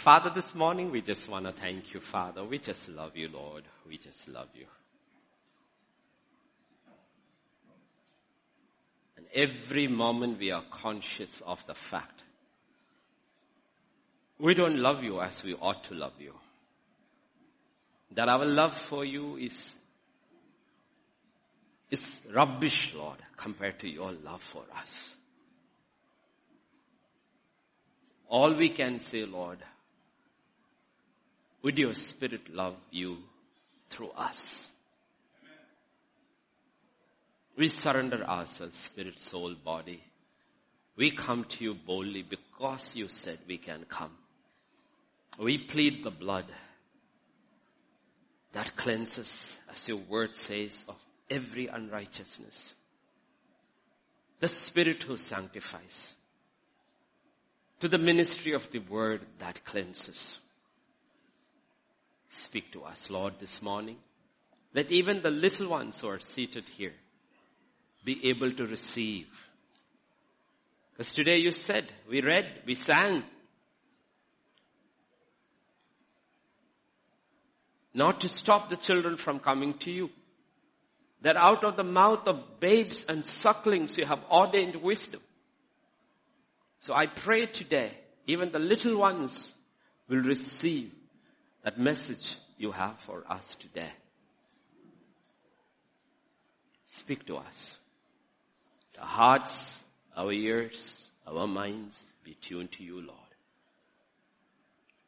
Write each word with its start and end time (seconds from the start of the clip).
Father, 0.00 0.30
this 0.30 0.54
morning 0.54 0.90
we 0.90 1.02
just 1.02 1.28
want 1.28 1.44
to 1.44 1.52
thank 1.52 1.92
you, 1.92 2.00
Father. 2.00 2.42
We 2.42 2.58
just 2.58 2.88
love 2.88 3.18
you, 3.18 3.28
Lord. 3.28 3.64
We 3.86 3.98
just 3.98 4.26
love 4.28 4.48
you. 4.54 4.64
And 9.18 9.26
every 9.34 9.88
moment 9.88 10.38
we 10.38 10.52
are 10.52 10.64
conscious 10.70 11.42
of 11.44 11.62
the 11.66 11.74
fact 11.74 12.22
we 14.38 14.54
don't 14.54 14.78
love 14.78 15.04
you 15.04 15.20
as 15.20 15.44
we 15.44 15.52
ought 15.52 15.84
to 15.84 15.94
love 15.94 16.14
you. 16.18 16.32
That 18.12 18.30
our 18.30 18.46
love 18.46 18.72
for 18.72 19.04
you 19.04 19.36
is, 19.36 19.74
is 21.90 22.22
rubbish, 22.34 22.94
Lord, 22.94 23.18
compared 23.36 23.78
to 23.80 23.88
your 23.90 24.12
love 24.12 24.40
for 24.40 24.64
us. 24.74 25.14
All 28.30 28.54
we 28.54 28.70
can 28.70 28.98
say, 28.98 29.26
Lord, 29.26 29.58
would 31.62 31.78
your 31.78 31.94
spirit 31.94 32.52
love 32.52 32.76
you 32.90 33.18
through 33.90 34.10
us? 34.10 34.70
We 37.56 37.68
surrender 37.68 38.24
ourselves, 38.24 38.78
spirit, 38.78 39.18
soul, 39.18 39.54
body. 39.54 40.02
We 40.96 41.10
come 41.10 41.44
to 41.44 41.64
you 41.64 41.74
boldly 41.74 42.22
because 42.22 42.96
you 42.96 43.08
said 43.08 43.38
we 43.46 43.58
can 43.58 43.84
come. 43.88 44.12
We 45.38 45.58
plead 45.58 46.02
the 46.02 46.10
blood 46.10 46.46
that 48.52 48.76
cleanses, 48.76 49.56
as 49.70 49.86
your 49.86 49.98
word 49.98 50.34
says, 50.36 50.84
of 50.88 50.96
every 51.30 51.66
unrighteousness. 51.68 52.74
The 54.40 54.48
Spirit 54.48 55.02
who 55.02 55.16
sanctifies. 55.16 56.14
To 57.80 57.88
the 57.88 57.98
ministry 57.98 58.52
of 58.52 58.70
the 58.70 58.80
word 58.80 59.20
that 59.38 59.64
cleanses. 59.64 60.38
Speak 62.30 62.70
to 62.72 62.84
us, 62.84 63.10
Lord, 63.10 63.34
this 63.40 63.60
morning. 63.60 63.96
Let 64.72 64.92
even 64.92 65.20
the 65.20 65.32
little 65.32 65.68
ones 65.68 65.98
who 65.98 66.06
are 66.08 66.20
seated 66.20 66.64
here 66.76 66.94
be 68.04 68.28
able 68.28 68.52
to 68.52 68.66
receive. 68.66 69.26
Because 70.92 71.12
today 71.12 71.38
you 71.38 71.50
said, 71.50 71.92
we 72.08 72.22
read, 72.22 72.62
we 72.66 72.76
sang, 72.76 73.24
not 77.94 78.20
to 78.20 78.28
stop 78.28 78.70
the 78.70 78.76
children 78.76 79.16
from 79.16 79.40
coming 79.40 79.74
to 79.78 79.90
you. 79.90 80.10
That 81.22 81.36
out 81.36 81.64
of 81.64 81.76
the 81.76 81.84
mouth 81.84 82.28
of 82.28 82.60
babes 82.60 83.04
and 83.08 83.26
sucklings 83.26 83.98
you 83.98 84.06
have 84.06 84.24
ordained 84.30 84.76
wisdom. 84.76 85.20
So 86.78 86.94
I 86.94 87.06
pray 87.06 87.46
today, 87.46 87.90
even 88.26 88.52
the 88.52 88.60
little 88.60 88.96
ones 88.96 89.52
will 90.08 90.22
receive 90.22 90.92
that 91.62 91.78
message 91.78 92.36
you 92.56 92.72
have 92.72 92.98
for 93.00 93.24
us 93.28 93.56
today. 93.58 93.90
Speak 96.84 97.26
to 97.26 97.36
us. 97.36 97.76
Our 98.98 99.06
hearts, 99.06 99.82
our 100.16 100.32
ears, 100.32 101.10
our 101.26 101.46
minds 101.46 102.14
be 102.24 102.34
tuned 102.34 102.72
to 102.72 102.84
you, 102.84 102.96
Lord. 102.96 103.18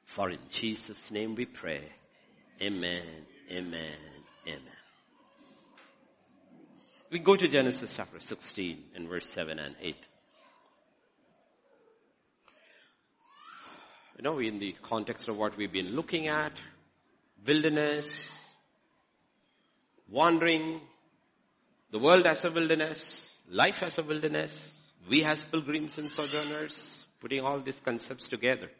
For 0.07 0.31
in 0.31 0.39
Jesus' 0.51 1.11
name 1.11 1.35
we 1.35 1.47
pray. 1.47 1.83
Amen. 2.61 3.07
Amen. 3.51 3.97
Amen. 4.47 4.61
We 7.11 7.19
go 7.19 7.37
to 7.37 7.49
Genesis 7.49 7.95
chapter 7.95 8.21
16 8.21 8.85
and 8.95 9.09
verse 9.09 9.29
7 9.29 9.59
and 9.59 9.75
8. 9.81 9.97
You 14.17 14.23
know, 14.23 14.39
in 14.39 14.59
the 14.59 14.75
context 14.83 15.29
of 15.29 15.37
what 15.37 15.57
we've 15.57 15.73
been 15.73 15.97
looking 15.97 16.29
at, 16.29 16.53
wilderness, 17.47 18.07
wandering, 20.09 20.81
the 21.91 21.99
world 21.99 22.27
as 22.27 22.45
a 22.45 22.51
wilderness, 22.51 23.31
life 23.49 23.83
as 23.83 23.99
a 23.99 24.03
wilderness, 24.03 24.57
we 25.09 25.25
as 25.25 25.43
pilgrims 25.45 25.99
and 25.99 26.11
sojourners, 26.11 27.05
putting 27.21 27.41
all 27.41 27.61
these 27.61 27.81
concepts 27.81 28.29
together. 28.29 28.71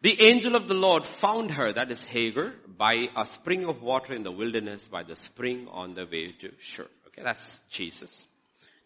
The 0.00 0.22
angel 0.22 0.54
of 0.54 0.68
the 0.68 0.74
Lord 0.74 1.04
found 1.04 1.50
her, 1.52 1.72
that 1.72 1.90
is 1.90 2.04
Hagar, 2.04 2.52
by 2.66 3.08
a 3.16 3.26
spring 3.26 3.66
of 3.66 3.82
water 3.82 4.14
in 4.14 4.22
the 4.22 4.30
wilderness, 4.32 4.86
by 4.88 5.02
the 5.02 5.16
spring 5.16 5.68
on 5.70 5.94
the 5.94 6.06
way 6.06 6.32
to 6.40 6.52
Shur. 6.60 6.86
Okay, 7.08 7.22
that's 7.22 7.58
Jesus. 7.68 8.26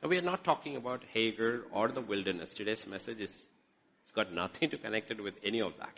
Now 0.03 0.09
we 0.09 0.19
are 0.19 0.23
not 0.23 0.43
talking 0.43 0.77
about 0.77 1.05
Hagar 1.13 1.63
or 1.71 1.89
the 1.89 2.01
wilderness. 2.01 2.55
Today's 2.55 2.87
message 2.87 3.21
is, 3.21 3.47
it's 4.13 4.17
got 4.17 4.35
nothing 4.35 4.69
to 4.71 4.77
connect 4.77 5.11
it 5.11 5.23
with 5.23 5.35
any 5.43 5.63
of 5.63 5.73
that. 5.79 5.93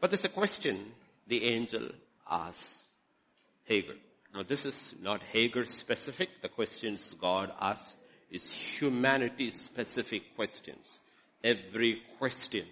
But 0.00 0.10
there's 0.10 0.24
a 0.24 0.28
question 0.28 0.92
the 1.26 1.44
angel 1.44 1.88
asks 2.30 2.62
Hagar. 3.64 3.96
Now 4.32 4.44
this 4.44 4.64
is 4.64 4.94
not 5.02 5.22
Hagar 5.32 5.66
specific. 5.66 6.28
The 6.40 6.48
questions 6.48 7.14
God 7.20 7.52
asks 7.60 7.94
is 8.30 8.50
humanity 8.52 9.50
specific 9.50 10.36
questions. 10.36 11.00
Every 11.42 12.02
question 12.18 12.66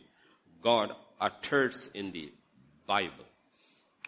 God 0.63 0.93
utters 1.21 1.91
in 1.95 2.13
the 2.13 2.33
Bible. 2.87 3.25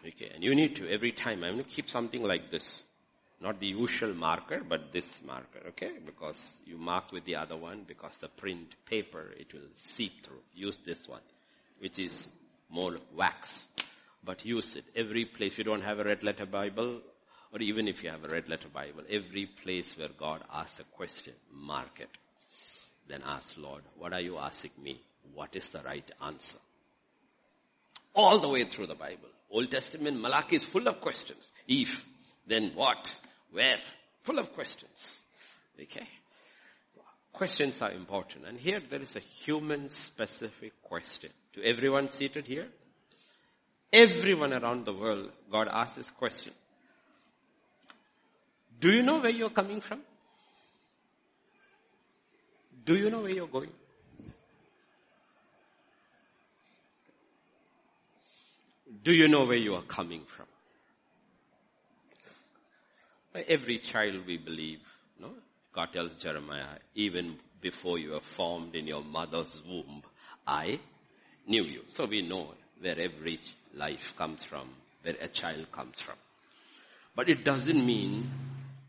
Okay, 0.07 0.31
and 0.33 0.43
you 0.43 0.55
need 0.55 0.77
to 0.77 0.89
every 0.89 1.11
time, 1.11 1.43
I'm 1.43 1.55
going 1.55 1.65
to 1.65 1.69
keep 1.69 1.89
something 1.89 2.23
like 2.23 2.51
this. 2.51 2.81
Not 3.41 3.59
the 3.59 3.67
usual 3.67 4.13
marker, 4.13 4.61
but 4.67 4.91
this 4.91 5.09
marker, 5.25 5.61
okay? 5.69 5.93
Because 6.05 6.37
you 6.65 6.77
mark 6.77 7.11
with 7.11 7.25
the 7.25 7.35
other 7.35 7.57
one, 7.57 7.83
because 7.87 8.15
the 8.21 8.27
print 8.27 8.75
paper, 8.85 9.31
it 9.35 9.51
will 9.51 9.69
seep 9.73 10.23
through. 10.23 10.41
Use 10.53 10.77
this 10.85 11.07
one, 11.07 11.21
which 11.79 11.97
is 11.97 12.27
more 12.69 12.95
wax. 13.15 13.65
But 14.23 14.45
use 14.45 14.75
it. 14.75 14.85
Every 14.95 15.25
place, 15.25 15.57
you 15.57 15.63
don't 15.63 15.81
have 15.81 15.97
a 15.97 16.03
red 16.03 16.23
letter 16.23 16.45
Bible, 16.45 17.01
or 17.51 17.59
even 17.59 17.87
if 17.87 18.03
you 18.03 18.11
have 18.11 18.23
a 18.23 18.27
red 18.27 18.47
letter 18.47 18.69
Bible, 18.71 19.03
every 19.09 19.47
place 19.47 19.91
where 19.97 20.09
God 20.17 20.43
asks 20.53 20.79
a 20.79 20.83
question, 20.83 21.33
mark 21.51 21.99
it. 21.99 22.09
Then 23.07 23.23
ask, 23.25 23.49
Lord, 23.57 23.81
what 23.97 24.13
are 24.13 24.21
you 24.21 24.37
asking 24.37 24.71
me? 24.81 25.01
What 25.33 25.55
is 25.55 25.67
the 25.69 25.81
right 25.81 26.09
answer? 26.23 26.57
All 28.13 28.39
the 28.39 28.49
way 28.49 28.65
through 28.65 28.87
the 28.87 28.95
Bible. 28.95 29.29
Old 29.49 29.71
Testament, 29.71 30.21
Malachi 30.21 30.57
is 30.57 30.63
full 30.63 30.87
of 30.87 31.01
questions. 31.01 31.51
If, 31.67 32.05
then 32.47 32.71
what, 32.75 33.11
where, 33.51 33.77
full 34.23 34.39
of 34.39 34.53
questions. 34.53 35.19
Okay? 35.79 36.07
Questions 37.33 37.81
are 37.81 37.91
important. 37.91 38.45
And 38.45 38.59
here 38.59 38.81
there 38.89 39.01
is 39.01 39.15
a 39.15 39.19
human 39.19 39.89
specific 39.89 40.73
question. 40.81 41.31
To 41.53 41.63
everyone 41.63 42.09
seated 42.09 42.45
here, 42.45 42.67
everyone 43.93 44.53
around 44.53 44.85
the 44.85 44.93
world, 44.93 45.31
God 45.51 45.67
asks 45.69 45.97
this 45.97 46.09
question. 46.09 46.53
Do 48.79 48.89
you 48.89 49.01
know 49.01 49.19
where 49.19 49.29
you're 49.29 49.49
coming 49.49 49.81
from? 49.81 50.01
Do 52.83 52.95
you 52.95 53.09
know 53.09 53.21
where 53.21 53.31
you're 53.31 53.47
going? 53.47 53.69
Do 59.03 59.13
you 59.13 59.27
know 59.27 59.45
where 59.45 59.57
you 59.57 59.75
are 59.75 59.83
coming 59.83 60.23
from? 60.25 60.47
Every 63.33 63.79
child 63.79 64.25
we 64.27 64.37
believe, 64.37 64.79
no? 65.19 65.29
God 65.73 65.93
tells 65.93 66.17
Jeremiah, 66.17 66.77
even 66.95 67.37
before 67.61 67.97
you 67.97 68.11
were 68.11 68.21
formed 68.21 68.75
in 68.75 68.87
your 68.87 69.03
mother's 69.03 69.61
womb, 69.67 70.03
I 70.45 70.79
knew 71.47 71.63
you. 71.63 71.83
So 71.87 72.05
we 72.05 72.21
know 72.21 72.53
where 72.79 72.99
every 72.99 73.39
life 73.73 74.13
comes 74.17 74.43
from, 74.43 74.69
where 75.03 75.15
a 75.21 75.27
child 75.27 75.71
comes 75.71 75.99
from. 76.01 76.15
But 77.15 77.29
it 77.29 77.45
doesn't 77.45 77.85
mean, 77.85 78.29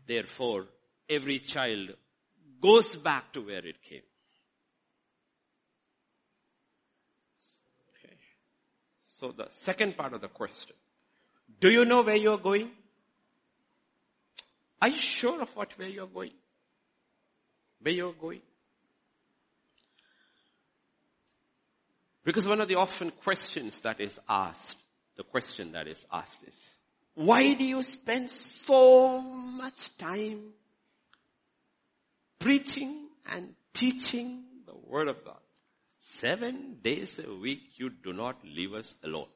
therefore, 0.07 0.65
every 1.09 1.39
child 1.39 1.91
goes 2.61 2.95
back 2.95 3.31
to 3.33 3.41
where 3.41 3.65
it 3.65 3.81
came. 3.81 4.01
So 9.23 9.31
the 9.31 9.47
second 9.51 9.95
part 9.95 10.13
of 10.13 10.19
the 10.19 10.27
question. 10.27 10.75
Do 11.61 11.69
you 11.69 11.85
know 11.85 12.01
where 12.01 12.17
you're 12.17 12.37
going? 12.37 12.71
Are 14.83 14.89
you 14.89 14.97
sure 14.97 15.41
of 15.41 15.55
what 15.55 15.71
where 15.77 15.87
you're 15.87 16.07
going? 16.07 16.33
Where 17.81 17.93
you're 17.93 18.11
going? 18.11 18.41
Because 22.25 22.45
one 22.45 22.59
of 22.59 22.67
the 22.67 22.75
often 22.75 23.11
questions 23.11 23.79
that 23.81 24.01
is 24.01 24.19
asked, 24.27 24.75
the 25.15 25.23
question 25.23 25.71
that 25.71 25.87
is 25.87 26.05
asked 26.11 26.39
is, 26.45 26.61
why 27.15 27.53
do 27.53 27.63
you 27.63 27.81
spend 27.81 28.29
so 28.29 29.21
much 29.21 29.97
time 29.97 30.51
preaching 32.39 33.07
and 33.31 33.53
teaching 33.73 34.43
the 34.65 34.75
Word 34.75 35.07
of 35.07 35.23
God? 35.23 35.39
Seven 35.99 36.79
days 36.83 37.21
a 37.25 37.33
week 37.33 37.61
you 37.77 37.89
do 37.89 38.11
not 38.11 38.35
leave 38.43 38.73
us 38.73 38.93
alone. 39.01 39.29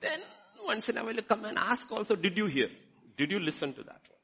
Then 0.00 0.20
once 0.64 0.88
in 0.88 0.96
a 0.96 1.04
while 1.04 1.16
you 1.16 1.22
come 1.22 1.44
and 1.44 1.58
ask 1.58 1.90
also, 1.90 2.14
did 2.14 2.36
you 2.36 2.46
hear? 2.46 2.68
Did 3.22 3.30
you 3.30 3.38
listen 3.38 3.72
to 3.74 3.84
that 3.84 4.00
one? 4.08 4.18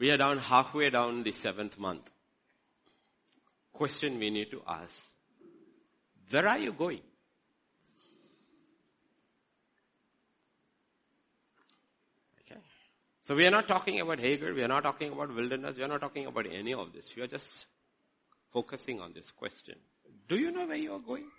We 0.00 0.10
are 0.10 0.16
down 0.16 0.38
halfway 0.38 0.90
down 0.90 1.22
the 1.22 1.30
seventh 1.30 1.78
month. 1.78 2.10
Question 3.72 4.18
we 4.18 4.30
need 4.30 4.50
to 4.50 4.60
ask. 4.66 4.92
Where 6.30 6.48
are 6.48 6.58
you 6.58 6.72
going? 6.72 7.02
Okay. 12.40 12.60
So 13.28 13.36
we 13.36 13.46
are 13.46 13.52
not 13.52 13.68
talking 13.68 14.00
about 14.00 14.18
Hagar. 14.18 14.52
We 14.52 14.64
are 14.64 14.68
not 14.76 14.82
talking 14.82 15.12
about 15.12 15.32
wilderness. 15.32 15.76
We 15.76 15.84
are 15.84 15.92
not 15.94 16.00
talking 16.00 16.26
about 16.26 16.48
any 16.50 16.74
of 16.74 16.92
this. 16.92 17.14
We 17.16 17.22
are 17.22 17.28
just 17.28 17.66
focusing 18.52 19.00
on 19.00 19.12
this 19.12 19.30
question. 19.30 19.76
Do 20.28 20.36
you 20.36 20.50
know 20.50 20.66
where 20.66 20.76
you 20.76 20.92
are 20.94 20.98
going? 20.98 21.30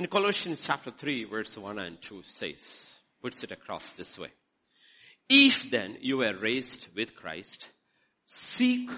In 0.00 0.06
Colossians 0.06 0.62
chapter 0.64 0.90
3 0.90 1.24
verse 1.24 1.58
1 1.58 1.78
and 1.78 2.00
2 2.00 2.22
says, 2.22 2.90
puts 3.20 3.42
it 3.42 3.50
across 3.50 3.82
this 3.98 4.18
way. 4.18 4.30
If 5.28 5.70
then 5.70 5.98
you 6.00 6.16
were 6.16 6.32
raised 6.40 6.86
with 6.96 7.14
Christ, 7.14 7.68
seek 8.26 8.90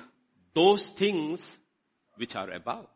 those 0.54 0.90
things 0.90 1.42
which 2.14 2.36
are 2.36 2.48
above, 2.52 2.86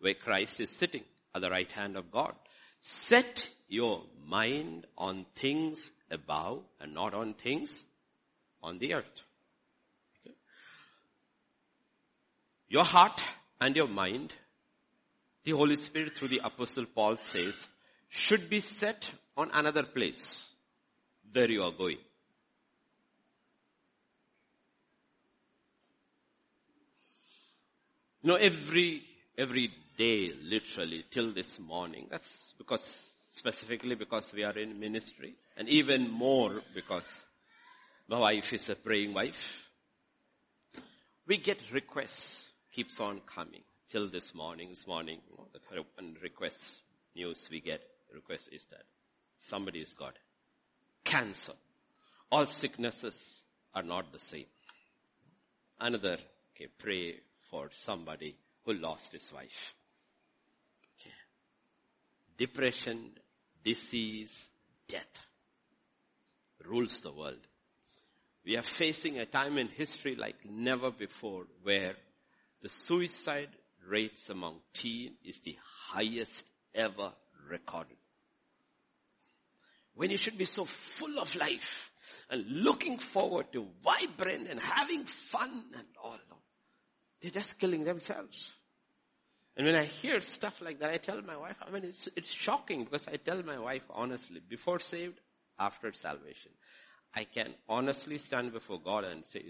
where 0.00 0.14
Christ 0.14 0.58
is 0.58 0.70
sitting 0.70 1.02
at 1.34 1.42
the 1.42 1.50
right 1.50 1.70
hand 1.70 1.98
of 1.98 2.10
God. 2.10 2.32
Set 2.80 3.46
your 3.68 4.04
mind 4.26 4.86
on 4.96 5.26
things 5.36 5.92
above 6.10 6.62
and 6.80 6.94
not 6.94 7.12
on 7.12 7.34
things 7.34 7.78
on 8.62 8.78
the 8.78 8.94
earth. 8.94 9.22
Okay. 10.24 10.34
Your 12.70 12.84
heart 12.84 13.22
and 13.60 13.76
your 13.76 13.88
mind, 13.88 14.32
the 15.44 15.52
Holy 15.52 15.76
Spirit 15.76 16.16
through 16.16 16.28
the 16.28 16.40
apostle 16.44 16.86
Paul 16.86 17.16
says, 17.16 17.56
should 18.08 18.50
be 18.50 18.60
set 18.60 19.10
on 19.36 19.50
another 19.52 19.84
place 19.84 20.50
There 21.32 21.50
you 21.50 21.62
are 21.62 21.70
going. 21.70 21.98
You 28.22 28.32
know, 28.32 28.34
every, 28.34 29.02
every 29.38 29.70
day, 29.96 30.32
literally, 30.42 31.04
till 31.10 31.32
this 31.32 31.58
morning, 31.58 32.08
that's 32.10 32.52
because, 32.58 32.84
specifically 33.32 33.94
because 33.94 34.32
we 34.34 34.42
are 34.44 34.58
in 34.58 34.78
ministry, 34.78 35.36
and 35.56 35.68
even 35.68 36.10
more 36.10 36.60
because 36.74 37.06
my 38.08 38.18
wife 38.18 38.52
is 38.52 38.68
a 38.68 38.74
praying 38.74 39.14
wife. 39.14 39.64
We 41.26 41.38
get 41.38 41.62
requests, 41.72 42.50
keeps 42.72 42.98
on 42.98 43.20
coming, 43.20 43.62
till 43.90 44.08
this 44.08 44.34
morning, 44.34 44.70
this 44.70 44.86
morning, 44.86 45.20
the 45.52 45.60
requests, 46.22 46.80
news 47.16 47.48
we 47.50 47.60
get, 47.60 47.82
request 48.14 48.48
is 48.52 48.64
that 48.70 48.84
somebody's 49.38 49.94
got 49.94 50.14
cancer. 51.04 51.54
All 52.30 52.46
sicknesses 52.46 53.44
are 53.74 53.82
not 53.82 54.12
the 54.12 54.20
same. 54.20 54.46
Another, 55.80 56.18
okay, 56.54 56.68
pray 56.78 57.16
for 57.50 57.68
somebody 57.72 58.36
who 58.64 58.74
lost 58.74 59.12
his 59.12 59.32
wife. 59.32 59.72
Okay. 61.00 61.14
Depression, 62.38 63.10
disease, 63.64 64.48
death 64.88 65.26
rules 66.64 67.00
the 67.00 67.10
world. 67.10 67.44
We 68.44 68.56
are 68.56 68.62
facing 68.62 69.18
a 69.18 69.26
time 69.26 69.58
in 69.58 69.68
history 69.68 70.14
like 70.14 70.36
never 70.48 70.90
before 70.90 71.46
where 71.62 71.94
the 72.62 72.68
suicide 72.68 73.48
rates 73.88 74.28
among 74.30 74.60
teen 74.72 75.14
is 75.24 75.38
the 75.40 75.56
highest 75.92 76.44
ever 76.74 77.12
recorded. 77.48 77.96
When 79.94 80.10
you 80.10 80.16
should 80.16 80.38
be 80.38 80.44
so 80.44 80.64
full 80.64 81.18
of 81.18 81.34
life 81.34 81.90
and 82.28 82.44
looking 82.46 82.98
forward 82.98 83.52
to 83.52 83.66
vibrant 83.84 84.48
and 84.48 84.60
having 84.60 85.04
fun 85.04 85.64
and 85.74 85.86
all. 86.02 86.18
They're 87.20 87.30
just 87.30 87.58
killing 87.58 87.84
themselves. 87.84 88.50
And 89.56 89.66
when 89.66 89.76
I 89.76 89.84
hear 89.84 90.20
stuff 90.20 90.60
like 90.62 90.80
that, 90.80 90.90
I 90.90 90.96
tell 90.96 91.20
my 91.22 91.36
wife, 91.36 91.56
I 91.66 91.70
mean, 91.70 91.84
it's, 91.84 92.08
it's 92.16 92.30
shocking 92.30 92.84
because 92.84 93.06
I 93.06 93.16
tell 93.16 93.42
my 93.42 93.58
wife 93.58 93.82
honestly, 93.90 94.40
before 94.48 94.78
saved, 94.78 95.20
after 95.58 95.92
salvation, 95.92 96.52
I 97.14 97.24
can 97.24 97.54
honestly 97.68 98.16
stand 98.18 98.52
before 98.52 98.80
God 98.80 99.04
and 99.04 99.24
say, 99.26 99.44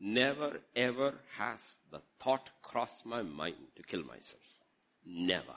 never 0.00 0.60
ever 0.76 1.14
has 1.36 1.60
the 1.90 2.00
thought 2.20 2.50
crossed 2.62 3.04
my 3.04 3.22
mind 3.22 3.56
to 3.76 3.82
kill 3.82 4.02
myself. 4.02 4.42
Never. 5.04 5.56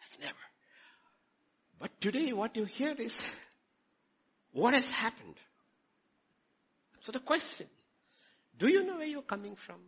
It's 0.00 0.18
never. 0.20 0.34
But 1.78 2.00
today 2.00 2.32
what 2.32 2.56
you 2.56 2.64
hear 2.64 2.94
is, 2.98 3.20
what 4.52 4.74
has 4.74 4.90
happened? 4.90 5.34
So 7.00 7.12
the 7.12 7.18
question, 7.18 7.66
do 8.58 8.68
you 8.68 8.84
know 8.84 8.98
where 8.98 9.06
you're 9.06 9.22
coming 9.22 9.56
from? 9.56 9.80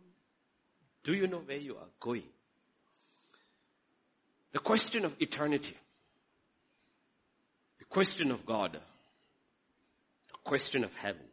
Do 1.03 1.13
you 1.13 1.27
know 1.27 1.41
where 1.45 1.57
you 1.57 1.75
are 1.75 1.87
going? 1.99 2.23
The 4.51 4.59
question 4.59 5.05
of 5.05 5.15
eternity, 5.19 5.75
the 7.79 7.85
question 7.85 8.31
of 8.31 8.45
God, 8.45 8.73
the 8.73 10.37
question 10.43 10.83
of 10.83 10.93
heaven, 10.95 11.25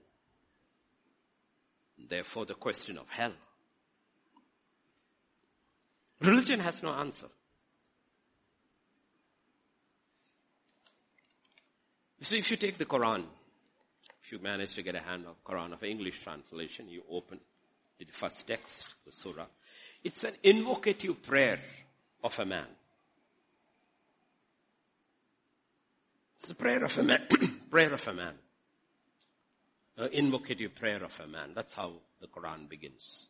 therefore 2.08 2.46
the 2.46 2.54
question 2.54 2.98
of 2.98 3.08
hell. 3.08 3.32
Religion 6.20 6.60
has 6.60 6.82
no 6.82 6.90
answer. 6.90 7.26
So 12.20 12.36
if 12.36 12.50
you 12.50 12.56
take 12.56 12.78
the 12.78 12.84
Quran, 12.84 13.24
if 14.22 14.30
you 14.30 14.38
manage 14.38 14.74
to 14.76 14.82
get 14.82 14.94
a 14.94 15.00
hand 15.00 15.26
of 15.26 15.42
Quran 15.44 15.72
of 15.72 15.82
English 15.82 16.22
translation, 16.22 16.88
you 16.88 17.02
open 17.10 17.40
the 17.98 18.06
first 18.12 18.46
text, 18.46 18.94
the 19.04 19.12
surah. 19.12 19.46
It's 20.04 20.22
an 20.22 20.34
invocative 20.42 21.22
prayer 21.22 21.58
of 22.22 22.38
a 22.38 22.44
man. 22.44 22.66
It's 26.38 26.48
the 26.48 26.54
prayer 26.54 26.84
of 26.84 26.96
a 26.96 27.02
man. 27.02 27.26
prayer 27.70 27.92
of 27.92 28.06
a 28.06 28.14
man. 28.14 28.34
Uh, 30.02 30.06
An 30.06 30.12
invocative 30.12 30.74
prayer 30.74 31.04
of 31.04 31.18
a 31.20 31.26
man. 31.26 31.52
That's 31.54 31.72
how 31.72 31.92
the 32.20 32.26
Quran 32.26 32.68
begins. 32.68 33.28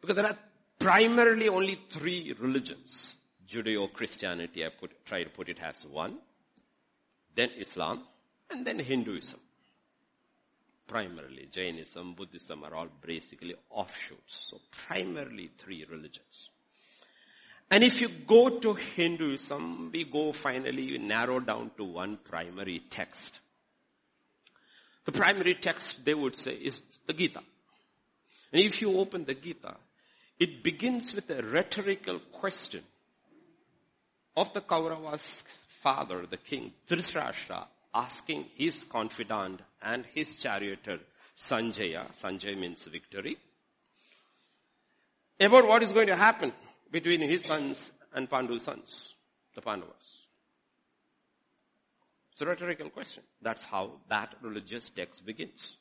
Because 0.00 0.16
there 0.16 0.26
are 0.26 0.38
primarily 0.78 1.48
only 1.48 1.78
three 1.88 2.34
religions. 2.38 3.12
Judeo-Christianity, 3.48 4.64
I 4.64 4.68
put, 4.70 5.04
try 5.04 5.24
to 5.24 5.30
put 5.30 5.48
it 5.48 5.58
as 5.62 5.84
one. 5.84 6.18
Then 7.34 7.50
Islam. 7.58 8.04
And 8.50 8.66
then 8.66 8.78
Hinduism 8.78 9.40
primarily. 10.90 11.48
Jainism, 11.52 12.14
Buddhism 12.14 12.64
are 12.64 12.74
all 12.74 12.88
basically 13.00 13.54
offshoots. 13.70 14.48
So 14.50 14.58
primarily 14.88 15.50
three 15.56 15.86
religions. 15.88 16.50
And 17.70 17.84
if 17.84 18.00
you 18.00 18.08
go 18.08 18.58
to 18.58 18.74
Hinduism, 18.74 19.90
we 19.92 20.04
go 20.04 20.32
finally 20.32 20.98
narrow 20.98 21.38
down 21.38 21.70
to 21.76 21.84
one 21.84 22.18
primary 22.24 22.82
text. 22.90 23.38
The 25.10 25.18
primary 25.18 25.54
text 25.54 26.04
they 26.04 26.14
would 26.14 26.36
say 26.36 26.52
is 26.52 26.80
the 27.08 27.12
Gita. 27.12 27.40
And 28.52 28.62
if 28.62 28.80
you 28.80 28.96
open 28.96 29.24
the 29.24 29.34
Gita, 29.34 29.74
it 30.38 30.62
begins 30.62 31.12
with 31.12 31.28
a 31.30 31.42
rhetorical 31.42 32.20
question 32.30 32.84
of 34.36 34.52
the 34.52 34.60
Kauravas' 34.60 35.42
father, 35.82 36.26
the 36.30 36.36
king, 36.36 36.72
Dhritarashtra, 36.86 37.66
asking 37.92 38.44
his 38.54 38.84
confidant 38.84 39.62
and 39.82 40.06
his 40.14 40.36
charioteer 40.36 41.00
Sanjaya, 41.36 42.12
Sanjay 42.22 42.56
means 42.56 42.84
victory, 42.84 43.36
about 45.40 45.66
what 45.66 45.82
is 45.82 45.90
going 45.90 46.06
to 46.06 46.16
happen 46.16 46.52
between 46.92 47.20
his 47.22 47.42
sons 47.42 47.90
and 48.14 48.30
Pandu's 48.30 48.62
sons, 48.62 49.14
the 49.56 49.60
Pandavas. 49.60 50.19
It's 52.40 52.46
a 52.46 52.48
rhetorical 52.48 52.88
question. 52.88 53.22
That's 53.42 53.62
how 53.66 54.00
that 54.08 54.34
religious 54.40 54.90
text 54.96 55.26
begins. 55.26 55.76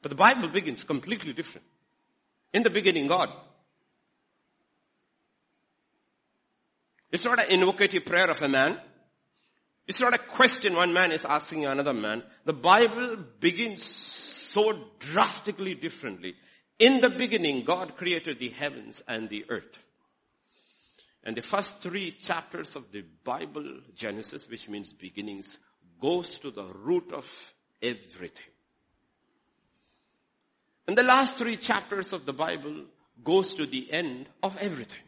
But 0.00 0.10
the 0.10 0.14
Bible 0.14 0.46
begins 0.46 0.84
completely 0.84 1.32
different. 1.32 1.66
In 2.54 2.62
the 2.62 2.70
beginning, 2.70 3.08
God. 3.08 3.30
It's 7.10 7.24
not 7.24 7.44
an 7.44 7.50
invocative 7.50 8.04
prayer 8.04 8.30
of 8.30 8.40
a 8.40 8.48
man. 8.48 8.78
It's 9.88 10.00
not 10.00 10.14
a 10.14 10.18
question 10.18 10.76
one 10.76 10.92
man 10.92 11.10
is 11.10 11.24
asking 11.24 11.66
another 11.66 11.94
man. 11.94 12.22
The 12.44 12.52
Bible 12.52 13.16
begins 13.40 13.82
so 13.82 14.84
drastically 15.00 15.74
differently. 15.74 16.36
In 16.78 17.00
the 17.00 17.10
beginning, 17.10 17.64
God 17.64 17.96
created 17.96 18.38
the 18.38 18.50
heavens 18.50 19.02
and 19.08 19.28
the 19.28 19.46
earth. 19.48 19.78
And 21.24 21.36
the 21.36 21.42
first 21.42 21.80
three 21.80 22.16
chapters 22.20 22.76
of 22.76 22.84
the 22.92 23.02
Bible, 23.24 23.80
Genesis, 23.96 24.48
which 24.48 24.68
means 24.68 24.92
beginnings, 24.92 25.58
goes 26.02 26.38
to 26.40 26.50
the 26.50 26.64
root 26.64 27.12
of 27.14 27.24
everything. 27.80 28.52
And 30.88 30.98
the 30.98 31.04
last 31.04 31.36
three 31.36 31.56
chapters 31.56 32.12
of 32.12 32.26
the 32.26 32.32
Bible 32.32 32.86
goes 33.24 33.54
to 33.54 33.66
the 33.66 33.90
end 33.92 34.26
of 34.42 34.56
everything. 34.58 35.00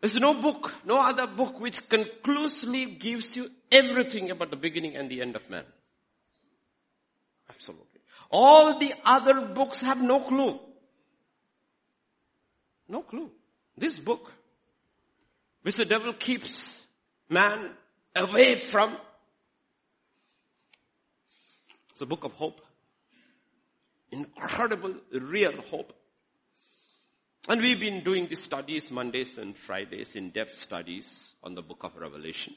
There's 0.00 0.16
no 0.16 0.34
book, 0.34 0.74
no 0.84 0.98
other 0.98 1.26
book 1.26 1.60
which 1.60 1.88
conclusively 1.88 2.86
gives 2.86 3.36
you 3.36 3.48
everything 3.70 4.30
about 4.30 4.50
the 4.50 4.56
beginning 4.56 4.96
and 4.96 5.08
the 5.08 5.22
end 5.22 5.36
of 5.36 5.48
man. 5.48 5.64
Absolutely. 7.48 8.00
All 8.30 8.78
the 8.78 8.92
other 9.04 9.52
books 9.54 9.80
have 9.80 10.02
no 10.02 10.20
clue. 10.20 10.58
No 12.88 13.02
clue. 13.02 13.30
This 13.78 13.98
book, 13.98 14.30
which 15.62 15.76
the 15.76 15.84
devil 15.84 16.12
keeps 16.12 16.84
man 17.30 17.70
away 18.14 18.56
from, 18.56 18.96
it's 21.94 22.00
a 22.00 22.06
book 22.06 22.24
of 22.24 22.32
hope. 22.32 22.60
Incredible, 24.10 24.96
real 25.12 25.62
hope. 25.70 25.92
And 27.48 27.60
we've 27.60 27.78
been 27.78 28.02
doing 28.02 28.26
these 28.26 28.42
studies 28.42 28.90
Mondays 28.90 29.38
and 29.38 29.56
Fridays, 29.56 30.16
in-depth 30.16 30.60
studies 30.60 31.08
on 31.44 31.54
the 31.54 31.62
book 31.62 31.84
of 31.84 31.94
Revelation. 31.94 32.52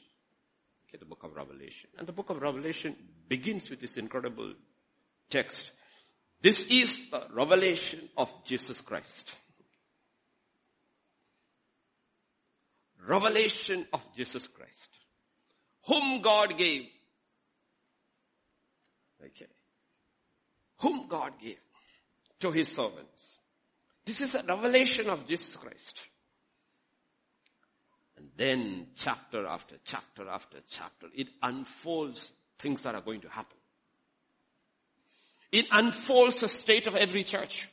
Okay, 0.88 0.98
the 0.98 1.04
book 1.04 1.22
of 1.22 1.36
Revelation. 1.36 1.88
And 1.96 2.08
the 2.08 2.12
book 2.12 2.30
of 2.30 2.42
Revelation 2.42 2.96
begins 3.28 3.70
with 3.70 3.80
this 3.80 3.96
incredible 3.96 4.54
text. 5.30 5.70
This 6.42 6.60
is 6.68 6.98
the 7.12 7.22
revelation 7.32 8.08
of 8.16 8.28
Jesus 8.44 8.80
Christ. 8.80 9.36
Revelation 13.06 13.86
of 13.92 14.00
Jesus 14.16 14.48
Christ. 14.48 14.88
Whom 15.86 16.22
God 16.22 16.58
gave. 16.58 16.86
Okay. 19.24 19.46
Whom 20.78 21.08
God 21.08 21.32
gave 21.40 21.58
to 22.40 22.50
his 22.50 22.68
servants 22.68 23.38
this 24.08 24.22
is 24.22 24.34
a 24.34 24.42
revelation 24.42 25.10
of 25.10 25.28
Jesus 25.28 25.54
Christ. 25.54 26.00
And 28.16 28.30
then 28.38 28.86
chapter 28.96 29.46
after 29.46 29.76
chapter 29.84 30.26
after 30.26 30.60
chapter, 30.66 31.08
it 31.14 31.28
unfolds 31.42 32.32
things 32.58 32.80
that 32.82 32.94
are 32.94 33.02
going 33.02 33.20
to 33.20 33.28
happen. 33.28 33.58
It 35.52 35.66
unfolds 35.70 36.40
the 36.40 36.48
state 36.48 36.86
of 36.86 36.94
every 36.96 37.22
church. 37.22 37.68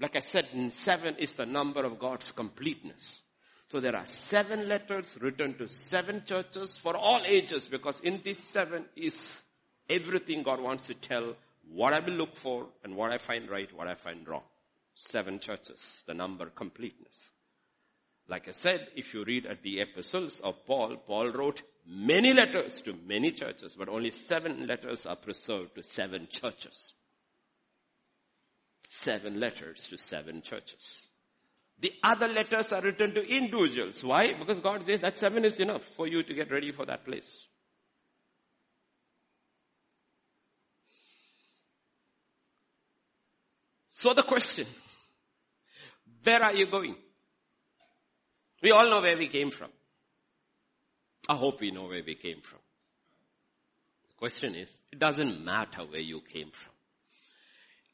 Like 0.00 0.14
I 0.14 0.20
said, 0.20 0.46
seven 0.74 1.16
is 1.16 1.32
the 1.32 1.44
number 1.44 1.84
of 1.84 1.98
God's 1.98 2.30
completeness. 2.30 3.22
So 3.66 3.80
there 3.80 3.96
are 3.96 4.06
seven 4.06 4.68
letters 4.68 5.18
written 5.20 5.58
to 5.58 5.66
seven 5.66 6.22
churches 6.24 6.78
for 6.78 6.96
all 6.96 7.22
ages 7.26 7.66
because 7.66 7.98
in 8.04 8.20
these 8.22 8.38
seven 8.38 8.84
is 8.94 9.18
everything 9.90 10.42
God 10.42 10.60
wants 10.60 10.86
to 10.86 10.94
tell 10.94 11.34
what 11.72 11.92
I 11.92 12.00
will 12.00 12.14
look 12.14 12.36
for 12.36 12.66
and 12.84 12.96
what 12.96 13.12
I 13.12 13.18
find 13.18 13.50
right, 13.50 13.68
what 13.76 13.88
I 13.88 13.94
find 13.94 14.26
wrong 14.26 14.42
seven 14.94 15.38
churches, 15.38 15.80
the 16.06 16.14
number 16.14 16.46
completeness. 16.50 17.28
Like 18.28 18.48
I 18.48 18.52
said, 18.52 18.88
if 18.94 19.12
you 19.12 19.24
read 19.24 19.46
at 19.46 19.62
the 19.62 19.80
epistles 19.80 20.40
of 20.40 20.54
Paul, 20.66 20.96
Paul 21.06 21.30
wrote 21.30 21.62
many 21.86 22.32
letters 22.32 22.80
to 22.82 22.94
many 23.06 23.32
churches, 23.32 23.74
but 23.76 23.88
only 23.88 24.12
seven 24.12 24.66
letters 24.66 25.06
are 25.06 25.16
preserved 25.16 25.74
to 25.74 25.82
seven 25.82 26.28
churches. 26.30 26.92
Seven 28.88 29.40
letters 29.40 29.88
to 29.88 29.98
seven 29.98 30.42
churches. 30.42 31.08
The 31.80 31.92
other 32.04 32.28
letters 32.28 32.72
are 32.72 32.82
written 32.82 33.14
to 33.14 33.22
individuals. 33.22 34.04
Why? 34.04 34.34
Because 34.34 34.60
God 34.60 34.84
says 34.84 35.00
that 35.00 35.16
seven 35.16 35.44
is 35.44 35.58
enough 35.58 35.82
for 35.96 36.06
you 36.06 36.22
to 36.22 36.34
get 36.34 36.52
ready 36.52 36.72
for 36.72 36.84
that 36.86 37.04
place. 37.04 37.46
So 44.00 44.14
the 44.14 44.22
question, 44.22 44.66
where 46.22 46.42
are 46.42 46.54
you 46.54 46.70
going? 46.70 46.96
We 48.62 48.70
all 48.70 48.88
know 48.88 49.02
where 49.02 49.18
we 49.18 49.28
came 49.28 49.50
from. 49.50 49.68
I 51.28 51.34
hope 51.34 51.60
we 51.60 51.70
know 51.70 51.86
where 51.86 52.02
we 52.02 52.14
came 52.14 52.40
from. 52.40 52.60
The 54.08 54.14
question 54.16 54.54
is, 54.54 54.70
it 54.90 54.98
doesn't 54.98 55.44
matter 55.44 55.82
where 55.82 56.00
you 56.00 56.22
came 56.22 56.50
from. 56.50 56.72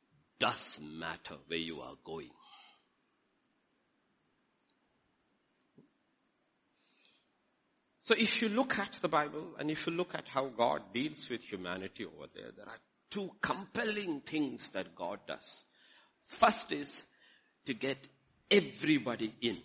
It 0.09 0.39
does 0.39 0.79
matter 0.81 1.35
where 1.49 1.59
you 1.59 1.81
are 1.81 1.97
going. 2.05 2.31
So 8.03 8.15
if 8.17 8.43
you 8.43 8.49
look 8.49 8.79
at 8.79 8.97
the 9.03 9.09
Bible 9.09 9.57
and 9.59 9.73
if 9.73 9.89
you 9.89 9.93
look 9.93 10.15
at 10.15 10.29
how 10.29 10.47
God 10.57 10.83
deals 10.95 11.29
with 11.29 11.43
humanity 11.43 12.05
over 12.05 12.27
there, 12.33 12.53
there 12.57 12.69
are 12.69 12.79
two 13.11 13.33
compelling 13.43 14.21
things 14.21 14.71
that 14.71 14.95
God 14.95 15.19
does. 15.27 15.65
First 16.28 16.73
is 16.73 17.02
to 17.66 17.75
get 17.75 18.06
everybody 18.50 19.35
in. 19.40 19.59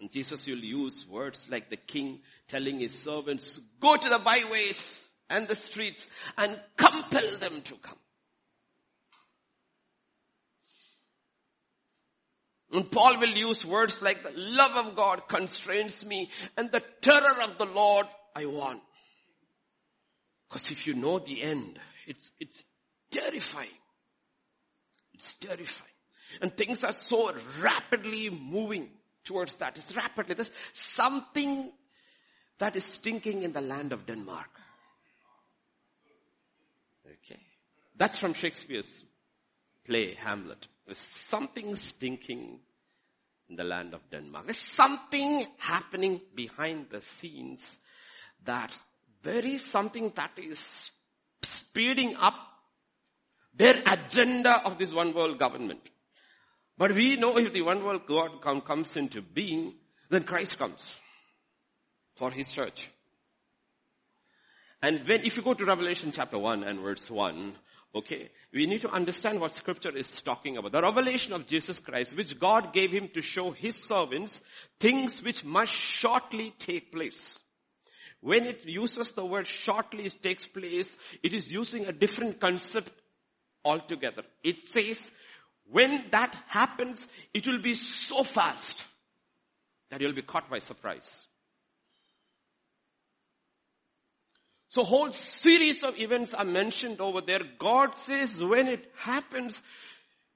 And 0.00 0.10
Jesus 0.10 0.46
will 0.46 0.58
use 0.58 1.06
words 1.08 1.46
like 1.48 1.70
the 1.70 1.76
king 1.76 2.20
telling 2.48 2.80
his 2.80 2.98
servants, 2.98 3.58
go 3.80 3.94
to 3.96 4.08
the 4.08 4.18
byways 4.18 5.02
and 5.30 5.46
the 5.48 5.54
streets 5.54 6.06
and 6.36 6.58
compel 6.76 7.38
them 7.38 7.60
to 7.62 7.74
come. 7.76 7.98
And 12.72 12.90
Paul 12.90 13.20
will 13.20 13.36
use 13.36 13.64
words 13.64 14.02
like 14.02 14.24
the 14.24 14.32
love 14.34 14.86
of 14.86 14.96
God 14.96 15.28
constrains 15.28 16.04
me 16.04 16.30
and 16.56 16.72
the 16.72 16.82
terror 17.00 17.42
of 17.44 17.56
the 17.56 17.66
Lord 17.66 18.06
I 18.34 18.46
want. 18.46 18.80
Because 20.48 20.72
if 20.72 20.86
you 20.86 20.94
know 20.94 21.20
the 21.20 21.40
end, 21.40 21.78
it's, 22.06 22.32
it's 22.40 22.62
terrifying. 23.12 23.68
It's 25.14 25.34
terrifying. 25.34 25.90
And 26.40 26.56
things 26.56 26.84
are 26.84 26.92
so 26.92 27.32
rapidly 27.60 28.30
moving 28.30 28.90
towards 29.24 29.54
that. 29.56 29.78
It's 29.78 29.94
rapidly. 29.94 30.34
There's 30.34 30.50
something 30.72 31.72
that 32.58 32.76
is 32.76 32.84
stinking 32.84 33.42
in 33.42 33.52
the 33.52 33.60
land 33.60 33.92
of 33.92 34.06
Denmark. 34.06 34.50
Okay. 37.06 37.40
That's 37.96 38.18
from 38.18 38.34
Shakespeare's 38.34 39.04
play, 39.84 40.14
Hamlet. 40.14 40.66
There's 40.86 40.98
something 41.26 41.76
stinking 41.76 42.58
in 43.48 43.56
the 43.56 43.64
land 43.64 43.94
of 43.94 44.00
Denmark. 44.10 44.46
There's 44.46 44.58
something 44.58 45.46
happening 45.58 46.20
behind 46.34 46.86
the 46.90 47.00
scenes 47.00 47.78
that 48.44 48.76
there 49.22 49.44
is 49.44 49.62
something 49.62 50.12
that 50.16 50.32
is 50.38 50.90
speeding 51.42 52.16
up 52.16 52.36
their 53.56 53.82
agenda 53.88 54.60
of 54.64 54.78
this 54.78 54.92
one 54.92 55.14
world 55.14 55.38
government. 55.38 55.90
But 56.76 56.92
we 56.94 57.16
know 57.16 57.36
if 57.38 57.52
the 57.52 57.62
one 57.62 57.84
world 57.84 58.02
God 58.06 58.42
comes 58.64 58.96
into 58.96 59.22
being, 59.22 59.74
then 60.10 60.24
Christ 60.24 60.58
comes 60.58 60.84
for 62.16 62.30
his 62.30 62.48
church. 62.48 62.90
And 64.82 65.06
when, 65.08 65.24
if 65.24 65.36
you 65.36 65.42
go 65.42 65.54
to 65.54 65.64
Revelation 65.64 66.10
chapter 66.12 66.38
1 66.38 66.64
and 66.64 66.80
verse 66.80 67.10
1, 67.10 67.56
okay, 67.94 68.28
we 68.52 68.66
need 68.66 68.82
to 68.82 68.90
understand 68.90 69.40
what 69.40 69.54
scripture 69.54 69.96
is 69.96 70.10
talking 70.22 70.56
about. 70.56 70.72
The 70.72 70.82
revelation 70.82 71.32
of 71.32 71.46
Jesus 71.46 71.78
Christ, 71.78 72.16
which 72.16 72.38
God 72.38 72.72
gave 72.72 72.90
him 72.90 73.08
to 73.14 73.22
show 73.22 73.52
his 73.52 73.76
servants 73.76 74.38
things 74.80 75.22
which 75.22 75.44
must 75.44 75.72
shortly 75.72 76.52
take 76.58 76.92
place. 76.92 77.38
When 78.20 78.44
it 78.46 78.66
uses 78.66 79.10
the 79.12 79.24
word 79.24 79.46
shortly 79.46 80.10
takes 80.10 80.46
place, 80.46 80.94
it 81.22 81.34
is 81.34 81.52
using 81.52 81.86
a 81.86 81.92
different 81.92 82.40
concept 82.40 82.90
altogether. 83.64 84.22
It 84.42 84.68
says 84.68 85.12
when 85.70 86.04
that 86.10 86.36
happens, 86.48 87.06
it 87.32 87.46
will 87.46 87.62
be 87.62 87.74
so 87.74 88.22
fast 88.22 88.84
that 89.90 90.00
you'll 90.00 90.12
be 90.12 90.22
caught 90.22 90.50
by 90.50 90.58
surprise. 90.58 91.08
So 94.68 94.82
whole 94.82 95.12
series 95.12 95.84
of 95.84 95.96
events 95.98 96.34
are 96.34 96.44
mentioned 96.44 97.00
over 97.00 97.20
there. 97.20 97.40
God 97.58 97.96
says 97.96 98.42
when 98.42 98.66
it 98.66 98.90
happens, 98.96 99.60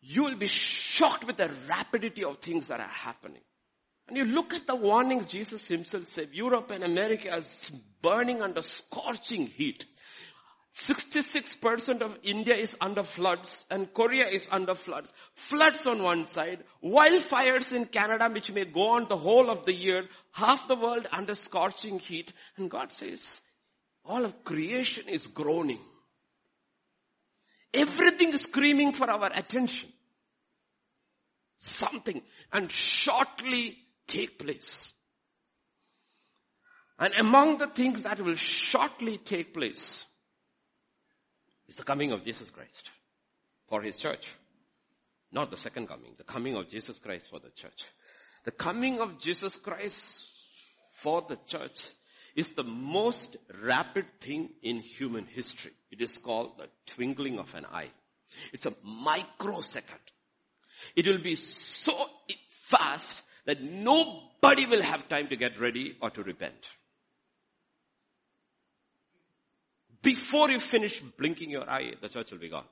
you 0.01 0.23
will 0.23 0.37
be 0.37 0.47
shocked 0.47 1.25
with 1.27 1.37
the 1.37 1.51
rapidity 1.69 2.25
of 2.25 2.39
things 2.39 2.69
that 2.69 2.81
are 2.81 2.89
happening. 2.89 3.43
And 4.07 4.17
you 4.17 4.25
look 4.25 4.55
at 4.55 4.67
the 4.67 4.77
warnings 4.77 5.27
Jesus 5.27 5.67
himself 5.67 6.07
said, 6.07 6.29
Europe 6.33 6.71
and 6.71 6.85
America 6.85 7.37
is 7.37 7.73
burning 8.01 8.41
under 8.41 8.63
scorching 8.63 9.49
heat. 9.49 9.85
66% 10.75 12.03
of 12.03 12.19
India 12.23 12.55
is 12.55 12.77
under 12.81 13.03
floods 13.03 13.65
and 13.71 13.93
Korea 13.93 14.29
is 14.29 14.47
under 14.51 14.75
floods. 14.75 15.13
Floods 15.35 15.87
on 15.87 16.03
one 16.03 16.29
side, 16.29 16.63
wildfires 16.85 17.73
in 17.73 17.87
Canada 17.87 18.29
which 18.33 18.53
may 18.53 18.65
go 18.65 18.91
on 18.91 19.09
the 19.09 19.17
whole 19.17 19.51
of 19.51 19.65
the 19.65 19.75
year, 19.75 20.05
half 20.31 20.69
the 20.69 20.77
world 20.77 21.09
under 21.13 21.35
scorching 21.35 21.99
heat. 21.99 22.33
And 22.57 22.71
God 22.71 22.93
says, 22.93 23.23
all 24.05 24.25
of 24.25 24.45
creation 24.45 25.09
is 25.09 25.27
groaning. 25.27 25.81
Everything 27.75 28.33
is 28.33 28.43
screaming 28.43 28.93
for 28.93 29.11
our 29.11 29.31
attention. 29.35 29.89
Something 31.59 32.23
and 32.53 32.71
shortly 32.71 33.77
take 34.07 34.39
place. 34.39 34.93
And 37.01 37.13
among 37.21 37.59
the 37.59 37.67
things 37.67 38.03
that 38.03 38.21
will 38.21 38.37
shortly 38.37 39.19
take 39.19 39.55
place 39.55 40.05
is 41.69 41.77
the 41.77 41.85
coming 41.85 42.13
of 42.13 42.25
Jesus 42.25 42.51
Christ 42.51 42.91
for 43.69 43.83
his 43.83 43.97
church. 43.99 44.27
Not 45.31 45.51
the 45.51 45.57
second 45.57 45.89
coming, 45.89 46.15
the 46.17 46.25
coming 46.25 46.57
of 46.57 46.69
Jesus 46.69 46.99
Christ 46.99 47.29
for 47.31 47.39
the 47.39 47.51
church. 47.51 47.85
The 48.45 48.51
coming 48.51 49.01
of 49.01 49.19
Jesus 49.21 49.57
Christ 49.57 50.31
for 51.03 51.25
the 51.29 51.39
church 51.47 51.85
is 52.35 52.51
the 52.53 52.65
most 52.65 53.37
rapid 53.63 54.07
thing 54.21 54.51
in 54.63 54.79
human 54.79 55.27
history. 55.27 55.73
It 55.91 56.01
is 56.01 56.17
called 56.19 56.53
the 56.59 56.69
twinkling 56.87 57.39
of 57.39 57.55
an 57.55 57.67
eye. 57.67 57.91
It's 58.53 58.67
a 58.67 58.75
microsecond. 58.83 60.01
It 60.97 61.07
will 61.07 61.23
be 61.23 61.35
so 61.35 61.93
fast 62.69 63.23
that 63.45 63.63
nobody 63.63 64.67
will 64.67 64.83
have 64.83 65.09
time 65.09 65.29
to 65.29 65.37
get 65.37 65.61
ready 65.61 65.97
or 66.01 66.11
to 66.11 66.23
repent. 66.23 66.55
Before 70.03 70.51
you 70.51 70.59
finish 70.59 71.01
blinking 71.01 71.51
your 71.51 71.69
eye, 71.69 71.95
the 72.01 72.09
church 72.09 72.31
will 72.31 72.39
be 72.39 72.49
gone. 72.49 72.65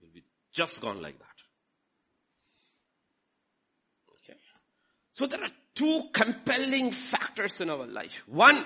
It 0.00 0.06
will 0.06 0.12
be 0.14 0.24
just 0.52 0.80
gone 0.80 1.02
like 1.02 1.18
that. 1.18 1.26
Okay. 4.24 4.38
So 5.12 5.26
there 5.26 5.42
are 5.42 5.50
two 5.74 6.02
compelling 6.12 6.92
factors 6.92 7.60
in 7.60 7.70
our 7.70 7.86
life. 7.86 8.22
One, 8.26 8.64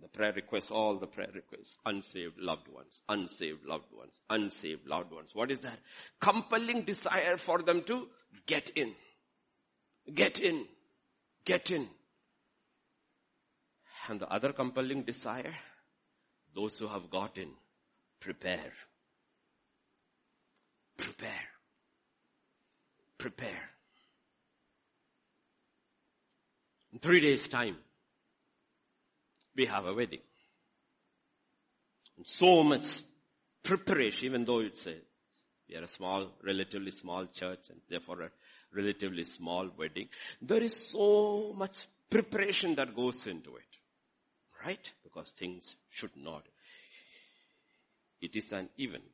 the 0.00 0.08
prayer 0.08 0.32
requests, 0.32 0.70
all 0.70 0.98
the 0.98 1.06
prayer 1.08 1.30
requests, 1.34 1.78
unsaved 1.84 2.38
loved 2.38 2.68
ones, 2.68 3.00
unsaved 3.08 3.64
loved 3.64 3.92
ones, 3.92 4.20
unsaved 4.30 4.86
loved 4.86 5.10
ones. 5.10 5.30
What 5.32 5.50
is 5.50 5.58
that? 5.60 5.78
Compelling 6.20 6.82
desire 6.82 7.36
for 7.38 7.62
them 7.62 7.82
to 7.84 8.06
get 8.46 8.70
in. 8.76 8.94
Get 10.14 10.38
in. 10.38 10.66
Get 11.44 11.70
in. 11.70 11.88
And 14.08 14.20
the 14.20 14.30
other 14.30 14.52
compelling 14.52 15.02
desire, 15.02 15.54
those 16.54 16.78
who 16.78 16.86
have 16.86 17.10
gotten, 17.10 17.50
prepare. 18.20 18.72
Prepare. 20.96 21.48
Prepare. 23.18 23.70
In 26.92 27.00
three 27.00 27.20
days 27.20 27.48
time, 27.48 27.76
we 29.54 29.66
have 29.66 29.86
a 29.86 29.94
wedding. 29.94 30.20
And 32.16 32.26
so 32.26 32.62
much 32.62 32.86
preparation, 33.62 34.26
even 34.26 34.44
though 34.44 34.60
it's 34.60 34.86
a, 34.86 34.94
we 35.68 35.76
are 35.76 35.82
a 35.82 35.88
small, 35.88 36.32
relatively 36.44 36.92
small 36.92 37.26
church 37.26 37.68
and 37.70 37.80
therefore 37.88 38.22
a 38.22 38.30
relatively 38.72 39.24
small 39.24 39.68
wedding. 39.76 40.08
There 40.40 40.62
is 40.62 40.74
so 40.74 41.52
much 41.56 41.76
preparation 42.08 42.76
that 42.76 42.94
goes 42.94 43.26
into 43.26 43.56
it. 43.56 43.75
Right? 44.66 44.90
Because 45.04 45.30
things 45.30 45.76
should 45.90 46.10
not. 46.16 46.42
It 48.20 48.34
is 48.34 48.50
an 48.50 48.68
event. 48.78 49.04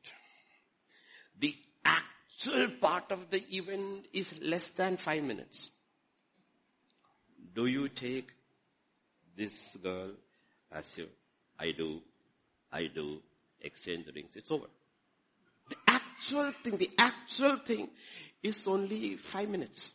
The 1.39 1.55
actual 1.85 2.69
part 2.81 3.11
of 3.11 3.29
the 3.29 3.43
event 3.55 4.07
is 4.13 4.33
less 4.41 4.67
than 4.69 4.97
five 4.97 5.21
minutes. 5.21 5.69
Do 7.53 7.67
you 7.67 7.87
take 7.89 8.29
this 9.37 9.55
girl 9.83 10.11
as 10.71 10.97
you, 10.97 11.07
I 11.59 11.71
do, 11.71 11.99
I 12.71 12.87
do, 12.87 13.19
exchange 13.61 14.07
rings, 14.15 14.31
it's 14.35 14.49
over. 14.49 14.65
The 15.69 15.75
actual 15.87 16.51
thing, 16.51 16.77
the 16.77 16.89
actual 16.97 17.57
thing 17.57 17.89
is 18.41 18.67
only 18.67 19.17
five 19.17 19.49
minutes. 19.49 19.93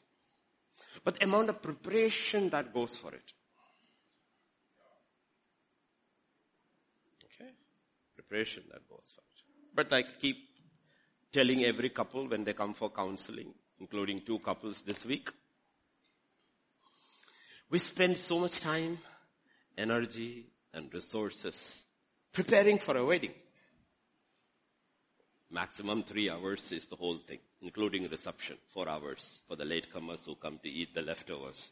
But 1.02 1.18
the 1.18 1.24
amount 1.24 1.50
of 1.50 1.62
preparation 1.62 2.50
that 2.50 2.72
goes 2.72 2.96
for 2.96 3.12
it. 3.12 3.32
That 8.30 8.88
goes 8.88 9.04
for 9.14 9.22
it. 9.22 9.74
But 9.74 9.92
I 9.92 10.02
keep 10.02 10.36
telling 11.32 11.64
every 11.64 11.90
couple 11.90 12.28
when 12.28 12.44
they 12.44 12.52
come 12.52 12.74
for 12.74 12.90
counseling, 12.90 13.54
including 13.80 14.20
two 14.20 14.38
couples 14.40 14.82
this 14.82 15.04
week, 15.04 15.30
we 17.70 17.78
spend 17.78 18.16
so 18.16 18.38
much 18.38 18.60
time, 18.60 18.98
energy, 19.76 20.46
and 20.72 20.92
resources 20.92 21.82
preparing 22.32 22.78
for 22.78 22.96
a 22.96 23.04
wedding. 23.04 23.34
Maximum 25.50 26.02
three 26.02 26.30
hours 26.30 26.70
is 26.72 26.86
the 26.86 26.96
whole 26.96 27.18
thing, 27.26 27.38
including 27.62 28.08
reception, 28.08 28.56
four 28.74 28.88
hours 28.88 29.40
for 29.48 29.56
the 29.56 29.64
latecomers 29.64 30.24
who 30.26 30.34
come 30.34 30.58
to 30.62 30.68
eat 30.68 30.94
the 30.94 31.02
leftovers. 31.02 31.70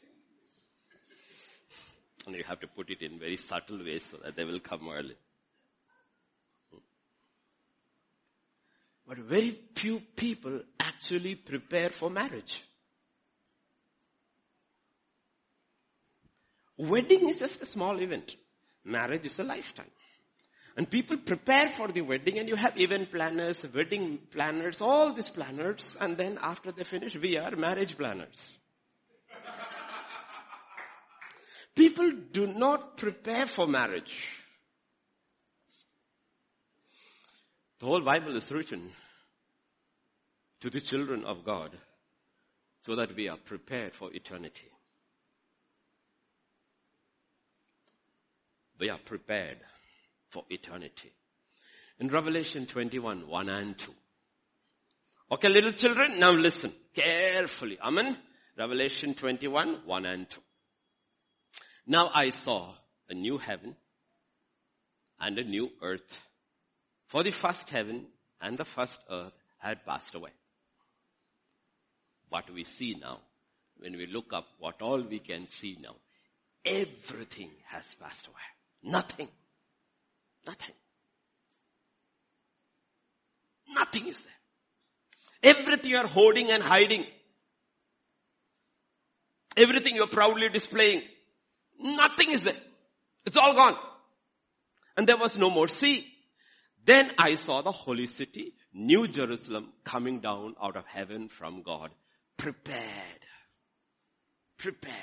And 2.25 2.35
you 2.35 2.43
have 2.43 2.59
to 2.61 2.67
put 2.67 2.89
it 2.89 3.01
in 3.01 3.19
very 3.19 3.37
subtle 3.37 3.83
ways 3.83 4.03
so 4.09 4.17
that 4.17 4.35
they 4.35 4.43
will 4.43 4.59
come 4.59 4.89
early. 4.89 5.15
But 9.07 9.19
very 9.19 9.57
few 9.73 10.01
people 10.17 10.59
actually 10.81 11.35
prepare 11.35 11.91
for 11.91 12.09
marriage. 12.09 12.61
Wedding 16.77 17.29
is 17.29 17.37
just 17.37 17.61
a 17.61 17.65
small 17.65 17.99
event. 18.01 18.35
Marriage 18.83 19.25
is 19.25 19.39
a 19.39 19.43
lifetime. 19.43 19.89
And 20.75 20.91
people 20.91 21.17
prepare 21.17 21.69
for 21.69 21.87
the 21.87 22.01
wedding 22.01 22.37
and 22.37 22.47
you 22.47 22.55
have 22.55 22.77
event 22.77 23.11
planners, 23.11 23.65
wedding 23.73 24.19
planners, 24.29 24.81
all 24.81 25.13
these 25.13 25.29
planners 25.29 25.95
and 25.99 26.17
then 26.17 26.37
after 26.39 26.71
they 26.71 26.83
finish, 26.83 27.15
we 27.15 27.37
are 27.37 27.55
marriage 27.55 27.97
planners. 27.97 28.59
people 31.75 32.11
do 32.31 32.45
not 32.45 32.97
prepare 32.97 33.47
for 33.47 33.67
marriage. 33.67 34.36
The 37.79 37.85
whole 37.85 38.01
Bible 38.01 38.35
is 38.35 38.51
written 38.51 38.91
to 40.61 40.69
the 40.69 40.81
children 40.81 41.23
of 41.23 41.45
God 41.45 41.77
so 42.81 42.95
that 42.95 43.15
we 43.15 43.29
are 43.29 43.37
prepared 43.37 43.93
for 43.93 44.11
eternity. 44.13 44.71
we 48.79 48.89
are 48.89 48.97
prepared 48.97 49.57
for 50.29 50.43
eternity. 50.49 51.11
In 51.99 52.09
Revelation 52.09 52.65
21, 52.65 53.27
1 53.27 53.49
and 53.49 53.77
2. 53.77 53.91
Okay, 55.31 55.49
little 55.49 55.71
children, 55.71 56.19
now 56.19 56.31
listen 56.31 56.71
carefully. 56.93 57.77
Amen. 57.81 58.17
Revelation 58.57 59.13
21, 59.13 59.81
1 59.85 60.05
and 60.05 60.29
2. 60.29 60.41
Now 61.87 62.11
I 62.13 62.29
saw 62.29 62.73
a 63.09 63.13
new 63.13 63.37
heaven 63.37 63.75
and 65.19 65.37
a 65.39 65.43
new 65.43 65.69
earth. 65.81 66.17
For 67.07 67.23
the 67.23 67.31
first 67.31 67.69
heaven 67.69 68.05
and 68.41 68.57
the 68.57 68.65
first 68.65 68.97
earth 69.09 69.33
had 69.57 69.85
passed 69.85 70.13
away. 70.13 70.31
What 72.29 72.49
we 72.53 72.65
see 72.65 72.95
now, 72.99 73.19
when 73.77 73.95
we 73.95 74.07
look 74.07 74.33
up 74.33 74.45
what 74.59 74.81
all 74.81 75.01
we 75.01 75.19
can 75.19 75.47
see 75.47 75.77
now, 75.81 75.95
everything 76.65 77.49
has 77.67 77.85
passed 77.95 78.27
away. 78.27 78.91
Nothing. 78.91 79.29
Nothing. 80.45 80.75
Nothing 83.69 84.07
is 84.07 84.21
there. 84.21 85.53
Everything 85.55 85.91
you 85.91 85.97
are 85.97 86.07
holding 86.07 86.51
and 86.51 86.61
hiding. 86.63 87.05
Everything 89.55 89.95
you 89.95 90.03
are 90.03 90.09
proudly 90.09 90.49
displaying. 90.49 91.01
Nothing 91.79 92.31
is 92.31 92.43
there. 92.43 92.61
It's 93.25 93.37
all 93.37 93.53
gone. 93.53 93.75
And 94.97 95.07
there 95.07 95.17
was 95.17 95.37
no 95.37 95.49
more 95.49 95.67
sea. 95.67 96.05
Then 96.87 97.11
I 97.19 97.35
saw 97.35 97.61
the 97.61 97.71
holy 97.71 98.07
city, 98.07 98.55
New 98.73 99.07
Jerusalem, 99.07 99.73
coming 99.83 100.21
down 100.21 100.55
out 100.59 100.75
of 100.75 100.85
heaven 100.87 101.27
from 101.29 101.61
God. 101.61 101.91
Prepared. 102.37 103.21
Prepared 104.57 104.95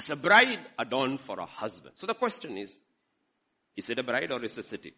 as 0.00 0.08
a 0.08 0.16
bride 0.16 0.60
adorned 0.78 1.20
for 1.20 1.38
a 1.40 1.44
husband. 1.44 1.92
So 1.96 2.06
the 2.06 2.14
question 2.14 2.56
is, 2.56 2.74
is 3.76 3.90
it 3.90 3.98
a 3.98 4.02
bride 4.02 4.32
or 4.32 4.42
is 4.42 4.52
it 4.52 4.60
a 4.60 4.62
city? 4.62 4.94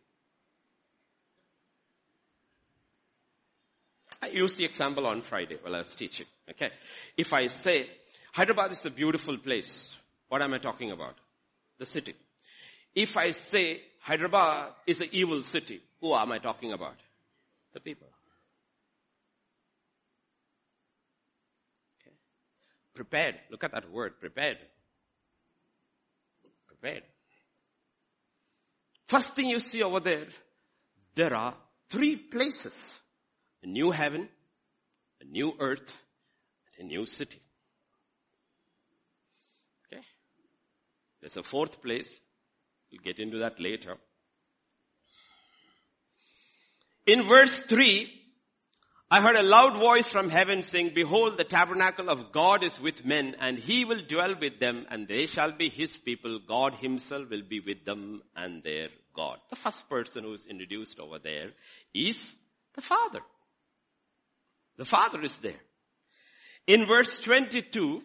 I 4.22 4.28
used 4.28 4.56
the 4.56 4.64
example 4.64 5.06
on 5.06 5.22
Friday 5.22 5.56
while 5.60 5.74
I 5.74 5.80
was 5.80 5.94
teaching. 5.96 6.26
Okay. 6.50 6.70
If 7.16 7.32
I 7.32 7.48
say, 7.48 7.90
Hyderabad 8.32 8.70
is 8.72 8.86
a 8.86 8.90
beautiful 8.90 9.38
place, 9.38 9.96
what 10.28 10.40
am 10.40 10.54
I 10.54 10.58
talking 10.58 10.92
about? 10.92 11.16
The 11.78 11.86
city. 11.86 12.14
If 12.94 13.16
I 13.16 13.30
say 13.30 13.80
Hyderabad 14.00 14.72
is 14.86 15.00
an 15.00 15.08
evil 15.12 15.42
city, 15.42 15.80
who 16.00 16.14
am 16.14 16.32
I 16.32 16.38
talking 16.38 16.72
about? 16.72 16.96
The 17.72 17.80
people. 17.80 18.08
Okay. 22.00 22.14
Prepared. 22.94 23.36
Look 23.50 23.64
at 23.64 23.72
that 23.72 23.90
word, 23.90 24.20
prepared 24.20 24.58
prepared. 26.82 27.02
First 29.06 29.34
thing 29.36 29.48
you 29.48 29.60
see 29.60 29.82
over 29.82 30.00
there, 30.00 30.26
there 31.14 31.34
are 31.34 31.54
three 31.90 32.16
places. 32.16 32.74
A 33.62 33.66
new 33.66 33.92
heaven, 33.92 34.28
a 35.20 35.24
new 35.24 35.52
earth, 35.60 35.92
and 36.78 36.90
a 36.90 36.94
new 36.94 37.06
city. 37.06 37.40
Okay? 39.86 40.02
There's 41.20 41.36
a 41.36 41.42
fourth 41.42 41.80
place. 41.80 42.20
We'll 42.92 43.02
get 43.02 43.18
into 43.18 43.38
that 43.38 43.58
later. 43.58 43.96
In 47.06 47.26
verse 47.26 47.58
3, 47.68 48.08
I 49.10 49.20
heard 49.20 49.36
a 49.36 49.42
loud 49.42 49.78
voice 49.78 50.08
from 50.08 50.30
heaven 50.30 50.62
saying, 50.62 50.92
behold, 50.94 51.36
the 51.36 51.44
tabernacle 51.44 52.08
of 52.08 52.32
God 52.32 52.64
is 52.64 52.78
with 52.80 53.04
men 53.04 53.36
and 53.40 53.58
he 53.58 53.84
will 53.84 54.02
dwell 54.06 54.34
with 54.40 54.60
them 54.60 54.86
and 54.88 55.08
they 55.08 55.26
shall 55.26 55.52
be 55.52 55.68
his 55.68 55.96
people. 55.98 56.38
God 56.46 56.76
himself 56.76 57.28
will 57.28 57.42
be 57.42 57.60
with 57.60 57.84
them 57.84 58.22
and 58.36 58.62
their 58.62 58.88
God. 59.14 59.38
The 59.50 59.56
first 59.56 59.88
person 59.88 60.24
who 60.24 60.32
is 60.32 60.46
introduced 60.46 60.98
over 60.98 61.18
there 61.18 61.50
is 61.92 62.34
the 62.74 62.80
Father. 62.80 63.20
The 64.78 64.84
Father 64.84 65.20
is 65.22 65.36
there. 65.38 65.60
In 66.66 66.86
verse 66.86 67.20
22, 67.20 68.02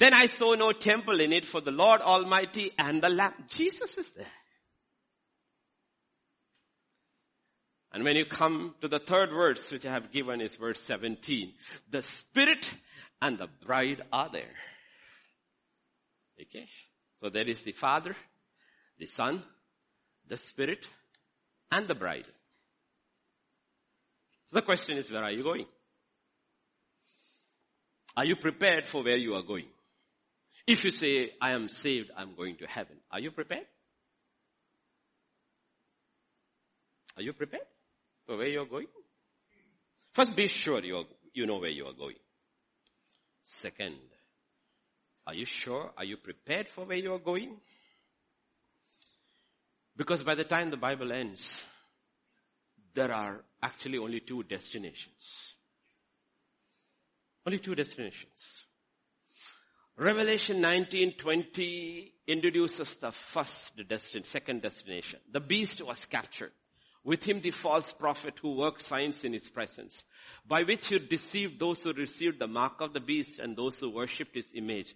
then 0.00 0.14
I 0.14 0.26
saw 0.26 0.54
no 0.54 0.72
temple 0.72 1.20
in 1.20 1.30
it 1.30 1.44
for 1.44 1.60
the 1.60 1.70
Lord 1.70 2.00
Almighty 2.00 2.70
and 2.78 3.02
the 3.02 3.10
Lamb. 3.10 3.34
Jesus 3.48 3.98
is 3.98 4.10
there. 4.12 4.32
And 7.92 8.02
when 8.02 8.16
you 8.16 8.24
come 8.24 8.74
to 8.80 8.88
the 8.88 8.98
third 8.98 9.28
verse, 9.28 9.70
which 9.70 9.84
I 9.84 9.92
have 9.92 10.10
given 10.10 10.40
is 10.40 10.56
verse 10.56 10.80
17, 10.84 11.52
the 11.90 12.00
Spirit 12.00 12.70
and 13.20 13.36
the 13.36 13.48
bride 13.66 14.00
are 14.10 14.30
there. 14.32 14.54
Okay? 16.40 16.66
So 17.18 17.28
there 17.28 17.46
is 17.46 17.60
the 17.60 17.72
Father, 17.72 18.16
the 18.98 19.06
Son, 19.06 19.42
the 20.26 20.38
Spirit, 20.38 20.88
and 21.70 21.86
the 21.86 21.94
bride. 21.94 22.24
So 24.46 24.56
the 24.56 24.62
question 24.62 24.96
is, 24.96 25.10
where 25.12 25.24
are 25.24 25.30
you 25.30 25.42
going? 25.42 25.66
Are 28.16 28.24
you 28.24 28.36
prepared 28.36 28.88
for 28.88 29.02
where 29.02 29.18
you 29.18 29.34
are 29.34 29.42
going? 29.42 29.66
If 30.66 30.84
you 30.84 30.90
say, 30.90 31.32
I 31.40 31.52
am 31.52 31.68
saved, 31.68 32.10
I'm 32.16 32.34
going 32.34 32.56
to 32.56 32.66
heaven, 32.66 32.96
are 33.10 33.20
you 33.20 33.30
prepared? 33.30 33.66
Are 37.16 37.22
you 37.22 37.32
prepared? 37.32 37.64
for 38.30 38.36
where 38.36 38.46
you're 38.46 38.64
going? 38.64 38.86
First, 40.12 40.36
be 40.36 40.46
sure 40.46 40.84
you, 40.84 40.98
are, 40.98 41.04
you 41.34 41.46
know 41.46 41.58
where 41.58 41.70
you 41.70 41.84
are 41.86 41.92
going. 41.92 42.14
Second, 43.42 43.96
are 45.26 45.34
you 45.34 45.44
sure? 45.44 45.90
Are 45.96 46.04
you 46.04 46.16
prepared 46.16 46.68
for 46.68 46.84
where 46.84 46.96
you 46.96 47.12
are 47.12 47.18
going? 47.18 47.56
Because 49.96 50.22
by 50.22 50.36
the 50.36 50.44
time 50.44 50.70
the 50.70 50.76
Bible 50.76 51.10
ends, 51.10 51.66
there 52.94 53.12
are 53.12 53.40
actually 53.60 53.98
only 53.98 54.20
two 54.20 54.44
destinations. 54.44 55.56
Only 57.44 57.58
two 57.58 57.74
destinations. 57.74 58.64
Revelation 60.00 60.62
19:20 60.62 62.10
introduces 62.26 62.94
the 62.94 63.12
first 63.12 63.76
destination, 63.86 64.24
second 64.24 64.62
destination. 64.62 65.20
The 65.30 65.40
beast 65.40 65.82
was 65.82 66.06
captured. 66.06 66.52
With 67.04 67.22
him 67.28 67.40
the 67.40 67.50
false 67.50 67.92
prophet 67.92 68.38
who 68.40 68.54
worked 68.54 68.80
signs 68.80 69.22
in 69.24 69.34
his 69.34 69.50
presence, 69.50 70.02
by 70.48 70.62
which 70.62 70.86
he 70.86 70.98
deceived 71.00 71.60
those 71.60 71.82
who 71.82 71.92
received 71.92 72.38
the 72.38 72.46
mark 72.46 72.80
of 72.80 72.94
the 72.94 73.00
beast 73.00 73.38
and 73.38 73.54
those 73.54 73.78
who 73.78 73.90
worshipped 73.90 74.34
his 74.34 74.48
image. 74.54 74.94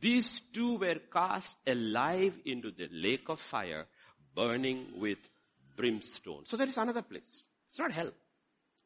These 0.00 0.40
two 0.54 0.78
were 0.78 1.00
cast 1.12 1.54
alive 1.66 2.32
into 2.46 2.70
the 2.70 2.88
lake 2.90 3.28
of 3.28 3.40
fire, 3.40 3.86
burning 4.34 4.98
with 4.98 5.18
brimstone. 5.76 6.46
So 6.46 6.56
there 6.56 6.68
is 6.68 6.78
another 6.78 7.02
place. 7.02 7.42
It's 7.68 7.78
not 7.78 7.92
hell. 7.92 8.12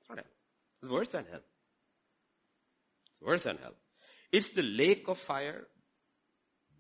It's 0.01 0.09
not 0.09 0.19
hell. 0.19 0.33
It's 0.83 0.91
worse 0.91 1.11
than 1.11 1.27
hell. 1.27 1.45
It's 3.13 3.23
worse 3.23 3.45
than 3.45 3.59
hell. 3.59 3.75
It's 4.33 4.51
the 4.51 4.63
lake 4.63 5.05
of 5.09 5.19
fire 5.19 5.67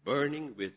burning 0.05 0.55
with 0.57 0.73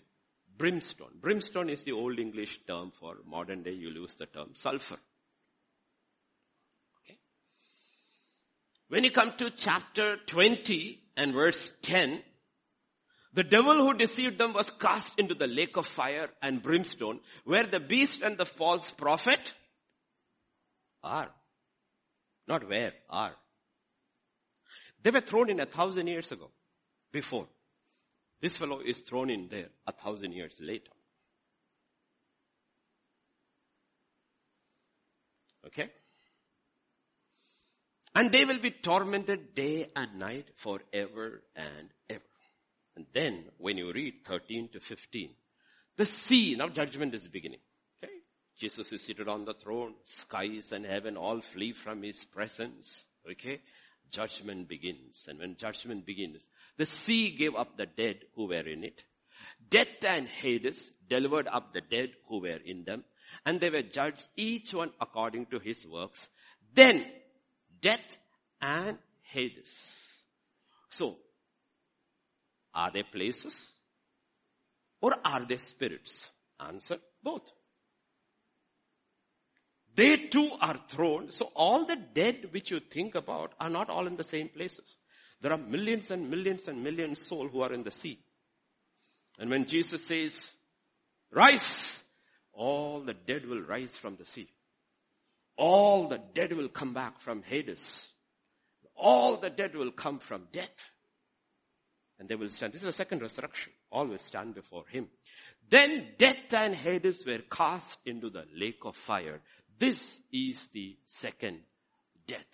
Brimstone. 0.57 1.19
Brimstone 1.19 1.69
is 1.69 1.83
the 1.83 1.91
old 1.91 2.19
English 2.19 2.59
term 2.67 2.91
for 2.91 3.15
modern 3.25 3.63
day 3.63 3.71
you 3.71 3.89
use 3.89 4.13
the 4.15 4.25
term 4.25 4.51
sulfur. 4.53 4.97
Okay. 7.03 7.17
When 8.89 9.03
you 9.03 9.11
come 9.11 9.33
to 9.37 9.49
chapter 9.51 10.17
20 10.27 10.99
and 11.17 11.33
verse 11.33 11.71
10, 11.81 12.21
the 13.33 13.43
devil 13.43 13.77
who 13.77 13.95
deceived 13.95 14.37
them 14.37 14.53
was 14.53 14.69
cast 14.79 15.19
into 15.19 15.33
the 15.33 15.47
lake 15.47 15.75
of 15.75 15.87
fire 15.87 16.29
and 16.41 16.61
brimstone 16.61 17.19
where 17.45 17.65
the 17.65 17.79
beast 17.79 18.21
and 18.21 18.37
the 18.37 18.45
false 18.45 18.89
prophet 18.91 19.53
are. 21.03 21.31
Not 22.47 22.69
where, 22.69 22.93
are. 23.09 23.33
They 25.01 25.09
were 25.09 25.21
thrown 25.21 25.49
in 25.49 25.59
a 25.59 25.65
thousand 25.65 26.07
years 26.07 26.31
ago, 26.31 26.51
before. 27.13 27.47
This 28.41 28.57
fellow 28.57 28.81
is 28.81 28.97
thrown 28.97 29.29
in 29.29 29.47
there 29.47 29.69
a 29.87 29.93
thousand 29.93 30.33
years 30.33 30.53
later. 30.59 30.91
Okay? 35.65 35.89
And 38.13 38.31
they 38.31 38.43
will 38.43 38.59
be 38.59 38.71
tormented 38.71 39.55
day 39.55 39.89
and 39.95 40.19
night 40.19 40.49
forever 40.57 41.41
and 41.55 41.89
ever. 42.09 42.21
And 42.95 43.05
then 43.13 43.45
when 43.57 43.77
you 43.77 43.91
read 43.91 44.25
13 44.25 44.69
to 44.73 44.79
15, 44.79 45.29
the 45.95 46.05
sea, 46.05 46.55
now 46.55 46.67
judgment 46.67 47.15
is 47.15 47.27
beginning. 47.27 47.61
Okay? 48.03 48.13
Jesus 48.59 48.91
is 48.91 49.03
seated 49.03 49.27
on 49.27 49.45
the 49.45 49.53
throne, 49.53 49.93
skies 50.03 50.71
and 50.71 50.85
heaven 50.85 51.17
all 51.17 51.41
flee 51.41 51.71
from 51.71 52.03
his 52.03 52.23
presence. 52.25 53.03
Okay? 53.31 53.61
Judgment 54.11 54.67
begins. 54.67 55.25
And 55.27 55.39
when 55.39 55.55
judgment 55.55 56.05
begins, 56.05 56.41
the 56.77 56.85
sea 56.85 57.31
gave 57.31 57.55
up 57.55 57.77
the 57.77 57.85
dead 57.85 58.19
who 58.35 58.47
were 58.47 58.67
in 58.67 58.83
it. 58.83 59.03
Death 59.69 60.03
and 60.05 60.27
Hades 60.27 60.91
delivered 61.07 61.47
up 61.47 61.73
the 61.73 61.81
dead 61.81 62.09
who 62.27 62.41
were 62.41 62.59
in 62.65 62.83
them. 62.83 63.03
And 63.45 63.59
they 63.59 63.69
were 63.69 63.81
judged 63.81 64.25
each 64.35 64.73
one 64.73 64.91
according 65.01 65.47
to 65.47 65.59
his 65.59 65.85
works. 65.85 66.27
Then 66.73 67.05
death 67.81 68.17
and 68.61 68.97
Hades. 69.21 69.73
So, 70.89 71.17
are 72.73 72.91
they 72.91 73.03
places? 73.03 73.71
Or 75.01 75.15
are 75.23 75.45
they 75.45 75.57
spirits? 75.57 76.25
Answer, 76.59 76.97
both. 77.21 77.49
They 79.95 80.15
too 80.31 80.49
are 80.59 80.79
thrown. 80.87 81.31
So 81.31 81.51
all 81.55 81.85
the 81.85 81.95
dead 81.95 82.47
which 82.51 82.71
you 82.71 82.79
think 82.79 83.15
about 83.15 83.53
are 83.59 83.69
not 83.69 83.89
all 83.89 84.07
in 84.07 84.15
the 84.15 84.23
same 84.23 84.49
places. 84.49 84.95
There 85.43 85.51
are 85.51 85.57
millions 85.57 86.09
and 86.09 86.29
millions 86.29 86.69
and 86.69 86.81
millions 86.81 87.27
souls 87.27 87.51
who 87.51 87.61
are 87.63 87.73
in 87.73 87.83
the 87.83 87.91
sea. 87.91 88.17
And 89.37 89.49
when 89.49 89.65
Jesus 89.65 90.07
says, 90.07 90.33
rise, 91.33 91.99
all 92.53 93.01
the 93.01 93.13
dead 93.13 93.45
will 93.45 93.61
rise 93.61 93.93
from 94.01 94.15
the 94.15 94.23
sea. 94.23 94.47
All 95.57 96.07
the 96.07 96.19
dead 96.33 96.53
will 96.53 96.69
come 96.69 96.93
back 96.93 97.19
from 97.19 97.43
Hades. 97.43 98.13
All 98.95 99.35
the 99.35 99.49
dead 99.49 99.75
will 99.75 99.91
come 99.91 100.19
from 100.19 100.47
death. 100.53 100.69
And 102.19 102.29
they 102.29 102.35
will 102.35 102.49
stand. 102.49 102.71
This 102.71 102.83
is 102.83 102.85
the 102.85 102.91
second 102.93 103.21
resurrection. 103.21 103.73
All 103.91 104.07
will 104.07 104.19
stand 104.19 104.55
before 104.55 104.85
him. 104.87 105.09
Then 105.69 106.07
death 106.17 106.53
and 106.53 106.73
Hades 106.73 107.25
were 107.25 107.41
cast 107.51 107.97
into 108.05 108.29
the 108.29 108.45
lake 108.55 108.79
of 108.85 108.95
fire. 108.95 109.41
This 109.77 110.21
is 110.31 110.69
the 110.73 110.95
second 111.05 111.59
death. 112.27 112.45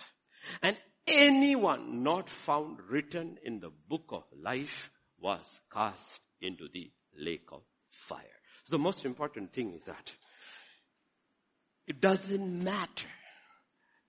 And 0.64 0.76
anyone 1.10 2.04
not 2.04 2.30
found 2.30 2.80
written 2.90 3.38
in 3.44 3.60
the 3.60 3.72
book 3.88 4.06
of 4.12 4.24
life 4.42 4.90
was 5.20 5.60
cast 5.72 6.20
into 6.42 6.68
the 6.74 6.92
lake 7.18 7.48
of 7.52 7.62
fire. 7.92 8.40
So 8.66 8.78
the 8.78 8.84
most 8.84 9.06
important 9.06 9.54
thing 9.54 9.74
is 9.74 9.82
that 9.86 10.12
it 11.88 12.00
doesn't 12.00 12.64
matter. 12.64 13.08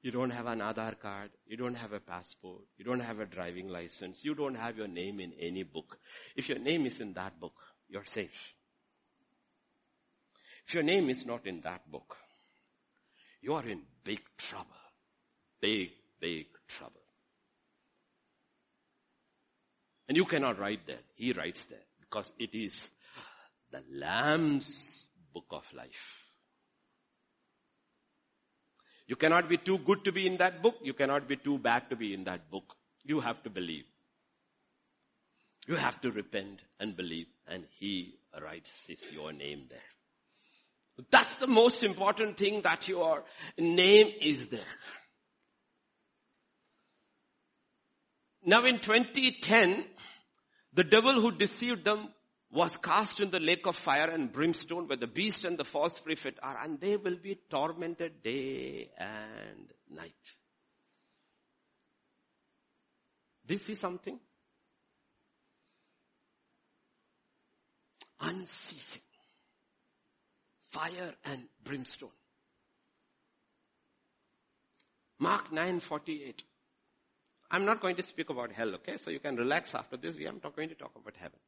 You 0.03 0.11
don't 0.11 0.31
have 0.31 0.47
an 0.47 0.61
Aadhaar 0.61 0.99
card. 0.99 1.31
You 1.47 1.57
don't 1.57 1.75
have 1.75 1.93
a 1.93 2.01
passport. 2.01 2.63
You 2.79 2.85
don't 2.85 3.01
have 3.01 3.21
a 3.21 3.27
driving 3.27 3.69
license. 3.69 4.25
You 4.25 4.35
don't 4.35 4.55
have 4.55 4.77
your 4.77 4.89
name 4.89 5.21
in 5.21 5.33
any 5.39 5.63
book. 5.63 5.99
If 6.37 6.49
your 6.49 6.59
name 6.59 6.87
is 6.87 7.01
in 7.01 7.13
that 7.15 7.39
book, 7.39 7.55
you're 7.89 8.05
safe. 8.05 8.55
If 10.67 10.75
your 10.75 10.85
name 10.85 11.11
is 11.11 11.27
not 11.27 11.47
in 11.47 11.61
that 11.63 11.91
book, 11.91 12.17
you 13.43 13.55
are 13.55 13.67
in 13.67 13.83
big 14.05 14.21
trouble. 14.39 14.67
Big, 15.61 15.91
big 16.21 16.47
trouble. 16.71 17.01
And 20.09 20.17
you 20.17 20.25
cannot 20.25 20.59
write 20.59 20.87
there. 20.87 21.05
He 21.15 21.33
writes 21.33 21.65
there 21.67 21.87
because 22.01 22.33
it 22.39 22.51
is 22.53 22.75
the 23.71 23.83
Lamb's 23.93 25.09
book 25.33 25.47
of 25.51 25.65
life. 25.77 26.25
You 29.07 29.17
cannot 29.17 29.49
be 29.49 29.57
too 29.57 29.79
good 29.79 30.05
to 30.05 30.13
be 30.13 30.27
in 30.27 30.37
that 30.39 30.63
book. 30.63 30.77
You 30.83 30.95
cannot 30.95 31.29
be 31.29 31.37
too 31.37 31.59
bad 31.59 31.91
to 31.91 31.97
be 31.97 32.15
in 32.15 32.25
that 32.25 32.51
book. 32.51 32.75
You 33.05 33.21
have 33.21 33.43
to 33.43 33.51
believe. 33.51 33.85
You 35.67 35.77
have 35.77 36.01
to 36.01 36.11
repent 36.11 36.61
and 36.79 36.97
believe 36.97 37.27
and 37.47 37.65
he 37.79 38.15
writes 38.43 38.71
your 39.13 39.33
name 39.33 39.67
there. 39.69 39.79
That's 41.11 41.37
the 41.39 41.47
most 41.47 41.83
important 41.83 42.37
thing 42.37 42.63
that 42.63 42.89
your 42.89 43.25
name 43.59 44.13
is 44.21 44.47
there. 44.47 44.61
Now 48.45 48.65
in 48.65 48.79
2010, 48.79 49.85
the 50.73 50.85
devil 50.85 51.21
who 51.21 51.33
deceived 51.33 51.85
them 51.85 52.09
was 52.51 52.77
cast 52.79 53.21
in 53.21 53.31
the 53.31 53.39
lake 53.39 53.67
of 53.67 53.77
fire 53.77 54.11
and 54.11 54.33
brimstone 54.33 54.89
where 54.89 54.97
the 54.97 55.07
beast 55.07 55.45
and 55.45 55.57
the 55.57 55.65
false 55.65 55.99
prophet 55.99 56.39
are 56.43 56.59
and 56.63 56.81
they 56.81 56.97
will 56.97 57.17
be 57.17 57.39
tormented 57.49 58.23
day 58.23 58.91
and 58.99 59.71
night. 59.89 60.15
Do 63.47 63.55
you 63.55 63.61
see 63.61 63.75
something? 63.75 64.19
Unceasing. 68.21 69.03
Fire 70.71 71.15
and 71.25 71.45
brimstone. 71.65 72.11
Mark 75.19 75.51
9:48. 75.51 76.43
I'm 77.51 77.65
not 77.65 77.81
going 77.81 77.97
to 77.97 78.03
speak 78.03 78.31
about 78.31 78.53
hell, 78.53 78.75
okay? 78.77 78.97
So 78.97 79.11
you 79.11 79.19
can 79.19 79.37
relax 79.37 79.75
after 79.75 79.97
this. 79.97 80.17
We 80.17 80.27
are 80.27 80.33
not 80.33 80.55
going 80.55 80.69
to 80.69 80.75
talk 80.75 80.93
about 80.95 81.15
heaven. 81.17 81.39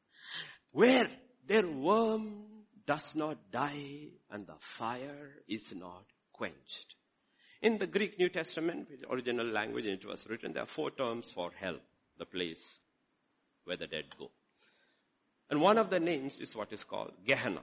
Where 0.72 1.08
their 1.46 1.66
worm 1.66 2.44
does 2.86 3.14
not 3.14 3.50
die 3.52 4.08
and 4.30 4.46
the 4.46 4.56
fire 4.58 5.30
is 5.48 5.72
not 5.74 6.04
quenched. 6.32 6.94
In 7.60 7.78
the 7.78 7.86
Greek 7.86 8.18
New 8.18 8.28
Testament, 8.28 8.88
the 8.88 9.12
original 9.12 9.46
language 9.46 9.86
it 9.86 10.04
was 10.04 10.26
written, 10.28 10.52
there 10.52 10.64
are 10.64 10.66
four 10.66 10.90
terms 10.90 11.30
for 11.30 11.52
hell, 11.60 11.76
the 12.18 12.26
place 12.26 12.80
where 13.64 13.76
the 13.76 13.86
dead 13.86 14.06
go. 14.18 14.30
And 15.48 15.60
one 15.60 15.78
of 15.78 15.90
the 15.90 16.00
names 16.00 16.40
is 16.40 16.56
what 16.56 16.72
is 16.72 16.82
called 16.82 17.12
Gehenna. 17.24 17.60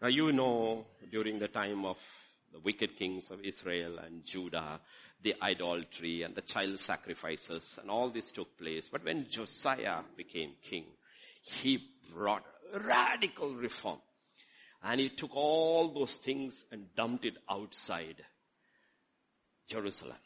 Now 0.00 0.08
you 0.08 0.32
know 0.32 0.86
during 1.10 1.38
the 1.38 1.48
time 1.48 1.84
of 1.84 1.98
the 2.52 2.60
wicked 2.60 2.96
kings 2.96 3.30
of 3.30 3.40
Israel 3.44 3.98
and 3.98 4.24
Judah, 4.24 4.80
the 5.22 5.34
idolatry 5.42 6.22
and 6.22 6.34
the 6.34 6.42
child 6.42 6.78
sacrifices 6.78 7.78
and 7.80 7.90
all 7.90 8.10
this 8.10 8.30
took 8.30 8.56
place. 8.56 8.88
But 8.90 9.04
when 9.04 9.26
Josiah 9.28 10.00
became 10.16 10.52
king, 10.62 10.84
he 11.42 11.78
brought 12.14 12.44
radical 12.72 13.54
reform. 13.54 13.98
And 14.82 15.00
he 15.00 15.08
took 15.08 15.34
all 15.34 15.92
those 15.92 16.14
things 16.14 16.64
and 16.70 16.94
dumped 16.94 17.24
it 17.24 17.36
outside 17.50 18.16
Jerusalem. 19.68 20.16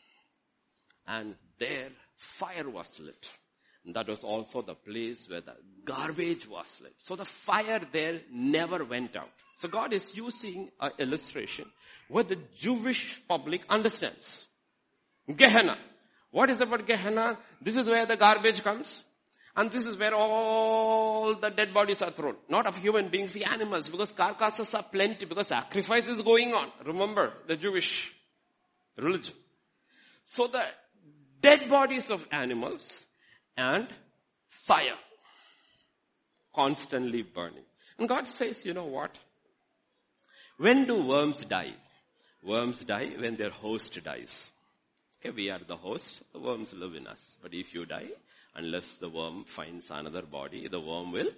And 1.07 1.35
there 1.59 1.88
fire 2.16 2.68
was 2.68 3.00
lit. 3.00 3.28
And 3.85 3.96
that 3.96 4.09
was 4.09 4.22
also 4.22 4.62
the 4.62 4.74
place 4.74 5.26
where 5.28 5.40
the 5.40 5.57
garbage 5.85 6.46
was 6.46 6.68
lit. 6.81 6.94
So 6.98 7.16
the 7.16 7.24
fire 7.24 7.81
there 7.92 8.20
never 8.31 8.85
went 8.85 9.16
out. 9.16 9.31
So 9.61 9.68
God 9.68 9.92
is 9.92 10.16
using 10.16 10.70
an 10.81 10.90
illustration 10.98 11.66
where 12.09 12.24
the 12.24 12.38
Jewish 12.57 13.20
public 13.26 13.62
understands. 13.68 14.46
Gehenna. 15.28 15.78
What 16.30 16.50
is 16.50 16.61
about 16.61 16.87
Gehenna? 16.87 17.38
This 17.61 17.76
is 17.76 17.87
where 17.87 18.06
the 18.06 18.16
garbage 18.16 18.62
comes. 18.62 19.04
And 19.54 19.70
this 19.70 19.85
is 19.85 19.98
where 19.98 20.14
all 20.14 21.35
the 21.35 21.50
dead 21.50 21.74
bodies 21.74 22.00
are 22.00 22.11
thrown. 22.11 22.37
Not 22.48 22.66
of 22.66 22.76
human 22.78 23.11
beings, 23.11 23.35
the 23.35 23.44
animals, 23.44 23.88
because 23.88 24.11
carcasses 24.11 24.72
are 24.74 24.82
plenty, 24.82 25.26
because 25.26 25.48
sacrifice 25.48 26.08
is 26.08 26.22
going 26.22 26.54
on. 26.54 26.70
Remember 26.87 27.35
the 27.46 27.56
Jewish 27.56 28.12
religion. 28.96 29.35
So 30.24 30.46
the 30.50 30.62
dead 31.42 31.68
bodies 31.68 32.11
of 32.11 32.26
animals 32.30 32.88
and 33.56 33.88
fire 34.48 34.96
constantly 36.54 37.22
burning. 37.22 37.64
And 37.98 38.08
God 38.08 38.26
says, 38.28 38.64
you 38.64 38.72
know 38.72 38.87
what? 38.87 39.11
When 40.56 40.87
do 40.87 41.04
worms 41.04 41.42
die? 41.42 41.74
Worms 42.42 42.80
die 42.80 43.12
when 43.18 43.37
their 43.37 43.50
host 43.50 43.98
dies. 44.02 44.50
Okay, 45.24 45.30
we 45.30 45.50
are 45.50 45.61
the 45.64 45.76
host, 45.76 46.20
the 46.32 46.40
worms 46.40 46.72
live 46.72 46.96
in 46.96 47.06
us. 47.06 47.38
But 47.40 47.54
if 47.54 47.72
you 47.74 47.87
die, 47.87 48.08
unless 48.56 48.85
the 48.98 49.08
worm 49.08 49.44
finds 49.44 49.88
another 49.88 50.22
body, 50.22 50.66
the 50.66 50.80
worm 50.80 51.12
will 51.12 51.30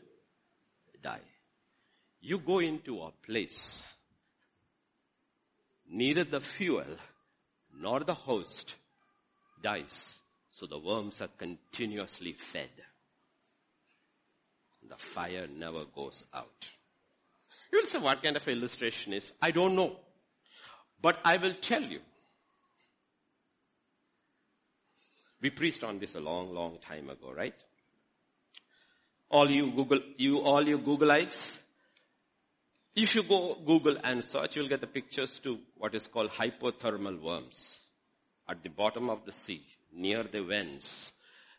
die. 1.02 1.20
You 2.22 2.38
go 2.38 2.60
into 2.60 3.02
a 3.02 3.10
place, 3.26 3.86
neither 5.86 6.24
the 6.24 6.40
fuel 6.40 6.96
nor 7.78 8.00
the 8.00 8.14
host 8.14 8.74
dies. 9.62 10.18
So 10.48 10.64
the 10.64 10.78
worms 10.78 11.20
are 11.20 11.28
continuously 11.36 12.32
fed. 12.32 12.70
The 14.88 14.96
fire 14.96 15.46
never 15.46 15.84
goes 15.94 16.24
out. 16.32 16.70
You 17.70 17.80
will 17.80 17.86
say 17.86 17.98
what 17.98 18.22
kind 18.22 18.36
of 18.36 18.48
illustration 18.48 19.12
is? 19.12 19.30
I 19.42 19.50
don't 19.50 19.74
know. 19.76 19.96
But 21.02 21.18
I 21.22 21.36
will 21.36 21.54
tell 21.60 21.82
you. 21.82 22.00
We 25.44 25.50
preached 25.50 25.84
on 25.84 25.98
this 25.98 26.14
a 26.14 26.20
long, 26.20 26.54
long 26.54 26.78
time 26.78 27.10
ago, 27.10 27.30
right? 27.36 27.52
All 29.28 29.50
you 29.50 29.72
Google, 29.72 30.00
you, 30.16 30.38
all 30.38 30.66
you 30.66 30.78
Googleites, 30.78 31.58
if 32.96 33.14
you 33.14 33.24
go 33.24 33.54
Google 33.66 33.98
and 34.02 34.24
search, 34.24 34.56
you'll 34.56 34.70
get 34.70 34.80
the 34.80 34.86
pictures 34.86 35.38
to 35.40 35.58
what 35.76 35.94
is 35.94 36.06
called 36.06 36.30
hydrothermal 36.30 37.20
worms 37.20 37.78
at 38.48 38.62
the 38.62 38.70
bottom 38.70 39.10
of 39.10 39.26
the 39.26 39.32
sea, 39.32 39.62
near 39.92 40.22
the 40.22 40.42
vents. 40.42 41.12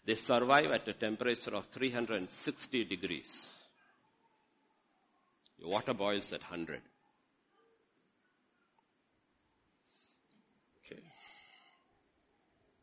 They 0.04 0.16
survive 0.16 0.72
at 0.72 0.88
a 0.88 0.94
temperature 0.94 1.54
of 1.54 1.68
360 1.68 2.86
degrees. 2.86 3.60
Your 5.60 5.70
water 5.70 5.94
boils 5.94 6.34
at 6.34 6.42
100. 6.42 6.82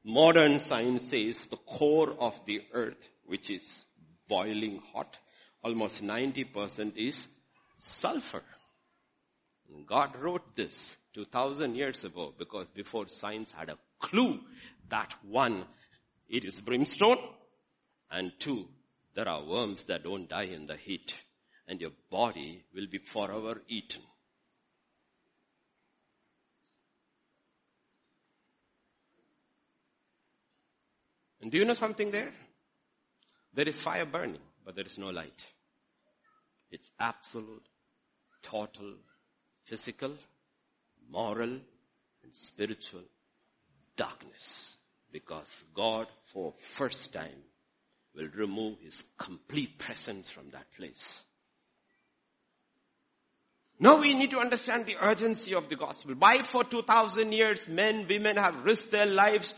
Modern 0.04 0.58
science 0.58 1.10
says 1.10 1.46
the 1.46 1.56
core 1.56 2.14
of 2.18 2.38
the 2.46 2.62
earth, 2.72 3.08
which 3.24 3.50
is 3.50 3.84
boiling 4.28 4.80
hot, 4.92 5.16
almost 5.62 6.02
90% 6.02 6.96
is 6.96 7.28
sulfur. 7.78 8.42
God 9.86 10.16
wrote 10.20 10.56
this 10.56 10.96
2000 11.14 11.74
years 11.76 12.04
ago 12.04 12.34
because 12.38 12.66
before 12.74 13.08
science 13.08 13.52
had 13.52 13.68
a 13.68 13.78
clue 14.00 14.40
that 14.90 15.14
one, 15.22 15.64
it 16.28 16.44
is 16.44 16.60
brimstone 16.60 17.18
and 18.10 18.32
two, 18.38 18.66
there 19.14 19.28
are 19.28 19.44
worms 19.44 19.84
that 19.84 20.04
don't 20.04 20.28
die 20.28 20.44
in 20.44 20.66
the 20.66 20.76
heat 20.76 21.14
and 21.68 21.80
your 21.80 21.92
body 22.10 22.64
will 22.74 22.86
be 22.90 22.98
forever 22.98 23.62
eaten. 23.68 24.02
And 31.42 31.50
do 31.50 31.58
you 31.58 31.64
know 31.64 31.74
something 31.74 32.12
there? 32.12 32.32
There 33.52 33.68
is 33.68 33.82
fire 33.82 34.06
burning, 34.06 34.40
but 34.64 34.76
there 34.76 34.86
is 34.86 34.96
no 34.96 35.10
light. 35.10 35.44
It's 36.70 36.90
absolute, 36.98 37.66
total, 38.42 38.94
physical, 39.64 40.14
moral, 41.10 41.50
and 41.50 42.32
spiritual 42.32 43.02
darkness. 43.96 44.76
Because 45.10 45.48
God, 45.74 46.06
for 46.32 46.54
first 46.58 47.12
time, 47.12 47.42
will 48.14 48.28
remove 48.34 48.78
His 48.80 49.02
complete 49.18 49.78
presence 49.78 50.30
from 50.30 50.50
that 50.52 50.66
place. 50.78 51.22
Now 53.78 54.00
we 54.00 54.14
need 54.14 54.30
to 54.30 54.38
understand 54.38 54.86
the 54.86 54.96
urgency 55.02 55.54
of 55.54 55.68
the 55.68 55.76
gospel. 55.76 56.14
Why 56.16 56.42
for 56.42 56.62
2000 56.62 57.32
years 57.32 57.66
men, 57.66 58.06
women 58.08 58.36
have 58.36 58.64
risked 58.64 58.92
their 58.92 59.06
lives, 59.06 59.54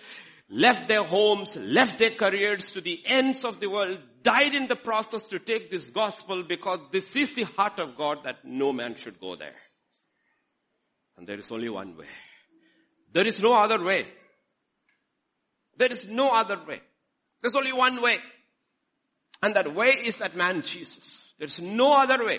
left 0.48 0.88
their 0.88 1.02
homes, 1.02 1.57
left 1.57 1.98
their 1.98 2.14
careers 2.14 2.72
to 2.72 2.80
the 2.80 3.02
ends 3.07 3.44
of 3.44 3.61
the 3.61 3.68
world, 3.68 3.98
died 4.22 4.54
in 4.54 4.66
the 4.66 4.76
process 4.76 5.26
to 5.28 5.38
take 5.38 5.70
this 5.70 5.90
gospel 5.90 6.42
because 6.42 6.80
this 6.92 7.14
is 7.16 7.35
the 7.35 7.44
heart 7.44 7.78
of 7.80 7.96
God 7.96 8.18
that 8.24 8.44
no 8.44 8.72
man 8.72 8.94
should 8.96 9.20
go 9.20 9.37
there. 9.37 9.57
And 11.16 11.26
there 11.26 11.38
is 11.38 11.50
only 11.50 11.68
one 11.68 11.96
way. 11.96 12.07
There 13.12 13.26
is 13.26 13.40
no 13.40 13.52
other 13.52 13.83
way. 13.83 14.07
There 15.76 15.92
is 15.92 16.07
no 16.07 16.28
other 16.28 16.59
way. 16.66 16.80
There's 17.40 17.54
only 17.54 17.72
one 17.72 18.02
way. 18.02 18.18
And 19.42 19.54
that 19.54 19.74
way 19.74 19.90
is 19.90 20.16
that 20.16 20.37
man 20.37 20.62
Jesus. 20.62 21.33
There's 21.38 21.61
no 21.61 21.92
other 21.92 22.24
way. 22.24 22.38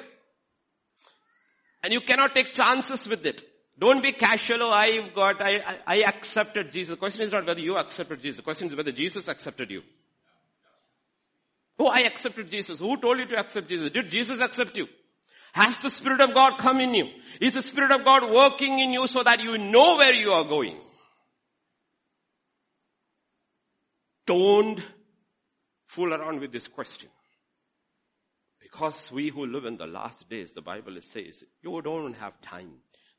And 1.83 1.93
you 1.93 2.01
cannot 2.01 2.33
take 2.33 2.51
chances 2.51 3.07
with 3.07 3.25
it. 3.25 3.43
Don't 3.77 4.01
be 4.01 4.13
casual, 4.13 4.63
oh, 4.63 4.71
I've 4.71 5.13
got, 5.13 5.41
I, 5.41 5.57
I, 5.57 5.77
I 5.85 5.95
accepted 6.03 6.71
Jesus. 6.71 6.91
The 6.91 6.97
question 6.97 7.21
is 7.21 7.31
not 7.31 7.45
whether 7.45 7.59
you 7.59 7.75
accepted 7.75 8.21
Jesus. 8.21 8.37
The 8.37 8.43
question 8.43 8.67
is 8.67 8.75
whether 8.75 8.93
Jesus 8.93 9.27
accepted 9.27 9.69
you. 9.69 9.81
Oh, 11.77 11.87
I 11.87 12.03
accepted 12.05 12.49
Jesus. 12.49 12.79
Who 12.79 12.97
told 12.97 13.19
you 13.19 13.25
to 13.25 13.39
accept 13.39 13.67
Jesus? 13.67 13.91
Did 13.91 14.09
Jesus 14.09 14.39
accept 14.39 14.77
you? 14.77 14.87
Has 15.51 15.77
the 15.77 15.89
Spirit 15.89 16.21
of 16.21 16.33
God 16.33 16.57
come 16.57 16.79
in 16.79 16.93
you? 16.93 17.07
Is 17.41 17.53
the 17.53 17.61
Spirit 17.61 17.91
of 17.91 18.05
God 18.05 18.31
working 18.31 18.79
in 18.79 18.93
you 18.93 19.07
so 19.07 19.23
that 19.23 19.41
you 19.41 19.57
know 19.57 19.97
where 19.97 20.13
you 20.13 20.31
are 20.31 20.45
going? 20.45 20.79
Don't 24.25 24.81
fool 25.85 26.13
around 26.13 26.39
with 26.39 26.51
this 26.51 26.67
question. 26.67 27.09
Because 28.61 29.09
we 29.11 29.29
who 29.29 29.45
live 29.45 29.65
in 29.65 29.77
the 29.77 29.85
last 29.85 30.29
days, 30.29 30.51
the 30.51 30.61
Bible 30.61 30.97
says, 31.01 31.43
you 31.61 31.81
don't 31.81 32.13
have 32.15 32.39
time. 32.41 32.71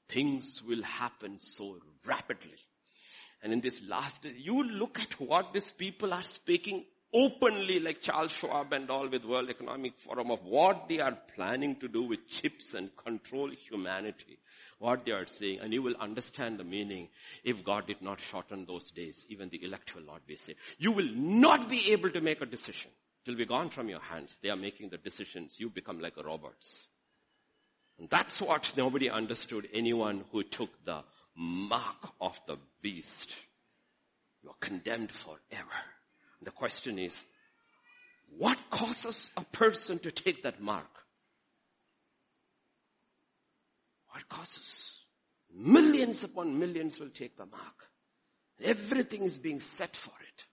Things 0.09 0.63
will 0.67 0.83
happen 0.83 1.39
so 1.41 1.79
rapidly. 2.05 2.59
And 3.43 3.53
in 3.53 3.61
this 3.61 3.81
last 3.87 4.23
days, 4.23 4.37
you 4.37 4.63
look 4.63 4.99
at 4.99 5.21
what 5.21 5.53
these 5.53 5.71
people 5.71 6.13
are 6.13 6.23
speaking 6.23 6.85
openly 7.13 7.81
like 7.81 8.01
Charles 8.01 8.33
Schwab 8.33 8.73
and 8.73 8.91
all 8.91 9.09
with 9.09 9.25
World 9.25 9.49
Economic 9.51 9.99
Forum 9.99 10.31
of 10.31 10.43
what 10.45 10.89
they 10.89 11.01
are 11.01 11.17
planning 11.35 11.77
to 11.77 11.89
do 11.89 12.03
with 12.03 12.29
chips 12.29 12.75
and 12.75 12.91
control 12.97 13.51
humanity. 13.69 14.39
What 14.79 15.07
they 15.07 15.13
are 15.13 15.27
saying 15.27 15.61
and 15.63 15.73
you 15.73 15.83
will 15.83 15.97
understand 15.99 16.59
the 16.59 16.65
meaning 16.65 17.09
if 17.45 17.65
God 17.65 17.87
did 17.87 18.03
not 18.03 18.21
shorten 18.21 18.67
those 18.67 18.91
days. 18.91 19.25
Even 19.31 19.49
the 19.49 19.65
elect 19.65 19.95
will 19.95 20.05
not 20.05 20.27
be 20.27 20.37
saved. 20.37 20.59
You 20.79 20.93
will 20.93 21.09
not 21.15 21.69
be 21.69 21.93
able 21.93 22.11
to 22.11 22.21
make 22.21 22.43
a 22.43 22.47
decision 22.47 22.91
till 23.25 23.37
we're 23.37 23.47
gone 23.47 23.71
from 23.71 23.89
your 23.89 24.01
hands. 24.01 24.37
They 24.43 24.51
are 24.51 24.57
making 24.57 24.91
the 24.91 24.99
decisions. 24.99 25.57
You 25.59 25.71
become 25.71 26.01
like 26.01 26.17
robots. 26.23 26.89
And 27.99 28.11
that's 28.11 28.41
what 28.41 28.73
nobody 28.77 29.09
understood. 29.09 29.69
Anyone 29.73 30.25
who 30.33 30.43
took 30.43 30.71
the 30.85 31.03
mark 31.37 32.09
of 32.21 32.39
the 32.47 32.57
beast. 32.83 33.37
You 34.43 34.51
are 34.51 34.57
condemned 34.61 35.13
forever. 35.13 35.71
The 36.43 36.51
question 36.51 36.99
is, 36.99 37.15
what 38.39 38.59
causes 38.71 39.31
a 39.37 39.45
person 39.45 39.99
to 40.01 40.11
take 40.11 40.43
that 40.43 40.61
mark? 40.61 40.91
What 44.11 44.29
causes? 44.29 45.01
Millions 45.55 46.25
upon 46.25 46.59
millions 46.59 46.99
will 47.01 47.11
take 47.11 47.37
the 47.37 47.47
mark. 47.47 47.89
Everything 48.63 49.23
is 49.23 49.39
being 49.39 49.61
set 49.61 49.97
for 49.97 50.11
it. 50.11 50.45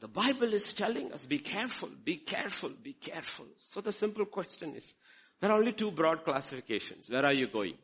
The 0.00 0.08
Bible 0.08 0.52
is 0.52 0.72
telling 0.72 1.12
us, 1.12 1.24
be 1.24 1.38
careful, 1.38 1.88
be 2.04 2.16
careful, 2.16 2.70
be 2.82 2.94
careful. 2.94 3.46
So 3.58 3.80
the 3.80 3.92
simple 3.92 4.24
question 4.24 4.74
is, 4.74 4.94
there 5.40 5.50
are 5.50 5.58
only 5.58 5.72
two 5.72 5.90
broad 5.90 6.24
classifications. 6.24 7.10
Where 7.10 7.24
are 7.24 7.34
you 7.34 7.48
going? 7.48 7.74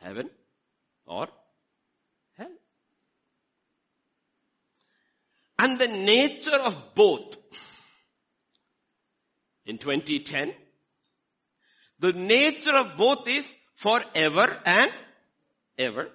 Heaven 0.00 0.30
or 1.06 1.28
hell? 2.36 2.52
And 5.58 5.78
the 5.78 5.86
nature 5.86 6.56
of 6.56 6.94
both 6.94 7.36
in 9.66 9.78
2010, 9.78 10.52
the 11.98 12.12
nature 12.12 12.76
of 12.76 12.96
both 12.96 13.28
is 13.28 13.44
forever 13.74 14.60
and 14.64 14.90
ever. 15.78 16.08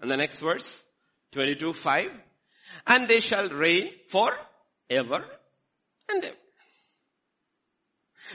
And 0.00 0.10
the 0.10 0.16
next 0.16 0.40
verse, 0.40 0.82
22, 1.32 1.72
5. 1.72 2.10
And 2.86 3.08
they 3.08 3.20
shall 3.20 3.48
reign 3.48 3.90
for 4.08 4.32
ever 4.90 5.24
and 6.08 6.24
ever. 6.24 6.36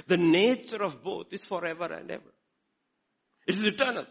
The 0.07 0.17
nature 0.17 0.83
of 0.83 1.03
both 1.03 1.33
is 1.33 1.45
forever 1.45 1.85
and 1.85 2.09
ever. 2.11 2.31
It 3.47 3.55
is 3.55 3.65
eternal. 3.65 4.05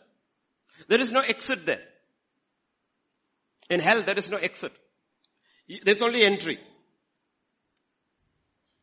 There 0.88 1.00
is 1.00 1.12
no 1.12 1.20
exit 1.20 1.66
there. 1.66 1.82
In 3.70 3.80
hell, 3.80 4.02
there 4.02 4.18
is 4.18 4.28
no 4.28 4.38
exit. 4.38 4.72
There's 5.84 6.02
only 6.02 6.24
entry. 6.24 6.58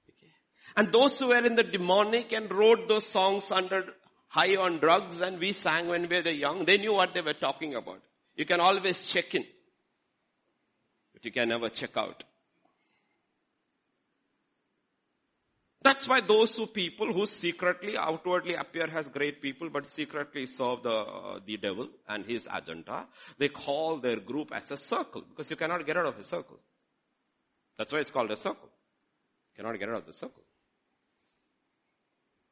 Okay. 0.09 0.31
And 0.77 0.91
those 0.91 1.17
who 1.17 1.27
were 1.27 1.43
in 1.43 1.55
the 1.55 1.63
demonic 1.63 2.31
and 2.31 2.51
wrote 2.51 2.87
those 2.87 3.05
songs 3.05 3.51
under 3.51 3.83
high 4.27 4.55
on 4.55 4.79
drugs 4.79 5.21
and 5.21 5.39
we 5.39 5.53
sang 5.53 5.87
when 5.87 6.07
we 6.07 6.21
were 6.21 6.31
young, 6.31 6.65
they 6.65 6.77
knew 6.77 6.93
what 6.93 7.13
they 7.13 7.21
were 7.21 7.33
talking 7.33 7.75
about. 7.75 8.01
You 8.35 8.45
can 8.45 8.59
always 8.59 8.99
check 8.99 9.33
in. 9.33 9.45
But 11.13 11.25
you 11.25 11.31
can 11.31 11.49
never 11.49 11.69
check 11.69 11.97
out. 11.97 12.23
That's 15.85 16.07
why 16.07 16.19
those 16.19 16.57
who 16.57 16.65
people 16.65 17.13
who 17.13 17.27
secretly, 17.27 17.95
outwardly 17.95 18.55
appear 18.55 18.89
as 18.91 19.07
great 19.07 19.39
people, 19.39 19.69
but 19.69 19.91
secretly 19.91 20.47
serve 20.47 20.81
the, 20.81 21.41
the 21.45 21.57
devil 21.57 21.89
and 22.09 22.25
his 22.25 22.47
agenda, 22.51 23.05
they 23.37 23.49
call 23.49 23.97
their 23.97 24.15
group 24.15 24.49
as 24.51 24.71
a 24.71 24.77
circle, 24.77 25.21
because 25.29 25.51
you 25.51 25.55
cannot 25.55 25.85
get 25.85 25.95
out 25.95 26.07
of 26.07 26.17
a 26.17 26.23
circle. 26.23 26.57
That's 27.77 27.93
why 27.93 27.99
it's 27.99 28.09
called 28.09 28.31
a 28.31 28.35
circle. 28.35 28.67
You 29.51 29.63
cannot 29.63 29.77
get 29.77 29.89
out 29.89 29.97
of 29.97 30.07
the 30.07 30.13
circle. 30.13 30.41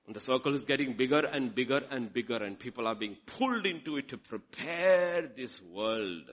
And 0.05 0.15
the 0.15 0.19
circle 0.19 0.53
is 0.53 0.65
getting 0.65 0.93
bigger 0.93 1.25
and 1.25 1.55
bigger 1.55 1.81
and 1.89 2.13
bigger 2.13 2.37
and 2.37 2.59
people 2.59 2.85
are 2.85 2.93
being 2.93 3.17
pulled 3.25 3.65
into 3.65 3.97
it 3.97 4.09
to 4.09 4.17
prepare 4.19 5.27
this 5.35 5.59
world. 5.59 6.29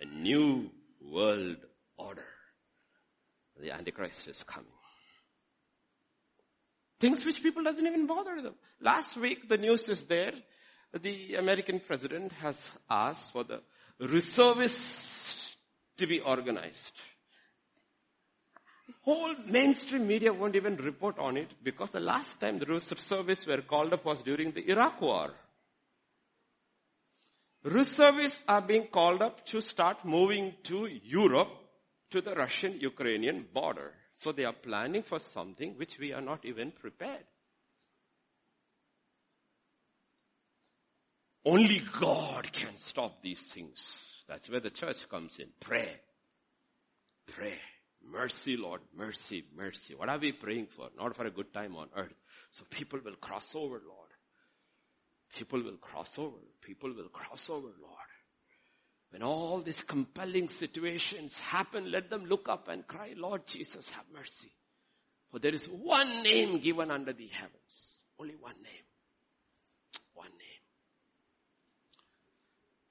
A 0.00 0.06
new 0.06 0.70
world 1.00 1.58
order. 1.96 2.26
The 3.60 3.70
Antichrist 3.70 4.26
is 4.26 4.42
coming. 4.42 4.72
Things 7.00 7.24
which 7.24 7.42
people 7.42 7.62
doesn't 7.62 7.86
even 7.86 8.06
bother 8.06 8.42
them. 8.42 8.54
Last 8.80 9.16
week 9.16 9.48
the 9.48 9.56
news 9.56 9.88
is 9.88 10.02
there. 10.04 10.32
The 11.00 11.34
American 11.36 11.80
president 11.80 12.32
has 12.32 12.58
asked 12.90 13.30
for 13.32 13.44
the 13.44 13.60
reservists 14.00 15.56
to 15.98 16.06
be 16.06 16.20
organized. 16.20 16.92
Whole 19.02 19.34
mainstream 19.46 20.06
media 20.06 20.32
won't 20.32 20.56
even 20.56 20.76
report 20.76 21.18
on 21.18 21.36
it 21.36 21.48
because 21.62 21.90
the 21.90 22.00
last 22.00 22.40
time 22.40 22.58
the 22.58 22.66
reservists 22.66 23.46
were 23.46 23.62
called 23.62 23.92
up 23.92 24.04
was 24.04 24.22
during 24.22 24.50
the 24.52 24.68
Iraq 24.70 25.00
war. 25.00 25.30
Reservists 27.64 28.42
are 28.48 28.62
being 28.62 28.86
called 28.88 29.22
up 29.22 29.44
to 29.46 29.60
start 29.60 30.04
moving 30.04 30.54
to 30.64 30.86
Europe 30.86 31.48
to 32.10 32.20
the 32.20 32.34
Russian-Ukrainian 32.34 33.46
border. 33.52 33.92
So 34.18 34.32
they 34.32 34.44
are 34.44 34.52
planning 34.52 35.02
for 35.02 35.20
something 35.20 35.74
which 35.76 35.98
we 35.98 36.12
are 36.12 36.20
not 36.20 36.44
even 36.44 36.72
prepared. 36.72 37.24
Only 41.44 41.80
God 42.00 42.52
can 42.52 42.76
stop 42.78 43.22
these 43.22 43.40
things. 43.40 43.80
That's 44.28 44.50
where 44.50 44.60
the 44.60 44.70
church 44.70 45.08
comes 45.08 45.38
in. 45.38 45.46
Pray. 45.60 45.88
Pray. 47.28 47.54
Mercy, 48.04 48.56
Lord. 48.56 48.80
Mercy, 48.94 49.44
mercy. 49.56 49.94
What 49.94 50.08
are 50.08 50.18
we 50.18 50.32
praying 50.32 50.66
for? 50.76 50.88
Not 50.98 51.16
for 51.16 51.24
a 51.24 51.30
good 51.30 51.52
time 51.54 51.76
on 51.76 51.88
earth. 51.96 52.12
So 52.50 52.64
people 52.68 53.00
will 53.04 53.16
cross 53.16 53.54
over, 53.54 53.80
Lord. 53.86 54.10
People 55.36 55.62
will 55.62 55.76
cross 55.76 56.18
over. 56.18 56.36
People 56.60 56.92
will 56.92 57.08
cross 57.08 57.48
over, 57.48 57.68
Lord. 57.68 58.07
When 59.10 59.22
all 59.22 59.62
these 59.62 59.82
compelling 59.82 60.50
situations 60.50 61.38
happen, 61.38 61.90
let 61.90 62.10
them 62.10 62.26
look 62.26 62.48
up 62.48 62.68
and 62.68 62.86
cry, 62.86 63.14
Lord 63.16 63.46
Jesus, 63.46 63.88
have 63.90 64.04
mercy. 64.12 64.52
For 65.30 65.38
there 65.38 65.54
is 65.54 65.66
one 65.66 66.22
name 66.22 66.58
given 66.58 66.90
under 66.90 67.12
the 67.12 67.28
heavens. 67.28 68.02
Only 68.18 68.34
one 68.34 68.54
name. 68.62 68.84
One 70.14 70.30
name. 70.30 70.62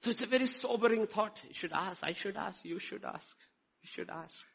So 0.00 0.10
it's 0.10 0.22
a 0.22 0.26
very 0.26 0.46
sobering 0.46 1.06
thought. 1.06 1.40
You 1.46 1.54
should 1.54 1.72
ask, 1.72 2.02
I 2.02 2.12
should 2.12 2.36
ask, 2.36 2.64
you 2.64 2.78
should 2.78 3.04
ask, 3.04 3.36
you 3.82 3.88
should 3.92 4.10
ask. 4.10 4.46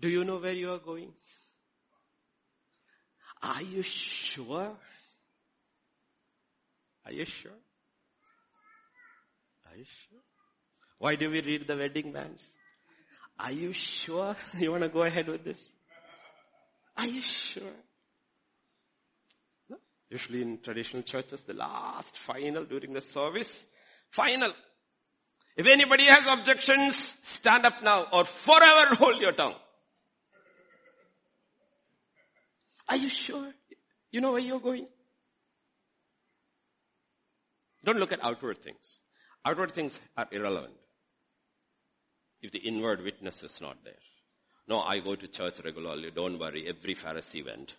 Do 0.00 0.08
you 0.08 0.24
know 0.24 0.38
where 0.38 0.54
you 0.54 0.72
are 0.72 0.78
going? 0.78 1.12
Are 3.42 3.62
you 3.62 3.82
sure? 3.82 4.76
Are 7.04 7.12
you 7.12 7.24
sure? 7.24 7.52
Are 9.70 9.76
you 9.76 9.84
sure? 9.84 10.20
Why 10.98 11.14
do 11.16 11.30
we 11.30 11.40
read 11.40 11.66
the 11.66 11.76
wedding 11.76 12.12
bands? 12.12 12.44
Are 13.38 13.52
you 13.52 13.72
sure 13.72 14.36
you 14.58 14.70
want 14.70 14.82
to 14.82 14.88
go 14.88 15.02
ahead 15.02 15.28
with 15.28 15.44
this? 15.44 15.58
Are 16.96 17.06
you 17.06 17.22
sure? 17.22 17.72
Usually 20.10 20.42
in 20.42 20.58
traditional 20.62 21.02
churches, 21.02 21.40
the 21.42 21.54
last 21.54 22.16
final 22.18 22.64
during 22.64 22.92
the 22.92 23.00
service, 23.00 23.64
final. 24.10 24.52
If 25.56 25.66
anybody 25.66 26.06
has 26.06 26.26
objections, 26.26 27.16
stand 27.22 27.64
up 27.64 27.74
now 27.82 28.06
or 28.12 28.24
forever 28.24 28.96
hold 28.96 29.20
your 29.20 29.32
tongue. 29.32 29.54
Are 32.88 32.96
you 32.96 33.08
sure? 33.08 33.52
You 34.10 34.20
know 34.20 34.32
where 34.32 34.40
you're 34.40 34.58
going? 34.58 34.88
Don't 37.84 37.98
look 37.98 38.10
at 38.12 38.18
outward 38.22 38.58
things. 38.58 39.00
Outward 39.44 39.72
things 39.72 39.98
are 40.16 40.28
irrelevant 40.30 40.74
if 42.42 42.52
the 42.52 42.58
inward 42.58 43.02
witness 43.02 43.42
is 43.42 43.60
not 43.60 43.82
there. 43.84 43.94
No, 44.68 44.80
I 44.80 45.00
go 45.00 45.16
to 45.16 45.26
church 45.26 45.60
regularly. 45.64 46.10
Don't 46.10 46.38
worry. 46.38 46.68
Every 46.68 46.94
Pharisee 46.94 47.44
went. 47.44 47.72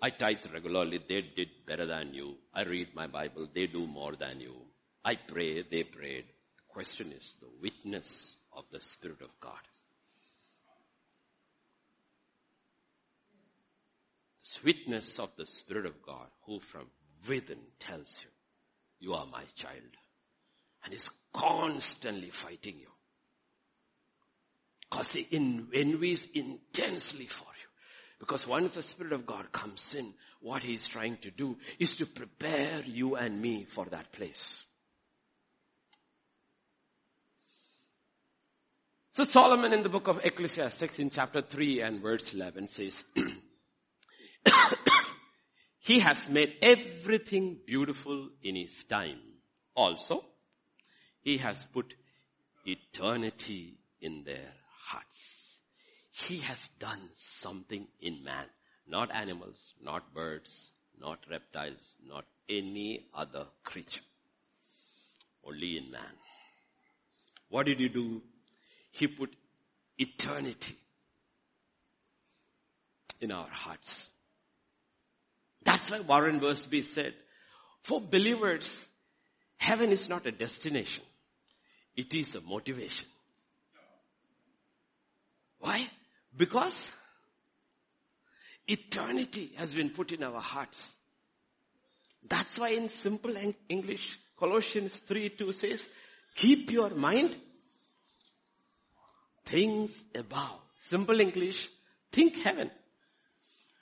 I 0.00 0.10
tithe 0.10 0.44
regularly. 0.52 1.00
They 1.08 1.22
did 1.22 1.48
better 1.66 1.86
than 1.86 2.12
you. 2.12 2.34
I 2.52 2.64
read 2.64 2.88
my 2.94 3.06
Bible. 3.06 3.48
They 3.52 3.66
do 3.66 3.86
more 3.86 4.16
than 4.16 4.40
you. 4.40 4.54
I 5.04 5.14
pray. 5.14 5.62
They 5.62 5.84
prayed. 5.84 6.24
The 6.56 6.62
question 6.68 7.12
is 7.12 7.34
the 7.40 7.48
witness 7.60 8.36
of 8.52 8.64
the 8.72 8.80
Spirit 8.80 9.22
of 9.22 9.30
God. 9.40 9.52
This 14.42 14.62
witness 14.64 15.18
of 15.18 15.30
the 15.36 15.46
Spirit 15.46 15.86
of 15.86 16.02
God 16.02 16.26
who 16.46 16.58
from 16.58 16.86
within 17.28 17.60
tells 17.78 18.20
you 18.22 18.31
you 19.02 19.14
are 19.14 19.26
my 19.26 19.42
child. 19.56 19.96
And 20.84 20.94
he's 20.94 21.10
constantly 21.34 22.30
fighting 22.30 22.76
you. 22.78 22.88
Because 24.90 25.12
he 25.12 25.26
envies 25.32 26.26
intensely 26.32 27.26
for 27.26 27.44
you. 27.44 27.68
Because 28.20 28.46
once 28.46 28.74
the 28.74 28.82
Spirit 28.82 29.12
of 29.12 29.26
God 29.26 29.50
comes 29.50 29.94
in, 29.98 30.14
what 30.40 30.62
he's 30.62 30.86
trying 30.86 31.16
to 31.18 31.30
do 31.32 31.56
is 31.80 31.96
to 31.96 32.06
prepare 32.06 32.82
you 32.86 33.16
and 33.16 33.40
me 33.40 33.64
for 33.64 33.86
that 33.86 34.12
place. 34.12 34.62
So 39.14 39.24
Solomon 39.24 39.72
in 39.72 39.82
the 39.82 39.88
book 39.88 40.06
of 40.06 40.20
Ecclesiastes 40.22 40.98
in 41.00 41.10
chapter 41.10 41.42
3 41.42 41.82
and 41.82 42.00
verse 42.00 42.32
11 42.32 42.68
says, 42.68 43.02
He 45.82 46.00
has 46.00 46.28
made 46.28 46.54
everything 46.62 47.58
beautiful 47.66 48.28
in 48.42 48.54
His 48.54 48.84
time. 48.84 49.18
Also, 49.74 50.24
He 51.22 51.38
has 51.38 51.64
put 51.72 51.94
eternity 52.64 53.78
in 54.00 54.22
their 54.24 54.52
hearts. 54.86 55.42
He 56.12 56.38
has 56.38 56.68
done 56.78 57.10
something 57.14 57.86
in 58.00 58.22
man. 58.22 58.46
Not 58.86 59.10
animals, 59.10 59.74
not 59.82 60.14
birds, 60.14 60.72
not 61.00 61.18
reptiles, 61.28 61.94
not 62.06 62.24
any 62.48 63.06
other 63.14 63.46
creature. 63.64 64.02
Only 65.44 65.78
in 65.78 65.90
man. 65.90 66.14
What 67.48 67.66
did 67.66 67.80
he 67.80 67.88
do? 67.88 68.22
He 68.92 69.06
put 69.08 69.34
eternity 69.98 70.76
in 73.20 73.32
our 73.32 73.48
hearts. 73.48 74.08
That's 75.64 75.90
why 75.90 76.00
Warren 76.00 76.40
Wiersbe 76.40 76.84
said, 76.84 77.14
for 77.82 78.00
believers, 78.00 78.86
heaven 79.56 79.90
is 79.90 80.08
not 80.08 80.26
a 80.26 80.32
destination. 80.32 81.02
It 81.96 82.14
is 82.14 82.34
a 82.34 82.40
motivation. 82.40 83.06
Why? 85.58 85.88
Because 86.36 86.84
eternity 88.66 89.52
has 89.56 89.74
been 89.74 89.90
put 89.90 90.12
in 90.12 90.22
our 90.22 90.40
hearts. 90.40 90.92
That's 92.28 92.58
why 92.58 92.70
in 92.70 92.88
simple 92.88 93.34
English, 93.68 94.18
Colossians 94.38 94.96
3 95.06 95.30
2 95.30 95.52
says, 95.52 95.86
keep 96.34 96.70
your 96.70 96.90
mind 96.90 97.36
things 99.44 100.00
above. 100.14 100.60
Simple 100.84 101.20
English, 101.20 101.68
think 102.10 102.42
heaven. 102.42 102.70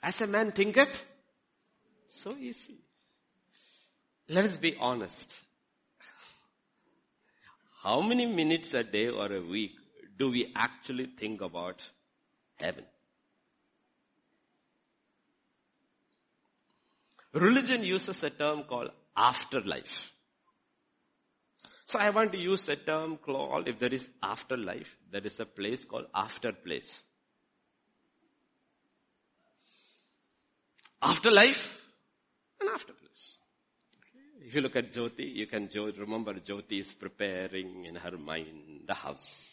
As 0.03 0.19
a 0.21 0.27
man 0.27 0.51
thinketh, 0.51 1.03
so 2.11 2.35
easy. 2.37 2.77
Let 4.29 4.45
us 4.45 4.57
be 4.57 4.75
honest. 4.79 5.35
How 7.81 8.01
many 8.01 8.25
minutes 8.25 8.73
a 8.73 8.83
day 8.83 9.07
or 9.07 9.31
a 9.33 9.41
week 9.41 9.71
do 10.17 10.29
we 10.29 10.51
actually 10.55 11.07
think 11.17 11.41
about 11.41 11.81
heaven? 12.59 12.85
Religion 17.33 17.83
uses 17.83 18.23
a 18.23 18.29
term 18.29 18.63
called 18.63 18.91
afterlife. 19.15 20.11
So 21.85 21.97
I 21.99 22.09
want 22.09 22.31
to 22.33 22.37
use 22.37 22.67
a 22.69 22.75
term 22.75 23.17
called, 23.17 23.67
if 23.67 23.79
there 23.79 23.93
is 23.93 24.09
afterlife, 24.21 24.95
there 25.11 25.25
is 25.25 25.39
a 25.39 25.45
place 25.45 25.83
called 25.85 26.05
after 26.13 26.51
place. 26.51 27.03
Afterlife 31.01 31.80
and 32.61 32.69
after 32.69 32.93
place. 32.93 33.37
Okay. 33.97 34.47
If 34.47 34.55
you 34.55 34.61
look 34.61 34.75
at 34.75 34.93
Jyoti, 34.93 35.35
you 35.35 35.47
can 35.47 35.69
remember 35.97 36.33
Jyoti 36.35 36.79
is 36.79 36.93
preparing 36.93 37.85
in 37.85 37.95
her 37.95 38.17
mind 38.17 38.81
the 38.87 38.93
house. 38.93 39.49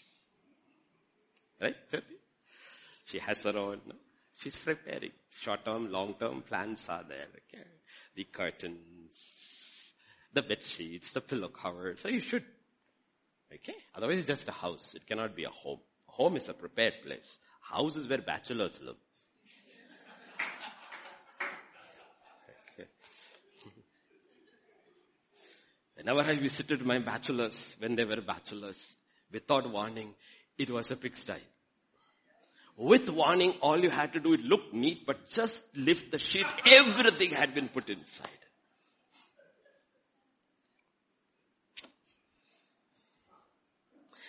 Right, 1.60 1.76
Jyoti? 1.90 2.18
She 3.06 3.18
has 3.18 3.42
her 3.42 3.56
own, 3.56 3.80
no? 3.86 3.94
she's 4.38 4.54
preparing. 4.56 5.10
Short 5.40 5.64
term, 5.64 5.90
long 5.90 6.14
term 6.14 6.42
plans 6.42 6.84
are 6.88 7.04
there. 7.08 7.26
Okay? 7.52 7.64
The 8.14 8.24
curtains, 8.24 9.92
the 10.32 10.42
bed 10.42 10.58
sheets, 10.62 11.12
the 11.12 11.20
pillow 11.20 11.48
covers. 11.48 12.00
So 12.00 12.08
you 12.08 12.20
should. 12.20 12.44
Okay? 13.52 13.74
Otherwise 13.94 14.18
it's 14.18 14.28
just 14.28 14.48
a 14.48 14.52
house. 14.52 14.94
It 14.94 15.06
cannot 15.06 15.34
be 15.34 15.44
a 15.44 15.50
home. 15.50 15.80
Home 16.06 16.36
is 16.36 16.48
a 16.48 16.54
prepared 16.54 16.94
place. 17.04 17.38
House 17.60 17.96
is 17.96 18.08
where 18.08 18.18
bachelors 18.18 18.78
live. 18.82 18.96
Whenever 25.98 26.20
I 26.20 26.36
visited 26.36 26.86
my 26.86 27.00
bachelors, 27.00 27.74
when 27.80 27.96
they 27.96 28.04
were 28.04 28.20
bachelors, 28.20 28.96
without 29.32 29.68
warning, 29.68 30.14
it 30.56 30.70
was 30.70 30.92
a 30.92 30.96
pigsty. 30.96 31.42
With 32.76 33.10
warning, 33.10 33.54
all 33.60 33.82
you 33.82 33.90
had 33.90 34.12
to 34.12 34.20
do, 34.20 34.32
it 34.32 34.42
looked 34.42 34.72
neat, 34.72 35.04
but 35.04 35.28
just 35.28 35.60
lift 35.74 36.12
the 36.12 36.20
sheet, 36.20 36.46
everything 36.66 37.32
had 37.32 37.52
been 37.52 37.68
put 37.68 37.90
inside. 37.90 38.28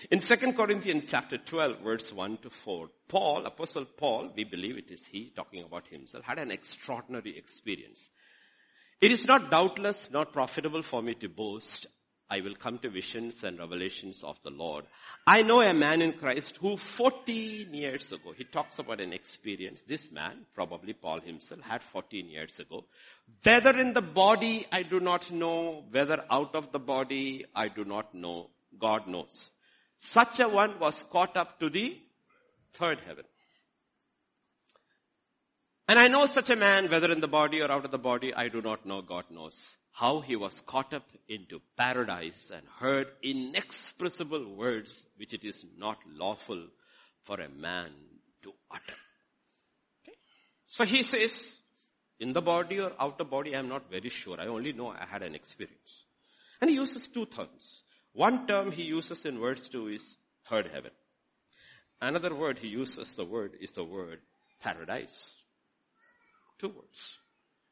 In 0.09 0.22
2 0.22 0.53
Corinthians 0.53 1.03
chapter 1.07 1.38
12 1.38 1.82
verse 1.84 2.11
1 2.11 2.38
to 2.38 2.49
4, 2.49 2.89
Paul, 3.07 3.45
Apostle 3.45 3.86
Paul, 3.86 4.34
we 4.36 4.43
believe 4.43 4.80
it 4.80 4.89
is 4.89 5.05
he 5.05 5.32
talking 5.36 5.63
about 5.63 5.86
himself, 5.86 6.24
had 6.24 6.39
an 6.39 6.49
extraordinary 6.49 7.38
experience. 7.38 8.09
It 9.02 9.14
is 9.14 9.24
not 9.26 9.50
doubtless 9.50 10.10
not 10.12 10.34
profitable 10.34 10.84
for 10.84 11.02
me 11.02 11.14
to 11.16 11.30
boast. 11.30 11.88
I 12.30 12.41
will 12.41 12.54
come 12.54 12.78
to 12.80 12.89
visions 12.89 13.43
and 13.43 13.58
revelations 13.58 14.24
of 14.24 14.38
the 14.43 14.52
Lord. 14.52 14.86
I 15.26 15.41
know 15.41 15.62
a 15.62 15.74
man 15.74 16.02
in 16.02 16.12
Christ 16.14 16.58
who 16.62 16.78
14 16.78 17.74
years 17.74 18.12
ago, 18.12 18.34
he 18.38 18.43
talks 18.43 18.78
about 18.78 19.02
an 19.02 19.14
experience. 19.14 19.82
This 19.88 20.12
man, 20.12 20.45
probably 20.54 20.93
Paul 20.93 21.22
himself, 21.22 21.62
had 21.62 21.82
14 21.82 22.30
years 22.30 22.60
ago. 22.60 22.84
Whether 23.43 23.80
in 23.80 23.93
the 23.93 24.02
body, 24.02 24.68
I 24.72 24.84
do 24.84 25.00
not 25.00 25.32
know. 25.32 25.86
Whether 25.89 26.18
out 26.30 26.54
of 26.54 26.72
the 26.72 26.80
body, 26.80 27.45
I 27.56 27.70
do 27.70 27.84
not 27.84 28.14
know. 28.14 28.50
God 28.78 29.08
knows. 29.08 29.50
Such 30.00 30.39
a 30.39 30.47
one 30.47 30.78
was 30.80 31.04
caught 31.10 31.36
up 31.36 31.60
to 31.62 31.70
the 31.70 31.97
third 32.74 33.00
heaven. 33.08 33.26
And 35.90 35.98
I 35.98 36.08
know 36.08 36.28
such 36.28 36.52
a 36.52 36.56
man, 36.56 36.88
whether 36.92 37.12
in 37.12 37.20
the 37.20 37.28
body 37.28 37.62
or 37.64 37.72
out 37.72 37.84
of 37.84 37.90
the 37.90 37.98
body, 37.98 38.32
I 38.32 38.48
do 38.48 38.62
not 38.62 38.86
know. 38.86 39.02
God 39.02 39.24
knows 39.32 39.58
how 39.92 40.20
he 40.20 40.36
was 40.36 40.62
caught 40.68 40.94
up 40.94 41.08
into 41.28 41.62
paradise 41.76 42.52
and 42.54 42.62
heard 42.78 43.08
inexpressible 43.24 44.56
words 44.56 45.02
which 45.18 45.34
it 45.34 45.44
is 45.44 45.66
not 45.80 45.98
lawful 46.08 46.68
for 47.24 47.42
a 47.42 47.50
man 47.50 47.90
to 48.44 48.54
utter. 48.70 49.00
Okay? 50.04 50.16
So 50.68 50.86
he 50.86 51.02
says, 51.02 51.32
in 52.20 52.34
the 52.34 52.42
body 52.42 52.80
or 52.80 52.92
outer 53.00 53.24
body, 53.24 53.56
I 53.56 53.60
am 53.60 53.68
not 53.68 53.90
very 53.90 54.10
sure. 54.10 54.40
I 54.40 54.46
only 54.46 54.74
know 54.74 54.90
I 54.90 55.08
had 55.10 55.24
an 55.24 55.34
experience. 55.34 56.04
And 56.62 56.70
he 56.70 56.76
uses 56.76 57.08
two 57.08 57.26
terms. 57.26 57.82
One 58.14 58.46
term 58.46 58.72
he 58.72 58.84
uses 58.84 59.26
in 59.26 59.40
verse 59.40 59.68
2 59.70 59.88
is 59.88 60.04
third 60.48 60.68
heaven. 60.68 60.92
Another 62.00 62.36
word 62.36 62.60
he 62.60 62.68
uses, 62.68 63.12
the 63.16 63.26
word 63.26 63.54
is 63.60 63.72
the 63.72 63.84
word 63.84 64.20
paradise. 64.62 65.39
Two 66.60 66.70
words. 66.70 67.18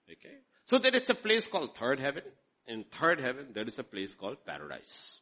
Okay. 0.09 0.37
So 0.65 0.77
there 0.77 0.95
is 0.95 1.09
a 1.09 1.13
place 1.13 1.45
called 1.45 1.75
third 1.75 1.99
heaven. 1.99 2.23
In 2.65 2.85
third 2.85 3.19
heaven, 3.19 3.47
there 3.53 3.67
is 3.67 3.77
a 3.79 3.83
place 3.83 4.15
called 4.15 4.37
paradise. 4.45 5.19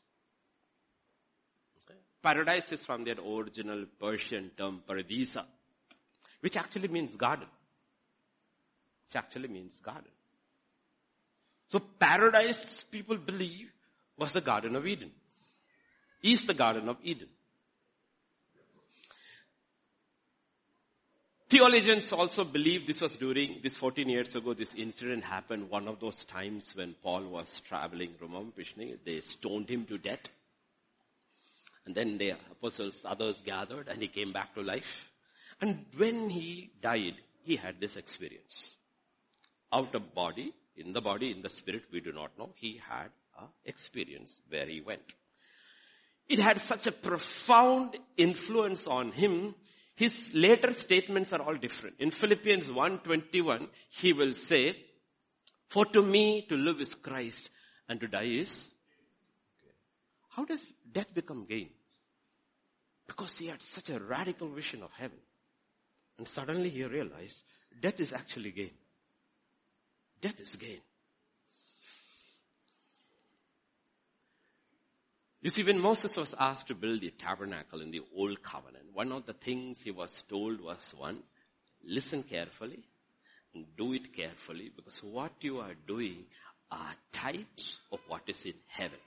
Okay. 1.84 1.99
Paradise 2.24 2.72
is 2.72 2.84
from 2.84 3.03
that 3.05 3.20
original 3.20 3.86
Persian 3.99 4.51
term 4.57 4.82
paradisa, 4.88 5.43
which 6.41 6.55
actually 6.55 6.88
means 6.88 7.16
garden. 7.16 7.47
Which 9.07 9.16
actually 9.16 9.49
means 9.49 9.80
garden. 9.84 10.11
So 11.70 11.80
paradise, 11.80 12.86
people 12.91 13.18
believe, 13.18 13.70
was 14.18 14.32
the 14.32 14.41
Garden 14.41 14.76
of 14.76 14.86
Eden. 14.86 15.11
Is 16.24 16.43
the 16.45 16.53
Garden 16.53 16.88
of 16.89 16.97
Eden. 17.03 17.28
Theologians 21.48 22.12
also 22.12 22.43
believe 22.43 22.88
this 22.88 23.02
was 23.02 23.16
during, 23.18 23.60
this 23.62 23.78
14 23.78 24.10
years 24.10 24.36
ago, 24.36 24.56
this 24.56 24.74
incident 24.76 25.24
happened 25.24 25.70
one 25.70 25.88
of 25.88 26.00
those 26.00 26.26
times 26.26 26.72
when 26.74 26.96
Paul 27.04 27.28
was 27.28 27.62
traveling, 27.68 28.16
remember 28.20 28.52
Pishni? 28.60 28.98
They 29.06 29.22
stoned 29.22 29.70
him 29.70 29.86
to 29.86 30.00
death. 30.00 30.28
And 31.86 31.93
then 31.93 32.18
the 32.18 32.32
apostles, 32.32 33.00
others 33.06 33.39
gathered 33.46 33.88
and 33.88 34.02
he 34.02 34.08
came 34.08 34.34
back 34.34 34.56
to 34.56 34.62
life. 34.62 35.12
And 35.62 35.86
when 35.96 36.32
he 36.32 36.72
died, 36.82 37.14
he 37.43 37.58
had 37.58 37.80
this 37.80 37.96
experience. 37.96 38.72
Out 39.72 39.93
of 39.93 40.16
body, 40.16 40.52
in 40.76 40.93
the 40.93 41.02
body, 41.02 41.30
in 41.30 41.43
the 41.43 41.50
spirit, 41.52 41.84
we 41.91 42.00
do 42.00 42.12
not 42.12 42.32
know. 42.39 42.50
He 42.56 42.82
had 42.89 43.10
a 43.39 43.43
experience 43.66 44.41
where 44.50 44.66
he 44.66 44.82
went. 44.82 45.14
It 46.28 46.39
had 46.39 46.60
such 46.60 46.88
a 46.88 46.91
profound 46.91 47.96
influence 48.18 48.88
on 48.88 49.12
him 49.12 49.54
his 49.96 50.32
later 50.34 50.74
statements 50.74 51.32
are 51.32 51.41
all 51.41 51.56
different. 51.56 51.96
In 52.00 52.12
Philippians 52.12 52.68
1.21, 52.68 53.68
he 53.89 54.14
will 54.14 54.34
say, 54.34 54.76
for 55.70 55.86
to 55.86 56.02
me 56.02 56.46
to 56.50 56.56
live 56.56 56.82
is 56.82 56.93
Christ 56.96 57.50
and 57.88 58.00
to 58.02 58.08
die 58.08 58.24
is. 58.24 58.66
How 60.30 60.43
does 60.43 60.66
death 60.91 61.14
become 61.14 61.46
gain? 61.46 61.70
Because 63.08 63.38
he 63.38 63.48
had 63.48 63.64
such 63.64 63.89
a 63.89 64.00
radical 64.00 64.50
vision 64.50 64.84
of 64.84 64.91
heaven. 64.98 65.18
And 66.18 66.28
suddenly 66.28 66.70
he 66.70 66.84
realized 66.84 67.41
death 67.82 68.00
is 68.00 68.12
actually 68.12 68.52
gain. 68.52 68.72
Death 70.22 70.41
is 70.41 70.56
gain. 70.56 70.82
You 75.46 75.52
see, 75.52 75.62
when 75.62 75.80
Moses 75.80 76.16
was 76.16 76.34
asked 76.39 76.70
to 76.70 76.74
build 76.74 77.02
the 77.02 77.12
tabernacle 77.12 77.80
in 77.80 77.91
the 77.91 78.02
old 78.18 78.41
covenant, 78.41 78.86
one 78.93 79.12
of 79.12 79.28
the 79.28 79.34
things 79.34 79.80
he 79.80 79.91
was 79.91 80.24
told 80.28 80.60
was 80.60 80.91
one, 80.98 81.20
listen 81.84 82.24
carefully 82.24 82.80
and 83.54 83.64
do 83.78 83.93
it 83.93 84.12
carefully 84.12 84.72
because 84.76 85.04
what 85.04 85.34
you 85.41 85.60
are 85.60 85.76
doing 85.88 86.24
are 86.72 86.96
types 87.12 87.78
of 87.91 88.00
what 88.08 88.24
is 88.26 88.43
in 88.43 88.56
heaven. 88.66 88.98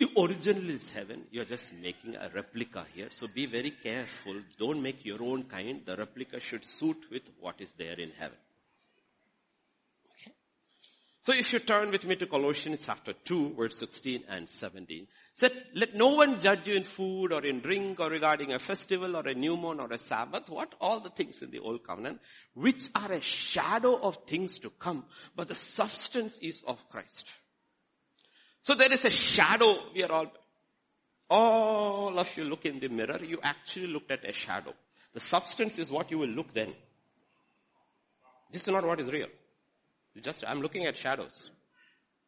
The 0.00 0.08
original 0.20 0.68
is 0.68 0.90
heaven. 0.90 1.26
You're 1.30 1.44
just 1.44 1.72
making 1.80 2.16
a 2.16 2.28
replica 2.34 2.84
here. 2.92 3.10
So 3.12 3.28
be 3.32 3.46
very 3.46 3.70
careful. 3.70 4.42
Don't 4.58 4.82
make 4.82 5.04
your 5.04 5.22
own 5.22 5.44
kind. 5.44 5.82
The 5.86 5.94
replica 5.94 6.40
should 6.40 6.64
suit 6.64 7.04
with 7.08 7.22
what 7.38 7.60
is 7.60 7.72
there 7.78 8.00
in 8.00 8.10
heaven. 8.18 8.38
So 11.22 11.32
if 11.32 11.52
you 11.52 11.60
turn 11.60 11.92
with 11.92 12.04
me 12.04 12.16
to 12.16 12.26
Colossians 12.26 12.82
chapter 12.84 13.12
2 13.12 13.54
verse 13.54 13.78
16 13.78 14.24
and 14.28 14.50
17. 14.50 15.06
Said, 15.36 15.52
let 15.72 15.94
no 15.94 16.08
one 16.08 16.40
judge 16.40 16.66
you 16.66 16.74
in 16.74 16.82
food 16.82 17.32
or 17.32 17.46
in 17.46 17.60
drink 17.60 18.00
or 18.00 18.10
regarding 18.10 18.52
a 18.52 18.58
festival 18.58 19.16
or 19.16 19.28
a 19.28 19.34
new 19.34 19.56
moon 19.56 19.78
or 19.78 19.86
a 19.92 19.98
Sabbath. 19.98 20.48
What? 20.48 20.74
All 20.80 20.98
the 20.98 21.10
things 21.10 21.40
in 21.40 21.52
the 21.52 21.60
old 21.60 21.86
covenant, 21.86 22.18
which 22.54 22.88
are 22.96 23.12
a 23.12 23.20
shadow 23.20 23.94
of 24.00 24.18
things 24.26 24.58
to 24.58 24.70
come, 24.70 25.04
but 25.36 25.46
the 25.46 25.54
substance 25.54 26.38
is 26.42 26.64
of 26.66 26.78
Christ. 26.90 27.24
So 28.64 28.74
there 28.74 28.92
is 28.92 29.04
a 29.04 29.10
shadow. 29.10 29.76
We 29.94 30.02
are 30.02 30.10
all, 30.10 30.26
all 31.30 32.18
of 32.18 32.36
you 32.36 32.44
look 32.44 32.66
in 32.66 32.80
the 32.80 32.88
mirror. 32.88 33.20
You 33.22 33.38
actually 33.44 33.86
looked 33.86 34.10
at 34.10 34.28
a 34.28 34.32
shadow. 34.32 34.74
The 35.14 35.20
substance 35.20 35.78
is 35.78 35.88
what 35.88 36.10
you 36.10 36.18
will 36.18 36.28
look 36.28 36.52
then. 36.52 36.74
This 38.50 38.62
is 38.62 38.68
not 38.68 38.84
what 38.84 39.00
is 39.00 39.08
real. 39.08 39.28
Just, 40.20 40.44
I'm 40.46 40.60
looking 40.60 40.84
at 40.86 40.96
shadows. 40.96 41.50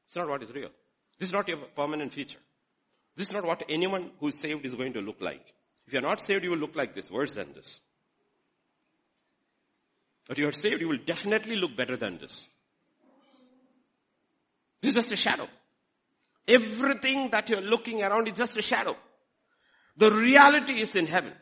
It's 0.06 0.16
not 0.16 0.28
what 0.28 0.42
is 0.42 0.50
real. 0.52 0.70
This 1.18 1.28
is 1.28 1.32
not 1.32 1.48
your 1.48 1.58
permanent 1.76 2.12
feature. 2.12 2.38
This 3.16 3.28
is 3.28 3.34
not 3.34 3.44
what 3.44 3.62
anyone 3.68 4.10
who's 4.20 4.38
saved 4.38 4.64
is 4.64 4.74
going 4.74 4.94
to 4.94 5.00
look 5.00 5.20
like. 5.20 5.44
If 5.86 5.92
you're 5.92 6.02
not 6.02 6.20
saved, 6.20 6.44
you 6.44 6.50
will 6.50 6.58
look 6.58 6.74
like 6.74 6.94
this, 6.94 7.10
worse 7.10 7.34
than 7.34 7.52
this. 7.52 7.78
But 10.26 10.38
you 10.38 10.48
are 10.48 10.52
saved, 10.52 10.80
you 10.80 10.88
will 10.88 11.04
definitely 11.04 11.56
look 11.56 11.76
better 11.76 11.96
than 11.96 12.18
this. 12.18 12.48
This 14.80 14.90
is 14.90 14.94
just 14.94 15.12
a 15.12 15.16
shadow. 15.16 15.46
Everything 16.48 17.30
that 17.30 17.48
you're 17.48 17.62
looking 17.62 18.02
around 18.02 18.28
is 18.28 18.34
just 18.34 18.56
a 18.56 18.62
shadow. 18.62 18.96
The 19.96 20.10
reality 20.10 20.80
is 20.80 20.94
in 20.94 21.06
heaven. 21.06 21.32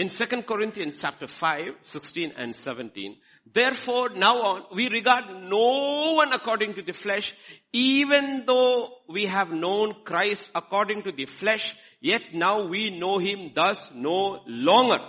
In 0.00 0.08
2 0.08 0.42
Corinthians 0.44 0.96
chapter 0.98 1.26
5, 1.28 1.74
16 1.82 2.32
and 2.38 2.56
17. 2.56 3.16
Therefore 3.52 4.08
now 4.08 4.36
on, 4.40 4.64
we 4.74 4.88
regard 4.88 5.24
no 5.42 6.14
one 6.14 6.32
according 6.32 6.72
to 6.74 6.82
the 6.82 6.94
flesh, 6.94 7.34
even 7.74 8.44
though 8.46 8.88
we 9.10 9.26
have 9.26 9.50
known 9.50 9.94
Christ 10.04 10.48
according 10.54 11.02
to 11.02 11.12
the 11.12 11.26
flesh, 11.26 11.76
yet 12.00 12.22
now 12.32 12.66
we 12.66 12.98
know 12.98 13.18
him 13.18 13.50
thus 13.54 13.90
no 13.94 14.40
longer. 14.46 15.04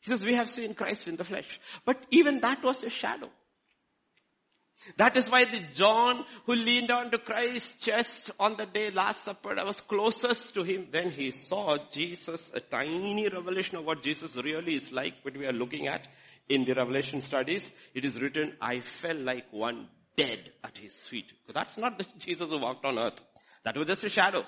He 0.00 0.08
says 0.08 0.24
we 0.24 0.36
have 0.36 0.48
seen 0.48 0.72
Christ 0.72 1.06
in 1.06 1.16
the 1.16 1.24
flesh. 1.24 1.60
But 1.84 2.06
even 2.10 2.40
that 2.40 2.64
was 2.64 2.82
a 2.82 2.88
shadow. 2.88 3.28
That 4.96 5.16
is 5.16 5.30
why 5.30 5.44
the 5.44 5.62
John 5.74 6.24
who 6.46 6.54
leaned 6.54 6.90
on 6.90 7.10
to 7.10 7.18
Christ's 7.18 7.84
chest 7.84 8.30
on 8.38 8.56
the 8.56 8.66
day 8.66 8.90
last 8.90 9.24
supper 9.24 9.58
I 9.58 9.64
was 9.64 9.80
closest 9.80 10.54
to 10.54 10.62
him. 10.62 10.88
when 10.90 11.10
he 11.10 11.30
saw 11.30 11.78
Jesus, 11.92 12.50
a 12.54 12.60
tiny 12.60 13.28
revelation 13.28 13.76
of 13.76 13.84
what 13.84 14.02
Jesus 14.02 14.36
really 14.36 14.76
is 14.76 14.90
like, 14.90 15.14
what 15.22 15.36
we 15.36 15.46
are 15.46 15.52
looking 15.52 15.88
at 15.88 16.08
in 16.48 16.64
the 16.64 16.74
Revelation 16.74 17.20
studies. 17.20 17.70
It 17.94 18.04
is 18.04 18.20
written, 18.20 18.56
I 18.60 18.80
fell 18.80 19.18
like 19.18 19.46
one 19.52 19.88
dead 20.16 20.50
at 20.62 20.78
his 20.78 20.98
feet. 21.00 21.32
That's 21.52 21.76
not 21.78 21.98
the 21.98 22.06
Jesus 22.18 22.48
who 22.48 22.58
walked 22.58 22.84
on 22.84 22.98
earth. 22.98 23.20
That 23.64 23.76
was 23.76 23.86
just 23.86 24.04
a 24.04 24.08
shadow. 24.08 24.44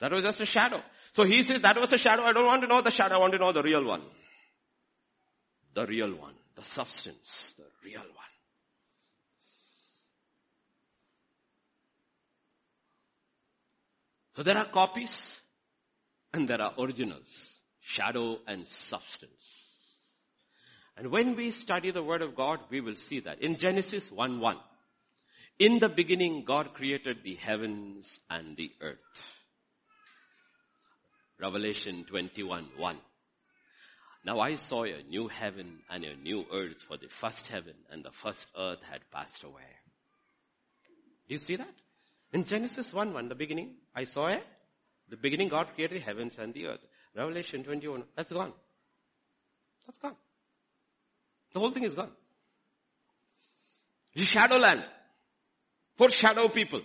That 0.00 0.12
was 0.12 0.24
just 0.24 0.40
a 0.40 0.46
shadow. 0.46 0.82
So 1.12 1.24
he 1.24 1.42
says 1.42 1.60
that 1.60 1.78
was 1.78 1.92
a 1.92 1.98
shadow. 1.98 2.22
I 2.22 2.32
don't 2.32 2.46
want 2.46 2.62
to 2.62 2.68
know 2.68 2.82
the 2.82 2.90
shadow. 2.90 3.16
I 3.16 3.18
want 3.18 3.32
to 3.32 3.38
know 3.38 3.52
the 3.52 3.62
real 3.62 3.84
one. 3.84 4.02
The 5.74 5.86
real 5.86 6.14
one. 6.14 6.34
The 6.56 6.64
substance. 6.64 7.54
The 7.56 7.64
real 7.84 8.00
one. 8.00 8.19
So 14.32 14.42
there 14.42 14.56
are 14.56 14.66
copies 14.66 15.16
and 16.32 16.46
there 16.46 16.60
are 16.60 16.72
originals, 16.78 17.56
shadow 17.80 18.38
and 18.46 18.66
substance. 18.66 19.60
And 20.96 21.10
when 21.10 21.34
we 21.34 21.50
study 21.50 21.90
the 21.90 22.02
word 22.02 22.22
of 22.22 22.36
God, 22.36 22.60
we 22.70 22.80
will 22.80 22.96
see 22.96 23.20
that. 23.20 23.42
In 23.42 23.56
Genesis 23.56 24.10
1 24.12 24.38
1, 24.38 24.56
in 25.58 25.78
the 25.78 25.88
beginning 25.88 26.44
God 26.44 26.74
created 26.74 27.18
the 27.24 27.34
heavens 27.34 28.20
and 28.28 28.56
the 28.56 28.70
earth. 28.80 29.24
Revelation 31.40 32.04
21 32.04 32.68
1. 32.76 32.96
Now 34.26 34.40
I 34.40 34.56
saw 34.56 34.84
a 34.84 35.02
new 35.02 35.28
heaven 35.28 35.78
and 35.88 36.04
a 36.04 36.16
new 36.16 36.44
earth 36.52 36.82
for 36.86 36.98
the 36.98 37.08
first 37.08 37.46
heaven 37.46 37.74
and 37.90 38.04
the 38.04 38.10
first 38.10 38.46
earth 38.58 38.80
had 38.90 39.00
passed 39.10 39.42
away. 39.42 39.70
Do 41.28 41.34
you 41.34 41.38
see 41.38 41.56
that? 41.56 41.74
In 42.32 42.44
Genesis 42.44 42.92
1 42.92 43.12
1, 43.12 43.28
the 43.28 43.34
beginning, 43.34 43.74
I 43.94 44.04
saw 44.04 44.28
it. 44.28 44.44
The 45.08 45.16
beginning 45.16 45.48
God 45.48 45.68
created 45.74 46.00
the 46.00 46.04
heavens 46.04 46.36
and 46.38 46.54
the 46.54 46.66
earth. 46.66 46.80
Revelation 47.16 47.64
21, 47.64 48.04
that's 48.16 48.32
gone. 48.32 48.52
That's 49.86 49.98
gone. 49.98 50.14
The 51.52 51.58
whole 51.58 51.72
thing 51.72 51.84
is 51.84 51.94
gone. 51.94 52.12
The 54.14 54.24
shadowland. 54.24 54.84
For 55.96 56.08
shadow 56.08 56.48
people. 56.48 56.82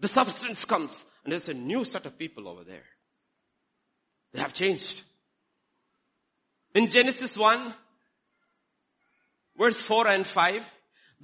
The 0.00 0.08
substance 0.08 0.64
comes 0.64 0.92
and 1.24 1.32
there's 1.32 1.48
a 1.48 1.54
new 1.54 1.84
set 1.84 2.06
of 2.06 2.18
people 2.18 2.48
over 2.48 2.64
there. 2.64 2.84
They 4.32 4.40
have 4.40 4.52
changed. 4.52 5.02
In 6.74 6.90
Genesis 6.90 7.36
1, 7.36 7.74
verse 9.56 9.80
4 9.80 10.08
and 10.08 10.26
5, 10.26 10.66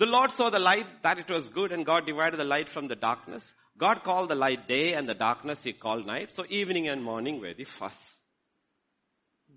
the 0.00 0.06
Lord 0.06 0.32
saw 0.32 0.48
the 0.48 0.58
light 0.58 0.86
that 1.02 1.18
it 1.18 1.28
was 1.28 1.50
good 1.50 1.72
and 1.72 1.84
God 1.84 2.06
divided 2.06 2.40
the 2.40 2.44
light 2.44 2.70
from 2.70 2.88
the 2.88 2.96
darkness. 2.96 3.44
God 3.76 4.02
called 4.02 4.30
the 4.30 4.34
light 4.34 4.66
day 4.66 4.94
and 4.94 5.06
the 5.06 5.12
darkness 5.14 5.62
he 5.62 5.74
called 5.74 6.06
night. 6.06 6.30
So 6.30 6.42
evening 6.48 6.88
and 6.88 7.04
morning 7.04 7.38
were 7.38 7.52
the 7.52 7.64
first 7.64 8.02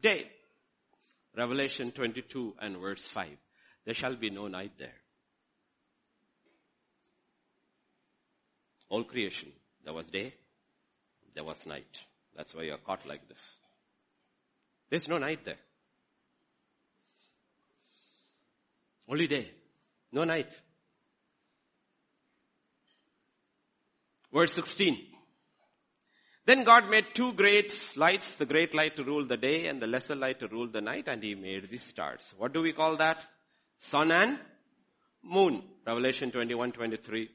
day. 0.02 0.30
Revelation 1.34 1.94
22 1.94 2.56
and 2.60 2.78
verse 2.78 3.08
5. 3.08 3.30
There 3.86 3.94
shall 3.94 4.18
be 4.18 4.32
no 4.32 4.50
night 4.50 4.74
there. 4.78 5.00
All 8.90 9.06
creation. 9.06 9.54
There 9.86 9.94
was 9.94 10.08
day. 10.08 10.34
There 11.36 11.46
was 11.46 11.66
night. 11.66 12.00
That's 12.36 12.54
why 12.54 12.64
you're 12.64 12.80
caught 12.80 13.06
like 13.08 13.30
this. 13.30 13.56
There's 14.90 15.08
no 15.08 15.20
night 15.20 15.46
there. 15.46 15.60
Only 19.08 19.28
day. 19.28 19.50
No 20.14 20.24
night. 20.24 20.56
Verse 24.32 24.54
16. 24.54 24.98
Then 26.46 26.64
God 26.64 26.90
made 26.90 27.06
two 27.16 27.34
great 27.34 27.74
lights, 27.96 28.36
the 28.36 28.46
great 28.46 28.76
light 28.76 28.96
to 28.98 29.04
rule 29.04 29.26
the 29.26 29.38
day 29.38 29.66
and 29.68 29.82
the 29.82 29.88
lesser 29.88 30.16
light 30.16 30.40
to 30.42 30.48
rule 30.48 30.68
the 30.68 30.82
night, 30.82 31.08
and 31.08 31.24
He 31.24 31.34
made 31.34 31.70
the 31.70 31.78
stars. 31.80 32.34
What 32.38 32.54
do 32.54 32.62
we 32.62 32.74
call 32.74 32.98
that? 32.98 33.26
Sun 33.80 34.12
and 34.12 34.40
moon. 35.24 35.64
Revelation 35.88 36.32
21, 36.32 36.74
23. 36.74 37.30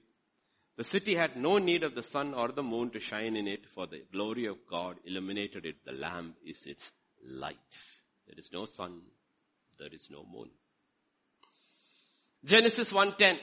The 0.76 0.84
city 0.84 1.16
had 1.16 1.36
no 1.36 1.58
need 1.58 1.82
of 1.82 1.96
the 1.96 2.02
sun 2.04 2.32
or 2.32 2.52
the 2.52 2.62
moon 2.62 2.90
to 2.90 3.00
shine 3.00 3.34
in 3.34 3.48
it, 3.48 3.64
for 3.74 3.88
the 3.88 4.04
glory 4.12 4.46
of 4.46 4.58
God 4.70 4.96
illuminated 5.04 5.66
it. 5.66 5.84
The 5.84 5.92
lamp 5.92 6.36
is 6.46 6.62
its 6.66 6.92
light. 7.26 7.56
There 8.28 8.38
is 8.38 8.50
no 8.52 8.66
sun, 8.66 9.00
there 9.80 9.92
is 9.92 10.06
no 10.10 10.24
moon. 10.30 10.50
Genesis 12.44 12.92
1.10. 12.92 13.38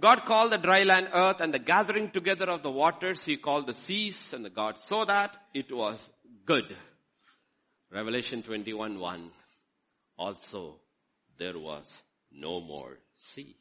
God 0.00 0.24
called 0.26 0.50
the 0.50 0.58
dry 0.58 0.82
land 0.82 1.08
earth 1.12 1.40
and 1.40 1.54
the 1.54 1.58
gathering 1.60 2.10
together 2.10 2.46
of 2.46 2.62
the 2.62 2.70
waters 2.70 3.22
he 3.24 3.36
called 3.36 3.66
the 3.66 3.74
seas 3.74 4.32
and 4.32 4.44
the 4.44 4.50
God 4.50 4.78
saw 4.78 5.04
that 5.04 5.36
it 5.54 5.72
was 5.72 6.04
good. 6.44 6.76
Revelation 7.92 8.42
21.1. 8.42 9.30
Also 10.18 10.80
there 11.38 11.58
was 11.58 11.92
no 12.32 12.60
more 12.60 12.98
sea. 13.16 13.56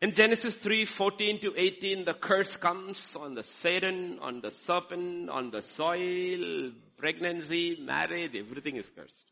In 0.00 0.12
Genesis 0.12 0.56
3, 0.56 0.84
14 0.84 1.40
to 1.40 1.54
18, 1.56 2.04
the 2.04 2.14
curse 2.14 2.54
comes 2.56 3.16
on 3.16 3.34
the 3.34 3.42
Satan, 3.42 4.20
on 4.20 4.40
the 4.40 4.52
serpent, 4.52 5.28
on 5.28 5.50
the 5.50 5.60
soil, 5.60 6.70
pregnancy, 6.96 7.78
marriage, 7.80 8.36
everything 8.36 8.76
is 8.76 8.88
cursed. 8.90 9.26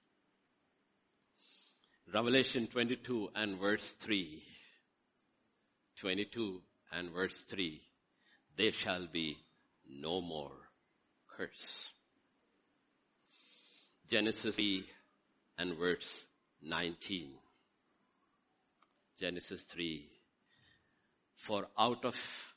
Revelation 2.15 2.69
22 2.69 3.31
and 3.35 3.59
verse 3.59 3.97
3. 4.01 4.41
22 6.01 6.63
and 6.93 7.11
verse 7.11 7.45
3. 7.49 7.81
There 8.57 8.73
shall 8.73 9.09
be 9.13 9.37
no 9.89 10.21
more 10.21 10.53
curse. 11.37 11.91
Genesis 14.09 14.55
3 14.55 14.85
and 15.59 15.77
verse 15.77 16.25
19. 16.63 17.33
Genesis 19.19 19.65
3. 19.65 20.09
For 21.35 21.67
out 21.77 22.05
of, 22.05 22.55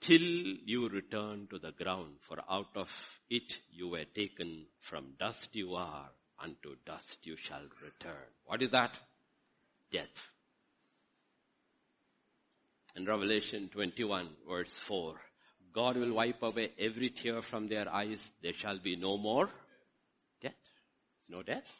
till 0.00 0.20
you 0.20 0.88
return 0.88 1.46
to 1.50 1.60
the 1.60 1.70
ground, 1.70 2.16
for 2.22 2.38
out 2.50 2.74
of 2.74 2.90
it 3.30 3.60
you 3.70 3.88
were 3.88 4.04
taken, 4.04 4.66
from 4.80 5.12
dust 5.16 5.50
you 5.52 5.74
are, 5.74 6.10
unto 6.42 6.76
dust 6.84 7.18
you 7.24 7.36
shall 7.36 7.62
return. 7.82 8.26
What 8.44 8.62
is 8.62 8.70
that? 8.70 8.98
Death. 9.90 10.30
In 12.94 13.04
Revelation 13.04 13.68
21 13.72 14.28
verse 14.48 14.78
4, 14.80 15.14
God 15.72 15.96
will 15.96 16.14
wipe 16.14 16.42
away 16.42 16.70
every 16.78 17.10
tear 17.10 17.42
from 17.42 17.68
their 17.68 17.92
eyes. 17.92 18.32
There 18.42 18.54
shall 18.54 18.78
be 18.78 18.96
no 18.96 19.18
more 19.18 19.50
death. 20.40 20.54
There's 21.28 21.36
no 21.38 21.42
death. 21.42 21.70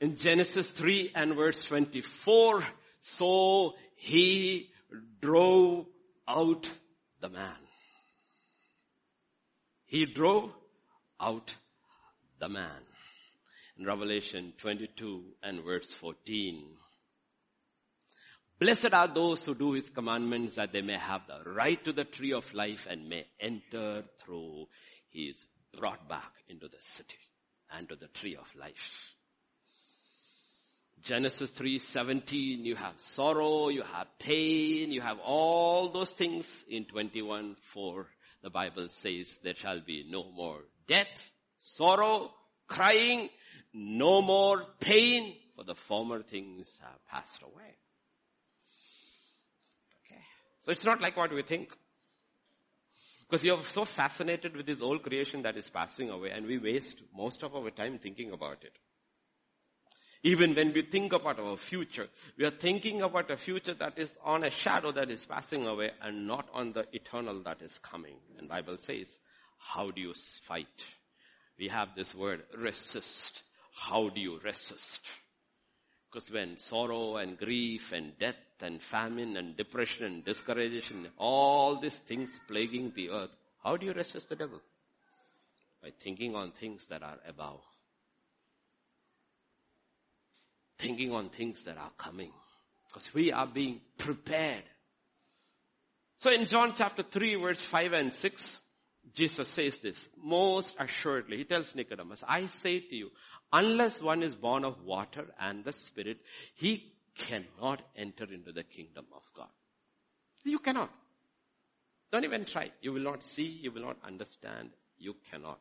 In 0.00 0.16
Genesis 0.16 0.70
3 0.70 1.12
and 1.14 1.34
verse 1.34 1.64
24, 1.64 2.62
so 3.00 3.74
he 3.96 4.70
drove 5.20 5.86
out 6.26 6.68
the 7.20 7.28
man. 7.28 7.56
He 9.86 10.06
drove 10.06 10.50
out 11.20 11.54
the 12.38 12.48
man. 12.48 12.82
In 13.78 13.86
Revelation 13.86 14.52
22 14.58 15.22
and 15.42 15.64
verse 15.64 15.92
14, 15.94 16.62
Blessed 18.58 18.92
are 18.92 19.08
those 19.08 19.42
who 19.44 19.54
do 19.54 19.72
his 19.72 19.88
commandments 19.88 20.56
that 20.56 20.72
they 20.72 20.82
may 20.82 20.98
have 20.98 21.22
the 21.26 21.50
right 21.50 21.82
to 21.82 21.94
the 21.94 22.04
tree 22.04 22.34
of 22.34 22.52
life 22.52 22.86
and 22.90 23.08
may 23.08 23.26
enter 23.40 24.04
through. 24.18 24.66
He 25.08 25.24
is 25.24 25.46
brought 25.78 26.08
back 26.08 26.32
into 26.48 26.68
the 26.68 26.82
city 26.82 27.16
and 27.72 27.88
to 27.88 27.96
the 27.96 28.08
tree 28.08 28.36
of 28.36 28.46
life. 28.58 29.14
Genesis 31.02 31.50
3:17 31.52 32.64
you 32.66 32.76
have 32.76 33.00
sorrow, 33.00 33.70
you 33.70 33.82
have 33.82 34.06
pain, 34.18 34.92
you 34.92 35.00
have 35.00 35.18
all 35.20 35.88
those 35.88 36.10
things 36.10 36.46
in 36.68 36.84
21:4 36.84 38.06
the 38.42 38.50
Bible 38.50 38.88
says 38.88 39.38
there 39.42 39.54
shall 39.54 39.80
be 39.80 40.04
no 40.08 40.30
more 40.30 40.60
death, 40.90 41.30
sorrow, 41.58 42.30
crying, 42.66 43.28
no 43.72 44.20
more 44.20 44.64
pain 44.80 45.36
for 45.54 45.64
the 45.64 45.74
former 45.74 46.22
things 46.22 46.68
have 46.80 47.06
passed 47.06 47.40
away. 47.42 47.76
Okay. 50.04 50.20
So 50.64 50.72
it's 50.72 50.84
not 50.84 51.00
like 51.00 51.16
what 51.16 51.32
we 51.32 51.42
think. 51.42 51.68
Because 53.28 53.44
you're 53.44 53.62
so 53.62 53.84
fascinated 53.84 54.56
with 54.56 54.66
this 54.66 54.82
old 54.82 55.04
creation 55.04 55.42
that 55.42 55.56
is 55.56 55.70
passing 55.70 56.10
away 56.10 56.30
and 56.30 56.46
we 56.46 56.58
waste 56.58 56.96
most 57.16 57.44
of 57.44 57.54
our 57.54 57.70
time 57.70 57.98
thinking 57.98 58.32
about 58.32 58.64
it. 58.64 58.72
Even 60.22 60.54
when 60.54 60.72
we 60.74 60.82
think 60.82 61.12
about 61.12 61.38
our 61.38 61.56
future, 61.56 62.08
we 62.36 62.44
are 62.44 62.50
thinking 62.50 63.00
about 63.02 63.30
a 63.30 63.36
future 63.36 63.74
that 63.74 63.98
is 63.98 64.10
on 64.22 64.44
a 64.44 64.50
shadow 64.50 64.92
that 64.92 65.10
is 65.10 65.24
passing 65.24 65.66
away 65.66 65.92
and 66.02 66.26
not 66.26 66.48
on 66.52 66.72
the 66.72 66.84
eternal 66.92 67.40
that 67.44 67.62
is 67.62 67.78
coming. 67.78 68.16
And 68.38 68.48
Bible 68.48 68.76
says, 68.76 69.06
how 69.60 69.90
do 69.90 70.00
you 70.00 70.14
fight? 70.42 70.84
We 71.58 71.68
have 71.68 71.94
this 71.94 72.14
word, 72.14 72.42
resist. 72.56 73.42
How 73.72 74.08
do 74.08 74.20
you 74.20 74.40
resist? 74.42 75.00
Because 76.10 76.30
when 76.30 76.58
sorrow 76.58 77.18
and 77.18 77.38
grief 77.38 77.92
and 77.92 78.18
death 78.18 78.34
and 78.60 78.82
famine 78.82 79.36
and 79.36 79.56
depression 79.56 80.06
and 80.06 80.24
discouragement, 80.24 81.12
all 81.16 81.76
these 81.78 81.94
things 81.94 82.30
plaguing 82.48 82.92
the 82.96 83.10
earth, 83.10 83.30
how 83.62 83.76
do 83.76 83.86
you 83.86 83.92
resist 83.92 84.28
the 84.28 84.36
devil? 84.36 84.60
By 85.82 85.92
thinking 86.02 86.34
on 86.34 86.52
things 86.52 86.86
that 86.86 87.02
are 87.02 87.18
above 87.28 87.60
thinking 90.80 91.12
on 91.12 91.28
things 91.28 91.62
that 91.64 91.76
are 91.76 91.90
coming. 91.96 92.32
Because 92.88 93.12
we 93.14 93.30
are 93.30 93.46
being 93.46 93.80
prepared. 93.98 94.64
So 96.16 96.30
in 96.30 96.46
John 96.46 96.72
chapter 96.74 97.02
3 97.02 97.36
verse 97.36 97.60
5 97.60 97.92
and 97.92 98.12
6, 98.12 98.58
Jesus 99.14 99.48
says 99.48 99.78
this, 99.78 100.08
most 100.22 100.76
assuredly, 100.78 101.38
he 101.38 101.44
tells 101.44 101.74
Nicodemus, 101.74 102.22
I 102.26 102.46
say 102.46 102.80
to 102.80 102.94
you, 102.94 103.10
unless 103.52 104.00
one 104.00 104.22
is 104.22 104.34
born 104.34 104.64
of 104.64 104.82
water 104.84 105.26
and 105.40 105.64
the 105.64 105.72
Spirit, 105.72 106.18
he 106.54 106.92
cannot 107.16 107.82
enter 107.96 108.24
into 108.32 108.52
the 108.52 108.62
kingdom 108.62 109.06
of 109.14 109.22
God. 109.34 109.48
You 110.44 110.58
cannot. 110.58 110.90
Don't 112.12 112.24
even 112.24 112.44
try. 112.44 112.70
You 112.82 112.92
will 112.92 113.02
not 113.02 113.22
see, 113.22 113.46
you 113.62 113.72
will 113.72 113.82
not 113.82 113.98
understand, 114.06 114.70
you 114.98 115.16
cannot 115.30 115.60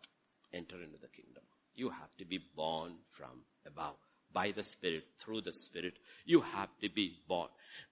enter 0.53 0.75
into 0.75 0.97
the 1.01 1.07
kingdom. 1.07 1.43
You 1.75 1.89
have 1.89 2.15
to 2.19 2.25
be 2.25 2.39
born 2.55 2.93
from 3.11 3.43
above 3.65 3.95
by 4.31 4.51
the 4.51 4.63
Spirit, 4.63 5.05
through 5.19 5.41
the 5.41 5.53
Spirit. 5.53 5.93
You 6.25 6.41
have 6.41 6.69
to 6.81 6.89
be 6.89 7.17
born. 7.27 7.47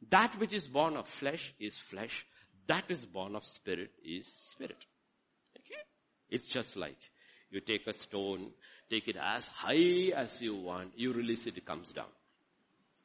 That 0.09 0.37
which 0.39 0.53
is 0.53 0.67
born 0.67 0.97
of 0.97 1.07
flesh 1.07 1.53
is 1.59 1.77
flesh. 1.77 2.25
That 2.67 2.85
is 2.89 3.05
born 3.05 3.35
of 3.35 3.45
spirit 3.45 3.91
is 4.03 4.27
spirit. 4.49 4.77
It's 6.29 6.47
just 6.47 6.75
like 6.75 6.97
you 7.49 7.61
take 7.61 7.87
a 7.87 7.93
stone, 7.93 8.51
take 8.89 9.07
it 9.07 9.17
as 9.17 9.47
high 9.47 10.11
as 10.15 10.41
you 10.41 10.55
want, 10.55 10.91
you 10.95 11.13
release 11.13 11.47
it, 11.47 11.57
it 11.57 11.65
comes 11.65 11.91
down. 11.91 12.11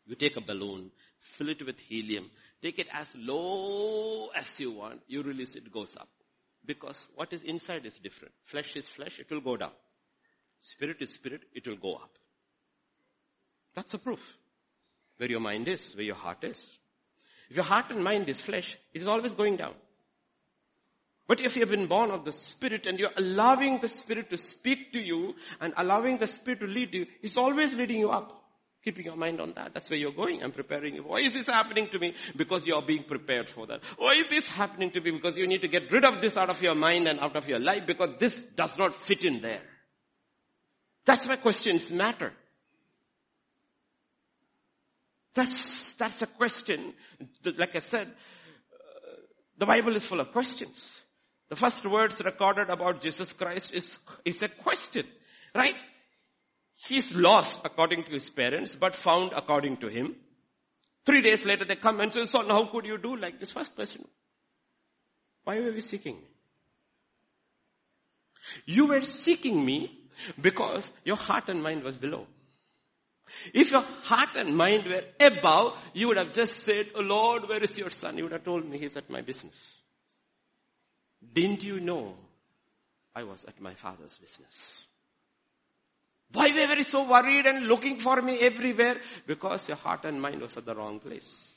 You 0.06 0.16
take 0.16 0.36
a 0.36 0.40
balloon, 0.40 0.90
fill 1.18 1.50
it 1.50 1.64
with 1.64 1.78
helium, 1.78 2.30
take 2.60 2.78
it 2.78 2.88
as 2.92 3.14
low 3.16 4.28
as 4.34 4.58
you 4.58 4.72
want, 4.72 5.00
you 5.06 5.22
release 5.22 5.54
it 5.54 5.72
goes 5.72 5.96
up. 5.96 6.08
Because 6.64 7.08
what 7.14 7.32
is 7.32 7.42
inside 7.42 7.86
is 7.86 7.94
different. 8.02 8.34
Flesh 8.44 8.76
is 8.76 8.88
flesh, 8.88 9.18
it 9.18 9.30
will 9.30 9.40
go 9.40 9.56
down. 9.56 9.72
Spirit 10.60 10.98
is 11.00 11.10
spirit, 11.10 11.42
it 11.54 11.66
will 11.66 11.76
go 11.76 11.94
up. 11.94 12.10
That's 13.74 13.94
a 13.94 13.98
proof. 13.98 14.20
Where 15.16 15.30
your 15.30 15.40
mind 15.40 15.68
is, 15.68 15.94
where 15.94 16.04
your 16.04 16.14
heart 16.16 16.42
is. 16.44 16.58
If 17.50 17.56
your 17.56 17.64
heart 17.64 17.86
and 17.90 18.02
mind 18.02 18.28
is 18.28 18.40
flesh, 18.40 18.76
it 18.92 19.02
is 19.02 19.08
always 19.08 19.34
going 19.34 19.56
down. 19.56 19.74
But 21.32 21.40
if 21.40 21.56
you 21.56 21.62
have 21.62 21.70
been 21.70 21.86
born 21.86 22.10
of 22.10 22.26
the 22.26 22.32
Spirit 22.32 22.86
and 22.86 22.98
you're 22.98 23.16
allowing 23.16 23.80
the 23.80 23.88
Spirit 23.88 24.28
to 24.28 24.36
speak 24.36 24.92
to 24.92 25.00
you 25.00 25.32
and 25.62 25.72
allowing 25.78 26.18
the 26.18 26.26
Spirit 26.26 26.60
to 26.60 26.66
lead 26.66 26.92
you, 26.92 27.06
it's 27.22 27.38
always 27.38 27.72
leading 27.72 28.00
you 28.00 28.10
up. 28.10 28.44
Keeping 28.84 29.06
your 29.06 29.16
mind 29.16 29.40
on 29.40 29.54
that. 29.54 29.72
That's 29.72 29.88
where 29.88 29.98
you're 29.98 30.12
going. 30.12 30.42
I'm 30.42 30.52
preparing 30.52 30.94
you. 30.94 31.04
Why 31.04 31.20
is 31.20 31.32
this 31.32 31.46
happening 31.46 31.88
to 31.88 31.98
me? 31.98 32.14
Because 32.36 32.66
you're 32.66 32.82
being 32.82 33.04
prepared 33.04 33.48
for 33.48 33.66
that. 33.66 33.80
Why 33.96 34.12
is 34.12 34.26
this 34.26 34.46
happening 34.46 34.90
to 34.90 35.00
me? 35.00 35.12
Because 35.12 35.38
you 35.38 35.46
need 35.46 35.62
to 35.62 35.68
get 35.68 35.90
rid 35.90 36.04
of 36.04 36.20
this 36.20 36.36
out 36.36 36.50
of 36.50 36.60
your 36.60 36.74
mind 36.74 37.08
and 37.08 37.18
out 37.18 37.34
of 37.34 37.48
your 37.48 37.60
life 37.60 37.86
because 37.86 38.10
this 38.18 38.36
does 38.54 38.76
not 38.76 38.94
fit 38.94 39.24
in 39.24 39.40
there. 39.40 39.62
That's 41.06 41.26
why 41.26 41.36
questions 41.36 41.90
matter. 41.90 42.34
That's, 45.32 45.94
that's 45.94 46.20
a 46.20 46.26
question. 46.26 46.92
Like 47.56 47.74
I 47.74 47.78
said, 47.78 48.08
uh, 48.08 49.16
the 49.56 49.64
Bible 49.64 49.96
is 49.96 50.04
full 50.04 50.20
of 50.20 50.30
questions. 50.30 50.91
The 51.52 51.56
first 51.56 51.84
words 51.84 52.18
recorded 52.24 52.70
about 52.70 53.02
Jesus 53.02 53.30
Christ 53.34 53.74
is, 53.74 53.98
is 54.24 54.40
a 54.40 54.48
question, 54.48 55.06
right? 55.54 55.74
He's 56.88 57.14
lost 57.14 57.60
according 57.62 58.04
to 58.04 58.10
his 58.10 58.30
parents, 58.30 58.74
but 58.74 58.96
found 58.96 59.32
according 59.36 59.76
to 59.82 59.88
him. 59.88 60.16
Three 61.04 61.20
days 61.20 61.44
later 61.44 61.66
they 61.66 61.76
come 61.76 62.00
and 62.00 62.10
say, 62.10 62.24
son, 62.24 62.46
how 62.46 62.64
could 62.72 62.86
you 62.86 62.96
do 62.96 63.16
like 63.16 63.38
this? 63.38 63.52
First 63.52 63.74
question. 63.74 64.08
Why 65.44 65.60
were 65.60 65.72
we 65.72 65.82
seeking? 65.82 66.22
You 68.64 68.86
were 68.86 69.02
seeking 69.02 69.62
me 69.62 70.08
because 70.40 70.90
your 71.04 71.16
heart 71.16 71.50
and 71.50 71.62
mind 71.62 71.82
was 71.82 71.98
below. 71.98 72.28
If 73.52 73.72
your 73.72 73.82
heart 73.82 74.36
and 74.36 74.56
mind 74.56 74.86
were 74.86 75.02
above, 75.20 75.76
you 75.92 76.08
would 76.08 76.16
have 76.16 76.32
just 76.32 76.60
said, 76.60 76.86
oh 76.94 77.02
Lord, 77.02 77.46
where 77.46 77.62
is 77.62 77.76
your 77.76 77.90
son? 77.90 78.16
You 78.16 78.24
would 78.24 78.32
have 78.32 78.44
told 78.44 78.66
me 78.66 78.78
he's 78.78 78.96
at 78.96 79.10
my 79.10 79.20
business. 79.20 79.81
Didn't 81.34 81.62
you 81.62 81.80
know 81.80 82.14
I 83.14 83.22
was 83.24 83.44
at 83.46 83.60
my 83.60 83.74
father's 83.74 84.16
business? 84.16 84.86
Why 86.32 86.48
were 86.48 86.76
you 86.76 86.82
so 86.82 87.06
worried 87.08 87.46
and 87.46 87.66
looking 87.66 87.98
for 87.98 88.20
me 88.22 88.38
everywhere? 88.40 88.96
Because 89.26 89.68
your 89.68 89.76
heart 89.76 90.04
and 90.04 90.20
mind 90.20 90.40
was 90.40 90.56
at 90.56 90.64
the 90.64 90.74
wrong 90.74 90.98
place. 90.98 91.52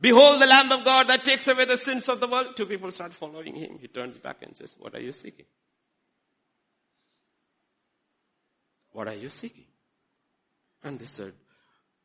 Behold 0.00 0.40
the 0.40 0.46
Lamb 0.46 0.72
of 0.72 0.84
God 0.84 1.08
that 1.08 1.24
takes 1.24 1.46
away 1.48 1.64
the 1.66 1.76
sins 1.76 2.08
of 2.08 2.20
the 2.20 2.28
world. 2.28 2.56
Two 2.56 2.66
people 2.66 2.90
start 2.90 3.14
following 3.14 3.54
him. 3.54 3.78
He 3.80 3.88
turns 3.88 4.18
back 4.18 4.38
and 4.42 4.56
says, 4.56 4.74
what 4.78 4.94
are 4.94 5.00
you 5.00 5.12
seeking? 5.12 5.46
What 8.92 9.08
are 9.08 9.14
you 9.14 9.28
seeking? 9.28 9.64
And 10.82 10.98
they 10.98 11.06
said, 11.06 11.32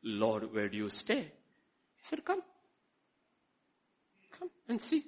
Lord, 0.02 0.52
where 0.52 0.68
do 0.68 0.76
you 0.76 0.90
stay? 0.90 1.20
He 1.20 2.02
said, 2.02 2.24
come. 2.24 2.42
Come 4.40 4.50
and 4.68 4.82
see. 4.82 5.04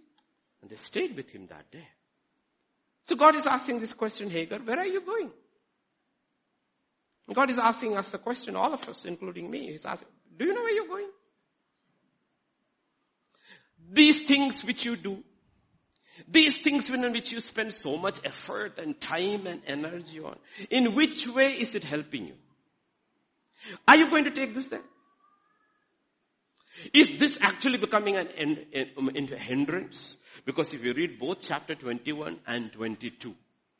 And 0.61 0.71
they 0.71 0.77
stayed 0.77 1.17
with 1.17 1.31
him 1.31 1.49
that 1.49 1.69
day. 1.73 1.89
So 3.09 3.17
God 3.17 3.35
is 3.35 3.49
asking 3.49 3.81
this 3.81 3.95
question, 3.95 4.31
Hagar, 4.31 4.61
where 4.61 4.79
are 4.79 4.87
you 4.87 5.05
going? 5.05 5.33
God 7.35 7.51
is 7.51 7.59
asking 7.59 7.97
us 7.97 8.09
the 8.09 8.19
question, 8.19 8.55
all 8.55 8.73
of 8.73 8.89
us, 8.89 9.05
including 9.05 9.51
me. 9.51 9.73
He's 9.73 9.85
asking, 9.85 10.09
do 10.39 10.45
you 10.45 10.55
know 10.55 10.63
where 10.63 10.73
you're 10.73 10.87
going? 10.87 11.09
These 13.91 14.23
things 14.23 14.65
which 14.65 14.85
you 14.85 14.97
do, 14.97 15.25
These 16.29 16.61
things 16.61 16.89
in 16.91 17.13
which 17.13 17.33
you 17.33 17.41
spend 17.41 17.73
so 17.73 17.97
much 17.97 18.21
effort 18.25 18.79
and 18.79 19.01
time 19.01 19.47
and 19.47 19.63
energy 19.67 20.21
on, 20.21 20.37
in 20.71 20.95
which 20.95 21.27
way 21.27 21.49
is 21.49 21.75
it 21.75 21.85
helping 21.85 22.27
you? 22.27 22.35
Are 23.89 23.97
you 23.97 24.11
going 24.11 24.25
to 24.25 24.31
take 24.31 24.55
this 24.55 24.69
then? 24.69 24.83
Is 26.93 27.19
this 27.19 27.39
actually 27.41 27.79
becoming 27.79 28.17
an, 28.17 28.29
an, 28.39 28.91
um, 28.97 29.09
an 29.09 29.29
hindrance? 29.29 30.17
Because 30.45 30.75
if 30.75 30.85
you 30.85 30.93
read 30.93 31.19
both 31.19 31.39
chapter 31.41 31.75
21 31.75 32.41
and 32.47 32.73
22, 32.73 33.35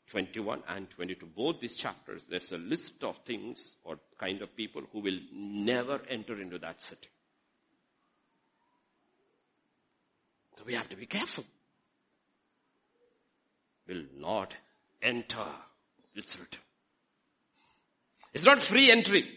21 0.09 0.63
and 0.67 0.89
22, 0.89 1.25
both 1.25 1.59
these 1.59 1.75
chapters, 1.75 2.25
there's 2.29 2.51
a 2.51 2.57
list 2.57 3.03
of 3.03 3.17
things 3.25 3.75
or 3.83 3.97
kind 4.17 4.41
of 4.41 4.55
people 4.55 4.83
who 4.91 4.99
will 4.99 5.19
never 5.33 6.01
enter 6.09 6.39
into 6.39 6.59
that 6.59 6.81
city. 6.81 7.09
So 10.57 10.63
we 10.65 10.75
have 10.75 10.89
to 10.89 10.95
be 10.95 11.05
careful. 11.05 11.43
Will 13.87 14.03
not 14.17 14.53
enter 15.01 15.45
its 16.15 16.37
return. 16.39 16.61
It's 18.33 18.45
not 18.45 18.61
free 18.61 18.91
entry. 18.91 19.29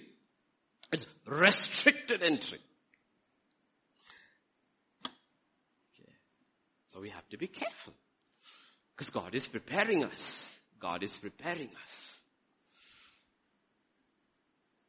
It's 0.93 1.07
restricted 1.27 2.23
entry. 2.23 2.59
So 6.97 7.03
we 7.03 7.11
have 7.11 7.29
to 7.29 7.37
be 7.37 7.47
careful. 7.47 7.93
Because 8.97 9.11
God 9.11 9.35
is 9.35 9.47
preparing 9.47 10.03
us. 10.03 10.59
God 10.81 11.03
is 11.03 11.15
preparing 11.15 11.69
us. 11.69 12.21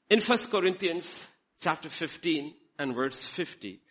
In 0.09 0.21
1 0.21 0.37
Corinthians 0.49 1.13
chapter 1.59 1.89
15 1.89 2.53
and 2.79 2.95
verse 2.95 3.19
50, 3.19 3.81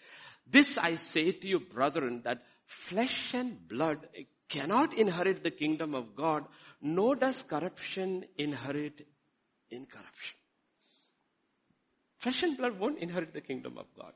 this 0.51 0.79
I 0.79 0.97
say 0.97 1.33
to 1.33 1.47
you 1.47 1.61
brethren 1.61 2.23
that 2.25 2.43
flesh 2.65 3.35
and 3.35 3.69
blood 3.69 4.09
cannot 4.49 4.95
inherit 4.95 5.45
the 5.45 5.51
kingdom 5.51 5.95
of 5.95 6.17
God, 6.17 6.47
nor 6.81 7.17
does 7.17 7.43
corruption 7.47 8.25
inherit 8.39 9.07
incorruption. 9.71 10.39
Flesh 12.17 12.43
and 12.45 12.57
blood 12.57 12.81
won't 12.81 12.99
inherit 12.99 13.35
the 13.35 13.43
kingdom 13.43 13.77
of 13.77 13.85
God. 13.95 14.15